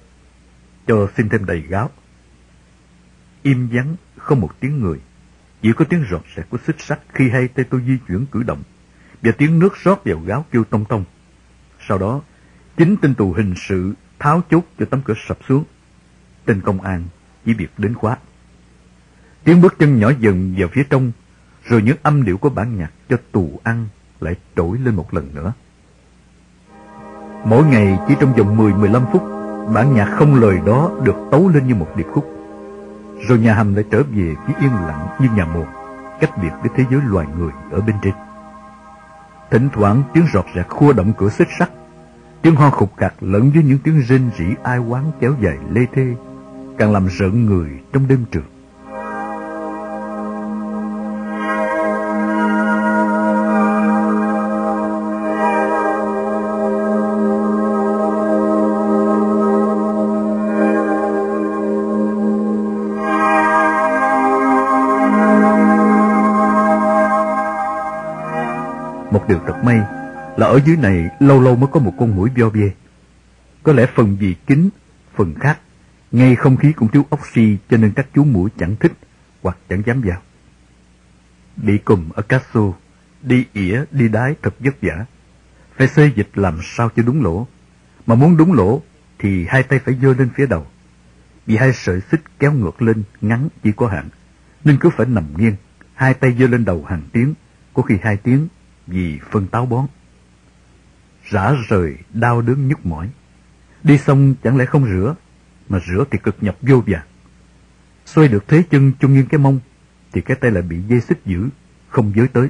Cho 0.88 1.08
xin 1.18 1.30
thêm 1.30 1.46
đầy 1.46 1.62
gáo. 1.62 1.90
Im 3.44 3.70
vắng, 3.72 3.96
không 4.18 4.40
một 4.40 4.60
tiếng 4.60 4.82
người. 4.82 5.00
Chỉ 5.62 5.74
có 5.74 5.86
tiếng 5.86 6.06
rọt 6.12 6.22
rẹt 6.36 6.50
của 6.50 6.58
xích 6.68 6.76
sắt 6.80 7.00
khi 7.14 7.30
hai 7.30 7.48
tay 7.48 7.66
tôi 7.70 7.82
di 7.88 7.98
chuyển 8.08 8.26
cử 8.26 8.44
động, 8.44 8.64
và 9.22 9.32
tiếng 9.32 9.60
nước 9.60 9.78
rót 9.84 10.06
vào 10.06 10.20
gáo 10.20 10.46
kêu 10.52 10.64
tông 10.64 10.86
tông. 10.86 11.06
Sau 11.88 11.98
đó, 11.98 12.22
chính 12.78 12.96
tên 13.02 13.16
tù 13.16 13.34
hình 13.34 13.54
sự 13.58 13.94
tháo 14.20 14.42
chốt 14.50 14.64
cho 14.80 14.86
tấm 14.86 15.02
cửa 15.02 15.14
sập 15.28 15.38
xuống. 15.48 15.64
Tên 16.46 16.62
công 16.62 16.82
an 16.82 17.04
chỉ 17.46 17.54
việc 17.54 17.72
đến 17.78 17.94
khóa. 17.94 18.18
Tiếng 19.44 19.62
bước 19.62 19.76
chân 19.80 20.00
nhỏ 20.00 20.12
dần 20.20 20.56
vào 20.58 20.68
phía 20.72 20.84
trong, 20.90 21.12
rồi 21.66 21.82
những 21.82 21.98
âm 22.04 22.24
điệu 22.24 22.38
của 22.38 22.50
bản 22.50 22.78
nhạc 22.78 22.92
cho 23.10 23.18
tù 23.32 23.60
ăn 23.64 23.88
lại 24.20 24.36
trỗi 24.56 24.78
lên 24.78 24.96
một 24.96 25.14
lần 25.14 25.36
nữa. 25.36 25.54
Mỗi 27.46 27.64
ngày 27.64 28.00
chỉ 28.08 28.16
trong 28.20 28.34
vòng 28.34 28.58
10-15 28.58 29.02
phút, 29.12 29.24
bản 29.74 29.94
nhạc 29.94 30.06
không 30.06 30.36
lời 30.36 30.60
đó 30.66 30.92
được 31.04 31.16
tấu 31.32 31.50
lên 31.50 31.68
như 31.68 31.76
một 31.76 31.88
điệp 31.96 32.08
khúc. 32.14 32.26
Rồi 33.28 33.40
nhà 33.40 33.54
hầm 33.54 33.76
lại 33.76 33.84
trở 33.92 34.04
về 34.04 34.36
với 34.46 34.56
yên 34.60 34.72
lặng 34.88 35.08
như 35.20 35.28
nhà 35.36 35.46
mồ, 35.46 35.64
cách 36.20 36.38
biệt 36.42 36.50
với 36.62 36.70
thế 36.76 36.84
giới 36.92 37.02
loài 37.06 37.28
người 37.38 37.52
ở 37.72 37.82
bên 37.82 37.96
trên. 38.02 38.14
Thỉnh 39.52 39.70
thoảng 39.74 40.04
tiếng 40.14 40.26
rọt 40.34 40.46
rạc 40.56 40.70
khua 40.70 40.94
động 40.94 41.14
cửa 41.18 41.30
xích 41.30 41.48
sắt, 41.60 41.70
tiếng 42.42 42.56
ho 42.56 42.70
khục 42.70 42.98
khạc 42.98 43.14
lẫn 43.22 43.52
với 43.52 43.64
những 43.64 43.80
tiếng 43.84 44.00
rên 44.00 44.30
rỉ 44.38 44.46
ai 44.64 44.78
oán 44.78 45.04
kéo 45.20 45.34
dài 45.42 45.58
lê 45.72 45.82
thê, 45.94 46.16
càng 46.78 46.92
làm 46.92 47.08
rợn 47.08 47.46
người 47.46 47.70
trong 47.94 48.08
đêm 48.08 48.26
trường. 48.32 48.53
Một 69.24 69.30
điều 69.30 69.40
thật 69.48 69.64
may 69.64 69.78
là 70.38 70.48
ở 70.48 70.60
dưới 70.66 70.78
này 70.78 71.10
lâu 71.20 71.42
lâu 71.42 71.56
mới 71.56 71.68
có 71.72 71.80
một 71.80 71.94
con 72.00 72.16
mũi 72.16 72.30
vo 72.36 72.50
bê. 72.50 72.72
Có 73.64 73.74
lẽ 73.74 73.86
phần 73.96 74.18
vì 74.20 74.36
kín, 74.48 74.70
phần 75.16 75.34
khác, 75.40 75.60
ngay 76.12 76.36
không 76.36 76.58
khí 76.58 76.72
cũng 76.72 76.88
thiếu 76.88 77.06
oxy 77.16 77.58
cho 77.70 77.78
nên 77.78 77.92
các 77.92 78.08
chú 78.14 78.24
mũi 78.24 78.50
chẳng 78.58 78.76
thích 78.76 78.92
hoặc 79.42 79.58
chẳng 79.70 79.82
dám 79.86 80.02
vào. 80.02 80.22
bị 81.56 81.78
cùm 81.78 82.10
ở 82.10 82.22
Casso, 82.22 82.62
đi 83.22 83.46
ỉa, 83.54 83.84
đi 83.92 84.10
đái 84.10 84.36
thật 84.42 84.54
vất 84.60 84.76
vả. 84.82 85.06
Phải 85.78 85.88
xê 85.88 86.12
dịch 86.16 86.30
làm 86.34 86.60
sao 86.64 86.90
cho 86.96 87.04
đúng 87.04 87.24
lỗ. 87.24 87.48
Mà 88.06 88.16
muốn 88.16 88.38
đúng 88.38 88.54
lỗ 88.54 88.82
thì 89.20 89.46
hai 89.48 89.64
tay 89.64 89.80
phải 89.80 89.98
dơ 90.02 90.14
lên 90.14 90.30
phía 90.36 90.46
đầu. 90.46 90.68
Vì 91.46 91.58
hai 91.58 91.74
sợi 91.74 92.02
xích 92.12 92.22
kéo 92.40 92.52
ngược 92.54 92.82
lên 92.82 93.04
ngắn 93.22 93.48
chỉ 93.64 93.72
có 93.72 93.88
hạn, 93.88 94.10
nên 94.64 94.78
cứ 94.80 94.90
phải 94.90 95.06
nằm 95.06 95.26
nghiêng, 95.38 95.56
hai 95.94 96.14
tay 96.14 96.36
dơ 96.40 96.48
lên 96.48 96.66
đầu 96.66 96.86
hàng 96.90 97.02
tiếng, 97.14 97.34
có 97.74 97.84
khi 97.84 97.96
hai 98.02 98.18
tiếng 98.18 98.48
vì 98.88 99.20
phân 99.32 99.48
táo 99.48 99.66
bón. 99.66 99.86
Rã 101.30 101.56
rời, 101.70 101.98
đau 102.14 102.42
đớn 102.42 102.68
nhức 102.68 102.86
mỏi. 102.86 103.10
Đi 103.84 103.98
xong 103.98 104.36
chẳng 104.44 104.58
lẽ 104.58 104.66
không 104.66 104.86
rửa, 104.86 105.16
mà 105.70 105.80
rửa 105.88 106.04
thì 106.12 106.18
cực 106.24 106.36
nhập 106.42 106.58
vô 106.62 106.84
vàng. 106.88 107.06
Xoay 108.06 108.28
được 108.28 108.48
thế 108.48 108.64
chân 108.70 108.92
chung 109.00 109.14
nghiêng 109.14 109.28
cái 109.28 109.40
mông, 109.40 109.60
thì 110.12 110.22
cái 110.22 110.38
tay 110.42 110.52
lại 110.52 110.64
bị 110.64 110.82
dây 110.88 111.02
xích 111.02 111.20
giữ, 111.26 111.50
không 111.90 112.14
giới 112.16 112.28
tới. 112.28 112.48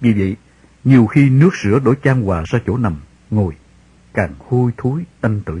Vì 0.00 0.12
vậy, 0.12 0.36
nhiều 0.84 1.06
khi 1.06 1.30
nước 1.30 1.50
rửa 1.62 1.78
đổ 1.78 1.94
chan 1.94 2.22
hòa 2.22 2.42
ra 2.46 2.58
chỗ 2.66 2.76
nằm, 2.76 2.96
ngồi, 3.30 3.54
càng 4.14 4.34
hôi 4.38 4.70
thối, 4.76 5.04
tanh 5.20 5.40
tưởi. 5.44 5.60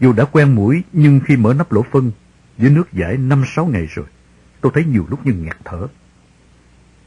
Dù 0.00 0.12
đã 0.12 0.24
quen 0.24 0.54
mũi, 0.54 0.82
nhưng 0.92 1.20
khi 1.20 1.36
mở 1.36 1.54
nắp 1.54 1.72
lỗ 1.72 1.82
phân, 1.82 2.12
dưới 2.58 2.70
nước 2.70 2.92
giải 2.92 3.16
năm 3.16 3.44
sáu 3.54 3.66
ngày 3.66 3.86
rồi, 3.86 4.06
tôi 4.60 4.72
thấy 4.74 4.84
nhiều 4.84 5.06
lúc 5.10 5.26
như 5.26 5.32
ngạt 5.32 5.56
thở. 5.64 5.86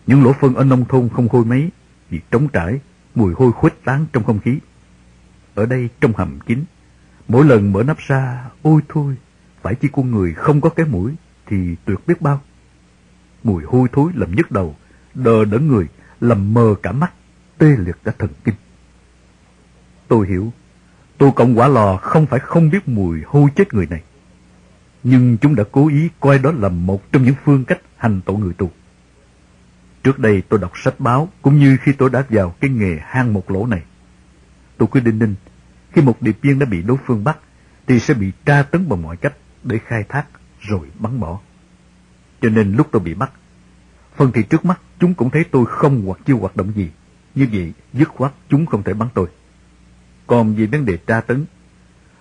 Những 0.07 0.23
lỗ 0.23 0.33
phân 0.33 0.55
ở 0.55 0.63
nông 0.63 0.85
thôn 0.85 1.09
không 1.09 1.27
hôi 1.31 1.45
mấy, 1.45 1.69
vì 2.09 2.19
trống 2.31 2.47
trải, 2.47 2.79
mùi 3.15 3.33
hôi 3.33 3.51
khuếch 3.51 3.83
tán 3.83 4.05
trong 4.13 4.23
không 4.23 4.39
khí. 4.39 4.59
Ở 5.55 5.65
đây 5.65 5.89
trong 6.01 6.13
hầm 6.13 6.39
kín, 6.39 6.63
mỗi 7.27 7.45
lần 7.45 7.73
mở 7.73 7.83
nắp 7.83 7.97
ra, 7.97 8.49
ôi 8.61 8.81
thôi, 8.89 9.15
phải 9.61 9.75
chi 9.75 9.87
con 9.91 10.11
người 10.11 10.33
không 10.33 10.61
có 10.61 10.69
cái 10.69 10.85
mũi 10.85 11.11
thì 11.45 11.75
tuyệt 11.85 11.99
biết 12.07 12.21
bao. 12.21 12.41
Mùi 13.43 13.63
hôi 13.63 13.87
thối 13.91 14.11
làm 14.15 14.35
nhức 14.35 14.51
đầu, 14.51 14.75
đờ 15.13 15.45
đẫn 15.45 15.67
người, 15.67 15.87
làm 16.21 16.53
mờ 16.53 16.75
cả 16.83 16.91
mắt, 16.91 17.13
tê 17.57 17.67
liệt 17.77 17.97
cả 18.03 18.11
thần 18.19 18.29
kinh. 18.43 18.55
Tôi 20.07 20.27
hiểu, 20.27 20.53
tôi 21.17 21.31
cộng 21.35 21.59
quả 21.59 21.67
lò 21.67 21.97
không 21.97 22.25
phải 22.25 22.39
không 22.39 22.69
biết 22.69 22.87
mùi 22.87 23.21
hôi 23.25 23.49
chết 23.55 23.73
người 23.73 23.87
này. 23.87 24.01
Nhưng 25.03 25.37
chúng 25.37 25.55
đã 25.55 25.63
cố 25.71 25.87
ý 25.87 26.09
coi 26.19 26.39
đó 26.39 26.51
là 26.51 26.69
một 26.69 27.11
trong 27.11 27.23
những 27.23 27.35
phương 27.43 27.65
cách 27.65 27.81
hành 27.97 28.21
tội 28.25 28.37
người 28.37 28.53
tù. 28.53 28.71
Trước 30.07 30.19
đây 30.19 30.43
tôi 30.49 30.59
đọc 30.59 30.71
sách 30.75 30.99
báo 30.99 31.29
cũng 31.41 31.59
như 31.59 31.77
khi 31.81 31.91
tôi 31.91 32.09
đã 32.09 32.23
vào 32.29 32.55
cái 32.59 32.69
nghề 32.69 32.99
hang 33.01 33.33
một 33.33 33.51
lỗ 33.51 33.65
này. 33.65 33.81
Tôi 34.77 34.87
cứ 34.91 34.99
đinh 34.99 35.19
ninh, 35.19 35.35
khi 35.91 36.01
một 36.01 36.21
điệp 36.21 36.37
viên 36.41 36.59
đã 36.59 36.65
bị 36.65 36.81
đối 36.81 36.97
phương 37.05 37.23
bắt 37.23 37.37
thì 37.87 37.99
sẽ 37.99 38.13
bị 38.13 38.31
tra 38.45 38.63
tấn 38.63 38.89
bằng 38.89 39.01
mọi 39.01 39.17
cách 39.17 39.33
để 39.63 39.79
khai 39.85 40.03
thác 40.09 40.25
rồi 40.59 40.87
bắn 40.99 41.19
bỏ. 41.19 41.39
Cho 42.41 42.49
nên 42.49 42.75
lúc 42.75 42.87
tôi 42.91 42.99
bị 42.99 43.13
bắt, 43.13 43.31
phần 44.15 44.31
thì 44.31 44.43
trước 44.43 44.65
mắt 44.65 44.81
chúng 44.99 45.13
cũng 45.13 45.29
thấy 45.29 45.43
tôi 45.43 45.65
không 45.65 46.05
hoặc 46.05 46.19
chưa 46.25 46.33
hoạt 46.33 46.55
động 46.55 46.71
gì. 46.75 46.89
Như 47.35 47.47
vậy, 47.51 47.73
dứt 47.93 48.09
khoát 48.09 48.31
chúng 48.49 48.65
không 48.65 48.83
thể 48.83 48.93
bắn 48.93 49.07
tôi. 49.13 49.27
Còn 50.27 50.55
về 50.55 50.65
vấn 50.65 50.85
đề 50.85 50.97
tra 50.97 51.21
tấn, 51.21 51.45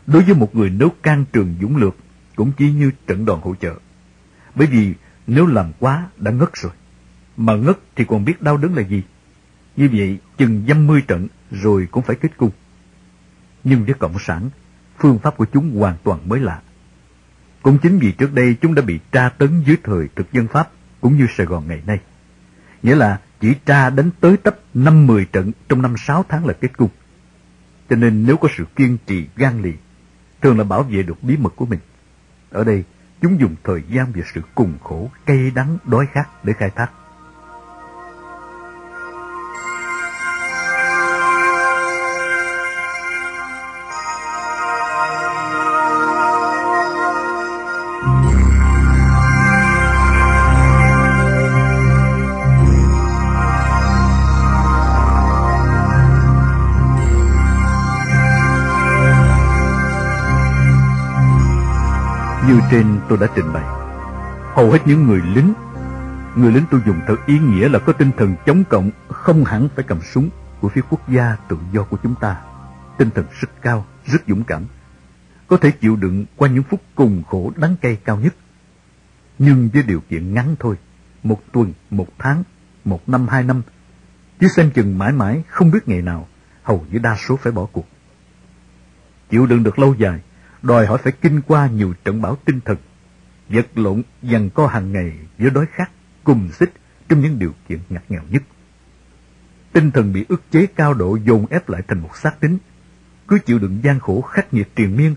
đối 0.06 0.22
với 0.22 0.34
một 0.34 0.56
người 0.56 0.70
nếu 0.70 0.92
can 1.02 1.24
trường 1.32 1.54
dũng 1.60 1.76
lược 1.76 1.96
cũng 2.36 2.52
chỉ 2.56 2.72
như 2.72 2.90
trận 3.06 3.24
đòn 3.24 3.40
hỗ 3.42 3.54
trợ. 3.54 3.74
Bởi 4.54 4.66
vì 4.66 4.94
nếu 5.26 5.46
làm 5.46 5.72
quá 5.78 6.08
đã 6.16 6.30
ngất 6.30 6.50
rồi, 6.54 6.72
mà 7.36 7.54
ngất 7.54 7.78
thì 7.96 8.04
còn 8.04 8.24
biết 8.24 8.42
đau 8.42 8.56
đớn 8.56 8.74
là 8.74 8.82
gì. 8.82 9.02
Như 9.76 9.88
vậy, 9.92 10.18
chừng 10.38 10.64
dăm 10.68 10.86
mươi 10.86 11.02
trận 11.08 11.28
rồi 11.50 11.88
cũng 11.90 12.02
phải 12.02 12.16
kết 12.16 12.36
cung. 12.36 12.50
Nhưng 13.64 13.84
với 13.84 13.94
Cộng 13.94 14.18
sản, 14.18 14.50
phương 14.98 15.18
pháp 15.18 15.36
của 15.36 15.46
chúng 15.52 15.78
hoàn 15.78 15.96
toàn 16.04 16.28
mới 16.28 16.40
lạ. 16.40 16.60
Cũng 17.62 17.78
chính 17.78 17.98
vì 17.98 18.12
trước 18.12 18.32
đây 18.32 18.56
chúng 18.60 18.74
đã 18.74 18.82
bị 18.82 18.98
tra 19.12 19.28
tấn 19.28 19.62
dưới 19.66 19.76
thời 19.84 20.08
thực 20.16 20.32
dân 20.32 20.48
Pháp 20.48 20.70
cũng 21.00 21.16
như 21.18 21.26
Sài 21.36 21.46
Gòn 21.46 21.68
ngày 21.68 21.82
nay. 21.86 21.98
Nghĩa 22.82 22.94
là 22.94 23.20
chỉ 23.40 23.54
tra 23.66 23.90
đánh 23.90 24.10
tới 24.20 24.36
tấp 24.36 24.56
năm 24.74 25.06
mười 25.06 25.24
trận 25.24 25.52
trong 25.68 25.82
năm 25.82 25.94
sáu 25.98 26.24
tháng 26.28 26.46
là 26.46 26.52
kết 26.52 26.76
cung. 26.76 26.88
Cho 27.90 27.96
nên 27.96 28.26
nếu 28.26 28.36
có 28.36 28.48
sự 28.56 28.64
kiên 28.76 28.98
trì 29.06 29.26
gan 29.36 29.62
lì, 29.62 29.72
thường 30.40 30.58
là 30.58 30.64
bảo 30.64 30.82
vệ 30.82 31.02
được 31.02 31.22
bí 31.22 31.36
mật 31.36 31.56
của 31.56 31.66
mình. 31.66 31.78
Ở 32.50 32.64
đây, 32.64 32.84
chúng 33.22 33.40
dùng 33.40 33.54
thời 33.64 33.82
gian 33.88 34.12
và 34.14 34.22
sự 34.34 34.40
cùng 34.54 34.78
khổ, 34.82 35.10
cay 35.26 35.50
đắng, 35.54 35.78
đói 35.84 36.06
khát 36.12 36.44
để 36.44 36.52
khai 36.52 36.70
thác. 36.70 36.90
Tôi 63.08 63.18
đã 63.18 63.26
trình 63.34 63.52
bày, 63.52 63.64
hầu 64.54 64.70
hết 64.70 64.86
những 64.86 65.06
người 65.06 65.22
lính, 65.34 65.54
người 66.36 66.52
lính 66.52 66.64
tôi 66.70 66.80
dùng 66.86 67.00
theo 67.06 67.16
ý 67.26 67.38
nghĩa 67.38 67.68
là 67.68 67.78
có 67.78 67.92
tinh 67.92 68.10
thần 68.16 68.34
chống 68.46 68.64
cộng, 68.64 68.90
không 69.08 69.44
hẳn 69.44 69.68
phải 69.74 69.84
cầm 69.88 70.00
súng 70.02 70.30
của 70.60 70.68
phía 70.68 70.80
quốc 70.90 71.08
gia 71.08 71.36
tự 71.48 71.58
do 71.72 71.82
của 71.82 71.96
chúng 72.02 72.14
ta. 72.20 72.36
Tinh 72.98 73.10
thần 73.14 73.24
rất 73.40 73.48
cao, 73.62 73.86
rất 74.04 74.18
dũng 74.28 74.44
cảm, 74.44 74.64
có 75.46 75.56
thể 75.56 75.70
chịu 75.70 75.96
đựng 75.96 76.24
qua 76.36 76.48
những 76.48 76.62
phút 76.62 76.80
cùng 76.94 77.22
khổ 77.30 77.52
đắng 77.56 77.76
cay 77.76 77.96
cao 77.96 78.16
nhất. 78.16 78.34
Nhưng 79.38 79.68
với 79.72 79.82
điều 79.82 80.00
kiện 80.00 80.34
ngắn 80.34 80.56
thôi, 80.58 80.76
một 81.22 81.40
tuần, 81.52 81.72
một 81.90 82.08
tháng, 82.18 82.42
một 82.84 83.08
năm, 83.08 83.28
hai 83.28 83.42
năm, 83.42 83.62
chứ 84.40 84.48
xem 84.48 84.70
chừng 84.70 84.98
mãi 84.98 85.12
mãi 85.12 85.42
không 85.48 85.70
biết 85.70 85.88
ngày 85.88 86.02
nào, 86.02 86.28
hầu 86.62 86.86
như 86.90 86.98
đa 86.98 87.16
số 87.16 87.36
phải 87.36 87.52
bỏ 87.52 87.66
cuộc. 87.72 87.86
Chịu 89.30 89.46
đựng 89.46 89.62
được 89.62 89.78
lâu 89.78 89.94
dài, 89.94 90.20
đòi 90.62 90.86
hỏi 90.86 90.98
phải 90.98 91.12
kinh 91.12 91.42
qua 91.42 91.66
nhiều 91.66 91.94
trận 92.04 92.22
bão 92.22 92.36
tinh 92.44 92.60
thần, 92.64 92.76
vật 93.48 93.66
lộn 93.74 94.02
dằn 94.22 94.50
co 94.50 94.66
hàng 94.66 94.92
ngày 94.92 95.12
với 95.38 95.50
đói 95.50 95.66
khát, 95.72 95.90
cùng 96.24 96.48
xích 96.52 96.72
trong 97.08 97.20
những 97.20 97.38
điều 97.38 97.52
kiện 97.68 97.78
ngặt 97.88 98.02
nghèo 98.08 98.22
nhất. 98.30 98.42
Tinh 99.72 99.90
thần 99.90 100.12
bị 100.12 100.24
ức 100.28 100.42
chế 100.50 100.66
cao 100.66 100.94
độ 100.94 101.16
dồn 101.16 101.46
ép 101.46 101.68
lại 101.68 101.82
thành 101.88 102.00
một 102.00 102.16
xác 102.16 102.40
tính, 102.40 102.58
cứ 103.28 103.38
chịu 103.46 103.58
đựng 103.58 103.80
gian 103.82 104.00
khổ 104.00 104.20
khắc 104.20 104.54
nghiệt 104.54 104.68
triền 104.76 104.96
miên 104.96 105.14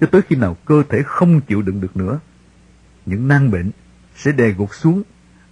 cho 0.00 0.06
tới 0.06 0.22
khi 0.28 0.36
nào 0.36 0.56
cơ 0.64 0.82
thể 0.88 1.02
không 1.02 1.40
chịu 1.40 1.62
đựng 1.62 1.80
được 1.80 1.96
nữa. 1.96 2.20
Những 3.06 3.28
nan 3.28 3.50
bệnh 3.50 3.70
sẽ 4.16 4.32
đè 4.32 4.50
gục 4.50 4.74
xuống, 4.74 5.02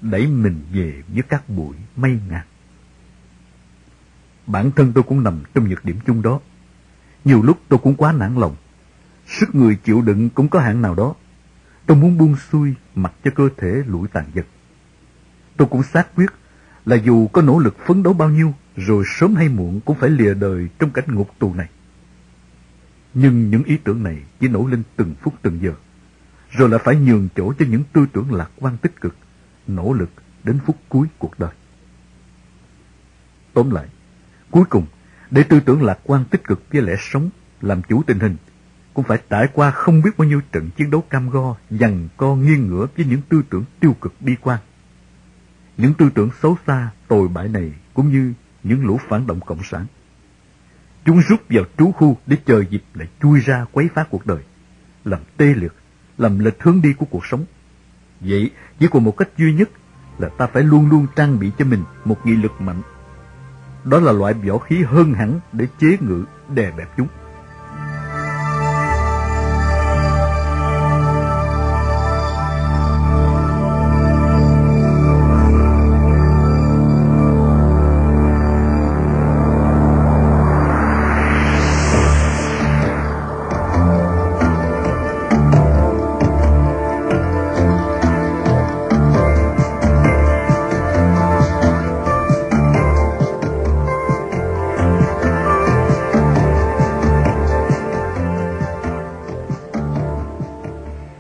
đẩy 0.01 0.27
mình 0.27 0.63
về 0.73 1.03
với 1.09 1.23
các 1.23 1.49
bụi 1.49 1.77
mây 1.97 2.19
ngàn. 2.31 2.47
Bản 4.47 4.71
thân 4.71 4.93
tôi 4.93 5.05
cũng 5.05 5.23
nằm 5.23 5.41
trong 5.55 5.69
nhược 5.69 5.85
điểm 5.85 5.97
chung 6.07 6.23
đó. 6.23 6.41
Nhiều 7.25 7.43
lúc 7.43 7.61
tôi 7.69 7.79
cũng 7.79 7.95
quá 7.95 8.13
nản 8.13 8.35
lòng, 8.35 8.57
Sức 9.27 9.55
người 9.55 9.77
chịu 9.85 10.03
đựng 10.03 10.31
cũng 10.31 10.49
có 10.49 10.61
hạn 10.61 10.83
nào 10.83 10.95
đó. 10.95 11.15
Tôi 11.91 11.97
muốn 11.97 12.19
buông 12.19 12.37
xuôi 12.37 12.75
mặc 12.95 13.13
cho 13.25 13.31
cơ 13.35 13.49
thể 13.57 13.83
lủi 13.87 14.09
tàn 14.09 14.25
vật. 14.35 14.47
Tôi 15.57 15.69
cũng 15.69 15.83
xác 15.83 16.15
quyết 16.15 16.31
là 16.85 16.97
dù 16.97 17.29
có 17.29 17.43
nỗ 17.43 17.59
lực 17.59 17.77
phấn 17.87 18.03
đấu 18.03 18.13
bao 18.13 18.31
nhiêu, 18.31 18.55
rồi 18.77 19.05
sớm 19.07 19.35
hay 19.35 19.49
muộn 19.49 19.81
cũng 19.81 19.97
phải 19.97 20.11
lìa 20.11 20.35
đời 20.35 20.69
trong 20.79 20.91
cảnh 20.91 21.05
ngục 21.15 21.31
tù 21.39 21.55
này. 21.55 21.69
Nhưng 23.15 23.51
những 23.51 23.63
ý 23.65 23.77
tưởng 23.77 24.03
này 24.03 24.23
chỉ 24.41 24.49
nổi 24.49 24.71
lên 24.71 24.83
từng 24.97 25.15
phút 25.21 25.35
từng 25.43 25.63
giờ, 25.63 25.73
rồi 26.51 26.69
lại 26.69 26.81
phải 26.85 26.97
nhường 26.97 27.29
chỗ 27.37 27.53
cho 27.59 27.67
những 27.69 27.83
tư 27.93 28.07
tưởng 28.13 28.33
lạc 28.33 28.51
quan 28.57 28.77
tích 28.77 29.01
cực, 29.01 29.17
nỗ 29.67 29.93
lực 29.93 30.11
đến 30.45 30.59
phút 30.67 30.77
cuối 30.89 31.07
cuộc 31.19 31.39
đời. 31.39 31.53
Tóm 33.55 33.71
lại, 33.71 33.87
cuối 34.51 34.65
cùng, 34.65 34.87
để 35.31 35.43
tư 35.43 35.61
tưởng 35.61 35.83
lạc 35.83 35.99
quan 36.05 36.25
tích 36.25 36.45
cực 36.45 36.63
với 36.73 36.83
lẽ 36.83 36.95
sống, 36.99 37.31
làm 37.61 37.83
chủ 37.83 38.03
tình 38.07 38.19
hình, 38.19 38.37
cũng 38.95 39.05
phải 39.05 39.19
trải 39.31 39.49
qua 39.53 39.71
không 39.71 40.03
biết 40.03 40.19
bao 40.19 40.29
nhiêu 40.29 40.41
trận 40.53 40.71
chiến 40.77 40.91
đấu 40.91 41.01
cam 41.11 41.31
go, 41.31 41.57
dằn 41.71 42.09
co 42.17 42.35
nghiêng 42.35 42.67
ngửa 42.67 42.87
với 42.97 43.07
những 43.07 43.21
tư 43.29 43.43
tưởng 43.51 43.65
tiêu 43.81 43.97
cực 44.01 44.15
bi 44.21 44.37
quan. 44.41 44.59
Những 45.77 45.95
tư 45.95 46.11
tưởng 46.15 46.31
xấu 46.43 46.57
xa, 46.67 46.91
tồi 47.09 47.29
bại 47.29 47.49
này 47.49 47.73
cũng 47.95 48.13
như 48.13 48.33
những 48.63 48.87
lũ 48.87 49.01
phản 49.09 49.27
động 49.27 49.41
cộng 49.41 49.63
sản. 49.63 49.87
Chúng 51.05 51.21
rút 51.29 51.41
vào 51.49 51.65
trú 51.79 51.93
khu 51.93 52.17
để 52.27 52.37
chờ 52.47 52.65
dịp 52.71 52.83
lại 52.95 53.09
chui 53.23 53.41
ra 53.41 53.67
quấy 53.73 53.89
phá 53.95 54.05
cuộc 54.11 54.27
đời, 54.27 54.43
làm 55.05 55.21
tê 55.37 55.55
liệt, 55.55 55.73
làm 56.19 56.39
lệch 56.39 56.63
hướng 56.63 56.83
đi 56.83 56.93
của 56.93 57.07
cuộc 57.11 57.27
sống. 57.27 57.45
Vậy 58.21 58.51
chỉ 58.79 58.89
còn 58.91 59.05
một 59.05 59.17
cách 59.17 59.29
duy 59.37 59.53
nhất 59.53 59.71
là 60.19 60.29
ta 60.29 60.47
phải 60.47 60.63
luôn 60.63 60.91
luôn 60.91 61.07
trang 61.17 61.39
bị 61.39 61.51
cho 61.59 61.65
mình 61.65 61.85
một 62.05 62.27
nghị 62.27 62.37
lực 62.37 62.61
mạnh. 62.61 62.83
Đó 63.85 63.99
là 63.99 64.13
loại 64.13 64.35
võ 64.35 64.59
khí 64.59 64.83
hơn 64.83 65.15
hẳn 65.15 65.41
để 65.53 65.67
chế 65.81 65.97
ngự, 66.01 66.25
đè 66.55 66.71
bẹp 66.71 66.89
chúng. 66.97 67.09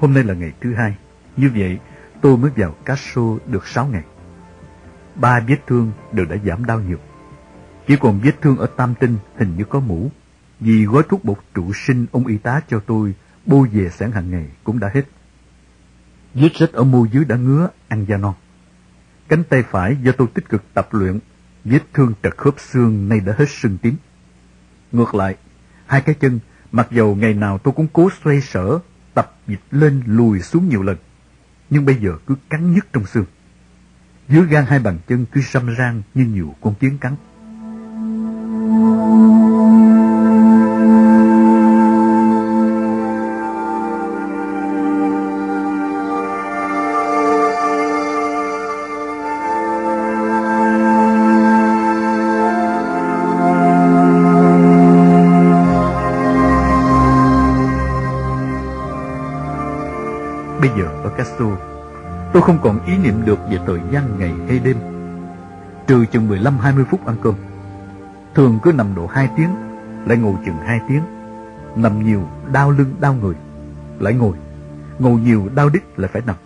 Hôm 0.01 0.15
nay 0.15 0.25
là 0.25 0.35
ngày 0.35 0.53
thứ 0.61 0.75
hai. 0.75 0.95
Như 1.37 1.51
vậy, 1.55 1.79
tôi 2.21 2.37
mới 2.37 2.51
vào 2.57 2.71
Castro 2.85 3.23
được 3.47 3.67
sáu 3.67 3.87
ngày. 3.87 4.03
Ba 5.15 5.41
vết 5.41 5.67
thương 5.67 5.93
đều 6.13 6.27
đã 6.27 6.37
giảm 6.45 6.65
đau 6.65 6.81
nhiều. 6.81 6.99
Chỉ 7.87 7.97
còn 7.97 8.21
vết 8.23 8.41
thương 8.41 8.57
ở 8.57 8.67
tam 8.77 8.95
tinh 8.95 9.17
hình 9.37 9.57
như 9.57 9.65
có 9.65 9.81
mũ. 9.81 10.11
Vì 10.61 10.85
gói 10.85 11.03
thuốc 11.09 11.25
bột 11.25 11.39
trụ 11.55 11.73
sinh 11.73 12.07
ông 12.13 12.27
y 12.27 12.39
tá 12.39 12.61
cho 12.69 12.81
tôi 12.81 13.15
bôi 13.47 13.69
về 13.69 13.89
sẵn 13.89 14.13
hàng 14.13 14.31
ngày 14.31 14.47
cũng 14.65 14.79
đã 14.79 14.91
hết. 14.95 15.03
Vết 16.35 16.55
rách 16.55 16.73
ở 16.73 16.85
môi 16.85 17.09
dưới 17.13 17.25
đã 17.25 17.37
ngứa, 17.37 17.69
ăn 17.89 18.05
da 18.09 18.17
non. 18.17 18.35
Cánh 19.29 19.45
tay 19.45 19.63
phải 19.63 19.97
do 20.03 20.13
tôi 20.13 20.29
tích 20.35 20.49
cực 20.49 20.75
tập 20.75 20.89
luyện, 20.91 21.19
vết 21.65 21.81
thương 21.93 22.13
trật 22.23 22.37
khớp 22.37 22.55
xương 22.59 23.09
nay 23.09 23.21
đã 23.21 23.35
hết 23.39 23.49
sưng 23.49 23.79
tím. 23.79 23.97
Ngược 24.93 25.15
lại, 25.15 25.37
hai 25.87 26.01
cái 26.01 26.15
chân, 26.15 26.39
mặc 26.73 26.89
dầu 26.91 27.15
ngày 27.15 27.35
nào 27.35 27.59
tôi 27.59 27.75
cũng 27.75 27.87
cố 27.93 28.09
xoay 28.25 28.41
sở, 28.41 28.79
tập 29.21 29.33
dịch 29.47 29.61
lên 29.71 30.03
lùi 30.07 30.41
xuống 30.41 30.69
nhiều 30.69 30.83
lần, 30.83 30.97
nhưng 31.71 31.85
bây 31.85 31.95
giờ 31.95 32.17
cứ 32.27 32.35
cắn 32.51 32.75
nhức 32.75 32.87
trong 32.93 33.07
xương. 33.07 33.25
Dưới 34.29 34.47
gan 34.47 34.65
hai 34.67 34.79
bàn 34.79 34.99
chân 35.09 35.27
cứ 35.33 35.41
xăm 35.41 35.75
ran 35.75 36.03
như 36.15 36.25
nhiều 36.25 36.55
con 36.61 36.75
kiến 36.75 36.99
cắn. 36.99 37.17
Tôi 62.41 62.47
không 62.47 62.59
còn 62.63 62.87
ý 62.87 62.99
niệm 62.99 63.25
được 63.25 63.39
về 63.51 63.59
thời 63.67 63.81
gian 63.93 64.19
ngày 64.19 64.33
hay 64.49 64.59
đêm. 64.59 64.77
Trừ 65.87 66.07
chừng 66.07 66.29
15-20 66.29 66.85
phút 66.85 67.07
ăn 67.07 67.17
cơm. 67.23 67.35
Thường 68.35 68.59
cứ 68.63 68.73
nằm 68.73 68.95
độ 68.95 69.07
2 69.07 69.29
tiếng, 69.37 69.51
lại 70.07 70.19
ngồi 70.19 70.35
chừng 70.45 70.57
2 70.57 70.81
tiếng. 70.89 71.03
Nằm 71.77 72.05
nhiều, 72.05 72.29
đau 72.53 72.71
lưng, 72.71 72.95
đau 73.01 73.15
người. 73.15 73.35
Lại 73.99 74.15
ngồi, 74.15 74.37
ngồi 74.99 75.21
nhiều, 75.21 75.49
đau 75.55 75.69
đít 75.69 75.83
lại 75.97 76.11
phải 76.13 76.23
nằm. 76.27 76.37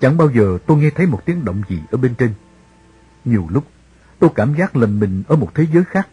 Chẳng 0.00 0.16
bao 0.16 0.30
giờ 0.30 0.58
tôi 0.66 0.78
nghe 0.78 0.90
thấy 0.90 1.06
một 1.06 1.24
tiếng 1.24 1.44
động 1.44 1.62
gì 1.68 1.82
ở 1.90 1.98
bên 1.98 2.14
trên. 2.14 2.34
Nhiều 3.24 3.46
lúc, 3.50 3.64
tôi 4.18 4.30
cảm 4.34 4.54
giác 4.54 4.76
là 4.76 4.86
mình 4.86 5.22
ở 5.28 5.36
một 5.36 5.54
thế 5.54 5.66
giới 5.72 5.84
khác. 5.84 6.08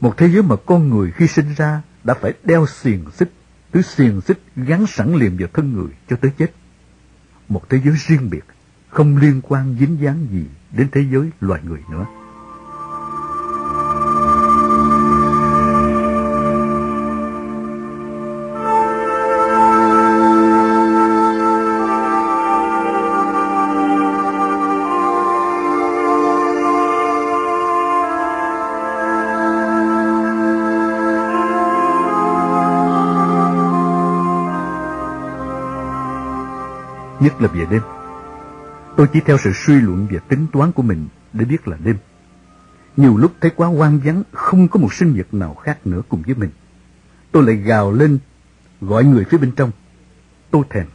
Một 0.00 0.16
thế 0.16 0.28
giới 0.28 0.42
mà 0.42 0.56
con 0.66 0.88
người 0.88 1.10
khi 1.10 1.26
sinh 1.26 1.54
ra 1.56 1.82
đã 2.04 2.14
phải 2.14 2.32
đeo 2.44 2.66
xiềng 2.66 3.10
xích 3.10 3.32
thứ 3.72 3.82
xiềng 3.82 4.20
xích 4.20 4.38
gắn 4.56 4.86
sẵn 4.86 5.14
liền 5.14 5.36
vào 5.38 5.48
thân 5.52 5.72
người 5.72 5.90
cho 6.08 6.16
tới 6.16 6.30
chết. 6.38 6.52
Một 7.50 7.68
thế 7.68 7.80
giới 7.84 7.94
riêng 8.06 8.30
biệt, 8.30 8.44
không 8.88 9.16
liên 9.16 9.40
quan 9.48 9.76
dính 9.80 9.96
dáng 10.00 10.26
gì 10.30 10.44
đến 10.72 10.88
thế 10.92 11.04
giới 11.12 11.30
loài 11.40 11.60
người 11.64 11.80
nữa. 11.90 12.06
Nhất 37.20 37.42
là 37.42 37.48
về 37.48 37.66
đêm. 37.70 37.82
Tôi 38.96 39.06
chỉ 39.12 39.20
theo 39.20 39.38
sự 39.38 39.52
suy 39.54 39.74
luận 39.74 40.06
và 40.10 40.18
tính 40.18 40.46
toán 40.52 40.72
của 40.72 40.82
mình 40.82 41.08
để 41.32 41.44
biết 41.44 41.68
là 41.68 41.76
đêm. 41.84 41.96
Nhiều 42.96 43.16
lúc 43.16 43.32
thấy 43.40 43.50
quá 43.56 43.68
hoang 43.68 44.00
vắng, 44.04 44.22
không 44.32 44.68
có 44.68 44.80
một 44.80 44.94
sinh 44.94 45.14
vật 45.16 45.34
nào 45.34 45.54
khác 45.54 45.86
nữa 45.86 46.02
cùng 46.08 46.22
với 46.22 46.34
mình. 46.34 46.50
Tôi 47.32 47.42
lại 47.42 47.56
gào 47.56 47.92
lên, 47.92 48.18
gọi 48.80 49.04
người 49.04 49.24
phía 49.24 49.38
bên 49.38 49.52
trong. 49.52 49.70
Tôi 50.50 50.64
thèm, 50.70 50.86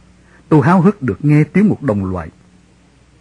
tôi 0.48 0.62
háo 0.62 0.80
hức 0.80 1.02
được 1.02 1.24
nghe 1.24 1.44
tiếng 1.44 1.68
một 1.68 1.82
đồng 1.82 2.04
loại. 2.04 2.30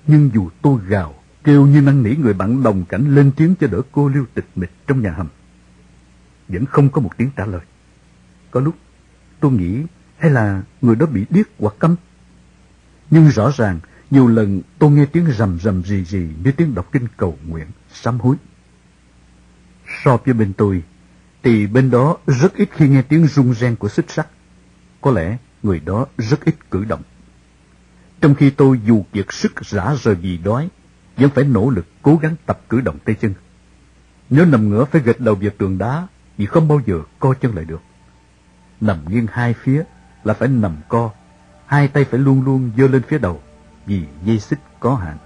Nhưng 0.08 0.30
dù 0.34 0.50
tôi 0.62 0.80
gào, 0.88 1.14
kêu 1.44 1.66
như 1.66 1.82
năn 1.82 2.04
nỉ 2.04 2.16
người 2.16 2.34
bạn 2.34 2.64
đồng 2.64 2.86
cảnh 2.86 3.16
lên 3.16 3.32
tiếng 3.36 3.56
cho 3.56 3.68
đỡ 3.68 3.82
cô 3.92 4.08
lưu 4.08 4.26
tịch 4.34 4.46
mịch 4.56 4.72
trong 4.88 5.02
nhà 5.02 5.12
hầm. 5.12 5.28
Vẫn 6.48 6.66
không 6.66 6.90
có 6.90 7.02
một 7.02 7.18
tiếng 7.18 7.30
trả 7.36 7.46
lời. 7.46 7.62
Có 8.52 8.60
lúc 8.60 8.76
tôi 9.40 9.52
nghĩ 9.52 9.84
hay 10.18 10.32
là 10.32 10.62
người 10.82 10.96
đó 10.96 11.06
bị 11.06 11.26
điếc 11.30 11.46
hoặc 11.60 11.74
câm 11.80 11.96
nhưng 13.16 13.30
rõ 13.30 13.52
ràng, 13.52 13.80
nhiều 14.12 14.28
lần 14.28 14.62
tôi 14.80 14.92
nghe 14.92 15.06
tiếng 15.06 15.26
rầm 15.38 15.60
rầm 15.60 15.84
rì 15.84 16.04
rì 16.04 16.28
như 16.44 16.52
tiếng 16.52 16.76
đọc 16.76 16.92
kinh 16.92 17.08
cầu 17.18 17.38
nguyện, 17.48 17.68
sám 17.94 18.20
hối. 18.20 18.36
So 20.04 20.18
với 20.18 20.34
bên 20.34 20.54
tôi, 20.54 20.84
thì 21.44 21.68
bên 21.68 21.92
đó 21.92 22.18
rất 22.28 22.56
ít 22.56 22.70
khi 22.72 22.90
nghe 22.90 23.02
tiếng 23.02 23.28
rung 23.28 23.54
ren 23.54 23.76
của 23.76 23.90
xích 23.90 24.12
sắt. 24.12 24.28
Có 25.02 25.12
lẽ 25.12 25.38
người 25.64 25.80
đó 25.80 26.06
rất 26.18 26.46
ít 26.46 26.56
cử 26.72 26.86
động. 26.86 27.02
Trong 28.22 28.36
khi 28.36 28.50
tôi 28.50 28.80
dù 28.86 29.06
kiệt 29.14 29.26
sức 29.30 29.62
rã 29.62 29.96
rời 30.04 30.16
vì 30.16 30.38
đói, 30.38 30.70
vẫn 31.18 31.30
phải 31.30 31.44
nỗ 31.44 31.70
lực 31.70 31.86
cố 32.02 32.20
gắng 32.22 32.36
tập 32.46 32.62
cử 32.70 32.82
động 32.82 32.98
tay 33.06 33.16
chân. 33.16 33.34
Nếu 34.30 34.46
nằm 34.46 34.70
ngửa 34.70 34.86
phải 34.86 35.02
gật 35.02 35.20
đầu 35.20 35.36
vào 35.36 35.52
tường 35.58 35.78
đá, 35.78 36.08
vì 36.38 36.46
không 36.46 36.68
bao 36.68 36.82
giờ 36.86 37.02
co 37.20 37.34
chân 37.34 37.56
lại 37.56 37.66
được. 37.66 37.82
Nằm 38.82 38.98
nghiêng 39.10 39.28
hai 39.32 39.54
phía 39.54 39.84
là 40.24 40.34
phải 40.34 40.48
nằm 40.48 40.76
co 40.88 41.12
hai 41.66 41.88
tay 41.88 42.06
phải 42.06 42.20
luôn 42.20 42.44
luôn 42.44 42.72
giơ 42.78 42.88
lên 42.88 43.02
phía 43.08 43.18
đầu 43.18 43.42
vì 43.86 44.04
dây 44.24 44.40
xích 44.40 44.60
có 44.80 44.96
hạn. 44.96 45.18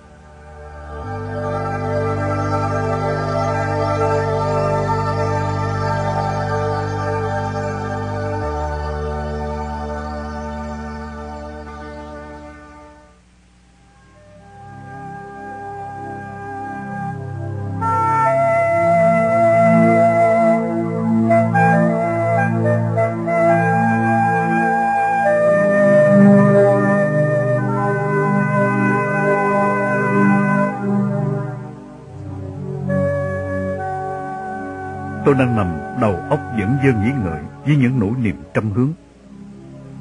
Đang 35.39 35.55
nằm 35.55 35.99
đầu 36.01 36.15
óc 36.15 36.39
vẫn 36.57 36.77
dơ 36.83 36.93
nghĩ 36.93 37.11
ngợi 37.23 37.41
với 37.65 37.75
những 37.75 37.99
nỗi 37.99 38.11
niềm 38.21 38.35
trăm 38.53 38.71
hướng. 38.71 38.93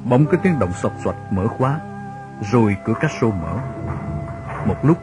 Bỗng 0.05 0.25
có 0.25 0.37
tiếng 0.37 0.59
động 0.59 0.73
sột 0.73 0.91
soạt 1.03 1.15
mở 1.31 1.47
khóa, 1.47 1.79
rồi 2.51 2.75
cửa 2.85 2.93
cách 3.01 3.11
xô 3.21 3.31
mở. 3.31 3.59
Một 4.65 4.85
lúc 4.85 4.97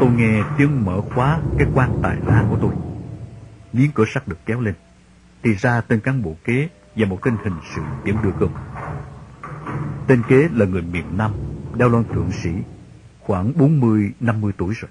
tôi 0.00 0.10
nghe 0.10 0.42
tiếng 0.58 0.84
mở 0.84 1.00
khóa 1.00 1.38
cái 1.58 1.68
quan 1.74 1.98
tài 2.02 2.16
lá 2.26 2.44
của 2.50 2.58
tôi. 2.62 2.70
Miếng 3.72 3.90
cửa 3.94 4.04
sắt 4.14 4.28
được 4.28 4.38
kéo 4.46 4.60
lên. 4.60 4.74
Thì 5.42 5.54
ra 5.54 5.80
tên 5.80 6.00
cán 6.00 6.22
bộ 6.22 6.34
kế 6.44 6.68
và 6.96 7.06
một 7.06 7.18
tên 7.24 7.36
hình 7.44 7.58
sự 7.74 7.82
vẫn 8.04 8.16
đưa 8.22 8.32
cơm. 8.40 8.50
Tên 10.06 10.22
kế 10.28 10.48
là 10.52 10.66
người 10.66 10.82
miền 10.82 11.04
Nam, 11.16 11.32
đeo 11.74 11.88
lon 11.88 12.04
thượng 12.04 12.32
sĩ, 12.32 12.50
khoảng 13.20 13.52
40-50 13.52 14.52
tuổi 14.56 14.74
rồi. 14.74 14.90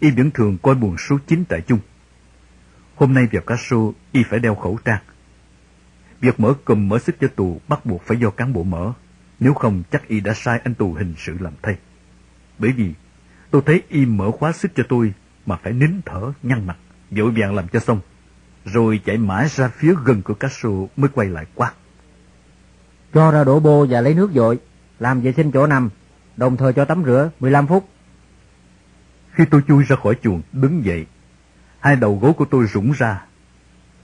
Y 0.00 0.10
vẫn 0.10 0.30
thường 0.30 0.58
coi 0.62 0.74
buồn 0.74 0.96
số 0.98 1.18
9 1.26 1.44
tại 1.48 1.60
chung 1.60 1.78
Hôm 2.96 3.14
nay 3.14 3.28
vào 3.32 3.42
Castro, 3.42 3.76
y 4.12 4.22
phải 4.22 4.40
đeo 4.40 4.54
khẩu 4.54 4.78
trang. 4.84 5.02
Việc 6.20 6.40
mở 6.40 6.54
cùm 6.64 6.88
mở 6.88 6.98
xích 6.98 7.16
cho 7.20 7.28
tù 7.28 7.60
bắt 7.68 7.86
buộc 7.86 8.02
phải 8.02 8.16
do 8.16 8.30
cán 8.30 8.52
bộ 8.52 8.62
mở, 8.62 8.92
nếu 9.40 9.54
không 9.54 9.82
chắc 9.90 10.08
y 10.08 10.20
đã 10.20 10.34
sai 10.34 10.60
anh 10.64 10.74
tù 10.74 10.92
hình 10.92 11.14
sự 11.18 11.36
làm 11.40 11.52
thay. 11.62 11.76
Bởi 12.58 12.72
vì 12.72 12.92
tôi 13.50 13.62
thấy 13.66 13.82
y 13.88 14.06
mở 14.06 14.30
khóa 14.30 14.52
xích 14.52 14.72
cho 14.74 14.82
tôi 14.88 15.12
mà 15.46 15.56
phải 15.62 15.72
nín 15.72 16.00
thở, 16.06 16.32
nhăn 16.42 16.66
mặt, 16.66 16.76
vội 17.10 17.32
vàng 17.36 17.54
làm 17.54 17.68
cho 17.68 17.80
xong. 17.80 18.00
Rồi 18.64 19.00
chạy 19.04 19.18
mãi 19.18 19.48
ra 19.48 19.68
phía 19.68 19.94
gần 20.04 20.22
cửa 20.22 20.34
Castro 20.34 20.70
mới 20.96 21.08
quay 21.14 21.28
lại 21.28 21.46
quát. 21.54 21.72
Cho 23.14 23.30
ra 23.30 23.44
đổ 23.44 23.60
bô 23.60 23.86
và 23.90 24.00
lấy 24.00 24.14
nước 24.14 24.30
dội, 24.34 24.58
làm 24.98 25.20
vệ 25.20 25.32
sinh 25.32 25.50
chỗ 25.52 25.66
nằm, 25.66 25.90
đồng 26.36 26.56
thời 26.56 26.72
cho 26.72 26.84
tắm 26.84 27.04
rửa 27.04 27.30
15 27.40 27.66
phút. 27.66 27.88
Khi 29.32 29.44
tôi 29.50 29.62
chui 29.68 29.84
ra 29.84 29.96
khỏi 29.96 30.14
chuồng, 30.22 30.42
đứng 30.52 30.84
dậy, 30.84 31.06
Hai 31.84 31.96
đầu 31.96 32.18
gối 32.22 32.32
của 32.32 32.44
tôi 32.44 32.66
rủng 32.66 32.92
ra. 32.92 33.24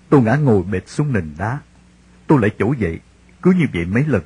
Tôi 0.08 0.22
ngã 0.22 0.36
ngồi 0.36 0.62
bệt 0.62 0.88
xuống 0.88 1.12
nền 1.12 1.34
đá. 1.38 1.58
Tôi 2.26 2.40
lại 2.40 2.50
chỗ 2.58 2.74
dậy, 2.78 3.00
cứ 3.42 3.52
như 3.52 3.64
vậy 3.72 3.84
mấy 3.84 4.04
lần. 4.06 4.22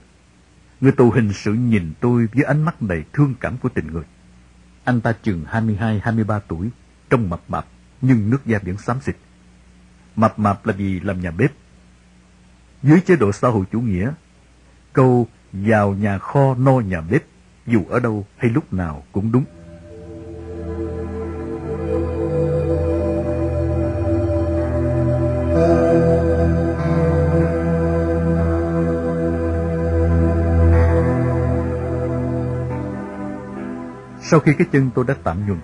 Người 0.80 0.92
tù 0.92 1.10
hình 1.10 1.32
sự 1.32 1.52
nhìn 1.52 1.92
tôi 2.00 2.28
với 2.34 2.44
ánh 2.44 2.62
mắt 2.62 2.82
đầy 2.82 3.04
thương 3.12 3.34
cảm 3.40 3.56
của 3.58 3.68
tình 3.68 3.86
người. 3.92 4.02
Anh 4.84 5.00
ta 5.00 5.12
chừng 5.22 5.44
22-23 5.50 6.40
tuổi, 6.48 6.70
trông 7.10 7.30
mập 7.30 7.40
mạp, 7.48 7.66
nhưng 8.00 8.30
nước 8.30 8.46
da 8.46 8.58
vẫn 8.62 8.78
xám 8.78 9.00
xịt. 9.00 9.16
Mập 10.16 10.38
mạp 10.38 10.66
là 10.66 10.72
vì 10.72 11.00
làm 11.00 11.20
nhà 11.20 11.30
bếp. 11.30 11.52
Dưới 12.82 13.00
chế 13.00 13.16
độ 13.16 13.32
xã 13.32 13.48
hội 13.48 13.64
chủ 13.72 13.80
nghĩa, 13.80 14.12
câu 14.92 15.28
vào 15.52 15.94
nhà 15.94 16.18
kho 16.18 16.54
no 16.54 16.80
nhà 16.80 17.00
bếp, 17.00 17.22
dù 17.66 17.84
ở 17.88 18.00
đâu 18.00 18.26
hay 18.36 18.50
lúc 18.50 18.72
nào 18.72 19.04
cũng 19.12 19.32
đúng. 19.32 19.44
Sau 34.26 34.40
khi 34.40 34.52
cái 34.58 34.66
chân 34.72 34.90
tôi 34.94 35.04
đã 35.08 35.14
tạm 35.24 35.46
nhuần, 35.46 35.60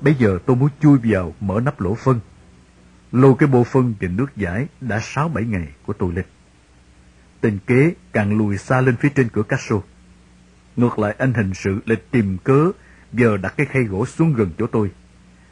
bây 0.00 0.14
giờ 0.14 0.38
tôi 0.46 0.56
muốn 0.56 0.68
chui 0.80 0.98
vào 1.04 1.34
mở 1.40 1.60
nắp 1.60 1.80
lỗ 1.80 1.94
phân. 1.94 2.20
Lôi 3.12 3.34
cái 3.38 3.46
bộ 3.46 3.64
phân 3.64 3.94
và 4.00 4.08
nước 4.08 4.36
giải 4.36 4.66
đã 4.80 5.00
sáu 5.00 5.28
bảy 5.28 5.44
ngày 5.44 5.68
của 5.86 5.92
tôi 5.92 6.12
lên. 6.12 6.24
Tình 7.40 7.58
kế 7.66 7.92
càng 8.12 8.38
lùi 8.38 8.58
xa 8.58 8.80
lên 8.80 8.96
phía 8.96 9.08
trên 9.08 9.28
cửa 9.28 9.42
Castro. 9.42 9.76
Ngược 10.76 10.98
lại 10.98 11.14
anh 11.18 11.34
hình 11.34 11.54
sự 11.54 11.80
lại 11.86 11.96
tìm 12.10 12.38
cớ 12.38 12.70
giờ 13.12 13.36
đặt 13.36 13.54
cái 13.56 13.66
khay 13.66 13.84
gỗ 13.84 14.06
xuống 14.06 14.34
gần 14.34 14.50
chỗ 14.58 14.66
tôi. 14.66 14.90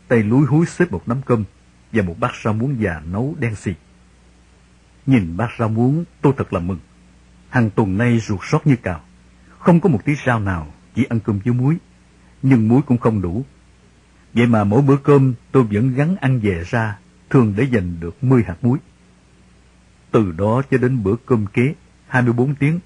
Tay 0.08 0.22
lúi 0.22 0.46
húi 0.46 0.66
xếp 0.66 0.92
một 0.92 1.08
nắm 1.08 1.20
cơm 1.26 1.44
và 1.92 2.02
một 2.02 2.16
bát 2.20 2.32
rau 2.44 2.54
muống 2.54 2.82
già 2.82 3.02
nấu 3.06 3.34
đen 3.38 3.54
xì. 3.54 3.72
Nhìn 5.06 5.36
bát 5.36 5.50
rau 5.58 5.68
muống 5.68 6.04
tôi 6.20 6.32
thật 6.36 6.52
là 6.52 6.60
mừng. 6.60 6.78
Hàng 7.48 7.70
tuần 7.70 7.98
nay 7.98 8.18
ruột 8.18 8.40
sót 8.42 8.66
như 8.66 8.76
cào. 8.76 9.00
Không 9.58 9.80
có 9.80 9.88
một 9.88 10.04
tí 10.04 10.14
rau 10.26 10.40
nào, 10.40 10.66
chỉ 10.94 11.04
ăn 11.04 11.20
cơm 11.20 11.38
với 11.44 11.54
muối 11.54 11.76
nhưng 12.42 12.68
muối 12.68 12.82
cũng 12.82 12.98
không 12.98 13.22
đủ. 13.22 13.44
Vậy 14.34 14.46
mà 14.46 14.64
mỗi 14.64 14.82
bữa 14.82 14.96
cơm 14.96 15.34
tôi 15.52 15.62
vẫn 15.62 15.94
gắn 15.94 16.16
ăn 16.16 16.40
về 16.40 16.62
ra, 16.66 16.98
thường 17.30 17.54
để 17.56 17.64
dành 17.64 18.00
được 18.00 18.24
10 18.24 18.42
hạt 18.42 18.56
muối. 18.62 18.78
Từ 20.10 20.32
đó 20.32 20.62
cho 20.70 20.78
đến 20.78 21.02
bữa 21.02 21.14
cơm 21.26 21.46
kế, 21.46 21.74
24 22.06 22.54
tiếng, 22.54 22.80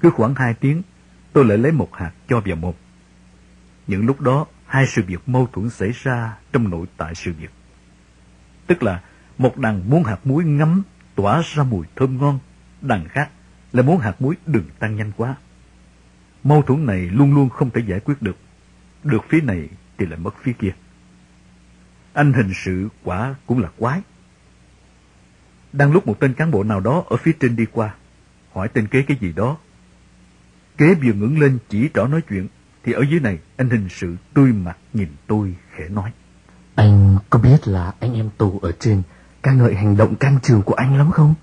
cứ 0.00 0.10
khoảng 0.10 0.34
2 0.34 0.54
tiếng, 0.54 0.82
tôi 1.32 1.44
lại 1.44 1.58
lấy 1.58 1.72
một 1.72 1.94
hạt 1.94 2.12
cho 2.28 2.40
vào 2.44 2.56
mồm. 2.56 2.74
Những 3.86 4.06
lúc 4.06 4.20
đó, 4.20 4.46
hai 4.66 4.86
sự 4.86 5.02
việc 5.06 5.28
mâu 5.28 5.48
thuẫn 5.52 5.70
xảy 5.70 5.90
ra 6.02 6.36
trong 6.52 6.70
nội 6.70 6.86
tại 6.96 7.14
sự 7.14 7.32
việc. 7.40 7.50
Tức 8.66 8.82
là 8.82 9.02
một 9.38 9.58
đằng 9.58 9.90
muốn 9.90 10.04
hạt 10.04 10.18
muối 10.24 10.44
ngấm 10.44 10.82
tỏa 11.14 11.42
ra 11.54 11.62
mùi 11.62 11.86
thơm 11.96 12.18
ngon, 12.18 12.38
đằng 12.80 13.08
khác 13.08 13.30
là 13.72 13.82
muốn 13.82 13.98
hạt 13.98 14.22
muối 14.22 14.36
đừng 14.46 14.64
tăng 14.78 14.96
nhanh 14.96 15.12
quá. 15.16 15.34
Mâu 16.44 16.62
thuẫn 16.62 16.86
này 16.86 17.00
luôn 17.00 17.34
luôn 17.34 17.48
không 17.48 17.70
thể 17.70 17.82
giải 17.86 18.00
quyết 18.00 18.22
được 18.22 18.36
được 19.04 19.24
phía 19.28 19.40
này 19.40 19.68
thì 19.98 20.06
lại 20.06 20.18
mất 20.18 20.34
phía 20.42 20.52
kia. 20.52 20.72
Anh 22.12 22.32
hình 22.32 22.52
sự 22.54 22.88
quả 23.04 23.34
cũng 23.46 23.58
là 23.58 23.68
quái. 23.78 24.00
Đang 25.72 25.92
lúc 25.92 26.06
một 26.06 26.20
tên 26.20 26.34
cán 26.34 26.50
bộ 26.50 26.64
nào 26.64 26.80
đó 26.80 27.04
ở 27.08 27.16
phía 27.16 27.32
trên 27.40 27.56
đi 27.56 27.66
qua, 27.72 27.94
hỏi 28.52 28.68
tên 28.68 28.86
kế 28.86 29.02
cái 29.02 29.16
gì 29.20 29.32
đó. 29.32 29.56
Kế 30.76 30.94
vừa 30.94 31.12
ngẩng 31.12 31.38
lên 31.38 31.58
chỉ 31.68 31.88
trỏ 31.94 32.06
nói 32.06 32.20
chuyện, 32.28 32.48
thì 32.84 32.92
ở 32.92 33.02
dưới 33.10 33.20
này 33.20 33.38
anh 33.56 33.70
hình 33.70 33.88
sự 33.90 34.16
tươi 34.34 34.52
mặt 34.52 34.76
nhìn 34.92 35.08
tôi 35.26 35.54
khẽ 35.76 35.88
nói. 35.88 36.12
Anh 36.74 37.18
có 37.30 37.38
biết 37.38 37.68
là 37.68 37.94
anh 38.00 38.14
em 38.14 38.30
tù 38.38 38.58
ở 38.62 38.72
trên 38.80 39.02
ca 39.42 39.52
ngợi 39.52 39.74
hành 39.74 39.96
động 39.96 40.14
can 40.14 40.38
trường 40.42 40.62
của 40.62 40.74
anh 40.74 40.98
lắm 40.98 41.10
không? 41.10 41.34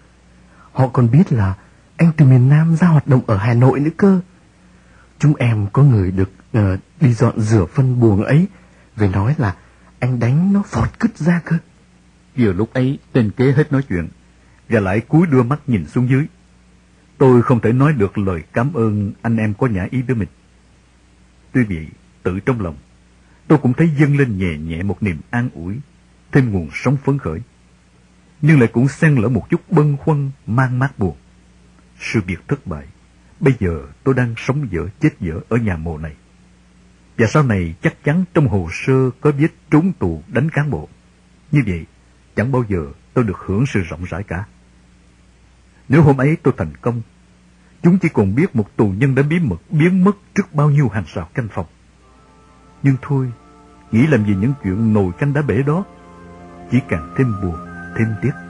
Họ 0.72 0.88
còn 0.88 1.12
biết 1.12 1.32
là 1.32 1.56
anh 1.98 2.12
từ 2.18 2.26
miền 2.26 2.50
Nam 2.50 2.76
ra 2.76 2.88
hoạt 2.88 3.08
động 3.08 3.22
ở 3.28 3.38
Hà 3.38 3.54
Nội 3.54 3.80
nữa 3.80 3.92
cơ. 3.98 4.20
Chúng 5.20 5.36
em 5.36 5.68
có 5.74 5.84
người 5.84 6.12
được 6.12 6.32
uh, 6.58 6.80
đi 7.02 7.14
dọn 7.14 7.42
rửa 7.42 7.66
phân 7.66 8.00
buồng 8.00 8.24
ấy, 8.24 8.48
về 8.96 9.08
nói 9.08 9.36
là 9.38 9.56
anh 10.00 10.20
đánh 10.20 10.54
nó 10.54 10.64
phọt 10.66 11.00
cứt 11.00 11.18
ra 11.18 11.42
cơ. 11.46 11.58
Vừa 12.38 12.54
lúc 12.54 12.74
ấy, 12.74 13.00
tên 13.12 13.32
kế 13.32 13.52
hết 13.52 13.72
nói 13.72 13.84
chuyện, 13.90 14.08
và 14.70 14.80
lại 14.80 15.00
cúi 15.00 15.28
đưa 15.28 15.44
mắt 15.44 15.60
nhìn 15.68 15.86
xuống 15.86 16.10
dưới. 16.10 16.26
Tôi 17.18 17.42
không 17.42 17.60
thể 17.60 17.74
nói 17.74 17.94
được 17.94 18.18
lời 18.18 18.44
cảm 18.54 18.74
ơn 18.74 19.14
anh 19.22 19.38
em 19.38 19.54
có 19.54 19.68
nhã 19.68 19.88
ý 19.92 20.02
với 20.02 20.16
mình. 20.16 20.28
Tuy 21.52 21.64
vậy, 21.64 21.88
tự 22.24 22.40
trong 22.40 22.62
lòng, 22.62 22.78
tôi 23.48 23.58
cũng 23.58 23.74
thấy 23.74 23.90
dâng 24.00 24.18
lên 24.18 24.38
nhẹ 24.38 24.58
nhẹ 24.58 24.84
một 24.84 25.04
niềm 25.04 25.18
an 25.30 25.50
ủi, 25.54 25.76
thêm 26.32 26.52
nguồn 26.52 26.70
sống 26.74 26.98
phấn 27.06 27.18
khởi. 27.18 27.40
Nhưng 28.42 28.60
lại 28.60 28.70
cũng 28.74 28.88
xen 28.88 29.16
lẫn 29.16 29.34
một 29.34 29.50
chút 29.50 29.62
bâng 29.72 29.98
khuâng, 29.98 30.32
mang 30.48 30.80
mát 30.80 31.00
buồn. 31.00 31.16
Sự 32.00 32.22
việc 32.26 32.48
thất 32.48 32.68
bại, 32.68 32.86
bây 33.40 33.54
giờ 33.60 33.82
tôi 34.04 34.16
đang 34.16 34.34
sống 34.38 34.68
dở 34.72 34.88
chết 35.00 35.10
dở 35.20 35.40
ở 35.50 35.58
nhà 35.58 35.76
mồ 35.76 35.98
này. 35.98 36.16
Và 37.20 37.28
sau 37.28 37.44
này 37.44 37.76
chắc 37.82 38.04
chắn 38.04 38.24
trong 38.34 38.48
hồ 38.48 38.70
sơ 38.72 39.10
có 39.22 39.32
viết 39.32 39.56
trốn 39.72 39.92
tù 40.00 40.24
đánh 40.28 40.50
cán 40.50 40.70
bộ. 40.70 40.90
Như 41.52 41.60
vậy, 41.68 41.86
chẳng 42.36 42.52
bao 42.52 42.64
giờ 42.70 42.86
tôi 43.14 43.24
được 43.24 43.38
hưởng 43.38 43.66
sự 43.66 43.82
rộng 43.82 44.04
rãi 44.04 44.24
cả. 44.24 44.46
Nếu 45.90 46.02
hôm 46.02 46.18
ấy 46.18 46.38
tôi 46.44 46.54
thành 46.58 46.76
công, 46.82 47.02
chúng 47.84 47.98
chỉ 47.98 48.10
còn 48.10 48.36
biết 48.36 48.56
một 48.56 48.78
tù 48.78 48.88
nhân 48.88 49.16
đã 49.16 49.24
bí 49.24 49.40
mật 49.40 49.62
biến 49.70 50.04
mất 50.04 50.18
trước 50.36 50.54
bao 50.54 50.70
nhiêu 50.70 50.90
hàng 50.90 51.04
rào 51.14 51.30
canh 51.34 51.48
phòng. 51.52 51.66
Nhưng 52.84 52.96
thôi, 53.02 53.32
nghĩ 53.92 54.08
làm 54.08 54.26
gì 54.26 54.36
những 54.36 54.54
chuyện 54.64 54.94
nồi 54.94 55.12
canh 55.20 55.34
đá 55.34 55.42
bể 55.42 55.64
đó, 55.64 55.86
chỉ 56.72 56.78
càng 56.90 57.14
thêm 57.18 57.34
buồn, 57.42 57.56
thêm 57.98 58.08
tiếc. 58.22 58.49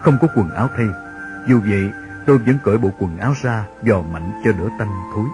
Không 0.00 0.18
có 0.20 0.28
quần 0.34 0.50
áo 0.50 0.68
thay. 0.76 0.86
Dù 1.48 1.60
vậy, 1.60 1.90
tôi 2.26 2.38
vẫn 2.38 2.58
cởi 2.64 2.78
bộ 2.78 2.90
quần 2.98 3.18
áo 3.18 3.34
ra, 3.42 3.66
Dò 3.82 4.02
mạnh 4.02 4.32
cho 4.44 4.52
đỡ 4.52 4.68
tanh 4.78 4.90
thối. 5.14 5.24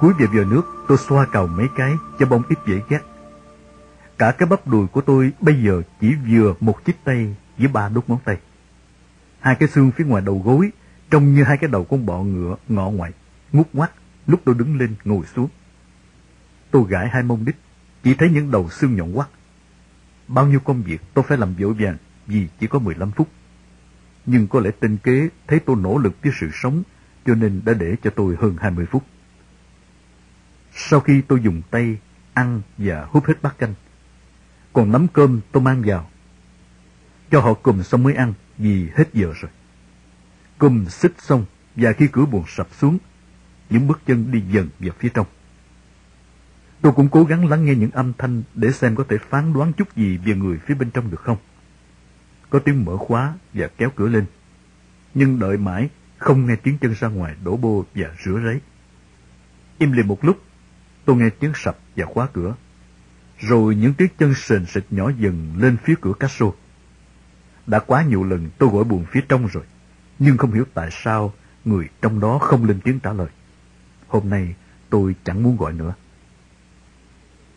Cúi 0.00 0.12
về 0.18 0.26
vòi 0.26 0.44
nước, 0.44 0.62
Tôi 0.88 0.98
xoa 0.98 1.26
cầu 1.32 1.46
mấy 1.46 1.66
cái 1.76 1.92
cho 2.18 2.26
bông 2.26 2.42
ít 2.48 2.58
dễ 2.66 2.80
ghét. 2.88 3.00
Cả 4.18 4.32
cái 4.32 4.48
bắp 4.48 4.66
đùi 4.66 4.86
của 4.86 5.00
tôi 5.00 5.32
Bây 5.40 5.62
giờ 5.62 5.82
chỉ 6.00 6.14
vừa 6.14 6.54
một 6.60 6.84
chiếc 6.84 6.96
tay 7.04 7.36
Với 7.58 7.68
ba 7.68 7.88
đốt 7.88 8.04
ngón 8.08 8.18
tay. 8.24 8.36
Hai 9.40 9.54
cái 9.54 9.68
xương 9.68 9.90
phía 9.90 10.04
ngoài 10.04 10.22
đầu 10.26 10.42
gối, 10.44 10.70
Trông 11.10 11.34
như 11.34 11.44
hai 11.44 11.56
cái 11.56 11.70
đầu 11.70 11.84
con 11.84 12.06
bọ 12.06 12.18
ngựa 12.18 12.56
ngọ 12.68 12.90
ngoại, 12.90 13.12
Ngút 13.52 13.66
ngoắt 13.72 13.90
lúc 14.26 14.40
tôi 14.44 14.54
đứng 14.54 14.78
lên 14.78 14.94
ngồi 15.04 15.26
xuống. 15.36 15.48
Tôi 16.70 16.82
gãi 16.88 17.08
hai 17.08 17.22
mông 17.22 17.44
đít, 17.44 17.56
Chỉ 18.02 18.14
thấy 18.14 18.30
những 18.30 18.50
đầu 18.50 18.70
xương 18.70 18.96
nhọn 18.96 19.12
quắt 19.12 19.28
Bao 20.28 20.46
nhiêu 20.46 20.60
công 20.60 20.82
việc 20.82 21.00
tôi 21.14 21.24
phải 21.28 21.38
làm 21.38 21.54
vội 21.54 21.74
vàng 21.78 21.96
vì 22.26 22.48
chỉ 22.60 22.66
có 22.66 22.78
15 22.78 23.10
phút. 23.10 23.28
Nhưng 24.30 24.46
có 24.48 24.60
lẽ 24.60 24.70
tinh 24.80 24.96
kế 24.96 25.28
thấy 25.46 25.58
tôi 25.58 25.76
nỗ 25.76 25.98
lực 25.98 26.16
với 26.22 26.32
sự 26.40 26.50
sống 26.52 26.82
cho 27.26 27.34
nên 27.34 27.60
đã 27.64 27.72
để 27.72 27.96
cho 28.02 28.10
tôi 28.10 28.36
hơn 28.40 28.56
20 28.60 28.86
phút. 28.86 29.04
Sau 30.72 31.00
khi 31.00 31.20
tôi 31.20 31.40
dùng 31.40 31.62
tay 31.70 31.98
ăn 32.34 32.60
và 32.78 33.06
hút 33.10 33.24
hết 33.26 33.42
bát 33.42 33.58
canh, 33.58 33.74
còn 34.72 34.92
nắm 34.92 35.06
cơm 35.12 35.40
tôi 35.52 35.62
mang 35.62 35.82
vào. 35.86 36.10
Cho 37.30 37.40
họ 37.40 37.54
cùng 37.54 37.82
xong 37.82 38.02
mới 38.02 38.14
ăn 38.14 38.34
vì 38.58 38.88
hết 38.94 39.14
giờ 39.14 39.32
rồi. 39.40 39.50
Cùm 40.58 40.84
xích 40.84 41.12
xong 41.18 41.44
và 41.76 41.92
khi 41.92 42.08
cửa 42.12 42.24
buồn 42.24 42.44
sập 42.48 42.68
xuống, 42.80 42.98
những 43.70 43.86
bước 43.86 44.00
chân 44.06 44.30
đi 44.30 44.40
dần 44.40 44.68
vào 44.78 44.92
phía 44.98 45.08
trong. 45.14 45.26
Tôi 46.80 46.92
cũng 46.92 47.08
cố 47.08 47.24
gắng 47.24 47.48
lắng 47.48 47.64
nghe 47.64 47.74
những 47.74 47.90
âm 47.90 48.12
thanh 48.18 48.42
để 48.54 48.72
xem 48.72 48.96
có 48.96 49.04
thể 49.08 49.18
phán 49.30 49.52
đoán 49.52 49.72
chút 49.72 49.96
gì 49.96 50.16
về 50.16 50.34
người 50.34 50.58
phía 50.66 50.74
bên 50.74 50.90
trong 50.90 51.10
được 51.10 51.20
không. 51.20 51.36
Có 52.50 52.58
tiếng 52.58 52.84
mở 52.84 52.96
khóa 52.96 53.34
và 53.54 53.68
kéo 53.76 53.90
cửa 53.96 54.08
lên. 54.08 54.24
Nhưng 55.14 55.38
đợi 55.38 55.56
mãi, 55.56 55.88
không 56.18 56.46
nghe 56.46 56.56
tiếng 56.56 56.78
chân 56.78 56.94
ra 57.00 57.08
ngoài 57.08 57.34
đổ 57.44 57.56
bô 57.56 57.84
và 57.94 58.10
rửa 58.24 58.40
ráy. 58.44 58.60
Im 59.78 59.92
lìm 59.92 60.08
một 60.08 60.24
lúc, 60.24 60.42
tôi 61.04 61.16
nghe 61.16 61.30
tiếng 61.30 61.52
sập 61.54 61.78
và 61.96 62.06
khóa 62.06 62.28
cửa. 62.32 62.54
Rồi 63.38 63.74
những 63.74 63.94
tiếng 63.94 64.08
chân 64.18 64.34
sền 64.34 64.66
sệt 64.66 64.84
nhỏ 64.90 65.10
dần 65.18 65.54
lên 65.58 65.76
phía 65.84 65.94
cửa 66.00 66.12
Castro. 66.12 66.46
Đã 67.66 67.78
quá 67.78 68.02
nhiều 68.02 68.24
lần 68.24 68.50
tôi 68.58 68.68
gọi 68.68 68.84
buồn 68.84 69.04
phía 69.10 69.20
trong 69.28 69.46
rồi, 69.46 69.64
nhưng 70.18 70.36
không 70.36 70.52
hiểu 70.52 70.64
tại 70.74 70.88
sao 70.92 71.32
người 71.64 71.88
trong 72.02 72.20
đó 72.20 72.38
không 72.38 72.64
lên 72.64 72.80
tiếng 72.80 73.00
trả 73.00 73.12
lời. 73.12 73.28
Hôm 74.08 74.30
nay 74.30 74.54
tôi 74.90 75.14
chẳng 75.24 75.42
muốn 75.42 75.56
gọi 75.56 75.72
nữa. 75.72 75.94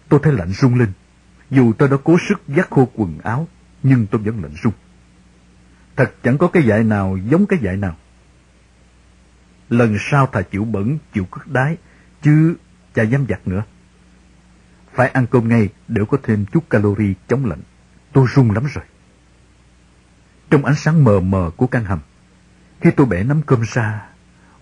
Tôi 0.10 0.20
thấy 0.24 0.34
lạnh 0.34 0.52
rung 0.52 0.76
lên. 0.76 0.92
Dù 1.50 1.74
tôi 1.78 1.90
đã 1.90 1.98
cố 2.04 2.18
sức 2.30 2.42
dắt 2.48 2.68
khô 2.70 2.90
quần 2.94 3.20
áo, 3.24 3.48
nhưng 3.84 4.08
tôi 4.08 4.22
vẫn 4.22 4.44
lạnh 4.44 4.56
sung. 4.64 4.74
Thật 5.96 6.14
chẳng 6.24 6.38
có 6.38 6.48
cái 6.48 6.64
dạy 6.64 6.84
nào 6.84 7.18
giống 7.30 7.46
cái 7.46 7.60
dạy 7.62 7.78
nào. 7.78 7.96
Lần 9.70 9.98
sau 10.00 10.28
thà 10.28 10.42
chịu 10.42 10.66
bẩn, 10.66 10.98
chịu 11.14 11.26
cất 11.26 11.48
đái, 11.48 11.78
chứ 12.22 12.56
chả 12.94 13.04
dám 13.04 13.26
giặt 13.30 13.48
nữa. 13.48 13.64
Phải 14.94 15.10
ăn 15.10 15.26
cơm 15.32 15.50
ngay 15.50 15.70
để 15.88 16.02
có 16.10 16.18
thêm 16.24 16.46
chút 16.46 16.70
calori 16.70 17.14
chống 17.28 17.46
lạnh. 17.46 17.62
Tôi 18.14 18.28
run 18.36 18.52
lắm 18.52 18.66
rồi. 18.74 18.86
Trong 20.50 20.66
ánh 20.66 20.76
sáng 20.76 21.04
mờ 21.04 21.20
mờ 21.20 21.52
của 21.58 21.68
căn 21.68 21.86
hầm, 21.86 22.00
khi 22.82 22.92
tôi 22.92 23.08
bẻ 23.08 23.24
nắm 23.24 23.42
cơm 23.42 23.62
ra, 23.74 24.08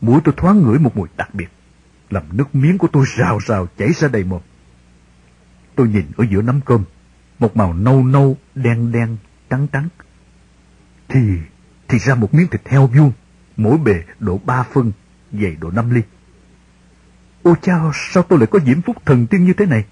mũi 0.02 0.22
tôi 0.24 0.34
thoáng 0.38 0.62
ngửi 0.62 0.80
một 0.80 0.98
mùi 0.98 1.08
đặc 1.18 1.36
biệt, 1.36 1.48
làm 2.10 2.24
nước 2.32 2.56
miếng 2.56 2.78
của 2.78 2.88
tôi 2.92 3.06
rào 3.18 3.40
rào 3.46 3.68
chảy 3.78 3.94
ra 3.94 4.08
đầy 4.08 4.24
mồm. 4.24 4.42
Tôi 5.76 5.88
nhìn 5.88 6.06
ở 6.18 6.26
giữa 6.30 6.42
nắm 6.42 6.62
cơm, 6.66 6.84
một 7.40 7.58
màu 7.58 7.74
nâu 7.74 8.04
nâu, 8.04 8.38
đen 8.56 8.92
đen, 8.92 9.18
trắng 9.50 9.68
trắng. 9.72 9.90
Thì, 11.08 11.20
thì 11.88 12.00
ra 12.00 12.16
một 12.16 12.34
miếng 12.34 12.48
thịt 12.48 12.62
heo 12.68 12.88
vuông, 12.88 13.12
mỗi 13.58 13.78
bề 13.78 14.04
độ 14.20 14.40
ba 14.46 14.64
phân, 14.64 14.92
dày 15.32 15.56
độ 15.56 15.72
năm 15.72 15.90
ly. 15.90 16.02
Ôi 17.44 17.56
chao, 17.62 17.92
sao 17.94 18.24
tôi 18.24 18.40
lại 18.40 18.48
có 18.48 18.60
diễm 18.66 18.82
phúc 18.82 18.98
thần 19.06 19.28
tiên 19.28 19.46
như 19.46 19.54
thế 19.54 19.66
này? 19.66 19.86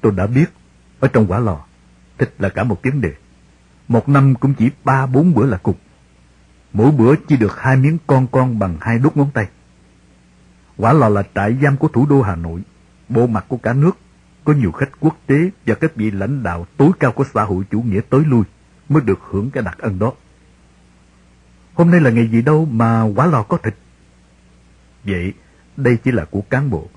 Tôi 0.00 0.12
đã 0.12 0.26
biết, 0.26 0.46
ở 1.00 1.08
trong 1.08 1.26
quả 1.26 1.38
lò, 1.38 1.64
thịt 2.18 2.34
là 2.38 2.48
cả 2.48 2.64
một 2.64 2.80
vấn 2.82 3.00
đề. 3.00 3.14
Một 3.88 4.08
năm 4.08 4.34
cũng 4.34 4.54
chỉ 4.54 4.70
ba 4.84 5.06
bốn 5.06 5.34
bữa 5.34 5.46
là 5.46 5.56
cục 5.56 5.78
Mỗi 6.72 6.90
bữa 6.90 7.14
chỉ 7.28 7.36
được 7.36 7.60
hai 7.60 7.76
miếng 7.76 7.98
con 8.06 8.26
con 8.26 8.58
bằng 8.58 8.76
hai 8.80 8.98
đốt 8.98 9.16
ngón 9.16 9.30
tay. 9.34 9.48
Quả 10.76 10.92
lò 10.92 11.08
là 11.08 11.22
trại 11.34 11.56
giam 11.62 11.76
của 11.76 11.88
thủ 11.88 12.06
đô 12.06 12.22
Hà 12.22 12.36
Nội, 12.36 12.60
bộ 13.08 13.26
mặt 13.26 13.44
của 13.48 13.56
cả 13.56 13.72
nước, 13.72 13.98
có 14.48 14.54
nhiều 14.54 14.72
khách 14.72 14.90
quốc 15.00 15.16
tế 15.26 15.50
và 15.66 15.74
các 15.74 15.96
vị 15.96 16.10
lãnh 16.10 16.42
đạo 16.42 16.66
tối 16.76 16.90
cao 17.00 17.12
của 17.12 17.24
xã 17.34 17.44
hội 17.44 17.64
chủ 17.70 17.80
nghĩa 17.82 18.00
tới 18.10 18.24
lui 18.24 18.42
mới 18.88 19.02
được 19.02 19.18
hưởng 19.30 19.50
cái 19.50 19.62
đặc 19.62 19.78
ân 19.78 19.98
đó. 19.98 20.12
Hôm 21.74 21.90
nay 21.90 22.00
là 22.00 22.10
ngày 22.10 22.28
gì 22.28 22.42
đâu 22.42 22.64
mà 22.64 23.02
quả 23.02 23.26
lò 23.26 23.42
có 23.42 23.56
thịt. 23.56 23.74
Vậy, 25.04 25.32
đây 25.76 25.96
chỉ 26.04 26.10
là 26.10 26.24
của 26.24 26.40
cán 26.40 26.70
bộ. 26.70 26.88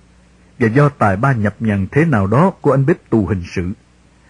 Và 0.60 0.68
do 0.68 0.90
tài 0.90 1.18
ba 1.18 1.34
nhập 1.34 1.56
nhằn 1.60 1.88
thế 1.91 2.06
nào 2.06 2.28
đó 2.28 2.49
của 2.61 2.72
anh 2.72 2.86
bếp 2.86 3.10
tù 3.10 3.26
hình 3.26 3.44
sự, 3.56 3.72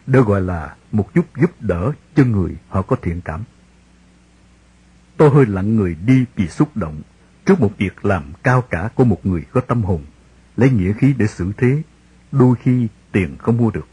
được 0.08 0.28
gọi 0.28 0.42
là 0.42 0.76
một 0.92 1.14
chút 1.14 1.26
giúp 1.42 1.52
đỡ 1.60 1.92
cho 2.16 2.24
người 2.24 2.56
họ 2.68 2.82
có 2.82 2.96
thiện 3.02 3.22
cảm. 3.22 3.44
Tôi 5.18 5.30
hơi 5.30 5.46
lặng 5.46 5.76
người 5.76 5.96
đi 6.06 6.26
vì 6.36 6.48
xúc 6.48 6.78
động 6.78 7.02
trước 7.46 7.60
một 7.60 7.72
việc 7.78 8.06
làm 8.06 8.24
cao 8.44 8.62
cả 8.62 8.90
của 8.96 9.04
một 9.04 9.26
người 9.26 9.44
có 9.52 9.62
tâm 9.62 9.84
hồn, 9.84 10.06
lấy 10.58 10.70
nghĩa 10.70 10.94
khí 10.94 11.14
để 11.18 11.28
xử 11.28 11.52
thế, 11.58 11.82
đôi 12.32 12.56
khi 12.56 12.88
tiền 13.12 13.36
không 13.38 13.58
mua 13.58 13.72
được. 13.72 13.88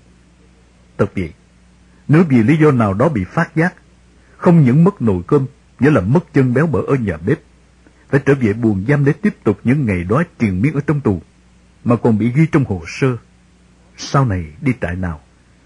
Thật 0.98 1.10
vậy, 1.16 1.32
nếu 2.08 2.24
vì 2.28 2.42
lý 2.42 2.56
do 2.56 2.70
nào 2.70 2.94
đó 2.94 3.08
bị 3.08 3.24
phát 3.24 3.56
giác, 3.56 3.74
không 4.36 4.64
những 4.64 4.84
mất 4.84 5.02
nồi 5.02 5.22
cơm, 5.26 5.46
nghĩa 5.80 5.90
là 5.90 6.00
mất 6.00 6.34
chân 6.34 6.54
béo 6.54 6.66
bở 6.66 6.80
ở 6.80 6.94
nhà 6.94 7.16
bếp, 7.16 7.38
phải 8.08 8.20
trở 8.26 8.34
về 8.34 8.52
buồn 8.52 8.84
giam 8.88 9.04
để 9.04 9.12
tiếp 9.12 9.34
tục 9.44 9.60
những 9.64 9.86
ngày 9.86 10.04
đó 10.04 10.22
triền 10.38 10.62
miên 10.62 10.74
ở 10.74 10.80
trong 10.86 11.00
tù, 11.00 11.22
mà 11.84 11.96
còn 11.96 12.18
bị 12.18 12.32
ghi 12.32 12.46
trong 12.52 12.64
hồ 12.64 12.82
sơ. 12.86 13.16
Sau 13.96 14.24
này 14.24 14.46
đi 14.60 14.72
trại 14.80 14.96
nào, 14.96 15.20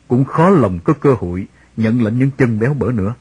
cũng 0.08 0.24
khó 0.24 0.50
lòng 0.50 0.78
có 0.84 0.92
cơ 0.92 1.14
hội 1.14 1.46
nhận 1.76 2.02
lãnh 2.02 2.18
những 2.18 2.30
chân 2.38 2.58
béo 2.58 2.74
bở 2.74 2.92
nữa. 2.92 3.14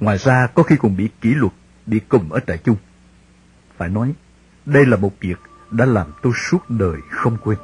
Ngoài 0.00 0.18
ra 0.18 0.46
có 0.54 0.62
khi 0.62 0.76
còn 0.76 0.96
bị 0.96 1.08
kỷ 1.20 1.34
luật, 1.34 1.52
bị 1.86 2.00
cùng 2.08 2.32
ở 2.32 2.40
trại 2.46 2.58
chung. 2.58 2.76
Phải 3.76 3.88
nói, 3.88 4.14
đây 4.66 4.86
là 4.86 4.96
một 4.96 5.12
việc 5.20 5.38
đã 5.70 5.84
làm 5.84 6.06
tôi 6.22 6.32
suốt 6.50 6.70
đời 6.70 7.00
không 7.10 7.36
quên. 7.44 7.58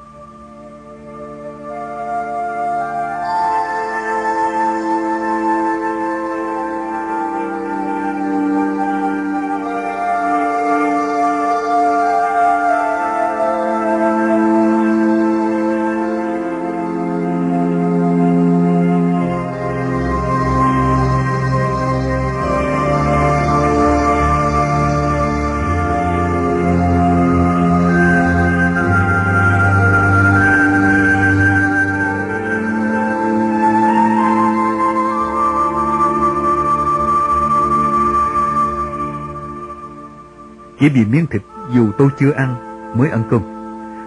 Chỉ 40.81 40.89
vì 40.89 41.05
miếng 41.05 41.27
thịt 41.27 41.43
dù 41.75 41.93
tôi 41.99 42.09
chưa 42.19 42.31
ăn 42.31 42.55
mới 42.99 43.11
ăn 43.11 43.23
cơm, 43.31 43.43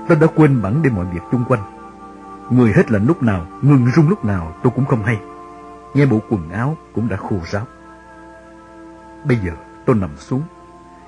tôi 0.08 0.18
đã 0.22 0.28
quên 0.36 0.62
bẵng 0.62 0.82
đi 0.82 0.90
mọi 0.90 1.06
việc 1.14 1.20
chung 1.32 1.46
quanh. 1.48 1.62
Người 2.50 2.74
hết 2.74 2.92
lạnh 2.92 3.06
lúc 3.08 3.24
nào, 3.24 3.48
ngừng 3.62 3.88
rung 3.96 4.10
lúc 4.10 4.26
nào 4.26 4.56
tôi 4.64 4.74
cũng 4.76 4.86
không 4.86 5.04
hay. 5.04 5.20
Nghe 5.94 6.06
bộ 6.06 6.20
quần 6.30 6.50
áo 6.50 6.78
cũng 6.94 7.10
đã 7.10 7.18
khô 7.18 7.40
ráo. 7.52 7.68
Bây 9.26 9.38
giờ 9.38 9.52
tôi 9.86 9.96
nằm 9.96 10.10
xuống, 10.18 10.42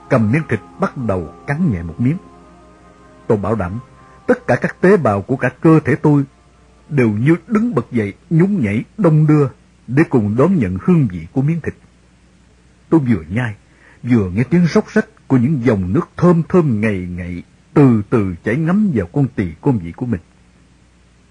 cầm 0.09 0.31
miếng 0.31 0.43
thịt 0.49 0.59
bắt 0.79 0.97
đầu 0.97 1.33
cắn 1.47 1.71
nhẹ 1.71 1.83
một 1.83 1.95
miếng. 1.97 2.17
Tôi 3.27 3.37
bảo 3.37 3.55
đảm 3.55 3.79
tất 4.27 4.47
cả 4.47 4.55
các 4.55 4.81
tế 4.81 4.97
bào 4.97 5.21
của 5.21 5.35
cả 5.35 5.49
cơ 5.61 5.79
thể 5.79 5.95
tôi 5.95 6.23
đều 6.89 7.09
như 7.09 7.35
đứng 7.47 7.75
bật 7.75 7.91
dậy, 7.91 8.13
nhún 8.29 8.61
nhảy, 8.61 8.83
đông 8.97 9.27
đưa 9.27 9.47
để 9.87 10.03
cùng 10.09 10.35
đón 10.37 10.55
nhận 10.55 10.77
hương 10.81 11.07
vị 11.11 11.27
của 11.33 11.41
miếng 11.41 11.61
thịt. 11.61 11.73
Tôi 12.89 12.99
vừa 12.99 13.23
nhai, 13.29 13.55
vừa 14.03 14.29
nghe 14.29 14.43
tiếng 14.43 14.67
róc 14.67 14.87
rách 14.89 15.05
của 15.27 15.37
những 15.37 15.61
dòng 15.63 15.93
nước 15.93 16.09
thơm 16.17 16.43
thơm 16.49 16.81
ngày 16.81 16.97
ngậy 16.97 17.43
từ 17.73 18.01
từ 18.09 18.35
chảy 18.43 18.55
ngấm 18.55 18.91
vào 18.93 19.07
con 19.13 19.27
tỳ 19.35 19.47
con 19.61 19.77
vị 19.79 19.91
của 19.91 20.05
mình. 20.05 20.21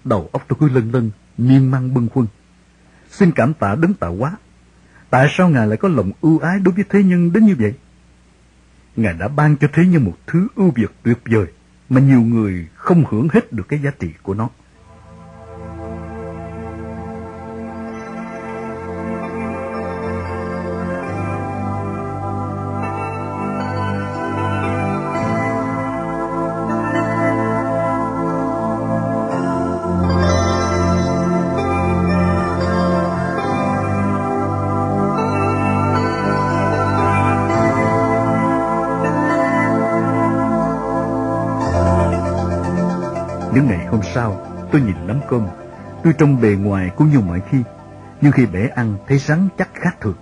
Đầu 0.03 0.29
óc 0.31 0.45
tôi 0.47 0.57
cứ 0.59 0.69
lân 0.69 0.91
lân, 0.91 1.11
miên 1.37 1.71
man 1.71 1.93
bâng 1.93 2.09
khuâng. 2.09 2.27
Xin 3.09 3.31
cảm 3.31 3.53
tạ 3.53 3.75
đấng 3.75 3.93
tạo 3.93 4.15
hóa. 4.15 4.37
Tại 5.09 5.27
sao 5.29 5.49
Ngài 5.49 5.67
lại 5.67 5.77
có 5.77 5.87
lòng 5.87 6.11
ưu 6.21 6.39
ái 6.39 6.59
đối 6.59 6.73
với 6.73 6.83
thế 6.89 7.03
nhân 7.03 7.33
đến 7.33 7.45
như 7.45 7.55
vậy? 7.59 7.73
Ngài 8.95 9.13
đã 9.13 9.27
ban 9.27 9.57
cho 9.57 9.67
thế 9.73 9.85
nhân 9.85 10.03
một 10.03 10.17
thứ 10.27 10.47
ưu 10.55 10.71
việt 10.71 10.91
tuyệt 11.03 11.17
vời 11.25 11.47
mà 11.89 12.01
nhiều 12.01 12.21
người 12.21 12.67
không 12.75 13.03
hưởng 13.09 13.27
hết 13.33 13.53
được 13.53 13.67
cái 13.67 13.79
giá 13.79 13.91
trị 13.99 14.09
của 14.23 14.33
nó. 14.33 14.49
Tuy 46.05 46.13
trong 46.17 46.41
bề 46.41 46.49
ngoài 46.49 46.91
cũng 46.95 47.11
như 47.11 47.19
mọi 47.19 47.41
khi, 47.49 47.57
nhưng 48.21 48.31
khi 48.31 48.45
bẻ 48.45 48.67
ăn 48.67 48.97
thấy 49.07 49.17
rắn 49.17 49.47
chắc 49.57 49.69
khác 49.73 49.95
thường. 50.01 50.15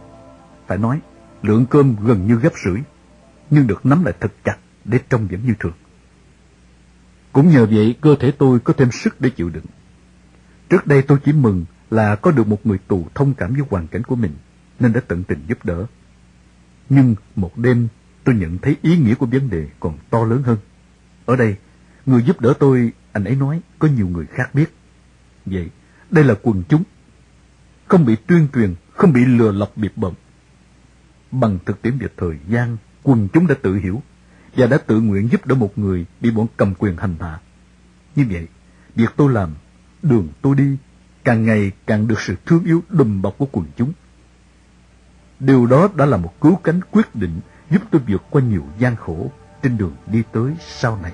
Phải 0.67 0.77
nói, 0.77 0.99
lượng 1.41 1.65
cơm 1.65 1.95
gần 2.05 2.27
như 2.27 2.35
gấp 2.35 2.53
rưỡi, 2.65 2.81
nhưng 3.49 3.67
được 3.67 3.85
nắm 3.85 4.03
lại 4.03 4.13
thật 4.19 4.31
chặt 4.43 4.57
để 4.85 4.99
trông 5.09 5.27
vẫn 5.27 5.45
như 5.45 5.53
thường. 5.59 5.73
Cũng 7.31 7.49
nhờ 7.49 7.65
vậy 7.65 7.95
cơ 8.01 8.15
thể 8.19 8.31
tôi 8.31 8.59
có 8.59 8.73
thêm 8.73 8.91
sức 8.91 9.21
để 9.21 9.29
chịu 9.29 9.49
đựng. 9.49 9.65
Trước 10.69 10.87
đây 10.87 11.01
tôi 11.01 11.17
chỉ 11.25 11.33
mừng 11.33 11.65
là 11.91 12.15
có 12.15 12.31
được 12.31 12.47
một 12.47 12.65
người 12.65 12.77
tù 12.87 13.07
thông 13.15 13.33
cảm 13.33 13.53
với 13.53 13.63
hoàn 13.69 13.87
cảnh 13.87 14.03
của 14.03 14.15
mình, 14.15 14.31
nên 14.79 14.93
đã 14.93 15.01
tận 15.07 15.23
tình 15.23 15.39
giúp 15.47 15.65
đỡ. 15.65 15.85
Nhưng 16.89 17.15
một 17.35 17.57
đêm 17.57 17.87
tôi 18.23 18.35
nhận 18.35 18.57
thấy 18.57 18.77
ý 18.81 18.97
nghĩa 18.97 19.15
của 19.15 19.25
vấn 19.25 19.49
đề 19.49 19.67
còn 19.79 19.97
to 20.09 20.23
lớn 20.23 20.43
hơn. 20.43 20.57
Ở 21.25 21.35
đây, 21.35 21.55
người 22.05 22.23
giúp 22.23 22.41
đỡ 22.41 22.53
tôi 22.59 22.91
anh 23.11 23.23
ấy 23.23 23.35
nói 23.35 23.61
có 23.79 23.87
nhiều 23.87 24.07
người 24.07 24.25
khác 24.25 24.55
biết. 24.55 24.73
Vậy, 25.45 25.69
đây 26.11 26.23
là 26.23 26.35
quần 26.41 26.63
chúng. 26.69 26.83
Không 27.87 28.05
bị 28.05 28.15
tuyên 28.15 28.47
truyền, 28.53 28.75
không 28.93 29.13
bị 29.13 29.25
lừa 29.25 29.51
lọc 29.51 29.77
biệt 29.77 29.97
bợm. 29.97 30.13
Bằng 31.31 31.59
thực 31.65 31.81
tiễn 31.81 31.97
về 31.97 32.07
thời 32.17 32.37
gian, 32.49 32.77
quần 33.03 33.27
chúng 33.33 33.47
đã 33.47 33.55
tự 33.61 33.75
hiểu 33.75 34.01
và 34.55 34.67
đã 34.67 34.77
tự 34.77 35.01
nguyện 35.01 35.29
giúp 35.31 35.45
đỡ 35.45 35.55
một 35.55 35.77
người 35.77 36.05
bị 36.21 36.31
bọn 36.31 36.47
cầm 36.57 36.73
quyền 36.79 36.97
hành 36.97 37.15
hạ. 37.19 37.39
Như 38.15 38.25
vậy, 38.31 38.47
việc 38.95 39.09
tôi 39.17 39.33
làm, 39.33 39.53
đường 40.01 40.27
tôi 40.41 40.55
đi, 40.55 40.77
càng 41.23 41.45
ngày 41.45 41.71
càng 41.87 42.07
được 42.07 42.19
sự 42.19 42.35
thương 42.45 42.63
yêu 42.63 42.83
đùm 42.89 43.21
bọc 43.21 43.37
của 43.37 43.47
quần 43.51 43.65
chúng. 43.77 43.93
Điều 45.39 45.65
đó 45.65 45.89
đã 45.95 46.05
là 46.05 46.17
một 46.17 46.41
cứu 46.41 46.55
cánh 46.55 46.79
quyết 46.91 47.15
định 47.15 47.39
giúp 47.69 47.81
tôi 47.91 48.01
vượt 48.07 48.23
qua 48.29 48.41
nhiều 48.41 48.63
gian 48.79 48.95
khổ 48.95 49.31
trên 49.63 49.77
đường 49.77 49.95
đi 50.07 50.23
tới 50.31 50.53
sau 50.59 50.99
này. 51.03 51.13